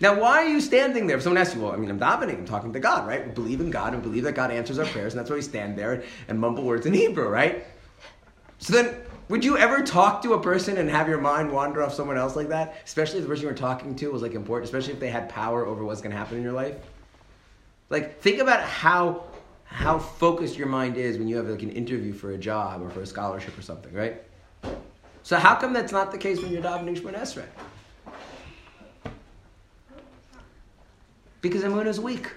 Now, 0.01 0.19
why 0.19 0.43
are 0.43 0.47
you 0.47 0.59
standing 0.59 1.07
there? 1.07 1.17
If 1.17 1.23
someone 1.23 1.41
asks 1.41 1.55
you, 1.55 1.61
well, 1.61 1.71
I 1.71 1.77
mean, 1.77 1.89
I'm 1.89 1.99
davening, 1.99 2.37
I'm 2.37 2.45
talking 2.45 2.73
to 2.73 2.79
God, 2.79 3.07
right? 3.07 3.25
We 3.25 3.31
believe 3.31 3.61
in 3.61 3.71
God 3.71 3.93
and 3.93 4.03
believe 4.03 4.23
that 4.23 4.33
God 4.33 4.51
answers 4.51 4.77
our 4.77 4.85
prayers, 4.85 5.13
and 5.13 5.19
that's 5.19 5.29
why 5.29 5.37
we 5.37 5.41
stand 5.41 5.77
there 5.77 6.03
and 6.27 6.39
mumble 6.39 6.63
words 6.63 6.85
in 6.85 6.93
Hebrew, 6.93 7.29
right? 7.29 7.65
So 8.59 8.73
then, 8.73 8.95
would 9.29 9.43
you 9.43 9.57
ever 9.57 9.81
talk 9.83 10.21
to 10.23 10.33
a 10.33 10.41
person 10.41 10.77
and 10.77 10.89
have 10.89 11.07
your 11.07 11.19
mind 11.19 11.51
wander 11.51 11.81
off 11.81 11.93
someone 11.93 12.17
else 12.17 12.35
like 12.35 12.49
that? 12.49 12.75
Especially 12.85 13.19
if 13.19 13.23
the 13.23 13.29
person 13.29 13.43
you 13.43 13.49
were 13.49 13.57
talking 13.57 13.95
to 13.95 14.11
was 14.11 14.21
like 14.21 14.33
important, 14.33 14.65
especially 14.65 14.93
if 14.93 14.99
they 14.99 15.09
had 15.09 15.29
power 15.29 15.65
over 15.65 15.83
what's 15.83 16.01
going 16.01 16.11
to 16.11 16.17
happen 16.17 16.37
in 16.37 16.43
your 16.43 16.53
life? 16.53 16.75
Like, 17.89 18.19
think 18.19 18.39
about 18.39 18.61
how 18.61 19.23
how 19.65 19.97
focused 19.99 20.57
your 20.57 20.67
mind 20.67 20.95
is 20.95 21.17
when 21.17 21.27
you 21.27 21.35
have 21.35 21.47
like 21.47 21.63
an 21.63 21.71
interview 21.71 22.13
for 22.13 22.31
a 22.31 22.37
job 22.37 22.81
or 22.81 22.89
for 22.89 23.01
a 23.01 23.05
scholarship 23.05 23.57
or 23.57 23.61
something, 23.61 23.91
right? 23.93 24.23
So 25.23 25.37
how 25.37 25.55
come 25.55 25.73
that's 25.73 25.91
not 25.91 26.11
the 26.11 26.17
case 26.17 26.41
when 26.41 26.51
you're 26.51 26.61
davening 26.61 26.97
Shemon 26.97 27.19
Esrei? 27.19 27.45
Because 31.45 31.63
Amun 31.63 31.85
is 31.85 31.99
weak. 31.99 32.31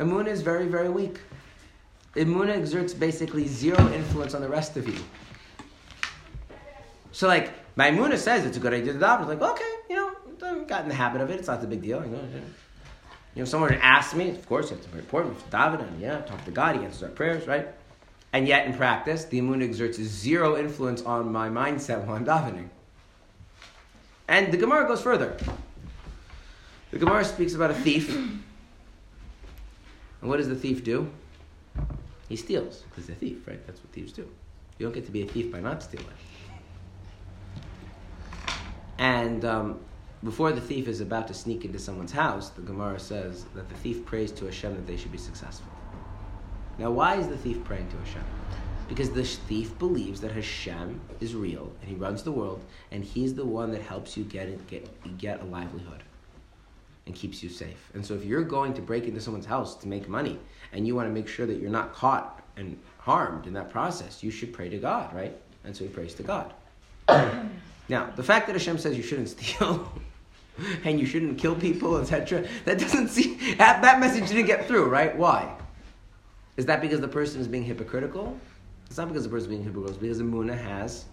Amun 0.00 0.26
is 0.26 0.42
very, 0.42 0.66
very 0.66 0.88
weak. 0.88 1.20
Imuna 2.16 2.56
exerts 2.56 2.92
basically 2.92 3.46
zero 3.46 3.78
influence 3.92 4.34
on 4.34 4.42
the 4.42 4.48
rest 4.48 4.76
of 4.76 4.88
you. 4.88 4.98
So, 7.12 7.28
like, 7.28 7.52
Maimuna 7.76 8.18
says 8.18 8.44
it's 8.46 8.56
a 8.56 8.60
good 8.60 8.74
idea 8.74 8.94
to 8.94 8.98
daven. 8.98 9.20
It's 9.20 9.28
like, 9.28 9.42
okay, 9.42 9.72
you 9.88 9.94
know, 9.94 10.10
I've 10.42 10.66
got 10.66 10.82
in 10.82 10.88
the 10.88 10.96
habit 10.96 11.20
of 11.20 11.30
it. 11.30 11.38
It's 11.38 11.46
not 11.46 11.60
the 11.60 11.68
big 11.68 11.82
deal. 11.82 12.04
You 12.04 12.10
know, 12.10 12.18
you 13.36 13.42
know 13.42 13.44
someone 13.44 13.74
asks 13.74 14.16
me, 14.16 14.30
of 14.30 14.44
course, 14.48 14.72
it's 14.72 14.86
very 14.86 15.04
important. 15.04 15.36
It's 15.38 15.54
daven, 15.54 15.86
and 15.86 16.00
yeah, 16.00 16.22
talk 16.22 16.44
to 16.46 16.50
God. 16.50 16.74
He 16.74 16.84
answers 16.84 17.04
our 17.04 17.10
prayers, 17.10 17.46
right? 17.46 17.68
And 18.32 18.48
yet, 18.48 18.66
in 18.66 18.74
practice, 18.74 19.24
the 19.24 19.38
Imuna 19.38 19.62
exerts 19.62 19.98
zero 19.98 20.56
influence 20.56 21.02
on 21.02 21.30
my 21.30 21.48
mindset 21.48 22.04
while 22.04 22.16
I'm 22.16 22.24
davening. 22.24 22.70
And 24.28 24.52
the 24.52 24.56
Gemara 24.56 24.86
goes 24.86 25.02
further. 25.02 25.36
The 26.90 26.98
Gemara 26.98 27.24
speaks 27.24 27.54
about 27.54 27.70
a 27.70 27.74
thief. 27.74 28.14
And 28.14 28.42
what 30.20 30.38
does 30.38 30.48
the 30.48 30.54
thief 30.54 30.82
do? 30.84 31.10
He 32.28 32.36
steals, 32.36 32.84
because 32.88 33.06
he's 33.06 33.16
a 33.16 33.18
thief, 33.18 33.46
right? 33.46 33.64
That's 33.66 33.80
what 33.80 33.92
thieves 33.92 34.12
do. 34.12 34.22
You 34.78 34.86
don't 34.86 34.94
get 34.94 35.04
to 35.06 35.12
be 35.12 35.22
a 35.22 35.26
thief 35.26 35.52
by 35.52 35.60
not 35.60 35.82
stealing. 35.82 36.06
And 38.98 39.44
um, 39.44 39.80
before 40.22 40.52
the 40.52 40.60
thief 40.60 40.88
is 40.88 41.00
about 41.00 41.28
to 41.28 41.34
sneak 41.34 41.64
into 41.64 41.78
someone's 41.78 42.12
house, 42.12 42.48
the 42.50 42.62
Gemara 42.62 42.98
says 42.98 43.44
that 43.54 43.68
the 43.68 43.74
thief 43.74 44.06
prays 44.06 44.32
to 44.32 44.46
Hashem 44.46 44.74
that 44.74 44.86
they 44.86 44.96
should 44.96 45.12
be 45.12 45.18
successful. 45.18 45.70
Now, 46.78 46.90
why 46.90 47.16
is 47.16 47.28
the 47.28 47.36
thief 47.36 47.62
praying 47.64 47.88
to 47.90 47.96
Hashem? 47.98 48.24
Because 48.88 49.10
the 49.10 49.24
thief 49.24 49.78
believes 49.78 50.20
that 50.20 50.32
Hashem 50.32 51.00
is 51.20 51.34
real 51.34 51.72
and 51.80 51.88
he 51.88 51.94
runs 51.94 52.22
the 52.22 52.32
world 52.32 52.62
and 52.90 53.04
he's 53.04 53.34
the 53.34 53.44
one 53.44 53.70
that 53.72 53.82
helps 53.82 54.16
you 54.16 54.24
get, 54.24 54.66
get, 54.66 55.18
get 55.18 55.40
a 55.40 55.44
livelihood 55.44 56.02
and 57.06 57.14
keeps 57.14 57.42
you 57.42 57.48
safe. 57.48 57.90
And 57.94 58.04
so 58.04 58.14
if 58.14 58.24
you're 58.24 58.42
going 58.42 58.74
to 58.74 58.82
break 58.82 59.04
into 59.04 59.20
someone's 59.20 59.46
house 59.46 59.74
to 59.76 59.88
make 59.88 60.08
money 60.08 60.38
and 60.72 60.86
you 60.86 60.94
want 60.94 61.08
to 61.08 61.12
make 61.12 61.28
sure 61.28 61.46
that 61.46 61.60
you're 61.60 61.70
not 61.70 61.94
caught 61.94 62.42
and 62.56 62.78
harmed 62.98 63.46
in 63.46 63.52
that 63.54 63.70
process, 63.70 64.22
you 64.22 64.30
should 64.30 64.52
pray 64.52 64.68
to 64.68 64.78
God, 64.78 65.14
right? 65.14 65.36
And 65.64 65.74
so 65.74 65.84
he 65.84 65.90
prays 65.90 66.14
to 66.14 66.22
God. 66.22 66.52
now, 67.88 68.10
the 68.16 68.22
fact 68.22 68.46
that 68.46 68.52
Hashem 68.52 68.78
says 68.78 68.96
you 68.96 69.02
shouldn't 69.02 69.30
steal 69.30 69.90
and 70.84 71.00
you 71.00 71.06
shouldn't 71.06 71.38
kill 71.38 71.54
people, 71.54 71.96
etc., 71.96 72.46
that 72.64 72.78
doesn't 72.78 73.08
see 73.08 73.54
that, 73.56 73.82
that 73.82 73.98
message 73.98 74.28
didn't 74.28 74.46
get 74.46 74.66
through, 74.66 74.86
right? 74.86 75.16
Why? 75.16 75.54
Is 76.56 76.66
that 76.66 76.80
because 76.80 77.00
the 77.00 77.08
person 77.08 77.40
is 77.40 77.48
being 77.48 77.64
hypocritical? 77.64 78.38
It's 78.94 78.98
not 79.00 79.08
because 79.08 79.24
the 79.24 79.28
person 79.28 79.46
is 79.46 79.48
being 79.48 79.64
hypocritical, 79.64 79.90
it's 79.90 80.00
because 80.00 80.18
the 80.18 80.24
Muna 80.24 80.56
has 80.56 81.06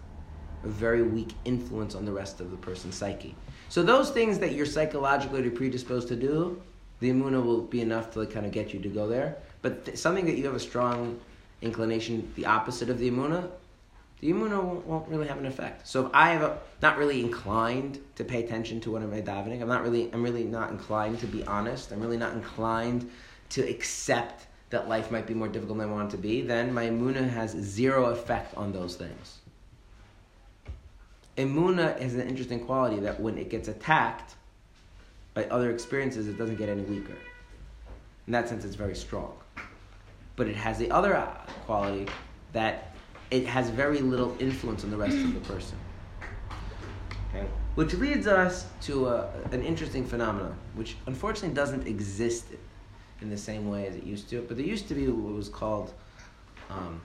a 0.63 0.67
very 0.67 1.01
weak 1.01 1.33
influence 1.45 1.95
on 1.95 2.05
the 2.05 2.11
rest 2.11 2.39
of 2.39 2.51
the 2.51 2.57
person's 2.57 2.93
psyche. 2.93 3.33
So 3.69 3.81
those 3.81 4.11
things 4.11 4.37
that 4.37 4.53
you're 4.53 4.67
psychologically 4.67 5.49
predisposed 5.49 6.07
to 6.09 6.15
do, 6.15 6.61
the 6.99 7.09
Imuna 7.09 7.43
will 7.43 7.61
be 7.61 7.81
enough 7.81 8.11
to 8.11 8.19
like, 8.19 8.29
kind 8.29 8.45
of 8.45 8.51
get 8.51 8.71
you 8.71 8.79
to 8.81 8.87
go 8.87 9.07
there. 9.07 9.37
But 9.63 9.85
th- 9.85 9.97
something 9.97 10.27
that 10.27 10.37
you 10.37 10.45
have 10.45 10.53
a 10.53 10.59
strong 10.59 11.19
inclination, 11.63 12.31
the 12.35 12.45
opposite 12.45 12.91
of 12.91 12.99
the 12.99 13.09
Imuna, 13.09 13.49
the 14.19 14.29
Imuna 14.29 14.63
won't, 14.63 14.85
won't, 14.85 15.07
really 15.07 15.27
have 15.27 15.39
an 15.39 15.47
effect. 15.47 15.87
So 15.87 16.05
if 16.05 16.11
I 16.13 16.33
have 16.33 16.43
a, 16.43 16.59
not 16.83 16.99
really 16.99 17.19
inclined 17.19 17.97
to 18.13 18.23
pay 18.23 18.43
attention 18.43 18.79
to 18.81 18.91
what 18.91 19.01
I'm 19.01 19.09
davening, 19.09 19.59
I'm 19.59 19.67
not 19.67 19.81
really, 19.81 20.13
I'm 20.13 20.21
really 20.21 20.43
not 20.43 20.69
inclined 20.69 21.19
to 21.21 21.25
be 21.25 21.43
honest. 21.47 21.91
I'm 21.91 21.99
really 21.99 22.17
not 22.17 22.33
inclined 22.33 23.09
to 23.49 23.67
accept 23.67 24.45
that 24.71 24.87
life 24.87 25.11
might 25.11 25.27
be 25.27 25.33
more 25.33 25.47
difficult 25.47 25.77
than 25.77 25.89
I 25.89 25.91
want 25.91 26.09
it 26.09 26.15
to 26.15 26.21
be. 26.21 26.41
Then 26.41 26.73
my 26.73 26.87
Imuna 26.87 27.29
has 27.29 27.51
zero 27.51 28.05
effect 28.05 28.55
on 28.55 28.71
those 28.71 28.95
things. 28.95 29.39
Imuna 31.37 31.99
is 32.01 32.15
an 32.15 32.27
interesting 32.27 32.65
quality 32.65 32.99
that 33.01 33.19
when 33.19 33.37
it 33.37 33.49
gets 33.49 33.67
attacked 33.67 34.35
by 35.33 35.45
other 35.45 35.71
experiences, 35.71 36.27
it 36.27 36.37
doesn't 36.37 36.57
get 36.57 36.69
any 36.69 36.83
weaker. 36.83 37.15
In 38.27 38.33
that 38.33 38.49
sense, 38.49 38.65
it's 38.65 38.75
very 38.75 38.95
strong. 38.95 39.33
But 40.35 40.47
it 40.47 40.55
has 40.55 40.77
the 40.77 40.89
other 40.91 41.15
uh, 41.15 41.27
quality 41.65 42.07
that 42.53 42.95
it 43.29 43.45
has 43.47 43.69
very 43.69 43.99
little 43.99 44.35
influence 44.39 44.83
on 44.83 44.91
the 44.91 44.97
rest 44.97 45.17
of 45.17 45.33
the 45.33 45.39
person. 45.41 45.77
Okay? 47.29 47.47
Which 47.75 47.93
leads 47.93 48.27
us 48.27 48.67
to 48.81 49.07
a, 49.07 49.29
an 49.51 49.63
interesting 49.63 50.05
phenomenon, 50.05 50.55
which 50.75 50.97
unfortunately 51.05 51.55
doesn't 51.55 51.87
exist 51.87 52.45
in 53.21 53.29
the 53.29 53.37
same 53.37 53.69
way 53.69 53.87
as 53.87 53.95
it 53.95 54.03
used 54.03 54.29
to. 54.29 54.41
But 54.41 54.57
there 54.57 54.65
used 54.65 54.87
to 54.87 54.95
be 54.95 55.07
what 55.07 55.33
was 55.33 55.49
called 55.49 55.93
um, 56.69 57.01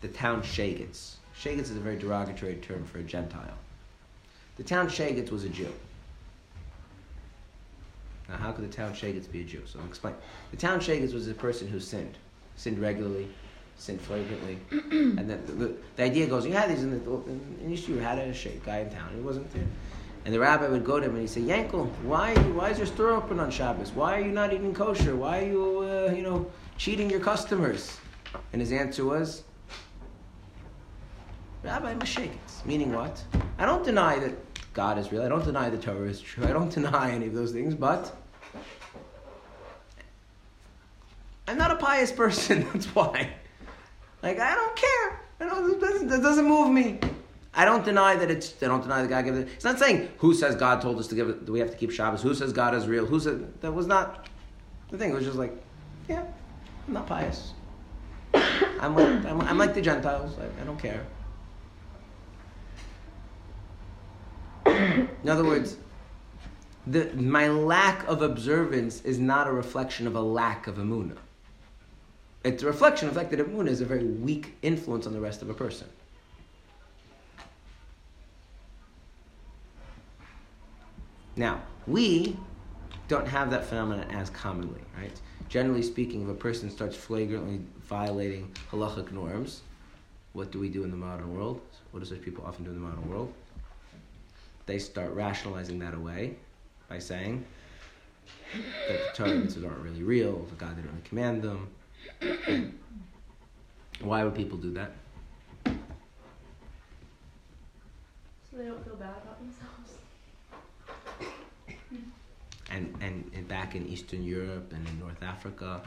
the 0.00 0.08
town 0.08 0.42
shagets. 0.42 1.16
Shagets 1.36 1.70
is 1.70 1.76
a 1.76 1.80
very 1.80 1.96
derogatory 1.96 2.56
term 2.56 2.84
for 2.84 2.98
a 2.98 3.02
Gentile. 3.02 3.58
The 4.56 4.62
town 4.62 4.88
Shagets 4.88 5.30
was 5.30 5.44
a 5.44 5.48
Jew. 5.48 5.72
Now, 8.28 8.36
how 8.36 8.52
could 8.52 8.70
the 8.70 8.74
town 8.74 8.94
Shagets 8.94 9.26
be 9.26 9.40
a 9.40 9.44
Jew? 9.44 9.62
So 9.66 9.80
I'll 9.80 9.86
explain. 9.86 10.14
The 10.50 10.56
town 10.56 10.80
Shagets 10.80 11.12
was 11.12 11.26
a 11.26 11.34
person 11.34 11.68
who 11.68 11.80
sinned, 11.80 12.16
sinned 12.56 12.78
regularly, 12.78 13.28
sinned 13.76 14.00
flagrantly, 14.00 14.58
and 14.70 15.18
then 15.18 15.42
the, 15.46 15.52
the, 15.52 15.74
the, 15.96 16.02
idea 16.02 16.26
goes: 16.26 16.46
you 16.46 16.52
had 16.52 16.70
these 16.70 16.82
in 16.82 16.90
the 16.90 17.12
in 17.64 17.70
you 17.70 17.96
had 17.98 18.18
a 18.18 18.32
guy 18.64 18.78
in 18.78 18.90
town. 18.90 19.10
He 19.14 19.20
wasn't 19.20 19.52
there, 19.52 19.64
and 20.24 20.32
the 20.34 20.38
rabbi 20.38 20.68
would 20.68 20.84
go 20.84 21.00
to 21.00 21.06
him 21.06 21.12
and 21.12 21.20
he'd 21.20 21.28
say, 21.28 21.40
"Yankel, 21.40 21.90
why 22.02 22.34
why 22.54 22.70
is 22.70 22.78
your 22.78 22.86
store 22.86 23.10
open 23.10 23.40
on 23.40 23.50
Shabbos? 23.50 23.92
Why 23.92 24.18
are 24.18 24.20
you 24.20 24.32
not 24.32 24.52
eating 24.52 24.74
kosher? 24.74 25.16
Why 25.16 25.40
are 25.40 25.46
you 25.46 25.78
uh, 25.80 26.12
you 26.14 26.22
know 26.22 26.50
cheating 26.76 27.10
your 27.10 27.20
customers?" 27.20 27.98
And 28.52 28.60
his 28.60 28.72
answer 28.72 29.04
was, 29.04 29.44
Rabbi 31.62 31.94
Mashakets. 31.94 32.64
Meaning 32.64 32.92
what? 32.92 33.22
I 33.58 33.66
don't 33.66 33.84
deny 33.84 34.18
that 34.18 34.32
God 34.72 34.98
is 34.98 35.12
real. 35.12 35.22
I 35.22 35.28
don't 35.28 35.44
deny 35.44 35.70
the 35.70 35.78
Torah 35.78 36.08
is 36.08 36.20
true. 36.20 36.44
I 36.44 36.52
don't 36.52 36.70
deny 36.74 37.12
any 37.12 37.26
of 37.26 37.34
those 37.34 37.52
things, 37.52 37.74
but 37.74 38.14
I'm 41.46 41.58
not 41.58 41.70
a 41.70 41.76
pious 41.76 42.10
person. 42.10 42.66
That's 42.72 42.86
why. 42.86 43.30
Like 44.22 44.38
I 44.38 44.54
don't 44.54 44.76
care. 44.76 45.20
I 45.40 45.44
don't, 45.44 46.08
that 46.08 46.22
doesn't 46.22 46.46
move 46.46 46.70
me. 46.70 47.00
I 47.54 47.64
don't 47.64 47.84
deny 47.84 48.16
that 48.16 48.30
it's. 48.30 48.54
I 48.62 48.66
don't 48.66 48.82
deny 48.82 49.02
that 49.02 49.08
God 49.08 49.24
gives 49.24 49.38
it. 49.38 49.48
It's 49.54 49.64
not 49.64 49.78
saying 49.78 50.08
who 50.18 50.32
says 50.32 50.54
God 50.56 50.80
told 50.80 50.98
us 50.98 51.06
to 51.08 51.14
give 51.14 51.28
it. 51.28 51.44
Do 51.44 51.52
we 51.52 51.60
have 51.60 51.70
to 51.70 51.76
keep 51.76 51.90
Shabbos? 51.90 52.22
Who 52.22 52.34
says 52.34 52.52
God 52.52 52.74
is 52.74 52.86
real? 52.86 53.04
Who 53.04 53.20
said 53.20 53.60
that 53.60 53.72
was 53.72 53.86
not 53.86 54.28
the 54.90 54.96
thing? 54.96 55.10
It 55.10 55.14
was 55.14 55.24
just 55.24 55.36
like, 55.36 55.52
yeah, 56.08 56.24
I'm 56.88 56.94
not 56.94 57.06
pious. 57.06 57.52
I'm 58.34 58.96
like 58.96 59.26
I'm, 59.26 59.40
I'm 59.42 59.58
like 59.58 59.74
the 59.74 59.82
Gentiles. 59.82 60.34
I, 60.38 60.62
I 60.62 60.64
don't 60.64 60.78
care. 60.78 61.06
In 64.64 65.28
other 65.28 65.44
words, 65.44 65.76
the, 66.86 67.12
my 67.14 67.48
lack 67.48 68.06
of 68.08 68.22
observance 68.22 69.02
is 69.02 69.18
not 69.18 69.46
a 69.46 69.52
reflection 69.52 70.06
of 70.06 70.16
a 70.16 70.20
lack 70.20 70.66
of 70.66 70.76
emunah. 70.76 71.18
It's 72.44 72.62
a 72.62 72.66
reflection 72.66 73.08
of 73.08 73.14
the 73.14 73.20
fact 73.20 73.30
that 73.30 73.38
emunah 73.38 73.68
is 73.68 73.80
a 73.80 73.84
very 73.84 74.04
weak 74.04 74.56
influence 74.62 75.06
on 75.06 75.12
the 75.12 75.20
rest 75.20 75.42
of 75.42 75.50
a 75.50 75.54
person. 75.54 75.88
Now, 81.36 81.62
we 81.86 82.36
don't 83.08 83.26
have 83.26 83.50
that 83.50 83.64
phenomenon 83.64 84.10
as 84.10 84.30
commonly, 84.30 84.80
right? 84.96 85.20
Generally 85.48 85.82
speaking, 85.82 86.22
if 86.22 86.28
a 86.28 86.34
person 86.34 86.70
starts 86.70 86.96
flagrantly 86.96 87.60
violating 87.82 88.54
halachic 88.70 89.12
norms, 89.12 89.62
what 90.32 90.50
do 90.50 90.58
we 90.58 90.68
do 90.68 90.84
in 90.84 90.90
the 90.90 90.96
modern 90.96 91.34
world? 91.34 91.60
What 91.90 92.00
do 92.00 92.06
such 92.06 92.22
people 92.22 92.44
often 92.46 92.64
do 92.64 92.70
in 92.70 92.76
the 92.76 92.86
modern 92.86 93.08
world? 93.08 93.32
They 94.66 94.78
start 94.78 95.12
rationalizing 95.12 95.78
that 95.80 95.94
away 95.94 96.36
by 96.88 96.98
saying 96.98 97.44
that 98.88 98.98
the 98.98 99.24
Torah 99.24 99.30
aren't 99.70 99.82
really 99.82 100.02
real, 100.02 100.38
that 100.38 100.58
God 100.58 100.76
didn't 100.76 100.90
really 100.90 101.02
command 101.02 101.42
them. 101.42 101.68
Why 104.00 104.24
would 104.24 104.34
people 104.34 104.58
do 104.58 104.72
that? 104.72 104.92
So 105.64 105.72
they 108.56 108.64
don't 108.64 108.84
feel 108.84 108.96
bad 108.96 109.16
about 109.22 109.38
themselves. 109.40 109.71
And, 112.72 112.92
and, 113.00 113.30
and 113.34 113.46
back 113.46 113.74
in 113.76 113.86
Eastern 113.86 114.22
Europe 114.24 114.72
and 114.72 114.86
in 114.88 114.98
North 114.98 115.22
Africa 115.22 115.80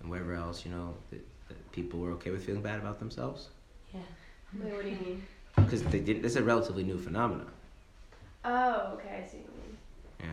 and 0.00 0.08
wherever 0.10 0.34
else, 0.34 0.64
you 0.64 0.70
know, 0.70 0.94
that, 1.10 1.20
that 1.48 1.72
people 1.72 1.98
were 1.98 2.12
okay 2.12 2.30
with 2.30 2.44
feeling 2.46 2.62
bad 2.62 2.78
about 2.78 2.98
themselves 2.98 3.48
Yeah. 3.92 4.00
Wait, 4.62 4.72
what 4.72 4.82
do 4.84 4.88
you 4.88 4.96
mean? 4.96 5.22
because 5.56 5.82
they 5.82 5.98
didn't. 5.98 6.22
This 6.22 6.32
is 6.32 6.36
a 6.36 6.44
relatively 6.44 6.84
new 6.84 6.98
phenomenon. 6.98 7.50
Oh, 8.44 8.92
okay, 8.94 9.22
I 9.24 9.28
see 9.28 9.38
what 9.38 9.46
you 9.56 9.62
mean. 9.62 9.76
Yeah. 10.20 10.26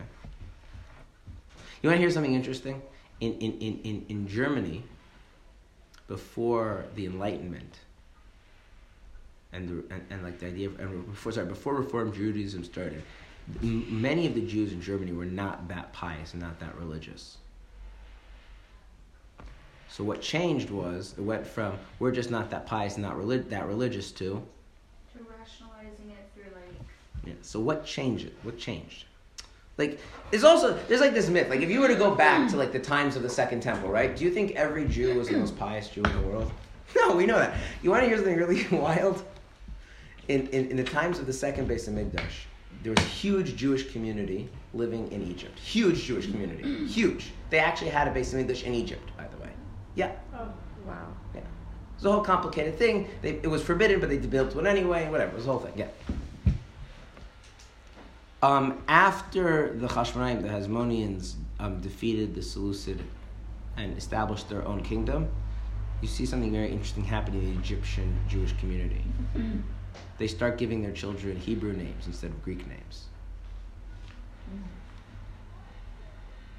You 1.82 1.88
want 1.90 1.96
to 1.98 2.00
hear 2.00 2.10
something 2.10 2.34
interesting? 2.34 2.80
In 3.20 3.32
in, 3.34 3.52
in, 3.58 3.80
in, 3.82 4.06
in 4.08 4.28
Germany, 4.28 4.84
before 6.06 6.84
the 6.94 7.06
Enlightenment, 7.06 7.74
and, 9.52 9.68
the, 9.68 9.94
and 9.94 10.06
and 10.10 10.22
like 10.22 10.38
the 10.38 10.46
idea 10.46 10.68
of 10.68 10.78
and 10.78 11.06
before 11.06 11.32
sorry 11.32 11.46
before 11.46 11.74
Reform 11.74 12.12
Judaism 12.12 12.62
started, 12.62 13.02
m- 13.02 13.02
many 13.62 14.26
of 14.26 14.34
the 14.34 14.40
Jews 14.40 14.72
in 14.72 14.80
Germany 14.80 15.12
were 15.12 15.24
not 15.24 15.68
that 15.68 15.92
pious 15.92 16.32
and 16.32 16.42
not 16.42 16.58
that 16.60 16.76
religious. 16.76 17.38
So 19.88 20.04
what 20.04 20.20
changed 20.20 20.70
was 20.70 21.14
it 21.16 21.22
went 21.22 21.46
from 21.46 21.74
we're 21.98 22.10
just 22.10 22.30
not 22.30 22.50
that 22.50 22.66
pious 22.66 22.94
and 22.94 23.04
not 23.04 23.16
relig- 23.16 23.48
that 23.50 23.66
religious 23.66 24.10
to 24.12 24.42
To 25.16 25.24
rationalizing 25.38 26.10
it 26.10 26.28
through 26.34 26.52
like 26.54 26.74
yeah. 27.24 27.34
So 27.42 27.60
what 27.60 27.86
changed 27.86 28.26
it? 28.26 28.34
What 28.42 28.58
changed? 28.58 29.04
Like, 29.78 30.00
there's 30.30 30.44
also 30.44 30.78
there's 30.88 31.00
like 31.00 31.14
this 31.14 31.28
myth. 31.28 31.48
Like, 31.50 31.60
if 31.60 31.70
you 31.70 31.80
were 31.80 31.88
to 31.88 31.94
go 31.94 32.14
back 32.14 32.48
to 32.50 32.56
like 32.56 32.72
the 32.72 32.78
times 32.78 33.14
of 33.14 33.22
the 33.22 33.28
Second 33.28 33.60
Temple, 33.62 33.90
right? 33.90 34.16
Do 34.16 34.24
you 34.24 34.30
think 34.30 34.52
every 34.52 34.88
Jew 34.88 35.14
was 35.14 35.28
the 35.28 35.36
most 35.36 35.56
pious 35.58 35.88
Jew 35.88 36.02
in 36.02 36.12
the 36.12 36.28
world? 36.28 36.50
No, 36.94 37.14
we 37.14 37.26
know 37.26 37.38
that. 37.38 37.54
You 37.82 37.90
want 37.90 38.04
to 38.04 38.08
hear 38.08 38.16
something 38.16 38.36
really 38.36 38.64
wild? 38.70 39.22
In, 40.28 40.46
in 40.48 40.70
in 40.70 40.76
the 40.76 40.84
times 40.84 41.18
of 41.18 41.26
the 41.26 41.32
Second 41.32 41.68
Beis 41.68 41.88
HaMikdash, 41.88 42.46
there 42.82 42.92
was 42.92 43.04
a 43.04 43.08
huge 43.08 43.56
Jewish 43.56 43.90
community 43.92 44.48
living 44.74 45.10
in 45.12 45.22
Egypt. 45.22 45.58
Huge 45.58 46.04
Jewish 46.04 46.30
community. 46.30 46.86
Huge. 46.86 47.32
They 47.50 47.58
actually 47.58 47.90
had 47.90 48.08
a 48.08 48.10
Beis 48.10 48.34
HaMikdash 48.34 48.64
in 48.64 48.74
Egypt, 48.74 49.10
by 49.16 49.26
the 49.26 49.36
way. 49.42 49.50
Yeah. 49.94 50.12
Oh. 50.34 50.48
Wow. 50.86 51.08
Yeah. 51.34 51.40
It 51.40 51.46
was 51.96 52.04
a 52.04 52.12
whole 52.12 52.24
complicated 52.24 52.78
thing. 52.78 53.08
They, 53.22 53.30
it 53.42 53.48
was 53.48 53.62
forbidden, 53.62 54.00
but 54.00 54.08
they 54.08 54.18
built 54.18 54.54
one 54.54 54.66
anyway. 54.66 55.08
Whatever. 55.08 55.32
It 55.32 55.36
was 55.36 55.46
a 55.46 55.50
whole 55.50 55.60
thing. 55.60 55.72
Yeah. 55.76 55.88
Um, 58.42 58.82
after 58.86 59.74
the 59.74 59.88
Hashmonaim, 59.88 60.42
the 60.42 60.48
Hasmoneans 60.48 61.34
um, 61.58 61.80
defeated 61.80 62.34
the 62.34 62.42
Seleucid 62.42 63.02
and 63.76 63.96
established 63.96 64.48
their 64.48 64.66
own 64.66 64.82
kingdom, 64.82 65.28
you 66.02 66.08
see 66.08 66.26
something 66.26 66.52
very 66.52 66.70
interesting 66.70 67.04
happening 67.04 67.42
in 67.42 67.54
the 67.54 67.60
Egyptian 67.60 68.16
Jewish 68.28 68.52
community. 68.58 69.02
They 70.18 70.26
start 70.26 70.58
giving 70.58 70.82
their 70.82 70.92
children 70.92 71.36
Hebrew 71.36 71.72
names 71.72 72.06
instead 72.06 72.30
of 72.30 72.42
Greek 72.42 72.66
names. 72.66 73.04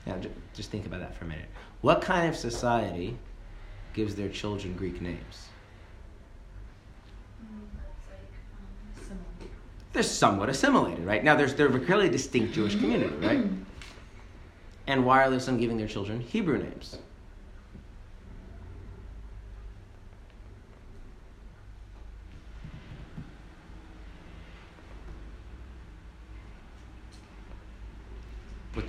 Now, 0.06 0.18
just 0.54 0.72
think 0.72 0.86
about 0.86 1.02
that 1.02 1.16
for 1.16 1.26
a 1.26 1.28
minute. 1.28 1.50
What 1.82 2.02
kind 2.02 2.30
of 2.30 2.36
society 2.36 3.18
gives 3.94 4.16
their 4.16 4.30
children 4.30 4.74
Greek 4.76 5.02
names? 5.02 5.50
They're 9.92 10.04
somewhat 10.04 10.50
assimilated, 10.50 11.06
right? 11.06 11.24
Now, 11.24 11.36
there's 11.36 11.56
they're 11.56 11.76
a 11.76 11.80
clearly 11.80 12.10
distinct 12.10 12.54
Jewish 12.54 12.76
community, 12.76 13.16
right? 13.16 13.46
And 14.90 15.06
why 15.06 15.22
are 15.22 15.30
there 15.30 15.42
some 15.42 15.58
giving 15.58 15.76
their 15.78 15.88
children 15.88 16.22
Hebrew 16.22 16.58
names? 16.60 16.98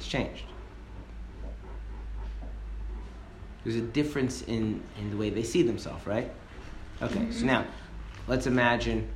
Changed? 0.09 0.45
There's 3.65 3.77
a 3.77 3.81
difference 3.81 4.43
in, 4.43 4.83
in 4.99 5.11
the 5.11 5.17
way 5.17 5.31
they 5.31 5.43
see 5.43 5.63
themselves, 5.63 6.07
right? 6.07 6.31
Okay, 7.03 7.31
so 7.31 7.45
now 7.45 7.65
let's 8.27 8.47
imagine 8.47 9.09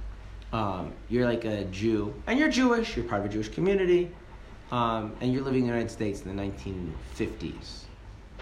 um, 0.53 0.93
you're 1.09 1.25
like 1.25 1.45
a 1.45 1.65
Jew, 1.65 2.15
and 2.27 2.39
you're 2.39 2.51
Jewish, 2.51 2.97
you're 2.97 3.07
part 3.07 3.23
of 3.23 3.27
a 3.27 3.33
Jewish 3.33 3.49
community, 3.49 4.11
um, 4.71 5.15
and 5.21 5.33
you're 5.33 5.43
living 5.43 5.61
in 5.61 5.67
the 5.67 5.73
United 5.73 5.91
States 5.91 6.23
in 6.23 6.37
the 6.37 6.43
1950s, 6.43 7.85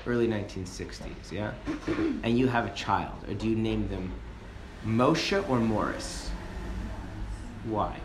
early 0.07 0.26
1960s, 0.26 1.30
yeah? 1.30 1.53
And 2.24 2.38
you 2.38 2.48
have 2.48 2.66
a 2.66 2.74
child, 2.74 3.14
or 3.28 3.34
do 3.34 3.48
you 3.48 3.57
name 3.57 3.88
them 3.88 4.12
Moshe 4.84 5.48
or 5.48 5.61
Morris? 5.61 6.30
Why? 7.64 7.96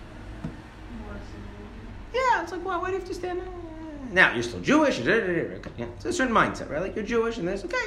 Yeah, 2.13 2.43
it's 2.43 2.51
like, 2.51 2.63
well, 2.63 2.81
why 2.81 2.87
do 2.87 2.93
you 2.93 2.99
have 2.99 3.07
to 3.07 3.13
stand 3.13 3.41
there? 3.41 3.64
Now, 4.11 4.33
you're 4.33 4.43
still 4.43 4.61
Jewish. 4.61 4.99
Okay, 4.99 5.59
yeah, 5.77 5.85
it's 5.95 6.05
a 6.05 6.13
certain 6.13 6.33
mindset, 6.33 6.69
right? 6.69 6.81
Like, 6.81 6.95
you're 6.95 7.05
Jewish, 7.05 7.37
and 7.37 7.47
there's, 7.47 7.63
okay. 7.63 7.77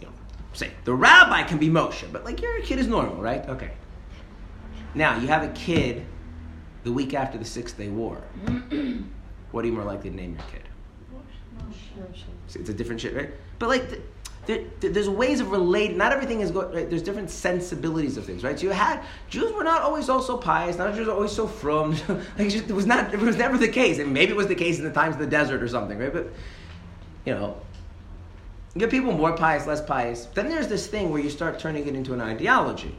You 0.00 0.06
know, 0.06 0.12
say, 0.52 0.70
the 0.84 0.94
rabbi 0.94 1.42
can 1.42 1.58
be 1.58 1.68
Moshe, 1.68 2.10
but, 2.12 2.24
like, 2.24 2.40
your 2.40 2.60
kid 2.60 2.78
is 2.78 2.86
normal, 2.86 3.16
right? 3.16 3.46
Okay. 3.48 3.72
Now, 4.94 5.18
you 5.18 5.26
have 5.28 5.42
a 5.42 5.52
kid 5.52 6.04
the 6.84 6.92
week 6.92 7.14
after 7.14 7.38
the 7.38 7.44
Six 7.44 7.72
Day 7.72 7.88
War. 7.88 8.22
what 9.50 9.64
are 9.64 9.66
you 9.66 9.72
more 9.72 9.84
likely 9.84 10.10
to 10.10 10.16
name 10.16 10.34
your 10.34 10.44
kid? 10.50 10.62
See, 12.48 12.60
It's 12.60 12.68
a 12.68 12.74
different 12.74 13.00
shit, 13.00 13.14
right? 13.14 13.30
But, 13.58 13.68
like, 13.68 13.88
the, 13.90 14.00
there, 14.46 14.64
there- 14.80 14.90
there's 14.90 15.08
ways 15.08 15.40
of 15.40 15.50
relating. 15.50 15.96
Not 15.96 16.12
everything 16.12 16.40
is 16.40 16.50
go, 16.50 16.70
right? 16.72 16.88
There's 16.88 17.02
different 17.02 17.30
sensibilities 17.30 18.16
of 18.16 18.24
things, 18.24 18.42
right? 18.42 18.58
So 18.58 18.64
you 18.66 18.70
had 18.70 19.02
Jews 19.28 19.52
were 19.52 19.64
not 19.64 19.82
always 19.82 20.08
also 20.08 20.36
pious. 20.36 20.78
Not 20.78 20.94
Jews 20.94 21.06
were 21.06 21.12
always 21.14 21.32
so 21.32 21.46
from. 21.46 21.92
like 22.38 22.48
just, 22.50 22.68
it 22.68 22.72
was 22.72 22.86
not. 22.86 23.12
It 23.14 23.20
was 23.20 23.36
never 23.36 23.56
the 23.56 23.68
case. 23.68 23.98
And 23.98 24.12
maybe 24.12 24.32
it 24.32 24.36
was 24.36 24.48
the 24.48 24.54
case 24.54 24.78
in 24.78 24.84
the 24.84 24.92
times 24.92 25.14
of 25.14 25.20
the 25.20 25.26
desert 25.26 25.62
or 25.62 25.68
something, 25.68 25.98
right? 25.98 26.12
But 26.12 26.28
you 27.24 27.34
know, 27.34 27.56
you 28.74 28.80
get 28.80 28.90
people 28.90 29.12
more 29.12 29.32
pious, 29.36 29.66
less 29.66 29.80
pious. 29.80 30.26
Then 30.34 30.48
there's 30.48 30.68
this 30.68 30.86
thing 30.86 31.10
where 31.10 31.20
you 31.20 31.30
start 31.30 31.58
turning 31.58 31.86
it 31.86 31.94
into 31.94 32.12
an 32.14 32.20
ideology. 32.20 32.94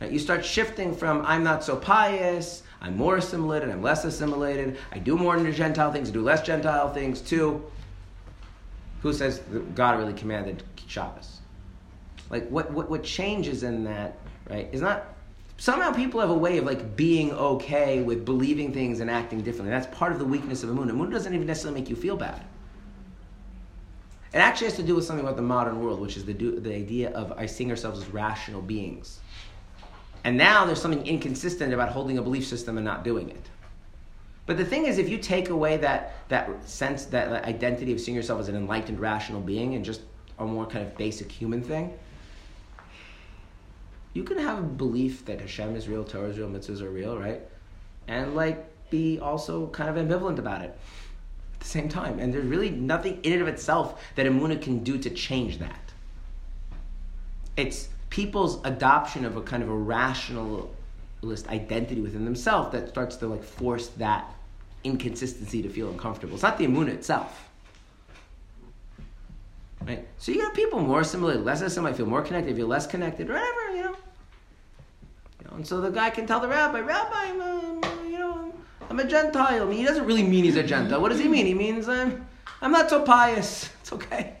Right? 0.00 0.10
You 0.10 0.18
start 0.18 0.44
shifting 0.44 0.94
from 0.94 1.24
I'm 1.26 1.42
not 1.42 1.64
so 1.64 1.76
pious, 1.76 2.62
I'm 2.80 2.96
more 2.96 3.16
assimilated, 3.16 3.68
I'm 3.70 3.82
less 3.82 4.04
assimilated, 4.04 4.78
I 4.92 4.98
do 4.98 5.16
more 5.16 5.36
Gentile 5.50 5.92
things, 5.92 6.08
I 6.08 6.12
do 6.12 6.22
less 6.22 6.42
Gentile 6.42 6.92
things, 6.92 7.20
to 7.22 7.64
who 9.02 9.12
says 9.12 9.40
God 9.74 9.98
really 9.98 10.12
commanded 10.12 10.62
Shabbos? 10.86 11.40
Like 12.30 12.48
what, 12.48 12.70
what, 12.70 12.90
what 12.90 13.02
changes 13.02 13.62
in 13.62 13.84
that, 13.84 14.18
right, 14.48 14.68
is 14.72 14.80
not 14.80 15.04
somehow 15.56 15.92
people 15.92 16.20
have 16.20 16.30
a 16.30 16.34
way 16.34 16.58
of 16.58 16.64
like 16.64 16.96
being 16.96 17.32
okay 17.32 18.00
with 18.02 18.24
believing 18.24 18.72
things 18.72 19.00
and 19.00 19.10
acting 19.10 19.42
differently. 19.42 19.70
That's 19.70 19.94
part 19.96 20.12
of 20.12 20.18
the 20.18 20.24
weakness 20.24 20.62
of 20.62 20.70
a 20.70 20.72
moon. 20.72 20.90
Amun. 20.90 21.00
Amun 21.00 21.10
doesn't 21.10 21.34
even 21.34 21.46
necessarily 21.46 21.80
make 21.80 21.90
you 21.90 21.96
feel 21.96 22.16
bad. 22.16 22.44
It 24.32 24.38
actually 24.38 24.68
has 24.68 24.76
to 24.76 24.82
do 24.82 24.94
with 24.94 25.04
something 25.04 25.24
about 25.24 25.36
the 25.36 25.42
modern 25.42 25.82
world, 25.82 26.00
which 26.00 26.16
is 26.16 26.24
the, 26.24 26.34
the 26.34 26.74
idea 26.74 27.10
of 27.10 27.32
I 27.32 27.46
seeing 27.46 27.70
ourselves 27.70 28.00
as 28.00 28.08
rational 28.08 28.60
beings. 28.60 29.20
And 30.24 30.36
now 30.36 30.66
there's 30.66 30.80
something 30.80 31.06
inconsistent 31.06 31.72
about 31.72 31.90
holding 31.90 32.18
a 32.18 32.22
belief 32.22 32.46
system 32.46 32.76
and 32.76 32.84
not 32.84 33.04
doing 33.04 33.30
it. 33.30 33.48
But 34.48 34.56
the 34.56 34.64
thing 34.64 34.86
is, 34.86 34.96
if 34.96 35.10
you 35.10 35.18
take 35.18 35.50
away 35.50 35.76
that, 35.76 36.14
that 36.28 36.66
sense, 36.66 37.04
that 37.04 37.44
identity 37.44 37.92
of 37.92 38.00
seeing 38.00 38.16
yourself 38.16 38.40
as 38.40 38.48
an 38.48 38.56
enlightened, 38.56 38.98
rational 38.98 39.42
being 39.42 39.74
and 39.74 39.84
just 39.84 40.00
a 40.38 40.46
more 40.46 40.64
kind 40.64 40.86
of 40.86 40.96
basic 40.96 41.30
human 41.30 41.60
thing. 41.60 41.92
You 44.14 44.24
can 44.24 44.38
have 44.38 44.58
a 44.58 44.62
belief 44.62 45.26
that 45.26 45.42
Hashem 45.42 45.76
is 45.76 45.86
real, 45.86 46.02
Torah 46.02 46.30
is 46.30 46.38
real, 46.38 46.48
mitzvahs 46.48 46.80
are 46.80 46.88
real, 46.88 47.18
right? 47.18 47.42
And 48.06 48.34
like 48.34 48.64
be 48.88 49.18
also 49.18 49.66
kind 49.66 49.90
of 49.90 50.02
ambivalent 50.02 50.38
about 50.38 50.62
it 50.62 50.70
at 51.52 51.60
the 51.60 51.68
same 51.68 51.90
time. 51.90 52.18
And 52.18 52.32
there's 52.32 52.46
really 52.46 52.70
nothing 52.70 53.20
in 53.24 53.34
and 53.34 53.42
of 53.42 53.48
itself 53.48 54.02
that 54.14 54.24
Amuna 54.24 54.62
can 54.62 54.82
do 54.82 54.96
to 54.96 55.10
change 55.10 55.58
that. 55.58 55.92
It's 57.58 57.90
people's 58.08 58.64
adoption 58.64 59.26
of 59.26 59.36
a 59.36 59.42
kind 59.42 59.62
of 59.62 59.68
a 59.68 59.76
rationalist 59.76 60.70
identity 61.48 62.00
within 62.00 62.24
themselves 62.24 62.72
that 62.72 62.88
starts 62.88 63.16
to 63.16 63.26
like 63.26 63.44
force 63.44 63.88
that 63.98 64.36
inconsistency 64.84 65.62
to 65.62 65.68
feel 65.68 65.90
uncomfortable. 65.90 66.34
It's 66.34 66.42
not 66.42 66.58
the 66.58 66.66
Amuna 66.66 66.88
itself. 66.88 67.48
Right? 69.86 70.06
So 70.18 70.32
you 70.32 70.42
got 70.42 70.54
people 70.54 70.80
more 70.80 71.04
similar, 71.04 71.36
less 71.36 71.60
assimilated, 71.60 71.96
feel 71.98 72.06
more 72.06 72.22
connected, 72.22 72.56
feel 72.56 72.66
less 72.66 72.86
connected, 72.86 73.28
whatever, 73.28 73.74
you 73.74 73.82
know. 73.82 73.96
You 75.40 75.50
know, 75.50 75.56
and 75.56 75.66
so 75.66 75.80
the 75.80 75.90
guy 75.90 76.10
can 76.10 76.26
tell 76.26 76.40
the 76.40 76.48
rabbi, 76.48 76.80
Rabbi, 76.80 77.14
I'm 77.14 77.40
a, 77.40 77.80
you 78.04 78.18
know, 78.18 78.54
I'm 78.90 78.98
a 78.98 79.06
Gentile. 79.06 79.62
I 79.62 79.64
mean, 79.64 79.78
he 79.78 79.84
doesn't 79.84 80.04
really 80.04 80.24
mean 80.24 80.44
he's 80.44 80.56
a 80.56 80.62
Gentile. 80.62 81.00
What 81.00 81.10
does 81.10 81.20
he 81.20 81.28
mean? 81.28 81.46
He 81.46 81.54
means 81.54 81.88
I'm, 81.88 82.26
I'm 82.60 82.72
not 82.72 82.90
so 82.90 83.02
pious. 83.02 83.70
It's 83.80 83.92
okay. 83.94 84.34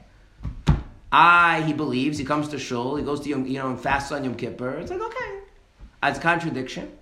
I, 1.10 1.62
he 1.62 1.72
believes, 1.72 2.18
he 2.18 2.24
comes 2.26 2.48
to 2.48 2.58
shul, 2.58 2.96
he 2.96 3.02
goes 3.02 3.20
to 3.20 3.30
Yom, 3.30 3.46
you 3.46 3.58
know, 3.58 3.70
and 3.70 3.80
fasts 3.80 4.12
on 4.12 4.24
Yom 4.24 4.34
Kippur. 4.34 4.72
It's 4.72 4.90
like, 4.90 5.00
okay. 5.00 5.40
It's 6.02 6.18
a 6.18 6.20
contradiction. 6.20 6.97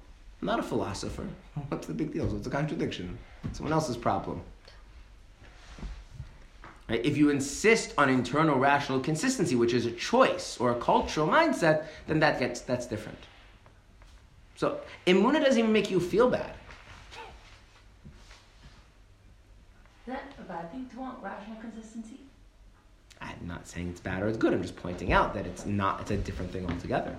I'm 0.46 0.58
not 0.58 0.64
a 0.64 0.68
philosopher. 0.68 1.26
What's 1.70 1.88
the 1.88 1.92
big 1.92 2.12
deal? 2.12 2.30
So 2.30 2.36
it's 2.36 2.46
a 2.46 2.50
contradiction. 2.50 3.18
It's 3.42 3.58
someone 3.58 3.72
else's 3.72 3.96
problem. 3.96 4.42
Right? 6.88 7.04
If 7.04 7.16
you 7.16 7.30
insist 7.30 7.94
on 7.98 8.08
internal 8.08 8.56
rational 8.56 9.00
consistency, 9.00 9.56
which 9.56 9.74
is 9.74 9.86
a 9.86 9.90
choice 9.90 10.56
or 10.60 10.70
a 10.70 10.76
cultural 10.76 11.26
mindset, 11.26 11.86
then 12.06 12.20
that 12.20 12.38
gets 12.38 12.60
that's 12.60 12.86
different. 12.86 13.18
So 14.54 14.78
imuna 15.08 15.42
doesn't 15.42 15.58
even 15.58 15.72
make 15.72 15.90
you 15.90 15.98
feel 15.98 16.30
bad. 16.30 16.54
Is 20.06 20.12
that 20.12 20.32
a 20.38 20.42
bad 20.42 20.70
thing 20.70 20.88
to 20.90 21.00
want 21.00 21.20
rational 21.24 21.56
consistency? 21.56 22.20
I'm 23.20 23.48
not 23.48 23.66
saying 23.66 23.88
it's 23.88 24.00
bad 24.00 24.22
or 24.22 24.28
it's 24.28 24.38
good. 24.38 24.54
I'm 24.54 24.62
just 24.62 24.76
pointing 24.76 25.12
out 25.12 25.34
that 25.34 25.44
it's 25.44 25.66
not. 25.66 26.02
It's 26.02 26.12
a 26.12 26.16
different 26.16 26.52
thing 26.52 26.70
altogether. 26.70 27.16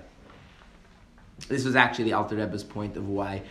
This 1.46 1.64
was 1.64 1.76
actually 1.76 2.04
the 2.06 2.14
Alter 2.14 2.36
Rebbe's 2.36 2.64
point 2.64 2.96
of 2.96 3.08
why 3.08 3.42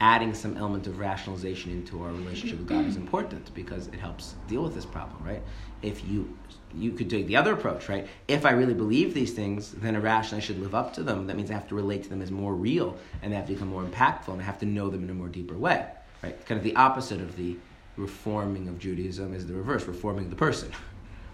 adding 0.00 0.34
some 0.34 0.56
element 0.56 0.88
of 0.88 0.98
rationalization 0.98 1.70
into 1.70 2.02
our 2.02 2.10
relationship 2.10 2.58
with 2.58 2.66
God 2.66 2.84
is 2.86 2.96
important 2.96 3.54
because 3.54 3.86
it 3.86 4.00
helps 4.00 4.34
deal 4.48 4.62
with 4.62 4.74
this 4.74 4.84
problem, 4.84 5.22
right? 5.24 5.42
If 5.80 6.04
you 6.04 6.36
you 6.74 6.92
could 6.92 7.10
take 7.10 7.26
the 7.26 7.36
other 7.36 7.52
approach, 7.52 7.88
right? 7.88 8.08
If 8.26 8.46
I 8.46 8.52
really 8.52 8.74
believe 8.74 9.12
these 9.12 9.32
things, 9.32 9.72
then 9.72 9.94
irrationally 9.94 10.42
I 10.42 10.44
should 10.44 10.58
live 10.58 10.74
up 10.74 10.94
to 10.94 11.02
them. 11.02 11.26
That 11.26 11.36
means 11.36 11.50
I 11.50 11.54
have 11.54 11.68
to 11.68 11.74
relate 11.74 12.02
to 12.04 12.08
them 12.08 12.22
as 12.22 12.30
more 12.30 12.54
real 12.54 12.96
and 13.22 13.30
they 13.30 13.36
have 13.36 13.46
to 13.46 13.52
become 13.52 13.68
more 13.68 13.84
impactful 13.84 14.28
and 14.28 14.40
I 14.40 14.44
have 14.44 14.58
to 14.60 14.66
know 14.66 14.88
them 14.88 15.04
in 15.04 15.10
a 15.10 15.14
more 15.14 15.28
deeper 15.28 15.56
way, 15.56 15.86
right? 16.22 16.46
Kind 16.46 16.58
of 16.58 16.64
the 16.64 16.74
opposite 16.74 17.20
of 17.20 17.36
the 17.36 17.56
reforming 17.96 18.68
of 18.68 18.78
Judaism 18.78 19.34
is 19.34 19.46
the 19.46 19.54
reverse, 19.54 19.84
reforming 19.84 20.30
the 20.30 20.36
person. 20.36 20.70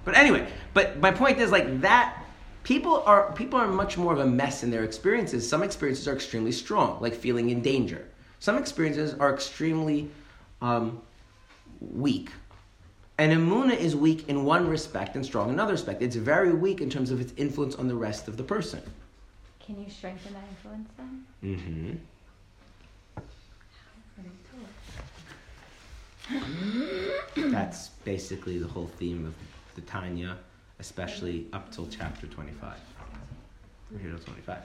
But 0.04 0.16
anyway, 0.16 0.48
but 0.72 1.00
my 1.00 1.10
point 1.10 1.38
is 1.38 1.50
like 1.50 1.82
that 1.82 2.24
people 2.68 3.02
are 3.06 3.32
people 3.32 3.58
are 3.58 3.66
much 3.66 3.96
more 3.96 4.12
of 4.12 4.18
a 4.18 4.26
mess 4.26 4.62
in 4.62 4.70
their 4.70 4.84
experiences. 4.84 5.48
Some 5.48 5.62
experiences 5.62 6.06
are 6.06 6.12
extremely 6.12 6.52
strong, 6.52 7.00
like 7.00 7.14
feeling 7.14 7.48
in 7.48 7.62
danger. 7.62 8.06
Some 8.40 8.58
experiences 8.58 9.14
are 9.14 9.32
extremely 9.32 10.10
um, 10.60 11.00
weak. 11.80 12.28
And 13.16 13.32
Amuna 13.32 13.74
is 13.74 13.96
weak 13.96 14.28
in 14.28 14.44
one 14.44 14.68
respect 14.68 15.16
and 15.16 15.24
strong 15.24 15.48
in 15.48 15.54
another 15.54 15.72
respect. 15.72 16.02
It's 16.02 16.14
very 16.14 16.52
weak 16.52 16.82
in 16.82 16.90
terms 16.90 17.10
of 17.10 17.22
its 17.22 17.32
influence 17.38 17.74
on 17.74 17.88
the 17.88 17.96
rest 17.96 18.28
of 18.28 18.36
the 18.36 18.44
person. 18.44 18.82
Can 19.58 19.82
you 19.82 19.88
strengthen 19.90 20.34
that 20.34 20.44
influence 20.50 20.90
then? 20.98 21.24
Mm-hmm. 21.42 21.94
That's 27.50 27.88
basically 28.04 28.58
the 28.58 28.68
whole 28.68 28.90
theme 28.98 29.24
of 29.24 29.34
the 29.74 29.80
Tanya, 29.80 30.36
especially 30.80 31.46
up 31.52 31.70
till 31.72 31.86
chapter 31.88 32.26
25. 32.26 32.76
We're 33.90 33.98
here 33.98 34.10
till 34.10 34.18
25. 34.20 34.58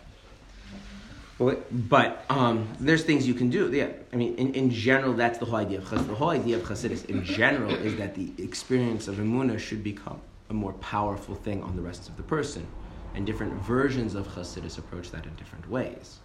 But, 1.40 1.90
but 1.90 2.26
um, 2.30 2.68
there's 2.80 3.04
things 3.04 3.28
you 3.28 3.34
can 3.34 3.50
do. 3.50 3.72
Yeah, 3.72 3.90
I 4.12 4.16
mean, 4.16 4.36
in, 4.36 4.54
in 4.54 4.70
general, 4.70 5.14
that's 5.14 5.40
the 5.40 5.46
whole 5.46 5.56
idea 5.56 5.80
of 5.80 5.86
chassidus. 5.86 6.08
The 6.08 6.16
whole 6.16 6.30
idea 6.30 6.58
of 6.58 6.64
chassidus, 6.64 7.06
in 7.06 7.24
general, 7.24 7.74
is 7.74 7.96
that 7.98 8.14
the 8.16 8.32
experience 8.38 9.08
of 9.08 9.16
emuna 9.16 9.60
should 9.60 9.84
become 9.84 10.22
a 10.50 10.54
more 10.54 10.74
powerful 10.74 11.36
thing 11.36 11.64
on 11.64 11.76
the 11.76 11.82
rest 11.82 12.08
of 12.08 12.18
the 12.18 12.24
person, 12.24 12.68
and 13.16 13.26
different 13.26 13.54
versions 13.64 14.14
of 14.14 14.28
chassidus 14.28 14.78
approach 14.78 15.10
that 15.12 15.26
in 15.26 15.34
different 15.36 15.68
ways. 15.70 16.20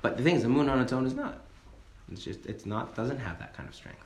But 0.00 0.16
the 0.16 0.22
thing 0.22 0.36
is, 0.36 0.44
emuna 0.44 0.72
on 0.72 0.80
its 0.80 0.92
own 0.92 1.04
is 1.04 1.14
not. 1.14 1.40
It's 2.10 2.24
just 2.24 2.46
it's 2.46 2.64
not 2.64 2.94
doesn't 2.94 3.18
have 3.18 3.38
that 3.38 3.54
kind 3.54 3.68
of 3.68 3.74
strength. 3.74 4.00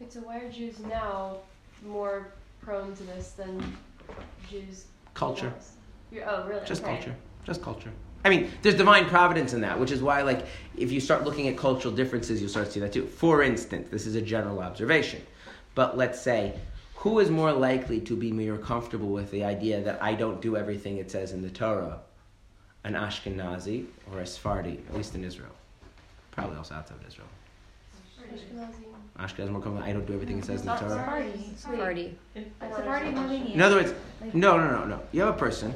It's 0.00 0.14
so 0.14 0.20
why 0.20 0.40
are 0.40 0.50
Jews 0.50 0.78
now 0.80 1.38
more 1.86 2.28
prone 2.60 2.94
to 2.96 3.02
this 3.04 3.32
than 3.32 3.76
Jews? 4.50 4.86
Culture. 5.14 5.52
You're, 6.10 6.28
oh, 6.28 6.46
really? 6.46 6.64
just 6.66 6.82
okay. 6.82 6.94
culture, 6.94 7.14
just 7.44 7.62
culture. 7.62 7.90
I 8.24 8.30
mean, 8.30 8.50
there's 8.62 8.74
divine 8.74 9.06
providence 9.06 9.52
in 9.52 9.60
that, 9.60 9.78
which 9.78 9.90
is 9.90 10.02
why, 10.02 10.22
like, 10.22 10.46
if 10.76 10.90
you 10.90 11.00
start 11.00 11.24
looking 11.24 11.48
at 11.48 11.56
cultural 11.56 11.94
differences, 11.94 12.40
you'll 12.40 12.50
start 12.50 12.66
to 12.66 12.72
see 12.72 12.80
that 12.80 12.92
too. 12.92 13.06
For 13.06 13.42
instance, 13.42 13.88
this 13.90 14.06
is 14.06 14.16
a 14.16 14.22
general 14.22 14.60
observation, 14.60 15.22
but 15.74 15.96
let's 15.96 16.20
say, 16.20 16.54
who 16.96 17.20
is 17.20 17.30
more 17.30 17.52
likely 17.52 18.00
to 18.00 18.16
be 18.16 18.32
more 18.32 18.58
comfortable 18.58 19.08
with 19.08 19.30
the 19.30 19.44
idea 19.44 19.80
that 19.82 20.02
I 20.02 20.14
don't 20.14 20.40
do 20.40 20.56
everything 20.56 20.98
it 20.98 21.10
says 21.10 21.32
in 21.32 21.42
the 21.42 21.50
Torah, 21.50 22.00
an 22.82 22.94
Ashkenazi 22.94 23.86
or 24.12 24.20
a 24.20 24.26
Sephardi, 24.26 24.80
at 24.88 24.96
least 24.96 25.14
in 25.14 25.22
Israel, 25.22 25.54
probably 26.32 26.56
also 26.56 26.74
outside 26.74 26.96
of 26.96 27.06
Israel. 27.06 27.28
Ashkenazi. 28.34 28.97
Ashkenaz 29.18 29.44
is 29.44 29.50
more 29.50 29.60
comfortable. 29.60 29.88
I 29.88 29.92
don't 29.92 30.06
do 30.06 30.14
everything 30.14 30.38
it 30.38 30.44
says 30.44 30.60
in 30.60 30.66
the 30.66 30.76
Torah. 30.76 30.90
Sephardi. 30.90 31.54
Sephardi. 31.56 32.18
Sephardi 32.34 33.16
Armenian. 33.16 33.52
In 33.52 33.60
other 33.60 33.76
words, 33.76 33.92
no, 34.32 34.56
no, 34.56 34.70
no, 34.70 34.84
no. 34.84 35.02
You 35.10 35.22
have 35.22 35.34
a 35.34 35.38
person, 35.38 35.74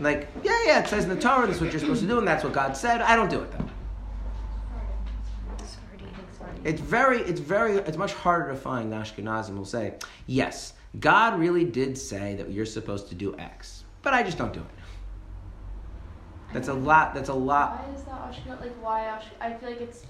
like, 0.00 0.28
yeah, 0.42 0.58
yeah, 0.66 0.80
it 0.80 0.88
says 0.88 1.04
in 1.04 1.10
the 1.10 1.20
Torah 1.20 1.46
this 1.46 1.56
is 1.56 1.62
what 1.62 1.72
you're 1.72 1.80
supposed 1.80 2.02
to 2.02 2.06
do, 2.06 2.18
and 2.18 2.28
that's 2.28 2.44
what 2.44 2.52
God 2.52 2.76
said. 2.76 3.00
I 3.00 3.16
don't 3.16 3.30
do 3.30 3.40
it 3.40 3.50
though. 3.52 3.64
Sephardi. 5.64 6.04
Sephardi. 6.32 6.60
It's 6.64 6.80
very, 6.80 7.20
it's 7.22 7.40
very, 7.40 7.76
it's 7.78 7.96
much 7.96 8.12
harder 8.12 8.50
to 8.50 8.56
find 8.56 8.92
Ashkenazim 8.92 9.56
will 9.56 9.64
say, 9.64 9.94
yes, 10.26 10.74
God 11.00 11.40
really 11.40 11.64
did 11.64 11.96
say 11.96 12.34
that 12.34 12.50
you're 12.50 12.66
supposed 12.66 13.08
to 13.08 13.14
do 13.14 13.34
X, 13.38 13.84
but 14.02 14.12
I 14.12 14.22
just 14.22 14.36
don't 14.36 14.52
do 14.52 14.60
it. 14.60 14.66
That's 16.52 16.68
a 16.68 16.74
lot. 16.74 17.14
That's 17.14 17.30
a 17.30 17.34
lot. 17.34 17.82
Why 17.82 17.94
is 17.94 18.02
that 18.04 18.30
Ashkenazi? 18.30 18.60
Like, 18.60 18.82
why 18.82 19.00
Ashkenazi? 19.00 19.40
I 19.40 19.54
feel 19.54 19.70
like 19.70 19.80
it's 19.80 20.04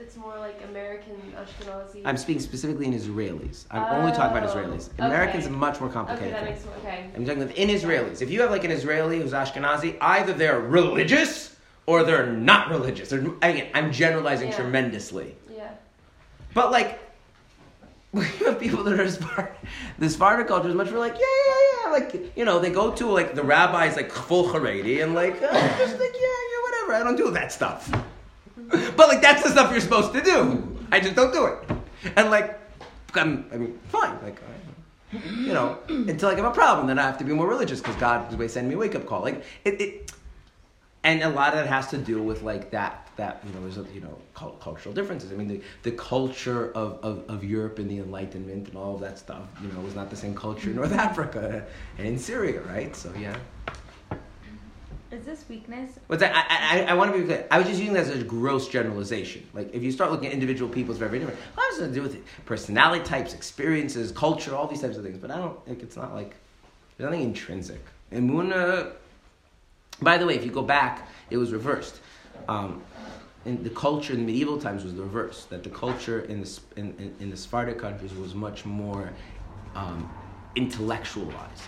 it's 0.00 0.16
more 0.16 0.36
like 0.38 0.60
American 0.68 1.14
Ashkenazi. 1.36 2.02
I'm 2.04 2.16
speaking 2.16 2.42
specifically 2.42 2.86
in 2.86 2.92
Israelis. 2.94 3.66
I'm 3.70 3.82
only 4.00 4.12
talking 4.12 4.36
about 4.36 4.48
Oh, 4.48 4.54
Israelis. 4.58 4.90
Americans 4.98 5.44
okay. 5.44 5.54
are 5.54 5.56
much 5.58 5.78
more 5.80 5.88
okay, 5.88 5.94
complicated. 5.94 6.34
that 6.34 6.44
thing. 6.44 6.54
makes 6.54 6.66
okay. 6.78 7.10
I'm 7.14 7.24
talking 7.24 7.38
within 7.40 7.68
Israelis. 7.68 8.20
If 8.22 8.30
you 8.30 8.40
have 8.42 8.50
like 8.50 8.64
an 8.64 8.70
Israeli 8.72 9.20
who's 9.20 9.32
Ashkenazi, 9.32 9.96
either 10.00 10.32
they're 10.32 10.60
religious 10.60 11.54
or 11.86 12.02
they're 12.04 12.26
not 12.26 12.70
religious. 12.70 13.10
They're, 13.10 13.20
again, 13.42 13.68
I'm 13.74 13.92
generalizing 13.92 14.48
Yeah. 14.48 14.56
tremendously. 14.56 15.36
Yeah. 15.54 15.70
But 16.54 16.70
like, 16.72 16.98
you 18.14 18.20
have 18.46 18.58
people 18.60 18.82
that 18.84 18.98
are 19.00 19.08
Spartan. 19.08 19.54
The 19.98 20.10
Spartan 20.10 20.46
culture 20.46 20.68
is 20.68 20.74
much 20.74 20.90
more 20.90 20.98
like, 20.98 21.14
yeah, 21.14 21.20
yeah, 21.20 21.86
yeah. 21.86 21.90
Like, 21.92 22.36
you 22.36 22.44
know, 22.44 22.58
they 22.58 22.70
go 22.70 22.90
to 22.92 23.06
like 23.06 23.34
the 23.34 23.42
rabbi's 23.42 23.96
like 23.96 24.10
full 24.10 24.48
Haredi 24.48 25.02
and 25.02 25.14
like, 25.14 25.34
uh, 25.42 25.50
just 25.78 25.98
like, 25.98 26.12
yeah, 26.14 26.20
yeah, 26.20 26.62
whatever. 26.64 26.94
I 26.94 27.02
don't 27.04 27.16
do 27.16 27.30
that 27.30 27.52
stuff. 27.52 27.90
But 28.96 29.08
like, 29.08 29.22
that's 29.22 29.42
the 29.42 29.50
stuff 29.50 29.70
you're 29.70 29.80
supposed 29.80 30.12
to 30.12 30.20
do. 30.22 30.78
I 30.90 31.00
just 31.00 31.14
don't 31.14 31.32
do 31.32 31.46
it. 31.46 31.58
And 32.16 32.30
like, 32.30 32.58
I'm, 33.14 33.46
I 33.52 33.56
mean, 33.56 33.78
fine. 33.88 34.18
Like, 34.22 34.40
you 35.12 35.52
know, 35.52 35.78
until 35.88 36.30
I 36.30 36.34
have 36.34 36.44
a 36.44 36.50
problem, 36.50 36.86
then 36.86 36.98
I 36.98 37.02
have 37.02 37.18
to 37.18 37.24
be 37.24 37.32
more 37.32 37.46
religious 37.46 37.80
because 37.80 37.96
God 37.96 38.40
is 38.40 38.52
sending 38.52 38.70
me 38.70 38.74
a 38.74 38.78
wake 38.78 38.94
up 38.94 39.06
call. 39.06 39.22
Like, 39.22 39.44
it, 39.64 39.80
it, 39.80 40.12
and 41.04 41.22
a 41.22 41.28
lot 41.28 41.54
of 41.54 41.60
that 41.60 41.66
has 41.66 41.88
to 41.90 41.98
do 41.98 42.22
with 42.22 42.42
like 42.42 42.70
that 42.70 43.10
that 43.16 43.42
you 43.46 43.52
know 43.52 43.60
there's 43.68 43.76
you 43.92 44.00
know 44.00 44.18
cultural 44.34 44.94
differences. 44.94 45.32
I 45.32 45.34
mean, 45.34 45.48
the, 45.48 45.60
the 45.82 45.92
culture 45.92 46.72
of, 46.72 46.98
of, 47.02 47.28
of 47.28 47.44
Europe 47.44 47.78
and 47.78 47.90
the 47.90 47.98
Enlightenment 47.98 48.68
and 48.68 48.76
all 48.76 48.94
of 48.94 49.00
that 49.00 49.18
stuff, 49.18 49.42
you 49.60 49.68
know, 49.68 49.80
was 49.80 49.94
not 49.94 50.10
the 50.10 50.16
same 50.16 50.34
culture 50.34 50.70
in 50.70 50.76
North 50.76 50.92
Africa 50.92 51.66
and 51.98 52.06
in 52.06 52.18
Syria, 52.18 52.62
right? 52.62 52.94
So 52.94 53.12
yeah. 53.18 53.36
Is 55.12 55.26
this 55.26 55.44
weakness? 55.46 55.98
What's 56.06 56.22
that? 56.22 56.34
I, 56.34 56.80
I, 56.80 56.84
I 56.84 56.94
want 56.94 57.12
to 57.12 57.18
be 57.18 57.26
clear. 57.26 57.46
I 57.50 57.58
was 57.58 57.66
just 57.66 57.78
using 57.78 57.92
that 57.94 58.06
as 58.06 58.22
a 58.22 58.24
gross 58.24 58.66
generalization. 58.66 59.46
Like, 59.52 59.74
if 59.74 59.82
you 59.82 59.92
start 59.92 60.10
looking 60.10 60.28
at 60.28 60.32
individual 60.32 60.70
people, 60.70 60.92
it's 60.92 60.98
very, 60.98 61.18
different. 61.18 61.38
Lot 61.54 61.66
has 61.68 61.78
to 61.80 61.88
do 61.88 62.00
with 62.00 62.14
it. 62.14 62.24
personality 62.46 63.04
types, 63.04 63.34
experiences, 63.34 64.10
culture, 64.10 64.54
all 64.54 64.66
these 64.66 64.80
types 64.80 64.96
of 64.96 65.04
things. 65.04 65.18
But 65.18 65.30
I 65.30 65.36
don't, 65.36 65.68
like, 65.68 65.82
it's 65.82 65.96
not 65.96 66.14
like, 66.14 66.34
there's 66.96 67.10
nothing 67.10 67.24
intrinsic. 67.24 67.84
Emuna, 68.10 68.92
by 70.00 70.16
the 70.16 70.24
way, 70.24 70.34
if 70.34 70.46
you 70.46 70.50
go 70.50 70.62
back, 70.62 71.06
it 71.28 71.36
was 71.36 71.52
reversed. 71.52 72.00
Um, 72.48 72.82
in 73.44 73.62
the 73.62 73.70
culture 73.70 74.14
in 74.14 74.24
medieval 74.24 74.58
times 74.58 74.82
was 74.82 74.94
the 74.94 75.02
reverse. 75.02 75.44
That 75.44 75.62
the 75.62 75.70
culture 75.70 76.20
in 76.20 76.40
the, 76.40 76.60
in, 76.76 76.94
in, 76.98 77.14
in 77.20 77.30
the 77.30 77.36
Sephardic 77.36 77.78
countries 77.78 78.14
was 78.14 78.34
much 78.34 78.64
more 78.64 79.12
um, 79.74 80.10
intellectualized. 80.56 81.64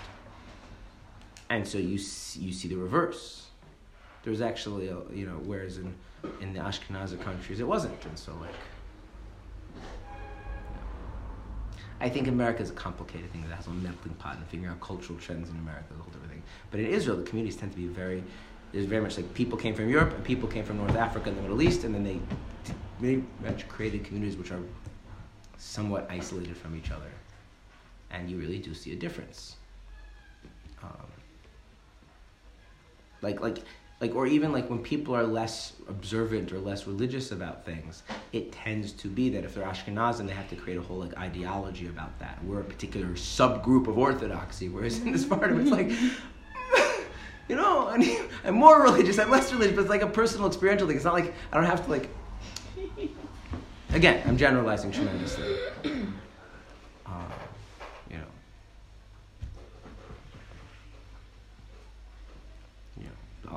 And 1.50 1.66
so 1.66 1.78
you 1.78 1.98
see, 1.98 2.40
you 2.40 2.52
see 2.52 2.68
the 2.68 2.76
reverse. 2.76 3.46
There's 4.22 4.40
actually, 4.40 4.88
a, 4.88 4.98
you 5.12 5.26
know, 5.26 5.38
whereas 5.44 5.78
in, 5.78 5.94
in 6.40 6.52
the 6.54 6.60
Ashkenazi 6.60 7.20
countries 7.22 7.60
it 7.60 7.66
wasn't. 7.66 8.02
And 8.06 8.18
so, 8.18 8.32
like, 8.40 8.54
I 12.00 12.08
think 12.08 12.28
America 12.28 12.62
is 12.62 12.70
a 12.70 12.74
complicated 12.74 13.30
thing 13.32 13.42
that 13.48 13.54
has 13.54 13.66
a 13.66 13.70
melting 13.70 14.14
pot 14.14 14.36
and 14.36 14.46
figuring 14.46 14.70
out 14.72 14.80
cultural 14.80 15.18
trends 15.18 15.48
in 15.48 15.56
America 15.56 15.84
is 15.90 16.00
a 16.00 16.02
whole 16.02 16.12
different 16.12 16.32
thing. 16.32 16.42
But 16.70 16.80
in 16.80 16.86
Israel, 16.86 17.16
the 17.16 17.22
communities 17.22 17.58
tend 17.58 17.72
to 17.72 17.78
be 17.78 17.86
very, 17.86 18.22
there's 18.72 18.86
very 18.86 19.02
much 19.02 19.16
like 19.16 19.32
people 19.34 19.56
came 19.56 19.74
from 19.74 19.88
Europe 19.88 20.12
and 20.14 20.24
people 20.24 20.48
came 20.48 20.64
from 20.64 20.78
North 20.78 20.96
Africa 20.96 21.28
and 21.28 21.38
the 21.38 21.42
Middle 21.42 21.62
East, 21.62 21.84
and 21.84 21.94
then 21.94 22.04
they 22.04 22.20
very 23.00 23.22
much 23.42 23.68
created 23.68 24.04
communities 24.04 24.36
which 24.36 24.50
are 24.50 24.60
somewhat 25.58 26.06
isolated 26.10 26.56
from 26.56 26.76
each 26.76 26.90
other. 26.90 27.10
And 28.10 28.30
you 28.30 28.38
really 28.38 28.58
do 28.58 28.74
see 28.74 28.92
a 28.92 28.96
difference. 28.96 29.56
Um, 30.82 30.90
like, 33.24 33.40
like, 33.40 33.58
like, 34.00 34.14
or 34.14 34.26
even 34.26 34.52
like 34.52 34.68
when 34.68 34.80
people 34.80 35.14
are 35.16 35.24
less 35.24 35.72
observant 35.88 36.52
or 36.52 36.58
less 36.58 36.86
religious 36.86 37.32
about 37.32 37.64
things, 37.64 38.02
it 38.32 38.52
tends 38.52 38.92
to 38.92 39.08
be 39.08 39.30
that 39.30 39.44
if 39.44 39.54
they're 39.54 39.64
Ashkenazim, 39.64 40.26
they 40.26 40.34
have 40.34 40.50
to 40.50 40.56
create 40.56 40.76
a 40.76 40.82
whole 40.82 40.98
like 40.98 41.16
ideology 41.16 41.86
about 41.86 42.18
that. 42.18 42.38
We're 42.44 42.60
a 42.60 42.64
particular 42.64 43.08
subgroup 43.08 43.86
of 43.88 43.96
Orthodoxy, 43.96 44.68
whereas 44.68 44.98
in 45.00 45.12
this 45.12 45.24
part 45.24 45.50
of 45.50 45.58
it's 45.58 45.70
like, 45.70 45.90
you 47.48 47.56
know, 47.56 47.88
I 47.88 47.96
mean, 47.96 48.24
I'm 48.44 48.54
more 48.54 48.82
religious, 48.82 49.18
I'm 49.18 49.30
less 49.30 49.52
religious, 49.52 49.74
but 49.74 49.82
it's 49.82 49.90
like 49.90 50.02
a 50.02 50.06
personal 50.06 50.48
experiential 50.48 50.86
thing. 50.86 50.96
It's 50.96 51.04
not 51.04 51.14
like 51.14 51.32
I 51.52 51.56
don't 51.56 51.66
have 51.66 51.84
to 51.84 51.90
like. 51.90 52.08
Again, 53.92 54.22
I'm 54.26 54.36
generalizing 54.36 54.90
tremendously. 54.90 55.56
Uh, 57.06 57.30
you 58.10 58.16
know. 58.16 58.24
you 62.98 63.04
know, 63.04 63.10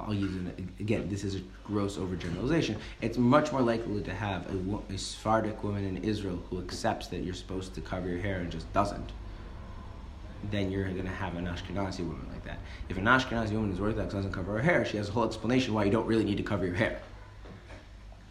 I'll 0.07 0.13
use 0.13 0.35
it 0.35 0.63
again. 0.79 1.09
This 1.09 1.23
is 1.23 1.35
a 1.35 1.41
gross 1.63 1.97
overgeneralization. 1.97 2.77
It's 3.01 3.17
much 3.17 3.51
more 3.51 3.61
likely 3.61 4.01
to 4.03 4.13
have 4.13 4.45
a, 4.49 4.93
a 4.93 4.97
Sephardic 4.97 5.63
woman 5.63 5.85
in 5.85 6.03
Israel 6.03 6.41
who 6.49 6.59
accepts 6.59 7.07
that 7.07 7.19
you're 7.19 7.33
supposed 7.33 7.73
to 7.75 7.81
cover 7.81 8.09
your 8.09 8.19
hair 8.19 8.39
and 8.39 8.51
just 8.51 8.71
doesn't. 8.73 9.11
Than 10.51 10.71
you're 10.71 10.83
going 10.83 11.03
to 11.03 11.09
have 11.09 11.35
an 11.35 11.47
Ashkenazi 11.47 11.99
woman 11.99 12.27
like 12.31 12.45
that. 12.45 12.59
If 12.89 12.97
an 12.97 13.05
Ashkenazi 13.05 13.53
woman 13.53 13.71
is 13.71 13.79
Orthodox 13.79 14.13
doesn't 14.13 14.31
cover 14.31 14.53
her 14.53 14.61
hair, 14.61 14.85
she 14.85 14.97
has 14.97 15.09
a 15.09 15.11
whole 15.11 15.25
explanation 15.25 15.73
why 15.73 15.83
you 15.83 15.91
don't 15.91 16.05
really 16.05 16.23
need 16.23 16.37
to 16.37 16.43
cover 16.43 16.65
your 16.65 16.75
hair. 16.75 17.01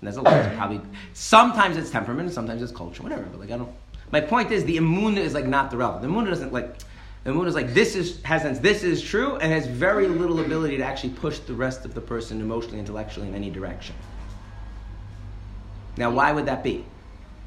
And 0.00 0.06
there's 0.06 0.16
a 0.16 0.22
lot 0.22 0.34
of 0.34 0.52
probably. 0.56 0.80
Sometimes 1.14 1.76
it's 1.76 1.90
temperament, 1.90 2.30
sometimes 2.32 2.62
it's 2.62 2.72
culture, 2.72 3.02
whatever. 3.02 3.22
But 3.24 3.40
like 3.40 3.50
I 3.50 3.56
don't. 3.56 3.74
My 4.12 4.20
point 4.20 4.52
is 4.52 4.64
the 4.64 4.76
imuna 4.76 5.16
is 5.18 5.34
like 5.34 5.46
not 5.46 5.70
the 5.70 5.76
relevant. 5.78 6.02
The 6.02 6.08
imuna 6.08 6.28
doesn't 6.28 6.52
like. 6.52 6.76
The 7.26 7.32
imuna 7.32 7.48
is 7.48 7.56
like 7.56 7.74
this 7.74 7.96
is 7.96 8.22
has 8.22 8.42
sense. 8.42 8.60
This 8.60 8.84
is 8.84 9.02
true 9.02 9.34
and 9.38 9.52
has 9.52 9.66
very 9.66 10.06
little 10.06 10.38
ability 10.38 10.76
to 10.76 10.84
actually 10.84 11.10
push 11.10 11.40
the 11.40 11.54
rest 11.54 11.84
of 11.84 11.92
the 11.92 12.00
person 12.00 12.40
emotionally, 12.40 12.78
intellectually 12.78 13.26
in 13.26 13.34
any 13.34 13.50
direction. 13.50 13.96
Now, 15.96 16.12
why 16.12 16.30
would 16.30 16.46
that 16.46 16.62
be? 16.62 16.84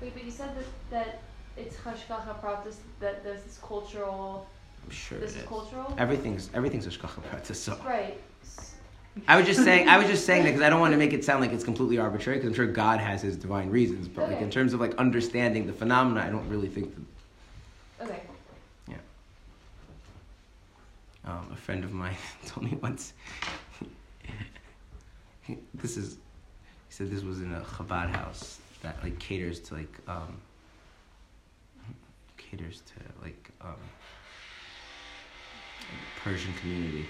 Wait, 0.02 0.14
but 0.14 0.26
you 0.26 0.32
said 0.32 0.50
that, 0.58 0.66
that 0.90 1.22
it's 1.56 1.78
hashgacha 1.78 2.42
pratis, 2.42 2.76
that 3.00 3.24
there's 3.24 3.42
this 3.44 3.58
cultural. 3.66 4.48
I'm 4.84 4.92
sure 4.92 5.18
This 5.18 5.32
it 5.32 5.38
is 5.38 5.42
is. 5.44 5.48
cultural. 5.48 5.96
Everything's 5.98 6.50
everything's 6.54 6.86
hashgacha 6.86 7.22
pratis. 7.32 7.56
So 7.56 7.80
Right. 7.86 8.20
I 9.30 9.38
was 9.38 9.46
just 9.46 9.64
saying 9.64 9.88
I 9.88 9.98
was 9.98 10.08
just 10.08 10.26
saying 10.26 10.44
that 10.44 10.50
because 10.50 10.62
I 10.62 10.70
don't 10.70 10.82
want 10.82 10.92
to 10.92 10.98
make 10.98 11.14
it 11.14 11.24
sound 11.24 11.40
like 11.40 11.54
it's 11.54 11.64
completely 11.64 12.00
arbitrary 12.00 12.40
because 12.40 12.50
I'm 12.50 12.54
sure 12.54 12.68
God 12.68 13.00
has 13.00 13.22
His 13.22 13.38
divine 13.38 13.70
reasons. 13.70 14.10
But 14.10 14.28
like 14.30 14.42
in 14.42 14.52
terms 14.52 14.74
of 14.74 14.82
like 14.82 14.94
understanding 14.96 15.68
the 15.68 15.74
phenomena, 15.74 16.20
I 16.20 16.30
don't 16.30 16.50
really 16.50 16.68
think 16.68 16.94
that 16.96 18.06
Okay. 18.06 18.20
Um, 21.30 21.48
a 21.52 21.56
friend 21.56 21.84
of 21.84 21.92
mine 21.92 22.16
told 22.48 22.72
me 22.72 22.78
once. 22.82 23.14
this 25.76 25.96
is, 25.96 26.14
he 26.88 26.94
said 26.94 27.12
this 27.12 27.24
was 27.24 27.42
in 27.42 27.54
a 27.54 27.62
Chabad 27.62 28.16
house 28.16 28.60
that 28.82 28.98
like 29.04 29.20
caters 29.20 29.60
to 29.60 29.76
like 29.76 29.94
um, 30.08 30.42
caters 32.38 32.82
to 32.82 33.24
like 33.24 33.52
um, 33.62 33.76
Persian 36.24 36.52
community. 36.54 37.06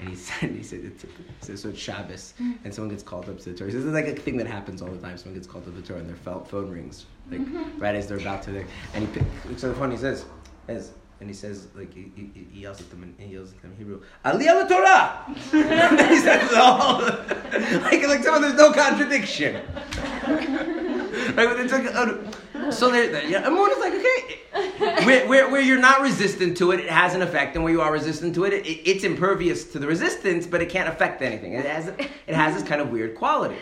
And 0.00 0.08
he 0.08 0.16
said, 0.16 0.50
he 0.50 0.62
said, 0.64 0.80
it's, 0.84 1.04
he 1.46 1.56
so 1.56 1.68
it's 1.68 1.78
Shabbos, 1.78 2.34
and 2.64 2.74
someone 2.74 2.90
gets 2.90 3.04
called 3.04 3.28
up 3.28 3.38
to 3.38 3.50
the 3.50 3.56
Torah. 3.56 3.70
This 3.70 3.84
is 3.84 3.92
like 3.92 4.06
a 4.06 4.14
thing 4.16 4.36
that 4.38 4.48
happens 4.48 4.82
all 4.82 4.88
the 4.88 4.98
time. 4.98 5.16
Someone 5.16 5.34
gets 5.34 5.46
called 5.46 5.66
up 5.68 5.74
to 5.74 5.80
the 5.80 5.86
Torah, 5.86 6.00
and 6.00 6.08
their 6.08 6.16
phone 6.16 6.44
phone 6.44 6.70
rings, 6.70 7.06
like 7.30 7.40
right 7.78 7.94
as 7.94 8.08
they're 8.08 8.18
about 8.18 8.42
to. 8.44 8.50
Like, 8.50 8.66
and 8.94 9.06
he 9.06 9.14
pick, 9.14 9.22
looks 9.46 9.62
at 9.62 9.68
the 9.68 9.74
phone. 9.76 9.92
He 9.92 9.96
says, 9.96 10.26
"Says," 10.66 10.92
and 11.20 11.28
he 11.28 11.34
says, 11.34 11.68
like 11.74 11.92
he, 11.94 12.12
he, 12.14 12.46
he 12.52 12.60
yells 12.60 12.80
at 12.80 12.90
them, 12.90 13.02
in, 13.02 13.26
he 13.26 13.34
yells 13.34 13.52
at 13.52 13.62
them 13.62 13.72
in 13.72 13.76
Hebrew, 13.78 14.02
"Aliyah 14.24 14.68
Torah." 14.68 15.24
and 15.52 16.10
he 16.10 16.18
says 16.18 16.52
all, 16.54 17.00
like 17.00 18.06
like 18.06 18.22
someone. 18.22 18.42
There's 18.42 18.54
no 18.54 18.72
contradiction. 18.72 19.62
Right, 21.34 21.70
like, 21.70 21.94
uh, 21.94 22.70
so 22.70 22.90
there, 22.90 23.10
there- 23.10 23.24
yeah, 23.24 23.46
Amun 23.46 23.70
is 23.70 23.78
like, 23.78 23.94
okay, 23.94 25.04
where, 25.04 25.26
where, 25.26 25.50
where 25.50 25.60
you're 25.60 25.78
not 25.78 26.00
resistant 26.02 26.56
to 26.58 26.72
it, 26.72 26.80
it 26.80 26.88
has 26.90 27.14
an 27.14 27.22
effect, 27.22 27.56
and 27.56 27.64
where 27.64 27.72
you 27.72 27.80
are 27.80 27.90
resistant 27.92 28.34
to 28.36 28.44
it, 28.44 28.52
it, 28.52 28.66
it's 28.88 29.02
impervious 29.02 29.64
to 29.72 29.78
the 29.78 29.86
resistance, 29.86 30.46
but 30.46 30.60
it 30.60 30.68
can't 30.68 30.88
affect 30.88 31.22
anything. 31.22 31.54
It 31.54 31.64
has, 31.64 31.88
it 31.88 32.34
has 32.34 32.54
this 32.54 32.62
kind 32.62 32.80
of 32.80 32.90
weird 32.90 33.14
quality. 33.16 33.56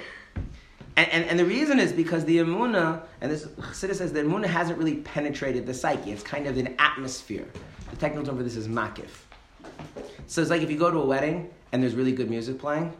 And, 0.96 1.08
and, 1.10 1.24
and 1.24 1.38
the 1.38 1.44
reason 1.44 1.80
is 1.80 1.92
because 1.92 2.24
the 2.24 2.38
Amuna, 2.38 3.02
and 3.20 3.30
this 3.30 3.46
Chassidus 3.46 3.96
says 3.96 4.12
the 4.12 4.20
Amuna 4.20 4.46
hasn't 4.46 4.78
really 4.78 4.96
penetrated 4.96 5.66
the 5.66 5.74
psyche. 5.74 6.12
It's 6.12 6.22
kind 6.22 6.46
of 6.46 6.56
an 6.56 6.74
atmosphere. 6.78 7.46
The 7.90 7.96
technical 7.96 8.24
term 8.24 8.36
for 8.36 8.44
this 8.44 8.56
is 8.56 8.68
makif. 8.68 9.08
So 10.26 10.40
it's 10.40 10.50
like 10.50 10.62
if 10.62 10.70
you 10.70 10.78
go 10.78 10.90
to 10.90 10.98
a 10.98 11.06
wedding 11.06 11.50
and 11.72 11.82
there's 11.82 11.94
really 11.94 12.12
good 12.12 12.30
music 12.30 12.58
playing, 12.58 12.92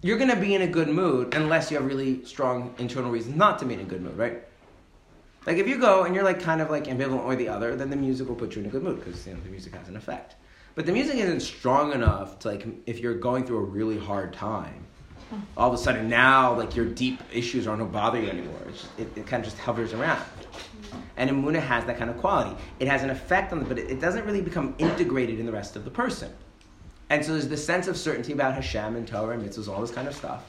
you're 0.00 0.18
going 0.18 0.30
to 0.30 0.36
be 0.36 0.54
in 0.54 0.62
a 0.62 0.66
good 0.66 0.88
mood 0.88 1.34
unless 1.34 1.70
you 1.70 1.76
have 1.76 1.86
really 1.86 2.24
strong 2.24 2.74
internal 2.78 3.10
reasons 3.10 3.36
not 3.36 3.58
to 3.60 3.64
be 3.64 3.74
in 3.74 3.80
a 3.80 3.84
good 3.84 4.02
mood, 4.02 4.16
right? 4.16 4.42
Like 5.46 5.58
if 5.58 5.68
you 5.68 5.78
go 5.78 6.04
and 6.04 6.14
you're 6.14 6.24
like 6.24 6.40
kind 6.40 6.60
of 6.60 6.70
like 6.70 6.84
ambivalent 6.84 7.24
or 7.24 7.36
the 7.36 7.48
other, 7.48 7.76
then 7.76 7.90
the 7.90 7.96
music 7.96 8.28
will 8.28 8.36
put 8.36 8.54
you 8.54 8.62
in 8.62 8.68
a 8.68 8.70
good 8.70 8.82
mood 8.82 9.04
because 9.04 9.26
you 9.26 9.34
know 9.34 9.40
the 9.40 9.50
music 9.50 9.74
has 9.74 9.88
an 9.88 9.96
effect. 9.96 10.36
But 10.74 10.86
the 10.86 10.92
music 10.92 11.16
isn't 11.16 11.40
strong 11.40 11.92
enough 11.92 12.38
to 12.40 12.48
like 12.48 12.66
if 12.86 13.00
you're 13.00 13.14
going 13.14 13.44
through 13.44 13.58
a 13.58 13.64
really 13.64 13.98
hard 13.98 14.32
time, 14.32 14.86
all 15.56 15.68
of 15.68 15.74
a 15.74 15.78
sudden 15.78 16.08
now 16.08 16.56
like 16.56 16.76
your 16.76 16.86
deep 16.86 17.20
issues 17.32 17.66
are 17.66 17.76
no 17.76 17.84
bother 17.84 18.20
you 18.20 18.28
anymore. 18.28 18.58
Just, 18.70 18.86
it, 18.98 19.08
it 19.16 19.26
kind 19.26 19.44
of 19.44 19.50
just 19.50 19.60
hovers 19.62 19.92
around. 19.92 20.22
And 21.16 21.30
Imuna 21.30 21.60
has 21.60 21.84
that 21.86 21.98
kind 21.98 22.10
of 22.10 22.18
quality. 22.18 22.56
It 22.80 22.88
has 22.88 23.02
an 23.02 23.10
effect 23.10 23.52
on 23.52 23.58
the, 23.58 23.64
but 23.64 23.78
it, 23.78 23.90
it 23.90 24.00
doesn't 24.00 24.24
really 24.24 24.40
become 24.40 24.74
integrated 24.78 25.38
in 25.38 25.46
the 25.46 25.52
rest 25.52 25.76
of 25.76 25.84
the 25.84 25.90
person. 25.90 26.30
And 27.10 27.24
so 27.24 27.32
there's 27.32 27.48
this 27.48 27.64
sense 27.64 27.88
of 27.88 27.96
certainty 27.96 28.32
about 28.32 28.54
Hashem 28.54 28.96
and 28.96 29.06
Torah 29.06 29.38
and 29.38 29.46
mitzvahs, 29.46 29.68
all 29.68 29.80
this 29.80 29.90
kind 29.90 30.08
of 30.08 30.14
stuff. 30.14 30.48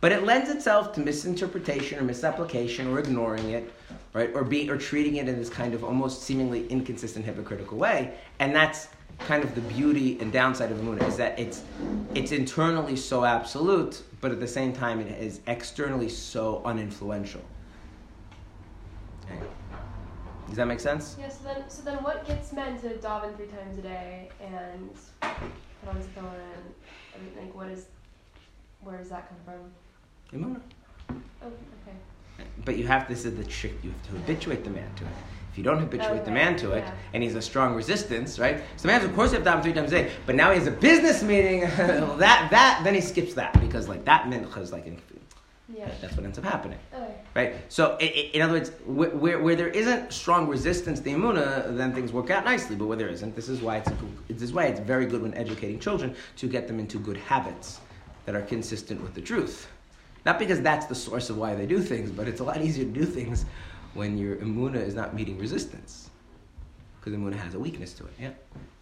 But 0.00 0.12
it 0.12 0.24
lends 0.24 0.50
itself 0.50 0.92
to 0.94 1.00
misinterpretation 1.00 1.98
or 1.98 2.02
misapplication 2.02 2.88
or 2.88 2.98
ignoring 2.98 3.50
it, 3.50 3.72
right? 4.12 4.30
Or 4.34 4.44
being 4.44 4.68
or 4.68 4.76
treating 4.76 5.16
it 5.16 5.28
in 5.28 5.38
this 5.38 5.48
kind 5.48 5.72
of 5.72 5.82
almost 5.82 6.24
seemingly 6.24 6.66
inconsistent, 6.66 7.24
hypocritical 7.24 7.78
way. 7.78 8.14
And 8.38 8.54
that's 8.54 8.88
kind 9.20 9.44
of 9.44 9.54
the 9.54 9.60
beauty 9.62 10.18
and 10.20 10.32
downside 10.32 10.70
of 10.70 10.78
Amunah 10.78 11.06
is 11.08 11.16
that 11.16 11.38
it's 11.38 11.62
it's 12.14 12.32
internally 12.32 12.96
so 12.96 13.24
absolute, 13.24 14.02
but 14.20 14.30
at 14.30 14.40
the 14.40 14.48
same 14.48 14.72
time 14.72 15.00
it 15.00 15.20
is 15.20 15.40
externally 15.46 16.08
so 16.08 16.62
uninfluential. 16.64 17.40
Okay. 19.24 19.40
Does 20.46 20.56
that 20.56 20.66
make 20.66 20.80
sense? 20.80 21.16
Yeah. 21.18 21.28
So 21.28 21.44
then, 21.44 21.64
so 21.68 21.82
then, 21.82 21.96
what 22.02 22.26
gets 22.26 22.52
men 22.52 22.78
to 22.80 22.90
daven 22.98 23.36
three 23.36 23.46
times 23.46 23.78
a 23.78 23.82
day 23.82 24.28
and 24.40 24.90
put 25.20 25.88
on 25.88 25.96
tefillin 25.96 26.34
and 26.34 26.74
I 27.14 27.18
mean, 27.18 27.32
like, 27.46 27.54
what 27.54 27.68
is, 27.68 27.86
where 28.80 28.98
does 28.98 29.08
that 29.08 29.28
come 29.28 29.38
from? 29.44 30.38
Amunah. 30.38 30.60
Oh, 31.10 31.46
okay. 31.46 31.96
But 32.64 32.76
you 32.76 32.86
have 32.86 33.06
to 33.06 33.14
this 33.14 33.24
is 33.24 33.36
the 33.36 33.44
trick. 33.44 33.74
You 33.82 33.90
have 33.90 34.02
to 34.08 34.12
habituate 34.12 34.64
the 34.64 34.70
man 34.70 34.92
to 34.96 35.04
it. 35.04 35.10
If 35.54 35.58
you 35.58 35.62
don't 35.62 35.78
habituate 35.78 36.24
the 36.24 36.32
man 36.32 36.56
to 36.56 36.72
it, 36.72 36.80
yeah. 36.80 36.92
and 37.12 37.22
he's 37.22 37.36
a 37.36 37.40
strong 37.40 37.76
resistance, 37.76 38.40
right? 38.40 38.58
So 38.74 38.82
the 38.82 38.88
man, 38.88 39.04
of 39.04 39.14
course, 39.14 39.30
have 39.30 39.44
to 39.44 39.50
have 39.50 39.60
him 39.60 39.62
three 39.62 39.72
times 39.72 39.92
a 39.92 40.02
day. 40.02 40.10
But 40.26 40.34
now 40.34 40.50
he 40.50 40.58
has 40.58 40.66
a 40.66 40.72
business 40.72 41.22
meeting. 41.22 41.60
that 41.60 42.48
that 42.50 42.80
then 42.82 42.92
he 42.92 43.00
skips 43.00 43.34
that 43.34 43.52
because 43.60 43.88
like 43.88 44.04
that 44.04 44.24
mincha 44.24 44.58
is 44.58 44.72
like 44.72 44.84
in, 44.88 45.00
Yeah. 45.72 45.88
that's 46.00 46.16
what 46.16 46.24
ends 46.24 46.38
up 46.38 46.44
happening, 46.44 46.80
Okay. 46.92 47.14
right? 47.36 47.54
So 47.68 47.96
i 48.00 48.04
i 48.04 48.30
in 48.34 48.42
other 48.42 48.54
words, 48.54 48.72
where, 48.84 49.10
where, 49.10 49.38
where 49.38 49.54
there 49.54 49.68
isn't 49.68 50.12
strong 50.12 50.48
resistance 50.48 50.98
to 50.98 51.04
the 51.04 51.12
imuna, 51.12 51.76
then 51.76 51.94
things 51.94 52.10
work 52.12 52.30
out 52.30 52.44
nicely. 52.44 52.74
But 52.74 52.86
where 52.86 52.98
there 52.98 53.06
isn't, 53.16 53.36
this 53.36 53.48
is 53.48 53.60
why 53.60 53.76
it's 53.76 53.92
this 54.28 54.42
is 54.42 54.52
why 54.52 54.64
it's 54.64 54.80
very 54.80 55.06
good 55.06 55.22
when 55.22 55.34
educating 55.34 55.78
children 55.78 56.16
to 56.38 56.48
get 56.48 56.66
them 56.66 56.80
into 56.80 56.98
good 56.98 57.16
habits 57.16 57.78
that 58.26 58.34
are 58.34 58.42
consistent 58.42 59.00
with 59.04 59.14
the 59.14 59.20
truth. 59.20 59.68
Not 60.26 60.40
because 60.40 60.60
that's 60.62 60.86
the 60.86 60.96
source 60.96 61.30
of 61.30 61.36
why 61.36 61.54
they 61.54 61.66
do 61.66 61.78
things, 61.80 62.10
but 62.10 62.26
it's 62.26 62.40
a 62.40 62.44
lot 62.44 62.60
easier 62.60 62.84
to 62.86 62.90
do 62.90 63.04
things 63.04 63.44
when 63.94 64.18
your 64.18 64.36
imuna 64.36 64.76
is 64.76 64.94
not 64.94 65.14
meeting 65.14 65.38
resistance. 65.38 66.10
Because 67.00 67.18
imuna 67.18 67.36
has 67.36 67.54
a 67.54 67.58
weakness 67.58 67.92
to 67.94 68.04
it. 68.04 68.12
Yeah. 68.20 68.30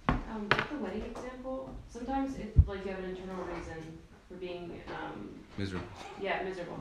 Um, 0.08 0.48
with 0.48 0.70
the 0.70 0.76
wedding 0.78 1.02
example, 1.02 1.70
sometimes 1.88 2.36
it 2.36 2.56
like 2.66 2.84
you 2.84 2.90
have 2.92 3.00
an 3.04 3.10
internal 3.10 3.44
reason 3.44 3.98
for 4.28 4.34
being 4.34 4.80
um, 4.88 5.28
Miserable. 5.58 5.86
yeah 6.20 6.42
miserable, 6.42 6.80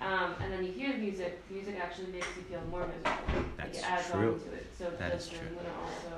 Um, 0.00 0.34
and 0.40 0.52
then 0.52 0.64
you 0.64 0.70
hear 0.72 0.92
the 0.92 0.98
music, 0.98 1.46
the 1.48 1.54
music 1.54 1.76
actually 1.82 2.12
makes 2.12 2.28
you 2.36 2.42
feel 2.42 2.60
more 2.70 2.86
miserable. 2.86 3.44
That's 3.56 3.74
like 3.76 3.84
it 3.84 3.90
adds 3.90 4.10
true. 4.10 4.34
on 4.34 4.40
to 4.40 4.52
it. 4.54 4.66
So 4.78 4.90
That 4.98 5.12
does 5.12 5.30
your 5.32 5.40
true. 5.40 5.48
Muna 5.56 5.72
also 5.84 6.16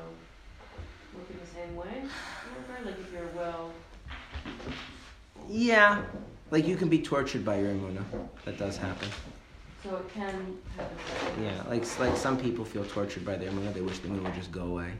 work 1.14 1.30
in 1.30 1.38
the 1.40 1.46
same 1.46 1.74
way? 1.76 2.02
Remember? 2.50 2.90
Like 2.90 3.00
if 3.00 3.12
your 3.12 3.26
will 3.34 3.70
Yeah, 5.48 6.02
like 6.50 6.66
you 6.66 6.76
can 6.76 6.88
be 6.88 7.00
tortured 7.00 7.44
by 7.44 7.58
your 7.60 7.70
emuna. 7.72 8.04
That 8.44 8.58
does 8.58 8.76
happen. 8.76 9.08
So 9.84 9.96
it 9.96 10.08
can 10.14 10.56
happen. 10.78 11.44
Yeah, 11.44 11.62
like 11.68 11.98
like 11.98 12.16
some 12.16 12.38
people 12.38 12.64
feel 12.64 12.86
tortured 12.86 13.22
by 13.22 13.36
their 13.36 13.50
emuna. 13.50 13.74
They 13.74 13.82
wish 13.82 13.98
the 13.98 14.08
emuna 14.08 14.24
would 14.24 14.34
just 14.34 14.50
go 14.50 14.62
away 14.62 14.92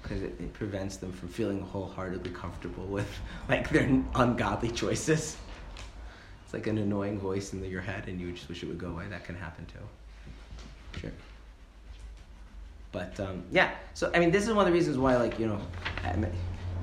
because 0.00 0.22
it, 0.22 0.36
it 0.38 0.52
prevents 0.54 0.98
them 0.98 1.10
from 1.12 1.28
feeling 1.28 1.60
wholeheartedly 1.60 2.30
comfortable 2.30 2.84
with 2.84 3.10
like 3.48 3.68
their 3.70 3.88
ungodly 4.14 4.70
choices. 4.70 5.36
It's 6.44 6.54
like 6.54 6.68
an 6.68 6.78
annoying 6.78 7.18
voice 7.18 7.52
in 7.52 7.64
your 7.64 7.80
head, 7.80 8.04
and 8.06 8.20
you 8.20 8.30
just 8.30 8.48
wish 8.48 8.62
it 8.62 8.66
would 8.66 8.78
go 8.78 8.90
away. 8.90 9.08
That 9.08 9.24
can 9.24 9.34
happen 9.34 9.66
too. 9.66 11.00
Sure. 11.00 11.12
But 12.92 13.18
um, 13.18 13.42
yeah, 13.50 13.72
so 13.92 14.08
I 14.14 14.20
mean, 14.20 14.30
this 14.30 14.44
is 14.44 14.50
one 14.54 14.66
of 14.66 14.66
the 14.66 14.72
reasons 14.72 14.98
why, 14.98 15.16
like 15.16 15.36
you 15.40 15.48
know, 15.48 15.60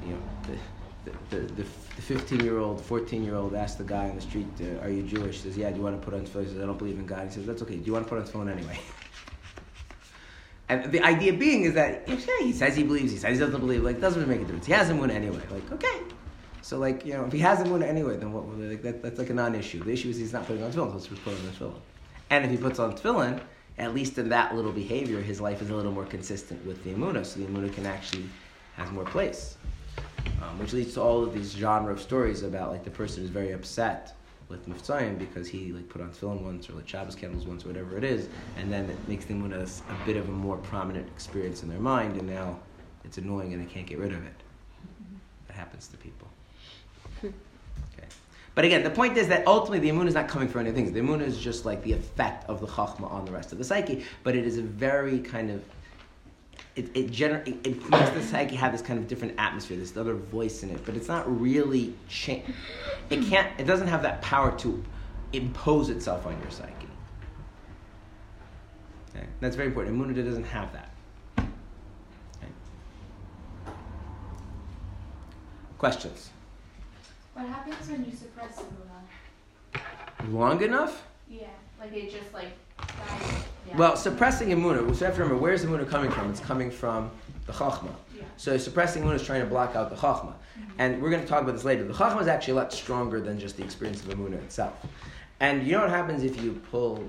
you 0.03 0.09
know, 0.09 0.19
the 0.43 1.09
the 1.09 1.38
the, 1.38 1.53
the 1.53 1.63
fifteen 2.02 2.41
year 2.41 2.60
old, 2.60 2.82
fourteen 2.82 3.24
year 3.24 3.36
old 3.36 3.56
asked 3.56 3.78
the 3.78 3.84
guy 3.84 4.10
on 4.10 4.16
the 4.16 4.22
street, 4.22 4.48
uh, 4.62 4.84
"Are 4.84 4.89
you 4.89 5.04
Jewish?" 5.04 5.38
He 5.38 5.41
says, 5.43 5.58
"Yeah." 5.58 5.70
Do 5.72 5.78
you 5.78 5.84
want 5.84 6.00
to 6.00 6.06
put 6.06 6.14
on 6.14 6.26
tefillin? 6.26 6.43
He 6.43 6.50
says, 6.50 6.62
"I 6.62 6.66
don't 6.66 6.78
believe 6.78 7.00
in 7.00 7.06
God." 7.06 7.28
He 7.28 7.34
says, 7.34 7.46
"That's 7.46 7.62
okay. 7.62 7.78
Do 7.78 7.86
you 7.86 7.93
want 7.93 8.06
to 8.06 8.10
put 8.10 8.20
on 8.20 8.26
tefillin 8.26 8.52
anyway?" 8.52 8.80
And 10.68 10.91
the 10.91 11.02
idea 11.02 11.32
being 11.34 11.64
is 11.64 11.76
that 11.76 12.08
yeah, 12.08 12.18
he 12.39 12.52
says 12.52 12.76
he 12.76 12.84
believes, 12.84 13.12
he 13.12 13.20
says 13.20 13.38
he 13.38 13.46
doesn't 13.46 13.60
believe. 13.60 13.84
Like, 13.84 14.02
doesn't 14.02 14.28
make 14.28 14.41
a 14.41 14.46
difference. 14.46 14.66
He 14.66 14.74
has 14.74 14.89
emuna 14.89 15.12
anyway. 15.12 15.41
Like, 15.52 15.72
okay. 15.74 16.00
So 16.64 16.80
like 16.80 17.06
you 17.06 17.14
know, 17.14 17.26
if 17.26 17.32
he 17.32 17.39
has 17.39 17.60
emuna 17.60 17.84
anyway, 17.84 18.18
then 18.18 18.34
what? 18.34 18.48
Like, 18.58 18.82
that, 18.82 19.04
that's 19.04 19.20
like 19.20 19.30
a 19.30 19.34
non-issue. 19.34 19.84
The 19.84 19.91
issue 19.91 20.10
is 20.10 20.18
he's 20.18 20.34
not 20.34 20.48
putting 20.48 20.64
on 20.64 20.72
tefillin, 20.72 20.89
so 20.89 20.96
let's 20.96 21.08
put 21.08 21.34
on 21.34 21.46
the 21.46 21.52
tefillin. 21.52 21.80
And 22.32 22.46
if 22.46 22.50
he 22.50 22.58
puts 22.58 22.80
on 22.80 22.98
tefillin, 22.98 23.39
at 23.78 23.93
least 23.93 24.18
in 24.18 24.30
that 24.30 24.56
little 24.56 24.72
behavior, 24.72 25.22
his 25.22 25.39
life 25.39 25.62
is 25.62 25.70
a 25.70 25.76
little 25.76 25.91
more 25.91 26.06
consistent 26.06 26.66
with 26.66 26.84
the 26.84 26.91
Amunah, 26.91 27.26
so 27.26 27.39
the 27.39 27.46
Amunah 27.46 27.72
can 27.72 27.86
actually 27.86 28.26
has 28.76 28.89
more 28.91 29.04
place. 29.04 29.58
Um, 30.41 30.59
which 30.59 30.73
leads 30.73 30.93
to 30.95 31.01
all 31.01 31.23
of 31.23 31.34
these 31.34 31.53
genre 31.53 31.93
of 31.93 32.01
stories 32.01 32.43
about 32.43 32.71
like 32.71 32.84
the 32.84 32.91
person 32.91 33.21
who's 33.21 33.30
very 33.30 33.51
upset 33.51 34.15
with 34.49 34.67
Mivtzoyim 34.69 35.17
because 35.17 35.47
he 35.47 35.71
like 35.71 35.89
put 35.89 36.01
on 36.01 36.11
tefillin 36.11 36.41
once 36.41 36.69
or 36.69 36.73
lit 36.73 36.88
Shabbos 36.88 37.15
candles 37.15 37.47
once 37.47 37.65
or 37.65 37.69
whatever 37.69 37.97
it 37.97 38.03
is, 38.03 38.28
and 38.57 38.71
then 38.71 38.89
it 38.89 39.07
makes 39.07 39.26
the 39.26 39.34
Amunah 39.34 39.82
a, 39.89 39.93
a 39.93 40.05
bit 40.05 40.17
of 40.17 40.28
a 40.28 40.32
more 40.32 40.57
prominent 40.57 41.07
experience 41.07 41.63
in 41.63 41.69
their 41.69 41.80
mind, 41.80 42.17
and 42.17 42.28
now 42.28 42.59
it's 43.03 43.17
annoying 43.17 43.53
and 43.53 43.61
they 43.65 43.71
can't 43.71 43.88
get 43.88 43.97
rid 43.97 44.11
of 44.11 44.23
it. 44.26 44.34
That 45.47 45.55
happens 45.55 45.88
to 45.88 45.97
people. 45.97 46.28
Okay. 47.23 47.34
But 48.53 48.65
again, 48.65 48.84
the 48.84 48.89
point 48.89 49.17
is 49.17 49.28
that 49.30 49.45
ultimately 49.47 49.80
the 49.80 49.95
Amunah 49.95 50.07
is 50.07 50.13
not 50.13 50.28
coming 50.28 50.47
for 50.47 50.59
any 50.59 50.71
things. 50.71 50.91
The 50.91 51.01
Amunah 51.01 51.26
is 51.26 51.38
just 51.38 51.65
like 51.65 51.84
the 51.84 51.93
effect 51.93 52.47
of 52.49 52.61
the 52.61 52.67
Chachma 52.67 53.11
on 53.11 53.26
the 53.26 53.32
rest 53.32 53.51
of 53.51 53.57
the 53.57 53.63
psyche, 53.63 54.05
but 54.23 54.36
it 54.36 54.45
is 54.45 54.57
a 54.57 54.61
very 54.61 55.19
kind 55.19 55.49
of 55.49 55.63
it 56.76 56.89
it, 56.95 57.12
gener- 57.12 57.47
it, 57.47 57.66
it 57.66 57.89
makes 57.89 58.10
the 58.12 58.22
psyche 58.22 58.56
have 58.56 58.72
this 58.72 58.82
kind 58.82 58.99
of 58.99 59.08
different 59.08 59.36
atmosphere, 59.38 59.78
this 59.78 59.95
other 59.95 60.14
voice 60.16 60.64
in 60.64 60.70
it, 60.70 60.86
but 60.86 60.95
it's 60.95 61.08
not 61.08 61.24
really 61.39 61.93
cha- 62.10 62.41
It 63.10 63.24
can't. 63.26 63.47
It 63.60 63.66
doesn't 63.66 63.88
have 63.88 64.01
that 64.03 64.22
power 64.22 64.58
to 64.60 64.84
impose 65.34 65.89
itself 65.89 66.26
on 66.26 66.39
your 66.41 66.51
psyche. 66.51 66.72
Okay? 69.16 69.26
That's 69.39 69.56
very 69.56 69.68
important. 69.70 69.97
Amunah 69.97 70.16
doesn't 70.26 70.43
have 70.45 70.74
that. 70.74 70.89
Okay? 71.38 72.51
Questions? 75.78 76.30
What 77.34 77.47
happens 77.47 77.89
when 77.89 78.06
you 78.06 78.12
suppress 78.12 78.60
Imuna? 78.60 80.32
Long 80.34 80.62
enough? 80.62 81.06
Yeah, 81.30 81.47
like 81.80 81.93
it 81.93 82.12
just 82.12 82.34
like. 82.34 82.51
Yeah. 82.80 83.78
Well, 83.78 83.97
suppressing 83.97 84.49
so 84.49 84.55
you 84.55 84.88
have 84.88 84.97
to 84.97 85.07
remember, 85.07 85.36
where's 85.36 85.65
Amunah 85.65 85.89
coming 85.89 86.11
from? 86.11 86.30
It's 86.30 86.39
coming 86.39 86.71
from 86.71 87.11
the 87.45 87.53
Chachma. 87.53 87.93
Yeah. 88.15 88.23
So 88.38 88.57
suppressing 88.57 89.03
Amunah 89.03 89.15
is 89.15 89.23
trying 89.23 89.41
to 89.41 89.47
block 89.47 89.76
out 89.76 89.89
the 89.89 89.95
Chachma. 89.95 90.34
And 90.78 91.01
we're 91.01 91.09
going 91.09 91.21
to 91.21 91.28
talk 91.28 91.41
about 91.41 91.53
this 91.53 91.63
later. 91.63 91.84
The 91.84 91.93
Chachma 91.93 92.21
is 92.21 92.28
actually 92.28 92.53
a 92.53 92.55
lot 92.57 92.73
stronger 92.73 93.19
than 93.19 93.39
just 93.39 93.57
the 93.57 93.63
experience 93.63 94.01
of 94.01 94.09
Amunah 94.09 94.41
itself. 94.43 94.86
And 95.39 95.65
you 95.65 95.73
know 95.73 95.82
what 95.82 95.89
happens 95.89 96.23
if 96.23 96.41
you 96.41 96.61
pull 96.71 97.03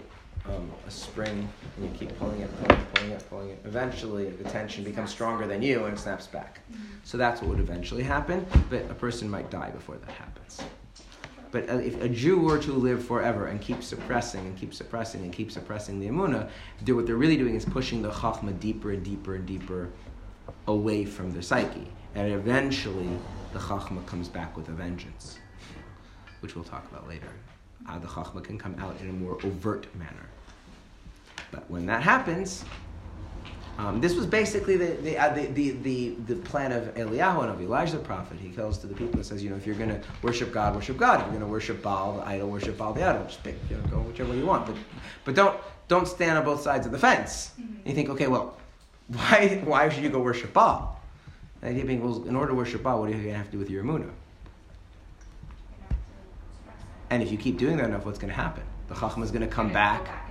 um, 0.46 0.70
a 0.86 0.90
spring 0.90 1.48
and 1.76 1.84
you 1.84 1.90
keep 1.96 2.16
pulling 2.18 2.40
it, 2.40 2.50
pulling 2.62 2.80
it, 2.80 2.94
pulling 2.94 3.10
it, 3.12 3.30
pulling 3.30 3.48
it? 3.50 3.60
Eventually, 3.64 4.30
the 4.30 4.48
tension 4.50 4.82
becomes 4.82 5.10
stronger 5.10 5.46
than 5.46 5.62
you 5.62 5.84
and 5.84 5.96
it 5.96 6.00
snaps 6.00 6.26
back. 6.26 6.60
So 7.04 7.16
that's 7.16 7.40
what 7.40 7.50
would 7.50 7.60
eventually 7.60 8.02
happen, 8.02 8.44
but 8.68 8.82
a 8.90 8.94
person 8.94 9.28
might 9.30 9.50
die 9.50 9.70
before 9.70 9.96
that 9.96 10.10
happens. 10.10 10.62
But 11.56 11.70
uh, 11.70 11.78
if 11.78 11.98
a 12.02 12.08
Jew 12.10 12.38
were 12.38 12.58
to 12.58 12.72
live 12.74 13.02
forever 13.02 13.46
and 13.46 13.58
keep 13.62 13.82
suppressing 13.82 14.40
and 14.40 14.58
keep 14.58 14.74
suppressing 14.74 15.22
and 15.22 15.32
keep 15.32 15.50
suppressing 15.50 15.98
the 15.98 16.06
Amunah, 16.06 16.50
they're, 16.82 16.94
what 16.94 17.06
they're 17.06 17.16
really 17.16 17.38
doing 17.38 17.54
is 17.54 17.64
pushing 17.64 18.02
the 18.02 18.10
Chachma 18.10 18.60
deeper 18.60 18.90
and 18.92 19.02
deeper 19.02 19.36
and 19.36 19.46
deeper 19.46 19.88
away 20.68 21.06
from 21.06 21.32
their 21.32 21.40
psyche. 21.40 21.88
And 22.14 22.30
eventually, 22.30 23.08
the 23.54 23.58
Chachma 23.58 24.04
comes 24.04 24.28
back 24.28 24.54
with 24.54 24.68
a 24.68 24.72
vengeance, 24.72 25.38
which 26.40 26.54
we'll 26.54 26.64
talk 26.64 26.86
about 26.90 27.08
later. 27.08 27.30
The 27.86 28.06
Chachma 28.06 28.44
can 28.44 28.58
come 28.58 28.74
out 28.78 29.00
in 29.00 29.08
a 29.08 29.12
more 29.14 29.38
overt 29.42 29.86
manner. 29.94 30.28
But 31.50 31.70
when 31.70 31.86
that 31.86 32.02
happens, 32.02 32.66
um, 33.78 34.00
this 34.00 34.14
was 34.14 34.26
basically 34.26 34.76
the 34.76 34.94
the, 35.02 35.18
uh, 35.18 35.34
the, 35.34 35.46
the, 35.46 35.70
the, 35.70 36.08
the 36.26 36.36
plan 36.36 36.72
of 36.72 36.94
Eliyahu 36.94 37.42
and 37.42 37.50
of 37.50 37.60
Elijah 37.60 37.98
the 37.98 38.04
prophet. 38.04 38.38
He 38.40 38.50
tells 38.50 38.78
to 38.78 38.86
the 38.86 38.94
people 38.94 39.14
and 39.16 39.26
says, 39.26 39.42
you 39.44 39.50
know, 39.50 39.56
if 39.56 39.66
you're 39.66 39.76
going 39.76 39.90
to 39.90 40.00
worship 40.22 40.52
God, 40.52 40.74
worship 40.74 40.96
God. 40.96 41.20
If 41.20 41.26
you're 41.26 41.32
going 41.32 41.40
to 41.40 41.46
worship 41.46 41.82
Baal, 41.82 42.16
the 42.16 42.26
idol, 42.26 42.48
worship 42.48 42.78
Baal, 42.78 42.94
the 42.94 43.04
idol. 43.04 43.24
Just 43.24 43.42
pick, 43.44 43.56
you 43.68 43.76
know, 43.76 43.82
go 43.88 43.98
whichever 43.98 44.30
way 44.30 44.38
you 44.38 44.46
want. 44.46 44.66
But, 44.66 44.76
but 45.24 45.34
don't, 45.34 45.60
don't 45.88 46.08
stand 46.08 46.38
on 46.38 46.44
both 46.44 46.62
sides 46.62 46.86
of 46.86 46.92
the 46.92 46.98
fence. 46.98 47.52
And 47.58 47.80
you 47.84 47.94
think, 47.94 48.08
okay, 48.08 48.28
well, 48.28 48.56
why, 49.08 49.60
why 49.64 49.88
should 49.88 50.02
you 50.02 50.10
go 50.10 50.20
worship 50.20 50.52
Baal? 50.52 51.00
The 51.60 51.68
idea 51.68 51.84
being, 51.84 52.02
well, 52.02 52.24
in 52.24 52.34
order 52.34 52.48
to 52.48 52.54
worship 52.54 52.82
Baal, 52.82 53.00
what 53.00 53.10
are 53.10 53.12
you 53.12 53.18
going 53.18 53.30
to 53.30 53.36
have 53.36 53.46
to 53.46 53.52
do 53.52 53.58
with 53.58 53.70
your 53.70 53.84
Amunah? 53.84 54.10
And 57.10 57.22
if 57.22 57.30
you 57.30 57.38
keep 57.38 57.58
doing 57.58 57.76
that 57.76 57.86
enough, 57.86 58.04
what's 58.04 58.18
going 58.18 58.30
to 58.30 58.34
happen? 58.34 58.64
The 58.88 58.94
Chachma 58.94 59.22
is 59.22 59.30
going 59.30 59.42
to 59.42 59.54
come 59.54 59.72
back. 59.72 60.25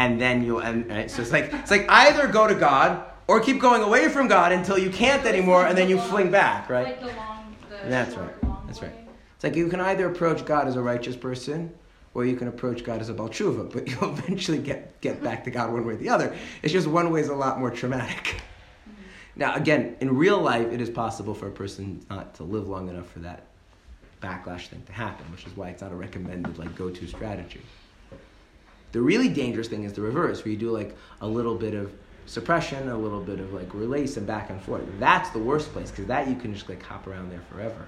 And 0.00 0.18
then 0.18 0.42
you'll 0.42 0.60
and 0.60 0.88
right? 0.88 1.10
so 1.10 1.20
it's 1.20 1.30
like 1.30 1.52
it's 1.52 1.70
like 1.70 1.84
either 1.90 2.26
go 2.26 2.46
to 2.46 2.54
God 2.54 3.04
or 3.28 3.38
keep 3.38 3.60
going 3.60 3.82
away 3.82 4.08
from 4.08 4.28
God 4.28 4.50
until 4.50 4.78
you 4.78 4.88
can't 4.88 5.26
anymore, 5.26 5.66
and 5.66 5.76
then 5.76 5.90
you 5.90 6.00
fling 6.00 6.30
back, 6.30 6.70
right? 6.70 6.86
Like 6.86 7.00
the 7.00 7.06
long, 7.08 7.54
the 7.68 7.76
That's 7.86 8.14
short, 8.14 8.26
right. 8.26 8.44
long 8.44 8.62
That's 8.66 8.80
right. 8.80 8.94
It's 9.34 9.44
like 9.44 9.56
you 9.56 9.68
can 9.68 9.78
either 9.78 10.08
approach 10.08 10.46
God 10.46 10.66
as 10.66 10.76
a 10.76 10.80
righteous 10.80 11.16
person, 11.16 11.70
or 12.14 12.24
you 12.24 12.34
can 12.34 12.48
approach 12.48 12.82
God 12.82 13.02
as 13.02 13.10
a 13.10 13.14
baal 13.14 13.28
teshuva, 13.28 13.70
but 13.70 13.88
you'll 13.90 14.16
eventually 14.16 14.56
get 14.56 14.98
get 15.02 15.22
back 15.22 15.44
to 15.44 15.50
God 15.50 15.70
one 15.70 15.84
way 15.84 15.92
or 15.92 15.96
the 15.96 16.08
other. 16.08 16.34
It's 16.62 16.72
just 16.72 16.86
one 16.86 17.12
way 17.12 17.20
is 17.20 17.28
a 17.28 17.34
lot 17.34 17.60
more 17.60 17.70
traumatic. 17.70 18.24
Mm-hmm. 18.88 19.02
Now, 19.36 19.54
again, 19.54 19.96
in 20.00 20.16
real 20.16 20.38
life, 20.38 20.72
it 20.72 20.80
is 20.80 20.88
possible 20.88 21.34
for 21.34 21.46
a 21.46 21.52
person 21.52 22.02
not 22.08 22.34
to 22.36 22.44
live 22.44 22.66
long 22.66 22.88
enough 22.88 23.10
for 23.10 23.18
that 23.18 23.42
backlash 24.22 24.68
thing 24.68 24.82
to 24.86 24.92
happen, 24.92 25.30
which 25.30 25.46
is 25.46 25.54
why 25.54 25.68
it's 25.68 25.82
not 25.82 25.92
a 25.92 25.94
recommended 25.94 26.58
like 26.58 26.74
go-to 26.74 27.06
strategy. 27.06 27.60
The 28.92 29.00
really 29.00 29.28
dangerous 29.28 29.68
thing 29.68 29.84
is 29.84 29.92
the 29.92 30.00
reverse, 30.02 30.44
where 30.44 30.52
you 30.52 30.58
do 30.58 30.70
like 30.70 30.96
a 31.20 31.26
little 31.26 31.54
bit 31.54 31.74
of 31.74 31.92
suppression, 32.26 32.88
a 32.88 32.96
little 32.96 33.20
bit 33.20 33.40
of 33.40 33.52
like 33.52 33.72
release 33.74 34.16
and 34.16 34.26
back 34.26 34.50
and 34.50 34.60
forth. 34.62 34.82
That's 34.98 35.30
the 35.30 35.38
worst 35.38 35.72
place 35.72 35.90
because 35.90 36.06
that 36.06 36.28
you 36.28 36.36
can 36.36 36.54
just 36.54 36.68
like 36.68 36.82
hop 36.82 37.06
around 37.06 37.30
there 37.30 37.42
forever. 37.50 37.84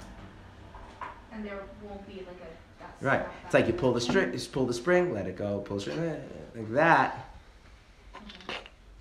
And 1.33 1.45
there 1.45 1.61
won't 1.83 2.07
be 2.07 2.15
like 2.15 2.27
a. 2.41 2.83
That 2.83 2.95
Right. 3.01 3.21
snap 3.21 3.35
It's 3.47 3.55
like 3.55 3.67
you 3.67 3.73
pull 3.73 3.93
the 3.93 4.01
string, 4.01 4.33
just 4.33 4.53
pull 4.53 4.67
the 4.67 4.75
spring, 4.75 5.13
let 5.13 5.27
it 5.27 5.37
go, 5.37 5.61
pull 5.61 5.77
the 5.77 5.83
string, 5.83 5.99
eh, 5.99 6.17
like 6.55 6.71
that. 6.73 7.29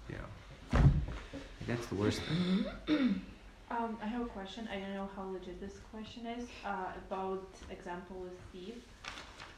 You 0.09 0.15
know, 0.15 0.81
that's 1.67 1.85
the 1.87 1.95
worst 1.95 2.21
thing. 2.21 2.65
Um, 3.69 3.97
I 4.03 4.07
have 4.07 4.21
a 4.21 4.25
question. 4.25 4.67
I 4.69 4.79
don't 4.79 4.93
know 4.93 5.09
how 5.15 5.23
legit 5.31 5.61
this 5.61 5.79
question 5.91 6.25
is. 6.27 6.45
Uh, 6.65 6.91
about 7.07 7.47
example 7.69 8.17
with 8.17 8.33
Steve. 8.49 8.83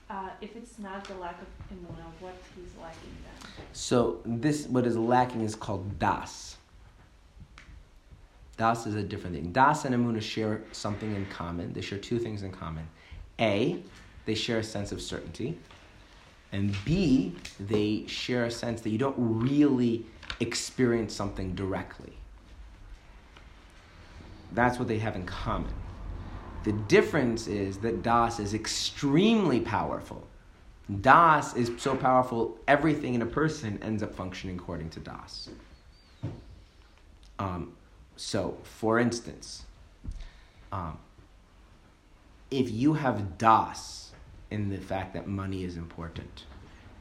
Uh, 0.10 0.30
if 0.42 0.56
it's 0.56 0.78
not 0.80 1.04
the 1.06 1.16
lack 1.16 1.42
of 1.42 1.48
imuna, 1.76 2.04
what 2.20 2.36
he's 2.56 2.72
lacking 2.82 3.16
then? 3.24 3.66
So 3.72 4.20
this, 4.26 4.68
what 4.68 4.86
is 4.86 4.98
lacking, 4.98 5.42
is 5.42 5.56
called 5.56 5.98
das. 5.98 6.58
Das 8.58 8.86
is 8.86 8.96
a 8.96 9.02
different 9.04 9.36
thing. 9.36 9.52
Das 9.52 9.86
and 9.86 9.96
Amuna 9.96 10.22
share 10.22 10.62
something 10.72 11.16
in 11.16 11.26
common. 11.28 11.74
They 11.74 11.82
share 11.82 11.98
two 11.98 12.20
things 12.20 12.44
in 12.44 12.52
common. 12.52 12.88
A, 13.40 13.82
they 14.26 14.36
share 14.36 14.60
a 14.60 14.64
sense 14.64 14.92
of 14.92 15.02
certainty. 15.02 15.58
And 16.52 16.76
B, 16.86 17.34
they 17.60 18.06
share 18.06 18.46
a 18.46 18.52
sense 18.52 18.82
that 18.82 18.92
you 18.92 19.00
don't 19.00 19.16
really 19.18 20.06
experience 20.40 21.14
something 21.16 21.56
directly. 21.56 22.14
That's 24.52 24.78
what 24.78 24.88
they 24.88 25.00
have 25.00 25.16
in 25.16 25.26
common. 25.26 25.74
The 26.64 26.72
difference 26.72 27.48
is 27.48 27.78
that 27.80 28.04
Das 28.04 28.40
is 28.40 28.54
extremely 28.54 29.60
powerful. 29.60 30.26
Das 31.02 31.56
is 31.56 31.72
so 31.78 31.96
powerful, 31.96 32.58
everything 32.68 33.14
in 33.14 33.22
a 33.22 33.26
person 33.26 33.80
ends 33.82 34.04
up 34.04 34.14
functioning 34.16 34.58
according 34.58 34.90
to 34.92 35.00
Das. 35.00 35.50
Um, 37.40 37.74
so, 38.16 38.58
for 38.64 39.00
instance, 39.00 39.64
um, 40.72 40.98
if 42.52 42.70
you 42.70 42.94
have 42.94 43.38
Das 43.38 44.12
in 44.52 44.70
the 44.70 44.78
fact 44.78 45.14
that 45.14 45.28
money 45.28 45.64
is 45.64 45.78
important, 45.78 46.46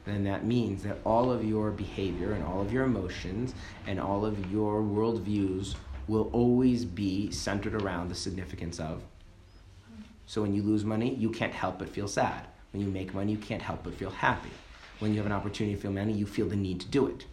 then 0.05 0.23
that 0.23 0.45
means 0.45 0.83
that 0.83 0.97
all 1.05 1.31
of 1.31 1.43
your 1.43 1.71
behavior 1.71 2.33
and 2.33 2.43
all 2.43 2.61
of 2.61 2.73
your 2.73 2.83
emotions 2.83 3.53
and 3.87 3.99
all 3.99 4.25
of 4.25 4.51
your 4.51 4.81
worldviews 4.81 5.75
will 6.07 6.29
always 6.33 6.83
be 6.83 7.31
centered 7.31 7.75
around 7.75 8.09
the 8.09 8.15
significance 8.15 8.79
of. 8.79 9.01
So 10.33 10.41
when 10.41 10.55
you 10.55 10.63
lose 10.63 10.83
money, 10.83 11.13
you 11.13 11.29
can't 11.29 11.53
help 11.53 11.77
but 11.77 11.87
feel 11.87 12.07
sad. 12.07 12.47
When 12.71 12.81
you 12.81 12.89
make 12.89 13.13
money, 13.13 13.33
you 13.33 13.37
can't 13.37 13.61
help 13.61 13.83
but 13.83 13.93
feel 13.93 14.09
happy. 14.09 14.49
When 14.97 15.11
you 15.11 15.17
have 15.17 15.27
an 15.27 15.31
opportunity 15.31 15.75
to 15.75 15.81
feel 15.83 15.91
money, 15.91 16.11
you 16.11 16.25
feel 16.25 16.47
the 16.47 16.55
need 16.55 16.79
to 16.79 16.87
do 16.87 17.05
it, 17.05 17.27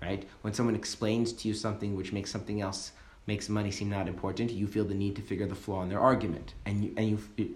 right? 0.00 0.26
When 0.40 0.54
someone 0.54 0.74
explains 0.74 1.34
to 1.34 1.48
you 1.48 1.52
something 1.52 1.94
which 1.94 2.14
makes 2.14 2.30
something 2.30 2.62
else 2.62 2.92
makes 3.26 3.50
money 3.50 3.70
seem 3.70 3.90
not 3.90 4.08
important, 4.08 4.52
you 4.52 4.66
feel 4.66 4.86
the 4.86 4.94
need 4.94 5.16
to 5.16 5.20
figure 5.20 5.44
the 5.44 5.54
flaw 5.54 5.82
in 5.82 5.90
their 5.90 6.00
argument, 6.00 6.54
and 6.64 6.82
you 6.82 6.94
and 6.96 7.10
you, 7.10 7.18
it, 7.36 7.48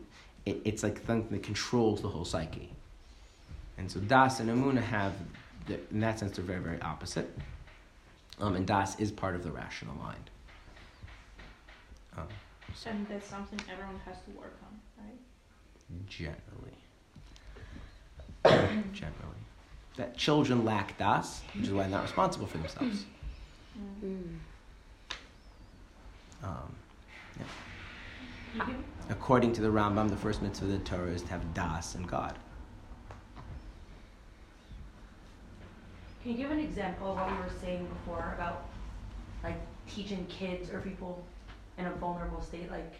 it, 0.45 0.61
it's 0.67 0.83
like 0.83 0.99
something 1.07 1.31
that 1.31 1.43
controls 1.43 2.03
the 2.03 2.09
whole 2.09 2.27
psyche. 2.27 2.69
And 3.79 3.91
so 3.91 4.01
Das 4.01 4.39
and 4.41 4.51
Amuna 4.51 4.83
have, 4.83 5.15
the, 5.65 5.81
in 5.91 6.01
that 6.01 6.19
sense, 6.19 6.37
they're 6.37 6.45
very 6.45 6.61
very 6.61 6.81
opposite. 6.83 7.35
Um, 8.39 8.55
and 8.55 8.67
Das 8.67 9.01
is 9.01 9.11
part 9.11 9.35
of 9.35 9.45
the 9.45 9.51
rational 9.51 9.95
mind. 9.95 10.29
Um, 12.19 12.29
And 12.87 13.07
that's 13.09 13.29
something 13.29 13.61
everyone 13.71 14.01
has 14.07 14.17
to 14.27 14.31
work 14.39 14.57
on? 14.63 14.70
Generally, 16.09 16.77
generally, 18.93 19.43
that 19.97 20.17
children 20.17 20.65
lack 20.65 20.97
Das, 20.99 21.43
which 21.55 21.67
is 21.67 21.73
why 21.73 21.83
they're 21.83 21.91
not 21.91 22.03
responsible 22.03 22.47
for 22.47 22.59
themselves. 22.59 23.05
Um, 26.43 26.75
You 28.55 28.61
can, 28.63 28.85
according 29.11 29.53
to 29.55 29.61
the 29.61 29.69
Rambam, 29.69 30.09
the 30.09 30.17
first 30.17 30.43
mitzvah 30.43 30.65
of 30.67 30.73
the 30.73 30.79
Torah 30.79 31.11
is 31.11 31.23
to 31.23 31.29
have 31.29 31.55
Das 31.55 31.95
in 31.95 32.03
God. 32.03 32.35
Can 36.23 36.33
you 36.33 36.37
give 36.37 36.51
an 36.51 36.59
example 36.59 37.13
of 37.13 37.17
what 37.17 37.31
you 37.31 37.37
were 37.37 37.61
saying 37.61 37.87
before 37.87 38.35
about 38.37 38.65
like 39.43 39.57
teaching 39.89 40.27
kids 40.29 40.71
or 40.71 40.81
people 40.81 41.25
in 41.79 41.87
a 41.87 41.91
vulnerable 41.93 42.43
state, 42.43 42.71
like 42.71 42.93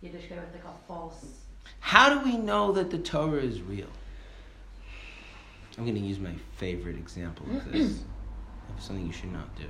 Yiddish 0.00 0.26
guy 0.28 0.36
with 0.36 0.52
like 0.52 0.64
a 0.64 0.86
false 0.86 1.41
How 1.80 2.08
do 2.08 2.24
we 2.24 2.36
know 2.36 2.72
that 2.72 2.90
the 2.90 2.98
Torah 2.98 3.42
is 3.42 3.60
real? 3.60 3.88
I'm 5.76 5.84
going 5.84 5.94
to 5.94 6.00
use 6.00 6.18
my 6.18 6.34
favorite 6.56 6.96
example 6.96 7.46
of 7.50 7.72
this, 7.72 8.00
of 8.76 8.82
something 8.82 9.06
you 9.06 9.12
should 9.12 9.32
not 9.32 9.54
do. 9.56 9.66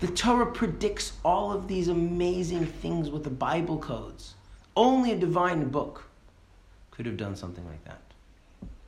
The 0.00 0.08
Torah 0.08 0.50
predicts 0.50 1.12
all 1.24 1.52
of 1.52 1.68
these 1.68 1.88
amazing 1.88 2.66
things 2.66 3.10
with 3.10 3.24
the 3.24 3.30
Bible 3.30 3.78
codes. 3.78 4.34
Only 4.76 5.12
a 5.12 5.16
divine 5.16 5.68
book 5.68 6.04
could 6.90 7.06
have 7.06 7.16
done 7.16 7.36
something 7.36 7.66
like 7.66 7.84
that, 7.84 8.00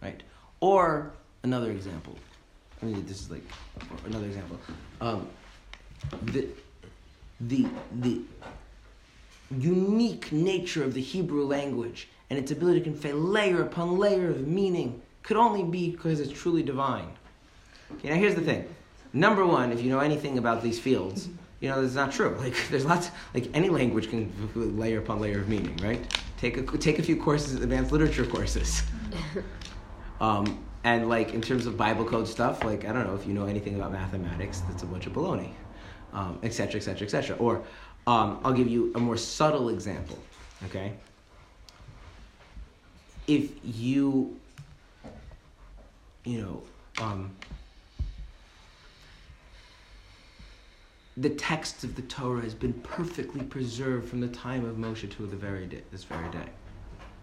right? 0.00 0.22
Or 0.60 1.12
another 1.42 1.70
example. 1.70 2.16
I 2.80 2.86
mean, 2.86 3.04
this 3.06 3.20
is 3.20 3.30
like 3.30 3.44
another 4.06 4.26
example. 4.26 4.58
Um, 5.00 5.28
the 6.22 6.48
the 7.40 7.66
the 8.00 8.20
unique 9.58 10.32
nature 10.32 10.84
of 10.84 10.94
the 10.94 11.00
Hebrew 11.00 11.44
language 11.44 12.08
and 12.30 12.38
its 12.38 12.50
ability 12.50 12.80
to 12.80 12.84
convey 12.84 13.12
layer 13.12 13.62
upon 13.62 13.98
layer 13.98 14.30
of 14.30 14.46
meaning 14.46 15.02
could 15.22 15.36
only 15.36 15.62
be 15.62 15.90
because 15.90 16.20
it's 16.20 16.32
truly 16.32 16.62
divine. 16.62 17.08
Okay, 17.92 18.08
now 18.08 18.14
here's 18.16 18.34
the 18.34 18.40
thing. 18.40 18.66
Number 19.12 19.44
one, 19.44 19.72
if 19.72 19.82
you 19.82 19.90
know 19.90 20.00
anything 20.00 20.38
about 20.38 20.62
these 20.62 20.78
fields, 20.78 21.28
you 21.60 21.68
know 21.68 21.82
that's 21.82 21.94
not 21.94 22.12
true. 22.12 22.36
Like 22.40 22.56
there's 22.70 22.84
lots, 22.84 23.10
like 23.34 23.50
any 23.54 23.68
language 23.68 24.08
can 24.10 24.32
layer 24.54 24.98
upon 24.98 25.20
layer 25.20 25.40
of 25.40 25.48
meaning, 25.48 25.76
right? 25.82 26.00
Take 26.38 26.56
a 26.56 26.78
take 26.78 26.98
a 26.98 27.02
few 27.02 27.16
courses, 27.16 27.54
advanced 27.54 27.92
literature 27.92 28.24
courses. 28.24 28.82
um, 30.20 30.64
and 30.84 31.08
like 31.08 31.34
in 31.34 31.40
terms 31.40 31.66
of 31.66 31.76
Bible 31.76 32.04
code 32.04 32.26
stuff, 32.26 32.64
like 32.64 32.84
I 32.84 32.92
don't 32.92 33.06
know 33.06 33.14
if 33.14 33.26
you 33.26 33.34
know 33.34 33.46
anything 33.46 33.76
about 33.76 33.92
mathematics, 33.92 34.60
that's 34.68 34.82
a 34.82 34.86
bunch 34.86 35.06
of 35.06 35.12
baloney, 35.12 35.52
etc., 36.42 36.76
etc., 36.76 36.80
cetera, 36.80 36.80
et 36.80 36.82
cetera, 36.82 37.06
et 37.06 37.10
cetera. 37.10 37.36
Or 37.36 37.62
um, 38.06 38.40
I'll 38.44 38.52
give 38.52 38.68
you 38.68 38.92
a 38.94 38.98
more 38.98 39.16
subtle 39.16 39.68
example. 39.68 40.18
Okay, 40.64 40.92
if 43.26 43.50
you, 43.64 44.36
you 46.24 46.40
know, 46.42 46.62
um, 47.02 47.30
the 51.16 51.30
text 51.30 51.84
of 51.84 51.94
the 51.94 52.02
Torah 52.02 52.40
has 52.42 52.54
been 52.54 52.72
perfectly 52.72 53.42
preserved 53.42 54.08
from 54.08 54.20
the 54.20 54.28
time 54.28 54.64
of 54.64 54.76
Moshe 54.76 55.10
to 55.16 55.26
the 55.26 55.36
very 55.36 55.66
day, 55.66 55.82
this 55.90 56.04
very 56.04 56.28
day. 56.30 56.46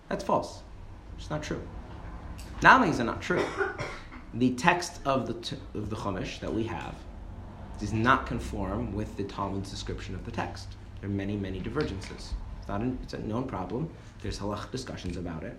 That's 0.07 0.23
false. 0.23 0.61
It's 1.17 1.30
not 1.30 1.43
true. 1.43 1.61
Not 2.61 2.80
only 2.80 2.89
is 2.89 2.99
it 2.99 3.03
not 3.03 3.21
true, 3.21 3.45
the 4.34 4.53
text 4.55 4.99
of 5.05 5.27
the 5.27 5.57
of 5.73 5.89
the 5.89 5.95
Chumash 5.95 6.39
that 6.39 6.53
we 6.53 6.63
have 6.65 6.95
does 7.80 7.93
not 7.93 8.25
conform 8.25 8.93
with 8.93 9.15
the 9.17 9.23
Talmud's 9.23 9.69
description 9.69 10.13
of 10.15 10.25
the 10.25 10.32
text. 10.32 10.67
There 10.99 11.09
are 11.09 11.13
many, 11.13 11.36
many 11.38 11.59
divergences. 11.59 12.34
It's 12.59 12.67
not 12.67 12.82
an, 12.82 12.99
it's 13.03 13.13
a 13.13 13.19
known 13.19 13.45
problem. 13.45 13.89
There's 14.21 14.38
halach 14.38 14.69
discussions 14.71 15.17
about 15.17 15.43
it. 15.43 15.57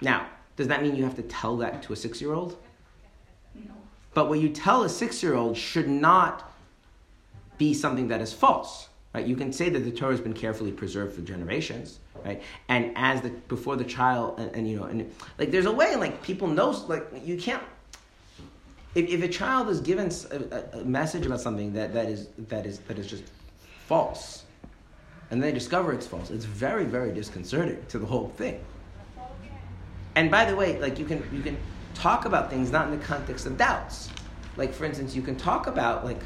Now, 0.00 0.26
does 0.56 0.68
that 0.68 0.82
mean 0.82 0.96
you 0.96 1.04
have 1.04 1.16
to 1.16 1.22
tell 1.22 1.56
that 1.58 1.82
to 1.84 1.92
a 1.92 1.96
six-year-old? 1.96 2.56
no. 3.54 3.72
But 4.14 4.28
what 4.28 4.40
you 4.40 4.48
tell 4.48 4.84
a 4.84 4.88
six-year-old 4.88 5.56
should 5.56 5.88
not 5.88 6.52
be 7.58 7.74
something 7.74 8.08
that 8.08 8.20
is 8.20 8.32
false. 8.32 8.88
Right? 9.14 9.26
You 9.26 9.36
can 9.36 9.52
say 9.52 9.68
that 9.68 9.80
the 9.80 9.92
Torah 9.92 10.10
has 10.10 10.20
been 10.20 10.34
carefully 10.34 10.72
preserved 10.72 11.14
for 11.14 11.22
generations, 11.22 12.00
right? 12.24 12.42
And 12.68 12.92
as 12.96 13.20
the 13.20 13.30
before 13.30 13.76
the 13.76 13.84
child, 13.84 14.40
and, 14.40 14.50
and 14.56 14.68
you 14.68 14.76
know, 14.76 14.84
and 14.84 15.12
like 15.38 15.52
there's 15.52 15.66
a 15.66 15.72
way, 15.72 15.94
like 15.94 16.20
people 16.22 16.48
know, 16.48 16.70
like 16.88 17.06
you 17.24 17.36
can't. 17.36 17.62
If, 18.94 19.08
if 19.08 19.22
a 19.22 19.28
child 19.28 19.68
is 19.68 19.80
given 19.80 20.10
a 20.74 20.84
message 20.84 21.26
about 21.26 21.40
something 21.40 21.72
that, 21.72 21.92
that 21.94 22.08
is 22.08 22.28
that 22.48 22.64
is 22.64 22.78
that 22.80 22.98
is 22.98 23.08
just 23.08 23.24
false, 23.86 24.44
and 25.30 25.42
they 25.42 25.52
discover 25.52 25.92
it's 25.92 26.06
false, 26.06 26.30
it's 26.30 26.44
very 26.44 26.84
very 26.84 27.12
disconcerting 27.12 27.84
to 27.88 27.98
the 27.98 28.06
whole 28.06 28.28
thing. 28.36 28.64
And 30.14 30.30
by 30.30 30.44
the 30.44 30.54
way, 30.54 30.78
like 30.80 30.98
you 30.98 31.04
can 31.04 31.28
you 31.32 31.42
can 31.42 31.56
talk 31.94 32.24
about 32.24 32.50
things 32.50 32.70
not 32.70 32.86
in 32.86 32.98
the 32.98 33.04
context 33.04 33.46
of 33.46 33.56
doubts. 33.56 34.10
Like 34.56 34.72
for 34.72 34.84
instance, 34.84 35.16
you 35.16 35.22
can 35.22 35.36
talk 35.36 35.66
about 35.66 36.04
like 36.04 36.20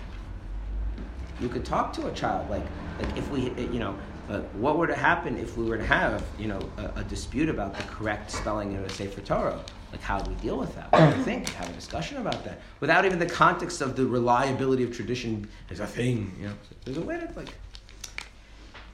you 1.40 1.48
could 1.48 1.64
talk 1.64 1.92
to 1.94 2.08
a 2.08 2.12
child 2.12 2.50
like 2.50 2.66
like 3.00 3.16
if 3.16 3.30
we 3.30 3.50
you 3.72 3.78
know 3.78 3.96
uh, 4.28 4.40
what 4.54 4.76
were 4.76 4.86
to 4.86 4.94
happen 4.94 5.38
if 5.38 5.56
we 5.56 5.64
were 5.64 5.78
to 5.78 5.86
have 5.86 6.22
you 6.38 6.48
know 6.48 6.60
a, 6.76 7.01
a 7.01 7.05
dispute 7.05 7.48
about 7.48 7.74
the 7.74 7.82
correct 7.84 8.30
spelling 8.30 8.76
of 8.76 8.84
a 8.84 8.90
Sefer 8.90 9.22
Torah. 9.22 9.60
Like 9.93 10.02
how 10.02 10.19
do 10.20 10.31
we 10.31 10.36
deal 10.36 10.59
with 10.59 10.74
that? 10.74 10.93
What 10.93 11.10
do 11.10 11.19
you 11.19 11.24
think? 11.24 11.48
Have 11.51 11.70
a 11.70 11.73
discussion 11.73 12.19
about 12.19 12.44
that 12.44 12.60
without 12.81 13.05
even 13.05 13.19
the 13.19 13.27
context 13.27 13.81
of 13.81 13.97
the 13.97 14.06
reliability 14.06 14.85
of 14.85 14.94
tradition 14.94 15.48
as 15.70 15.81
a 15.81 15.86
thing. 15.86 16.35
You 16.39 16.48
know, 16.48 16.55
there's 16.85 16.98
a 16.98 17.02
way 17.02 17.19
to 17.19 17.32
like 17.35 17.48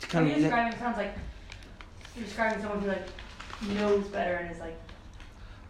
to 0.01 0.07
kind 0.07 0.27
you're 0.29 0.37
of 0.37 0.43
describing 0.43 0.79
sounds 0.79 0.97
like 0.97 1.15
you're 2.16 2.25
describing 2.25 2.61
someone 2.61 2.81
who 2.81 2.89
like 2.89 3.07
knows 3.75 4.07
better 4.09 4.35
and 4.35 4.51
is 4.51 4.61
like 4.61 4.79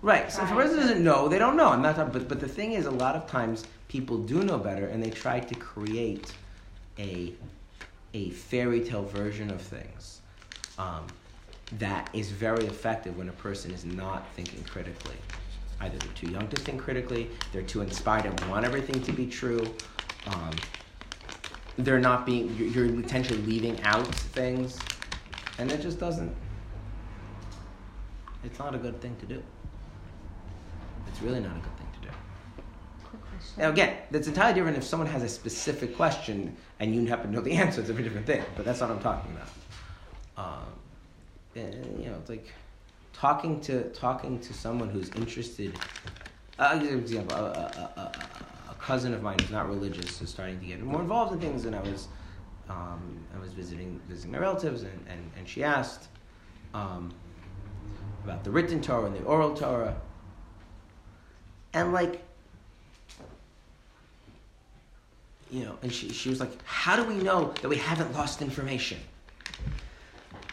Right. 0.02 0.30
So 0.30 0.42
if 0.42 0.50
a 0.50 0.54
person 0.54 0.76
doesn't 0.76 1.02
know, 1.02 1.28
they 1.28 1.38
don't 1.38 1.56
know. 1.56 1.70
I'm 1.70 1.80
not 1.80 1.96
talking, 1.96 2.12
but 2.12 2.28
but 2.28 2.38
the 2.38 2.48
thing 2.48 2.72
is, 2.72 2.84
a 2.84 2.90
lot 2.90 3.16
of 3.16 3.26
times 3.26 3.64
people 3.88 4.18
do 4.18 4.44
know 4.44 4.58
better, 4.58 4.86
and 4.88 5.02
they 5.02 5.08
try 5.08 5.40
to 5.40 5.54
create 5.54 6.30
a 6.98 7.32
a 8.12 8.28
fairy 8.30 8.80
tale 8.80 9.04
version 9.04 9.50
of 9.50 9.62
things 9.62 10.20
um, 10.78 11.06
that 11.78 12.10
is 12.12 12.30
very 12.30 12.66
effective 12.66 13.16
when 13.16 13.28
a 13.28 13.32
person 13.32 13.70
is 13.70 13.84
not 13.84 14.26
thinking 14.34 14.62
critically. 14.64 15.16
Either 15.80 15.96
they're 15.98 16.12
too 16.14 16.30
young 16.30 16.46
to 16.48 16.56
think 16.56 16.80
critically, 16.80 17.30
they're 17.52 17.62
too 17.62 17.80
inspired 17.80 18.26
and 18.26 18.40
want 18.50 18.64
everything 18.64 19.02
to 19.02 19.12
be 19.12 19.26
true. 19.26 19.66
Um, 20.26 20.50
they're 21.78 21.98
not 21.98 22.24
being. 22.24 22.54
You're, 22.56 22.86
you're 22.86 23.02
potentially 23.02 23.40
leaving 23.42 23.82
out 23.82 24.06
things, 24.06 24.78
and 25.58 25.70
it 25.72 25.80
just 25.80 25.98
doesn't. 25.98 26.34
It's 28.44 28.58
not 28.58 28.74
a 28.74 28.78
good 28.78 29.00
thing 29.00 29.16
to 29.16 29.26
do. 29.26 29.42
It's 31.08 31.22
really 31.22 31.40
not 31.40 31.52
a 31.56 31.60
good 31.60 31.76
thing 31.76 31.88
to 31.94 32.08
do. 32.08 32.14
Quick 33.04 33.22
question. 33.22 33.62
Now, 33.62 33.70
again, 33.70 33.96
that's 34.10 34.28
entirely 34.28 34.54
different 34.54 34.76
if 34.76 34.84
someone 34.84 35.08
has 35.08 35.22
a 35.22 35.28
specific 35.28 35.96
question 35.96 36.56
and 36.80 36.94
you 36.94 37.06
happen 37.06 37.30
to 37.30 37.36
know 37.36 37.40
the 37.40 37.52
answer. 37.56 37.80
It's 37.80 37.90
a 37.90 37.92
very 37.92 38.04
different 38.04 38.26
thing. 38.26 38.42
But 38.56 38.64
that's 38.64 38.80
not 38.80 38.90
what 38.90 38.96
I'm 38.96 39.02
talking 39.02 39.32
about. 39.32 39.48
Um, 40.36 40.66
you 41.54 42.06
know, 42.06 42.16
it's 42.20 42.28
like 42.28 42.52
talking 43.12 43.60
to 43.62 43.84
talking 43.90 44.40
to 44.40 44.52
someone 44.52 44.88
who's 44.88 45.10
interested. 45.10 45.78
I'll 46.58 46.78
give 46.78 46.90
you 46.90 46.96
an 46.96 47.02
example. 47.02 47.36
A, 47.36 47.42
a, 47.42 47.44
a, 47.44 48.00
a, 48.00 48.12
a 48.70 48.74
cousin 48.74 49.14
of 49.14 49.22
mine 49.22 49.38
who's 49.40 49.50
not 49.50 49.68
religious 49.68 50.20
is 50.20 50.30
starting 50.30 50.58
to 50.60 50.66
get 50.66 50.80
more 50.82 51.00
involved 51.00 51.32
in 51.32 51.40
things, 51.40 51.64
and 51.64 51.74
I 51.74 51.80
was 51.80 52.08
um, 52.68 53.24
I 53.34 53.38
was 53.38 53.52
visiting 53.52 54.00
visiting 54.08 54.32
my 54.32 54.38
relatives, 54.38 54.82
and, 54.82 55.06
and, 55.08 55.30
and 55.36 55.48
she 55.48 55.62
asked 55.62 56.08
um, 56.72 57.12
about 58.24 58.44
the 58.44 58.50
written 58.50 58.80
Torah 58.80 59.06
and 59.06 59.16
the 59.16 59.22
oral 59.22 59.54
Torah, 59.54 59.96
and 61.72 61.92
like 61.92 62.22
you 65.50 65.64
know, 65.64 65.78
and 65.82 65.92
she, 65.92 66.08
she 66.10 66.28
was 66.28 66.40
like, 66.40 66.50
How 66.64 66.96
do 66.96 67.04
we 67.04 67.14
know 67.14 67.54
that 67.62 67.68
we 67.68 67.76
haven't 67.76 68.12
lost 68.12 68.42
information? 68.42 68.98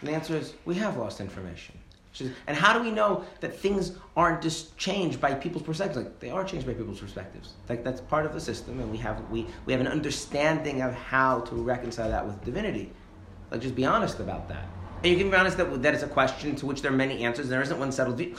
And 0.02 0.10
the 0.10 0.14
answer 0.14 0.36
is, 0.36 0.53
We 0.65 0.76
have 0.76 0.98
lost 0.98 1.22
information. 1.22 1.78
Says, 2.14 2.32
and 2.48 2.57
how 2.57 2.78
do 2.78 2.84
we 2.84 2.91
know 2.91 3.23
that 3.40 3.57
things 3.57 3.94
aren't 4.18 4.41
just 4.41 4.78
changed 4.78 5.22
by 5.22 5.34
people's 5.34 5.64
perspectives? 5.64 5.98
Like 5.98 6.19
they 6.19 6.30
are 6.30 6.44
changed 6.44 6.68
by 6.68 6.73
people's 6.73 6.99
perspectives. 6.99 7.53
Like 7.69 7.86
that's 7.86 8.02
part 8.02 8.26
of 8.26 8.34
the 8.34 8.41
system, 8.41 8.82
and 8.82 8.91
we 8.91 8.98
have 8.98 9.30
we, 9.30 9.48
we 9.65 9.72
have 9.72 9.80
an 9.80 9.88
understanding 9.88 10.82
of 10.82 10.94
how 10.94 11.40
to 11.41 11.56
reconcile 11.56 12.10
that 12.10 12.26
with 12.26 12.44
divinity. 12.44 12.91
Like 13.49 13.61
just 13.61 13.76
be 13.76 13.86
honest 13.86 14.19
about 14.19 14.49
that. 14.49 14.65
And 15.03 15.11
you 15.11 15.18
can 15.18 15.32
be 15.32 15.38
honest 15.38 15.57
that 15.57 15.82
that 15.82 15.95
is 15.95 16.03
a 16.03 16.07
question 16.07 16.56
to 16.57 16.65
which 16.65 16.82
there 16.82 16.91
are 16.91 16.95
many 16.95 17.23
answers, 17.23 17.45
and 17.45 17.53
there 17.53 17.61
isn't 17.61 17.80
one 17.80 17.94
settled 17.94 18.18
view. 18.18 18.36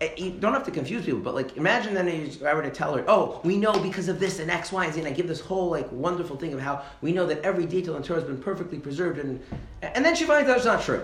Eh, 0.00 0.10
You 0.16 0.30
don't 0.32 0.52
have 0.52 0.64
to 0.64 0.70
confuse 0.70 1.04
people, 1.04 1.20
but 1.20 1.34
like 1.34 1.56
imagine 1.56 1.94
then 1.94 2.08
if 2.08 2.42
I 2.42 2.54
were 2.54 2.62
to 2.62 2.70
tell 2.70 2.94
her, 2.94 3.04
"Oh, 3.08 3.40
we 3.44 3.56
know 3.56 3.72
because 3.80 4.08
of 4.08 4.18
this 4.20 4.38
and 4.38 4.50
X, 4.50 4.72
Y, 4.72 4.84
and 4.84 4.94
Z," 4.94 5.00
and 5.00 5.08
I 5.08 5.12
give 5.12 5.28
this 5.28 5.40
whole 5.40 5.70
like 5.70 5.90
wonderful 5.92 6.36
thing 6.36 6.52
of 6.52 6.60
how 6.60 6.82
we 7.02 7.12
know 7.12 7.26
that 7.26 7.40
every 7.42 7.66
detail 7.66 7.96
in 7.96 8.02
Torah 8.02 8.20
has 8.20 8.28
been 8.28 8.40
perfectly 8.40 8.78
preserved, 8.78 9.18
and 9.18 9.40
and 9.82 10.04
then 10.04 10.14
she 10.14 10.24
finds 10.24 10.48
out 10.50 10.56
it's 10.56 10.66
not 10.66 10.82
true. 10.82 11.02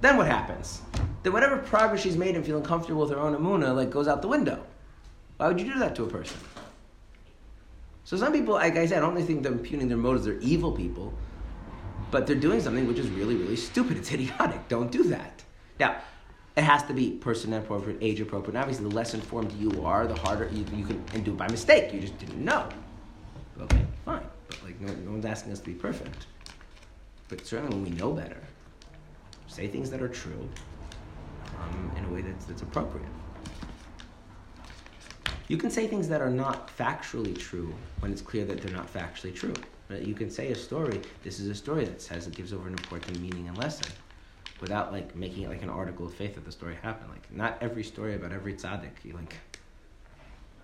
Then 0.00 0.16
what 0.16 0.26
happens? 0.26 0.82
Then 1.22 1.32
whatever 1.32 1.56
progress 1.58 2.02
she's 2.02 2.16
made 2.16 2.36
in 2.36 2.42
feeling 2.44 2.62
comfortable 2.62 3.00
with 3.02 3.10
her 3.10 3.18
own 3.18 3.34
amuna 3.34 3.74
like 3.74 3.90
goes 3.90 4.08
out 4.08 4.22
the 4.22 4.28
window. 4.28 4.62
Why 5.38 5.48
would 5.48 5.60
you 5.60 5.72
do 5.72 5.78
that 5.78 5.94
to 5.96 6.04
a 6.04 6.08
person? 6.08 6.38
So 8.04 8.16
some 8.16 8.32
people, 8.32 8.54
like 8.54 8.76
I 8.76 8.86
said, 8.86 8.98
I 8.98 9.00
don't 9.00 9.20
think 9.22 9.42
they're 9.42 9.52
impugning 9.52 9.88
their 9.88 9.98
motives. 9.98 10.24
They're 10.24 10.38
evil 10.40 10.72
people, 10.72 11.12
but 12.10 12.26
they're 12.26 12.36
doing 12.36 12.60
something 12.60 12.86
which 12.86 12.98
is 12.98 13.08
really, 13.10 13.36
really 13.36 13.56
stupid. 13.56 13.98
It's 13.98 14.10
idiotic. 14.10 14.66
Don't 14.68 14.90
do 14.90 15.02
that. 15.04 15.42
Now, 15.78 15.96
it 16.58 16.64
has 16.64 16.82
to 16.82 16.92
be 16.92 17.12
person 17.12 17.52
appropriate, 17.52 17.98
age 18.00 18.20
appropriate. 18.20 18.56
And 18.56 18.58
obviously, 18.58 18.88
the 18.88 18.94
less 18.94 19.14
informed 19.14 19.52
you 19.52 19.84
are, 19.84 20.08
the 20.08 20.16
harder 20.16 20.50
you, 20.52 20.64
you 20.74 20.84
can 20.84 21.02
and 21.14 21.24
do 21.24 21.30
it 21.30 21.36
by 21.36 21.46
mistake. 21.48 21.94
You 21.94 22.00
just 22.00 22.18
didn't 22.18 22.44
know. 22.44 22.68
Okay, 23.60 23.86
fine. 24.04 24.26
But 24.48 24.64
like, 24.64 24.80
no, 24.80 24.92
no 24.92 25.12
one's 25.12 25.24
asking 25.24 25.52
us 25.52 25.60
to 25.60 25.66
be 25.66 25.74
perfect. 25.74 26.26
But 27.28 27.46
certainly, 27.46 27.76
when 27.76 27.84
we 27.84 27.90
know 27.90 28.10
better, 28.12 28.42
say 29.46 29.68
things 29.68 29.88
that 29.90 30.02
are 30.02 30.08
true 30.08 30.48
um, 31.60 31.92
in 31.96 32.04
a 32.06 32.08
way 32.08 32.22
that's, 32.22 32.44
that's 32.46 32.62
appropriate. 32.62 33.06
You 35.46 35.58
can 35.58 35.70
say 35.70 35.86
things 35.86 36.08
that 36.08 36.20
are 36.20 36.30
not 36.30 36.76
factually 36.76 37.38
true 37.38 37.72
when 38.00 38.10
it's 38.10 38.20
clear 38.20 38.44
that 38.46 38.60
they're 38.60 38.76
not 38.76 38.92
factually 38.92 39.34
true. 39.34 39.54
Right? 39.88 40.02
You 40.02 40.14
can 40.14 40.28
say 40.28 40.50
a 40.50 40.56
story. 40.56 41.00
This 41.22 41.38
is 41.38 41.48
a 41.48 41.54
story 41.54 41.84
that 41.84 42.02
says 42.02 42.26
it 42.26 42.34
gives 42.34 42.52
over 42.52 42.66
an 42.66 42.74
important 42.74 43.20
meaning 43.20 43.46
and 43.46 43.56
lesson, 43.56 43.92
without 44.60 44.92
like 44.92 45.14
making 45.14 45.44
it 45.44 45.48
like 45.48 45.62
an 45.62 45.70
article 45.70 46.06
of 46.06 46.14
faith 46.14 46.34
that 46.34 46.44
the 46.44 46.52
story 46.52 46.76
happened. 46.82 47.10
Like 47.10 47.30
not 47.32 47.58
every 47.60 47.84
story 47.84 48.14
about 48.14 48.32
every 48.32 48.54
tzaddik. 48.54 49.04
You 49.04 49.14
like, 49.14 49.34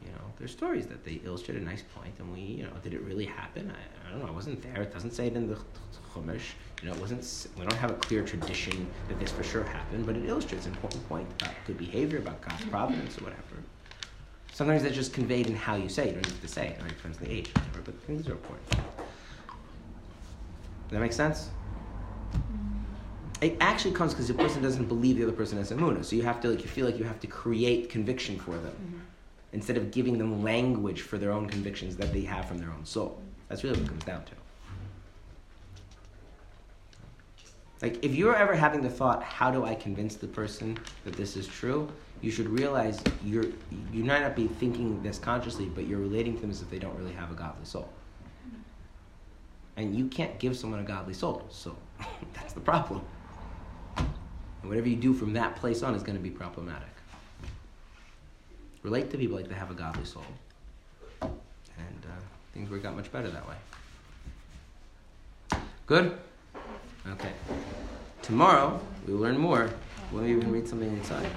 you 0.02 0.10
know, 0.12 0.32
there's 0.38 0.52
stories 0.52 0.86
that 0.86 1.04
they 1.04 1.20
illustrate 1.24 1.56
a 1.56 1.64
nice 1.64 1.82
point, 1.94 2.14
and 2.18 2.32
we, 2.32 2.40
you 2.40 2.62
know, 2.64 2.70
did 2.82 2.92
it 2.92 3.00
really 3.02 3.24
happen? 3.24 3.70
I, 3.70 4.08
I 4.08 4.10
don't 4.10 4.20
know. 4.20 4.28
I 4.28 4.32
wasn't 4.32 4.62
there. 4.62 4.82
It 4.82 4.92
doesn't 4.92 5.12
say 5.12 5.28
it 5.28 5.34
in 5.34 5.48
the 5.48 5.58
Chumash. 6.12 6.52
You 6.82 6.88
know, 6.88 6.94
it 6.94 7.00
wasn't. 7.00 7.48
We 7.56 7.62
don't 7.62 7.78
have 7.78 7.90
a 7.90 7.94
clear 7.94 8.22
tradition 8.22 8.86
that 9.08 9.18
this 9.18 9.30
for 9.30 9.42
sure 9.42 9.64
happened, 9.64 10.06
but 10.06 10.16
it 10.16 10.26
illustrates 10.26 10.66
an 10.66 10.72
important 10.72 11.08
point 11.08 11.26
about 11.40 11.54
good 11.66 11.78
behavior, 11.78 12.18
about 12.18 12.40
God's 12.40 12.64
providence, 12.66 13.18
or 13.18 13.24
whatever. 13.24 13.42
Sometimes 14.52 14.82
that's 14.82 14.94
just 14.94 15.12
conveyed 15.12 15.48
in 15.48 15.56
how 15.56 15.74
you 15.74 15.88
say 15.88 16.04
it. 16.04 16.08
You 16.08 16.14
don't 16.14 16.26
have 16.26 16.40
to 16.40 16.48
say 16.48 16.68
it. 16.68 16.80
It 16.80 16.88
depends 16.88 17.18
on 17.18 17.24
the 17.24 17.32
age, 17.32 17.48
whatever, 17.54 17.80
but 17.84 18.00
things 18.02 18.28
are 18.28 18.32
important. 18.32 18.70
Does 18.70 18.78
that 20.90 21.00
make 21.00 21.12
sense? 21.12 21.50
It 23.40 23.56
actually 23.60 23.92
comes 23.92 24.12
because 24.12 24.28
the 24.28 24.34
person 24.34 24.62
doesn't 24.62 24.86
believe 24.86 25.16
the 25.16 25.24
other 25.24 25.32
person 25.32 25.58
has 25.58 25.70
emuna, 25.70 26.04
so 26.04 26.16
you 26.16 26.22
have 26.22 26.40
to 26.42 26.48
like 26.48 26.62
you 26.62 26.68
feel 26.68 26.86
like 26.86 26.98
you 26.98 27.04
have 27.04 27.20
to 27.20 27.26
create 27.26 27.90
conviction 27.90 28.38
for 28.38 28.52
them 28.52 28.72
mm-hmm. 28.72 28.98
instead 29.52 29.76
of 29.76 29.90
giving 29.90 30.18
them 30.18 30.42
language 30.42 31.02
for 31.02 31.18
their 31.18 31.32
own 31.32 31.48
convictions 31.48 31.96
that 31.96 32.12
they 32.12 32.22
have 32.22 32.46
from 32.46 32.58
their 32.58 32.70
own 32.70 32.84
soul. 32.84 33.20
That's 33.48 33.64
really 33.64 33.78
what 33.78 33.86
it 33.86 33.90
comes 33.90 34.04
down 34.04 34.24
to. 34.24 34.32
Like 37.82 38.02
if 38.02 38.14
you're 38.14 38.34
ever 38.34 38.54
having 38.54 38.80
the 38.80 38.88
thought, 38.88 39.22
how 39.22 39.50
do 39.50 39.64
I 39.64 39.74
convince 39.74 40.14
the 40.14 40.26
person 40.26 40.78
that 41.04 41.14
this 41.14 41.36
is 41.36 41.46
true? 41.46 41.88
You 42.22 42.30
should 42.30 42.48
realize 42.48 43.02
you're 43.22 43.46
you 43.92 44.04
might 44.04 44.22
not 44.22 44.34
be 44.34 44.46
thinking 44.46 45.02
this 45.02 45.18
consciously, 45.18 45.66
but 45.66 45.86
you're 45.86 45.98
relating 45.98 46.34
to 46.36 46.40
them 46.40 46.50
as 46.50 46.62
if 46.62 46.70
they 46.70 46.78
don't 46.78 46.96
really 46.96 47.12
have 47.12 47.30
a 47.30 47.34
godly 47.34 47.66
soul. 47.66 47.88
And 49.76 49.94
you 49.94 50.06
can't 50.06 50.38
give 50.38 50.56
someone 50.56 50.80
a 50.80 50.84
godly 50.84 51.12
soul, 51.12 51.44
so 51.50 51.76
that's 52.32 52.54
the 52.54 52.60
problem. 52.60 53.02
And 54.64 54.70
whatever 54.70 54.88
you 54.88 54.96
do 54.96 55.12
from 55.12 55.34
that 55.34 55.56
place 55.56 55.82
on 55.82 55.94
is 55.94 56.02
going 56.02 56.16
to 56.16 56.22
be 56.22 56.30
problematic. 56.30 56.88
Relate 58.82 59.10
to 59.10 59.18
people 59.18 59.36
like 59.36 59.46
they 59.46 59.54
have 59.54 59.70
a 59.70 59.74
godly 59.74 60.06
soul, 60.06 60.24
and 61.20 62.06
uh, 62.06 62.22
things 62.54 62.70
work 62.70 62.86
out 62.86 62.96
much 62.96 63.12
better 63.12 63.28
that 63.28 63.46
way. 63.46 63.56
Good. 65.84 66.16
Okay. 67.06 67.32
Tomorrow 68.22 68.80
we 69.06 69.12
will 69.12 69.20
learn 69.20 69.36
more. 69.36 69.68
We'll 70.10 70.24
even 70.24 70.50
read 70.50 70.66
something 70.66 70.90
inside. 70.90 71.28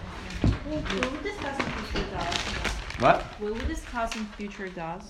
Will 0.70 0.82
we 1.12 1.22
discuss 1.22 1.60
in 1.60 1.66
future 1.66 2.10
DAS? 2.12 2.38
What? 3.00 3.26
Will 3.42 3.56
we 3.56 3.66
discuss 3.66 4.16
in 4.16 4.24
future 4.38 4.70
DAS? 4.70 5.04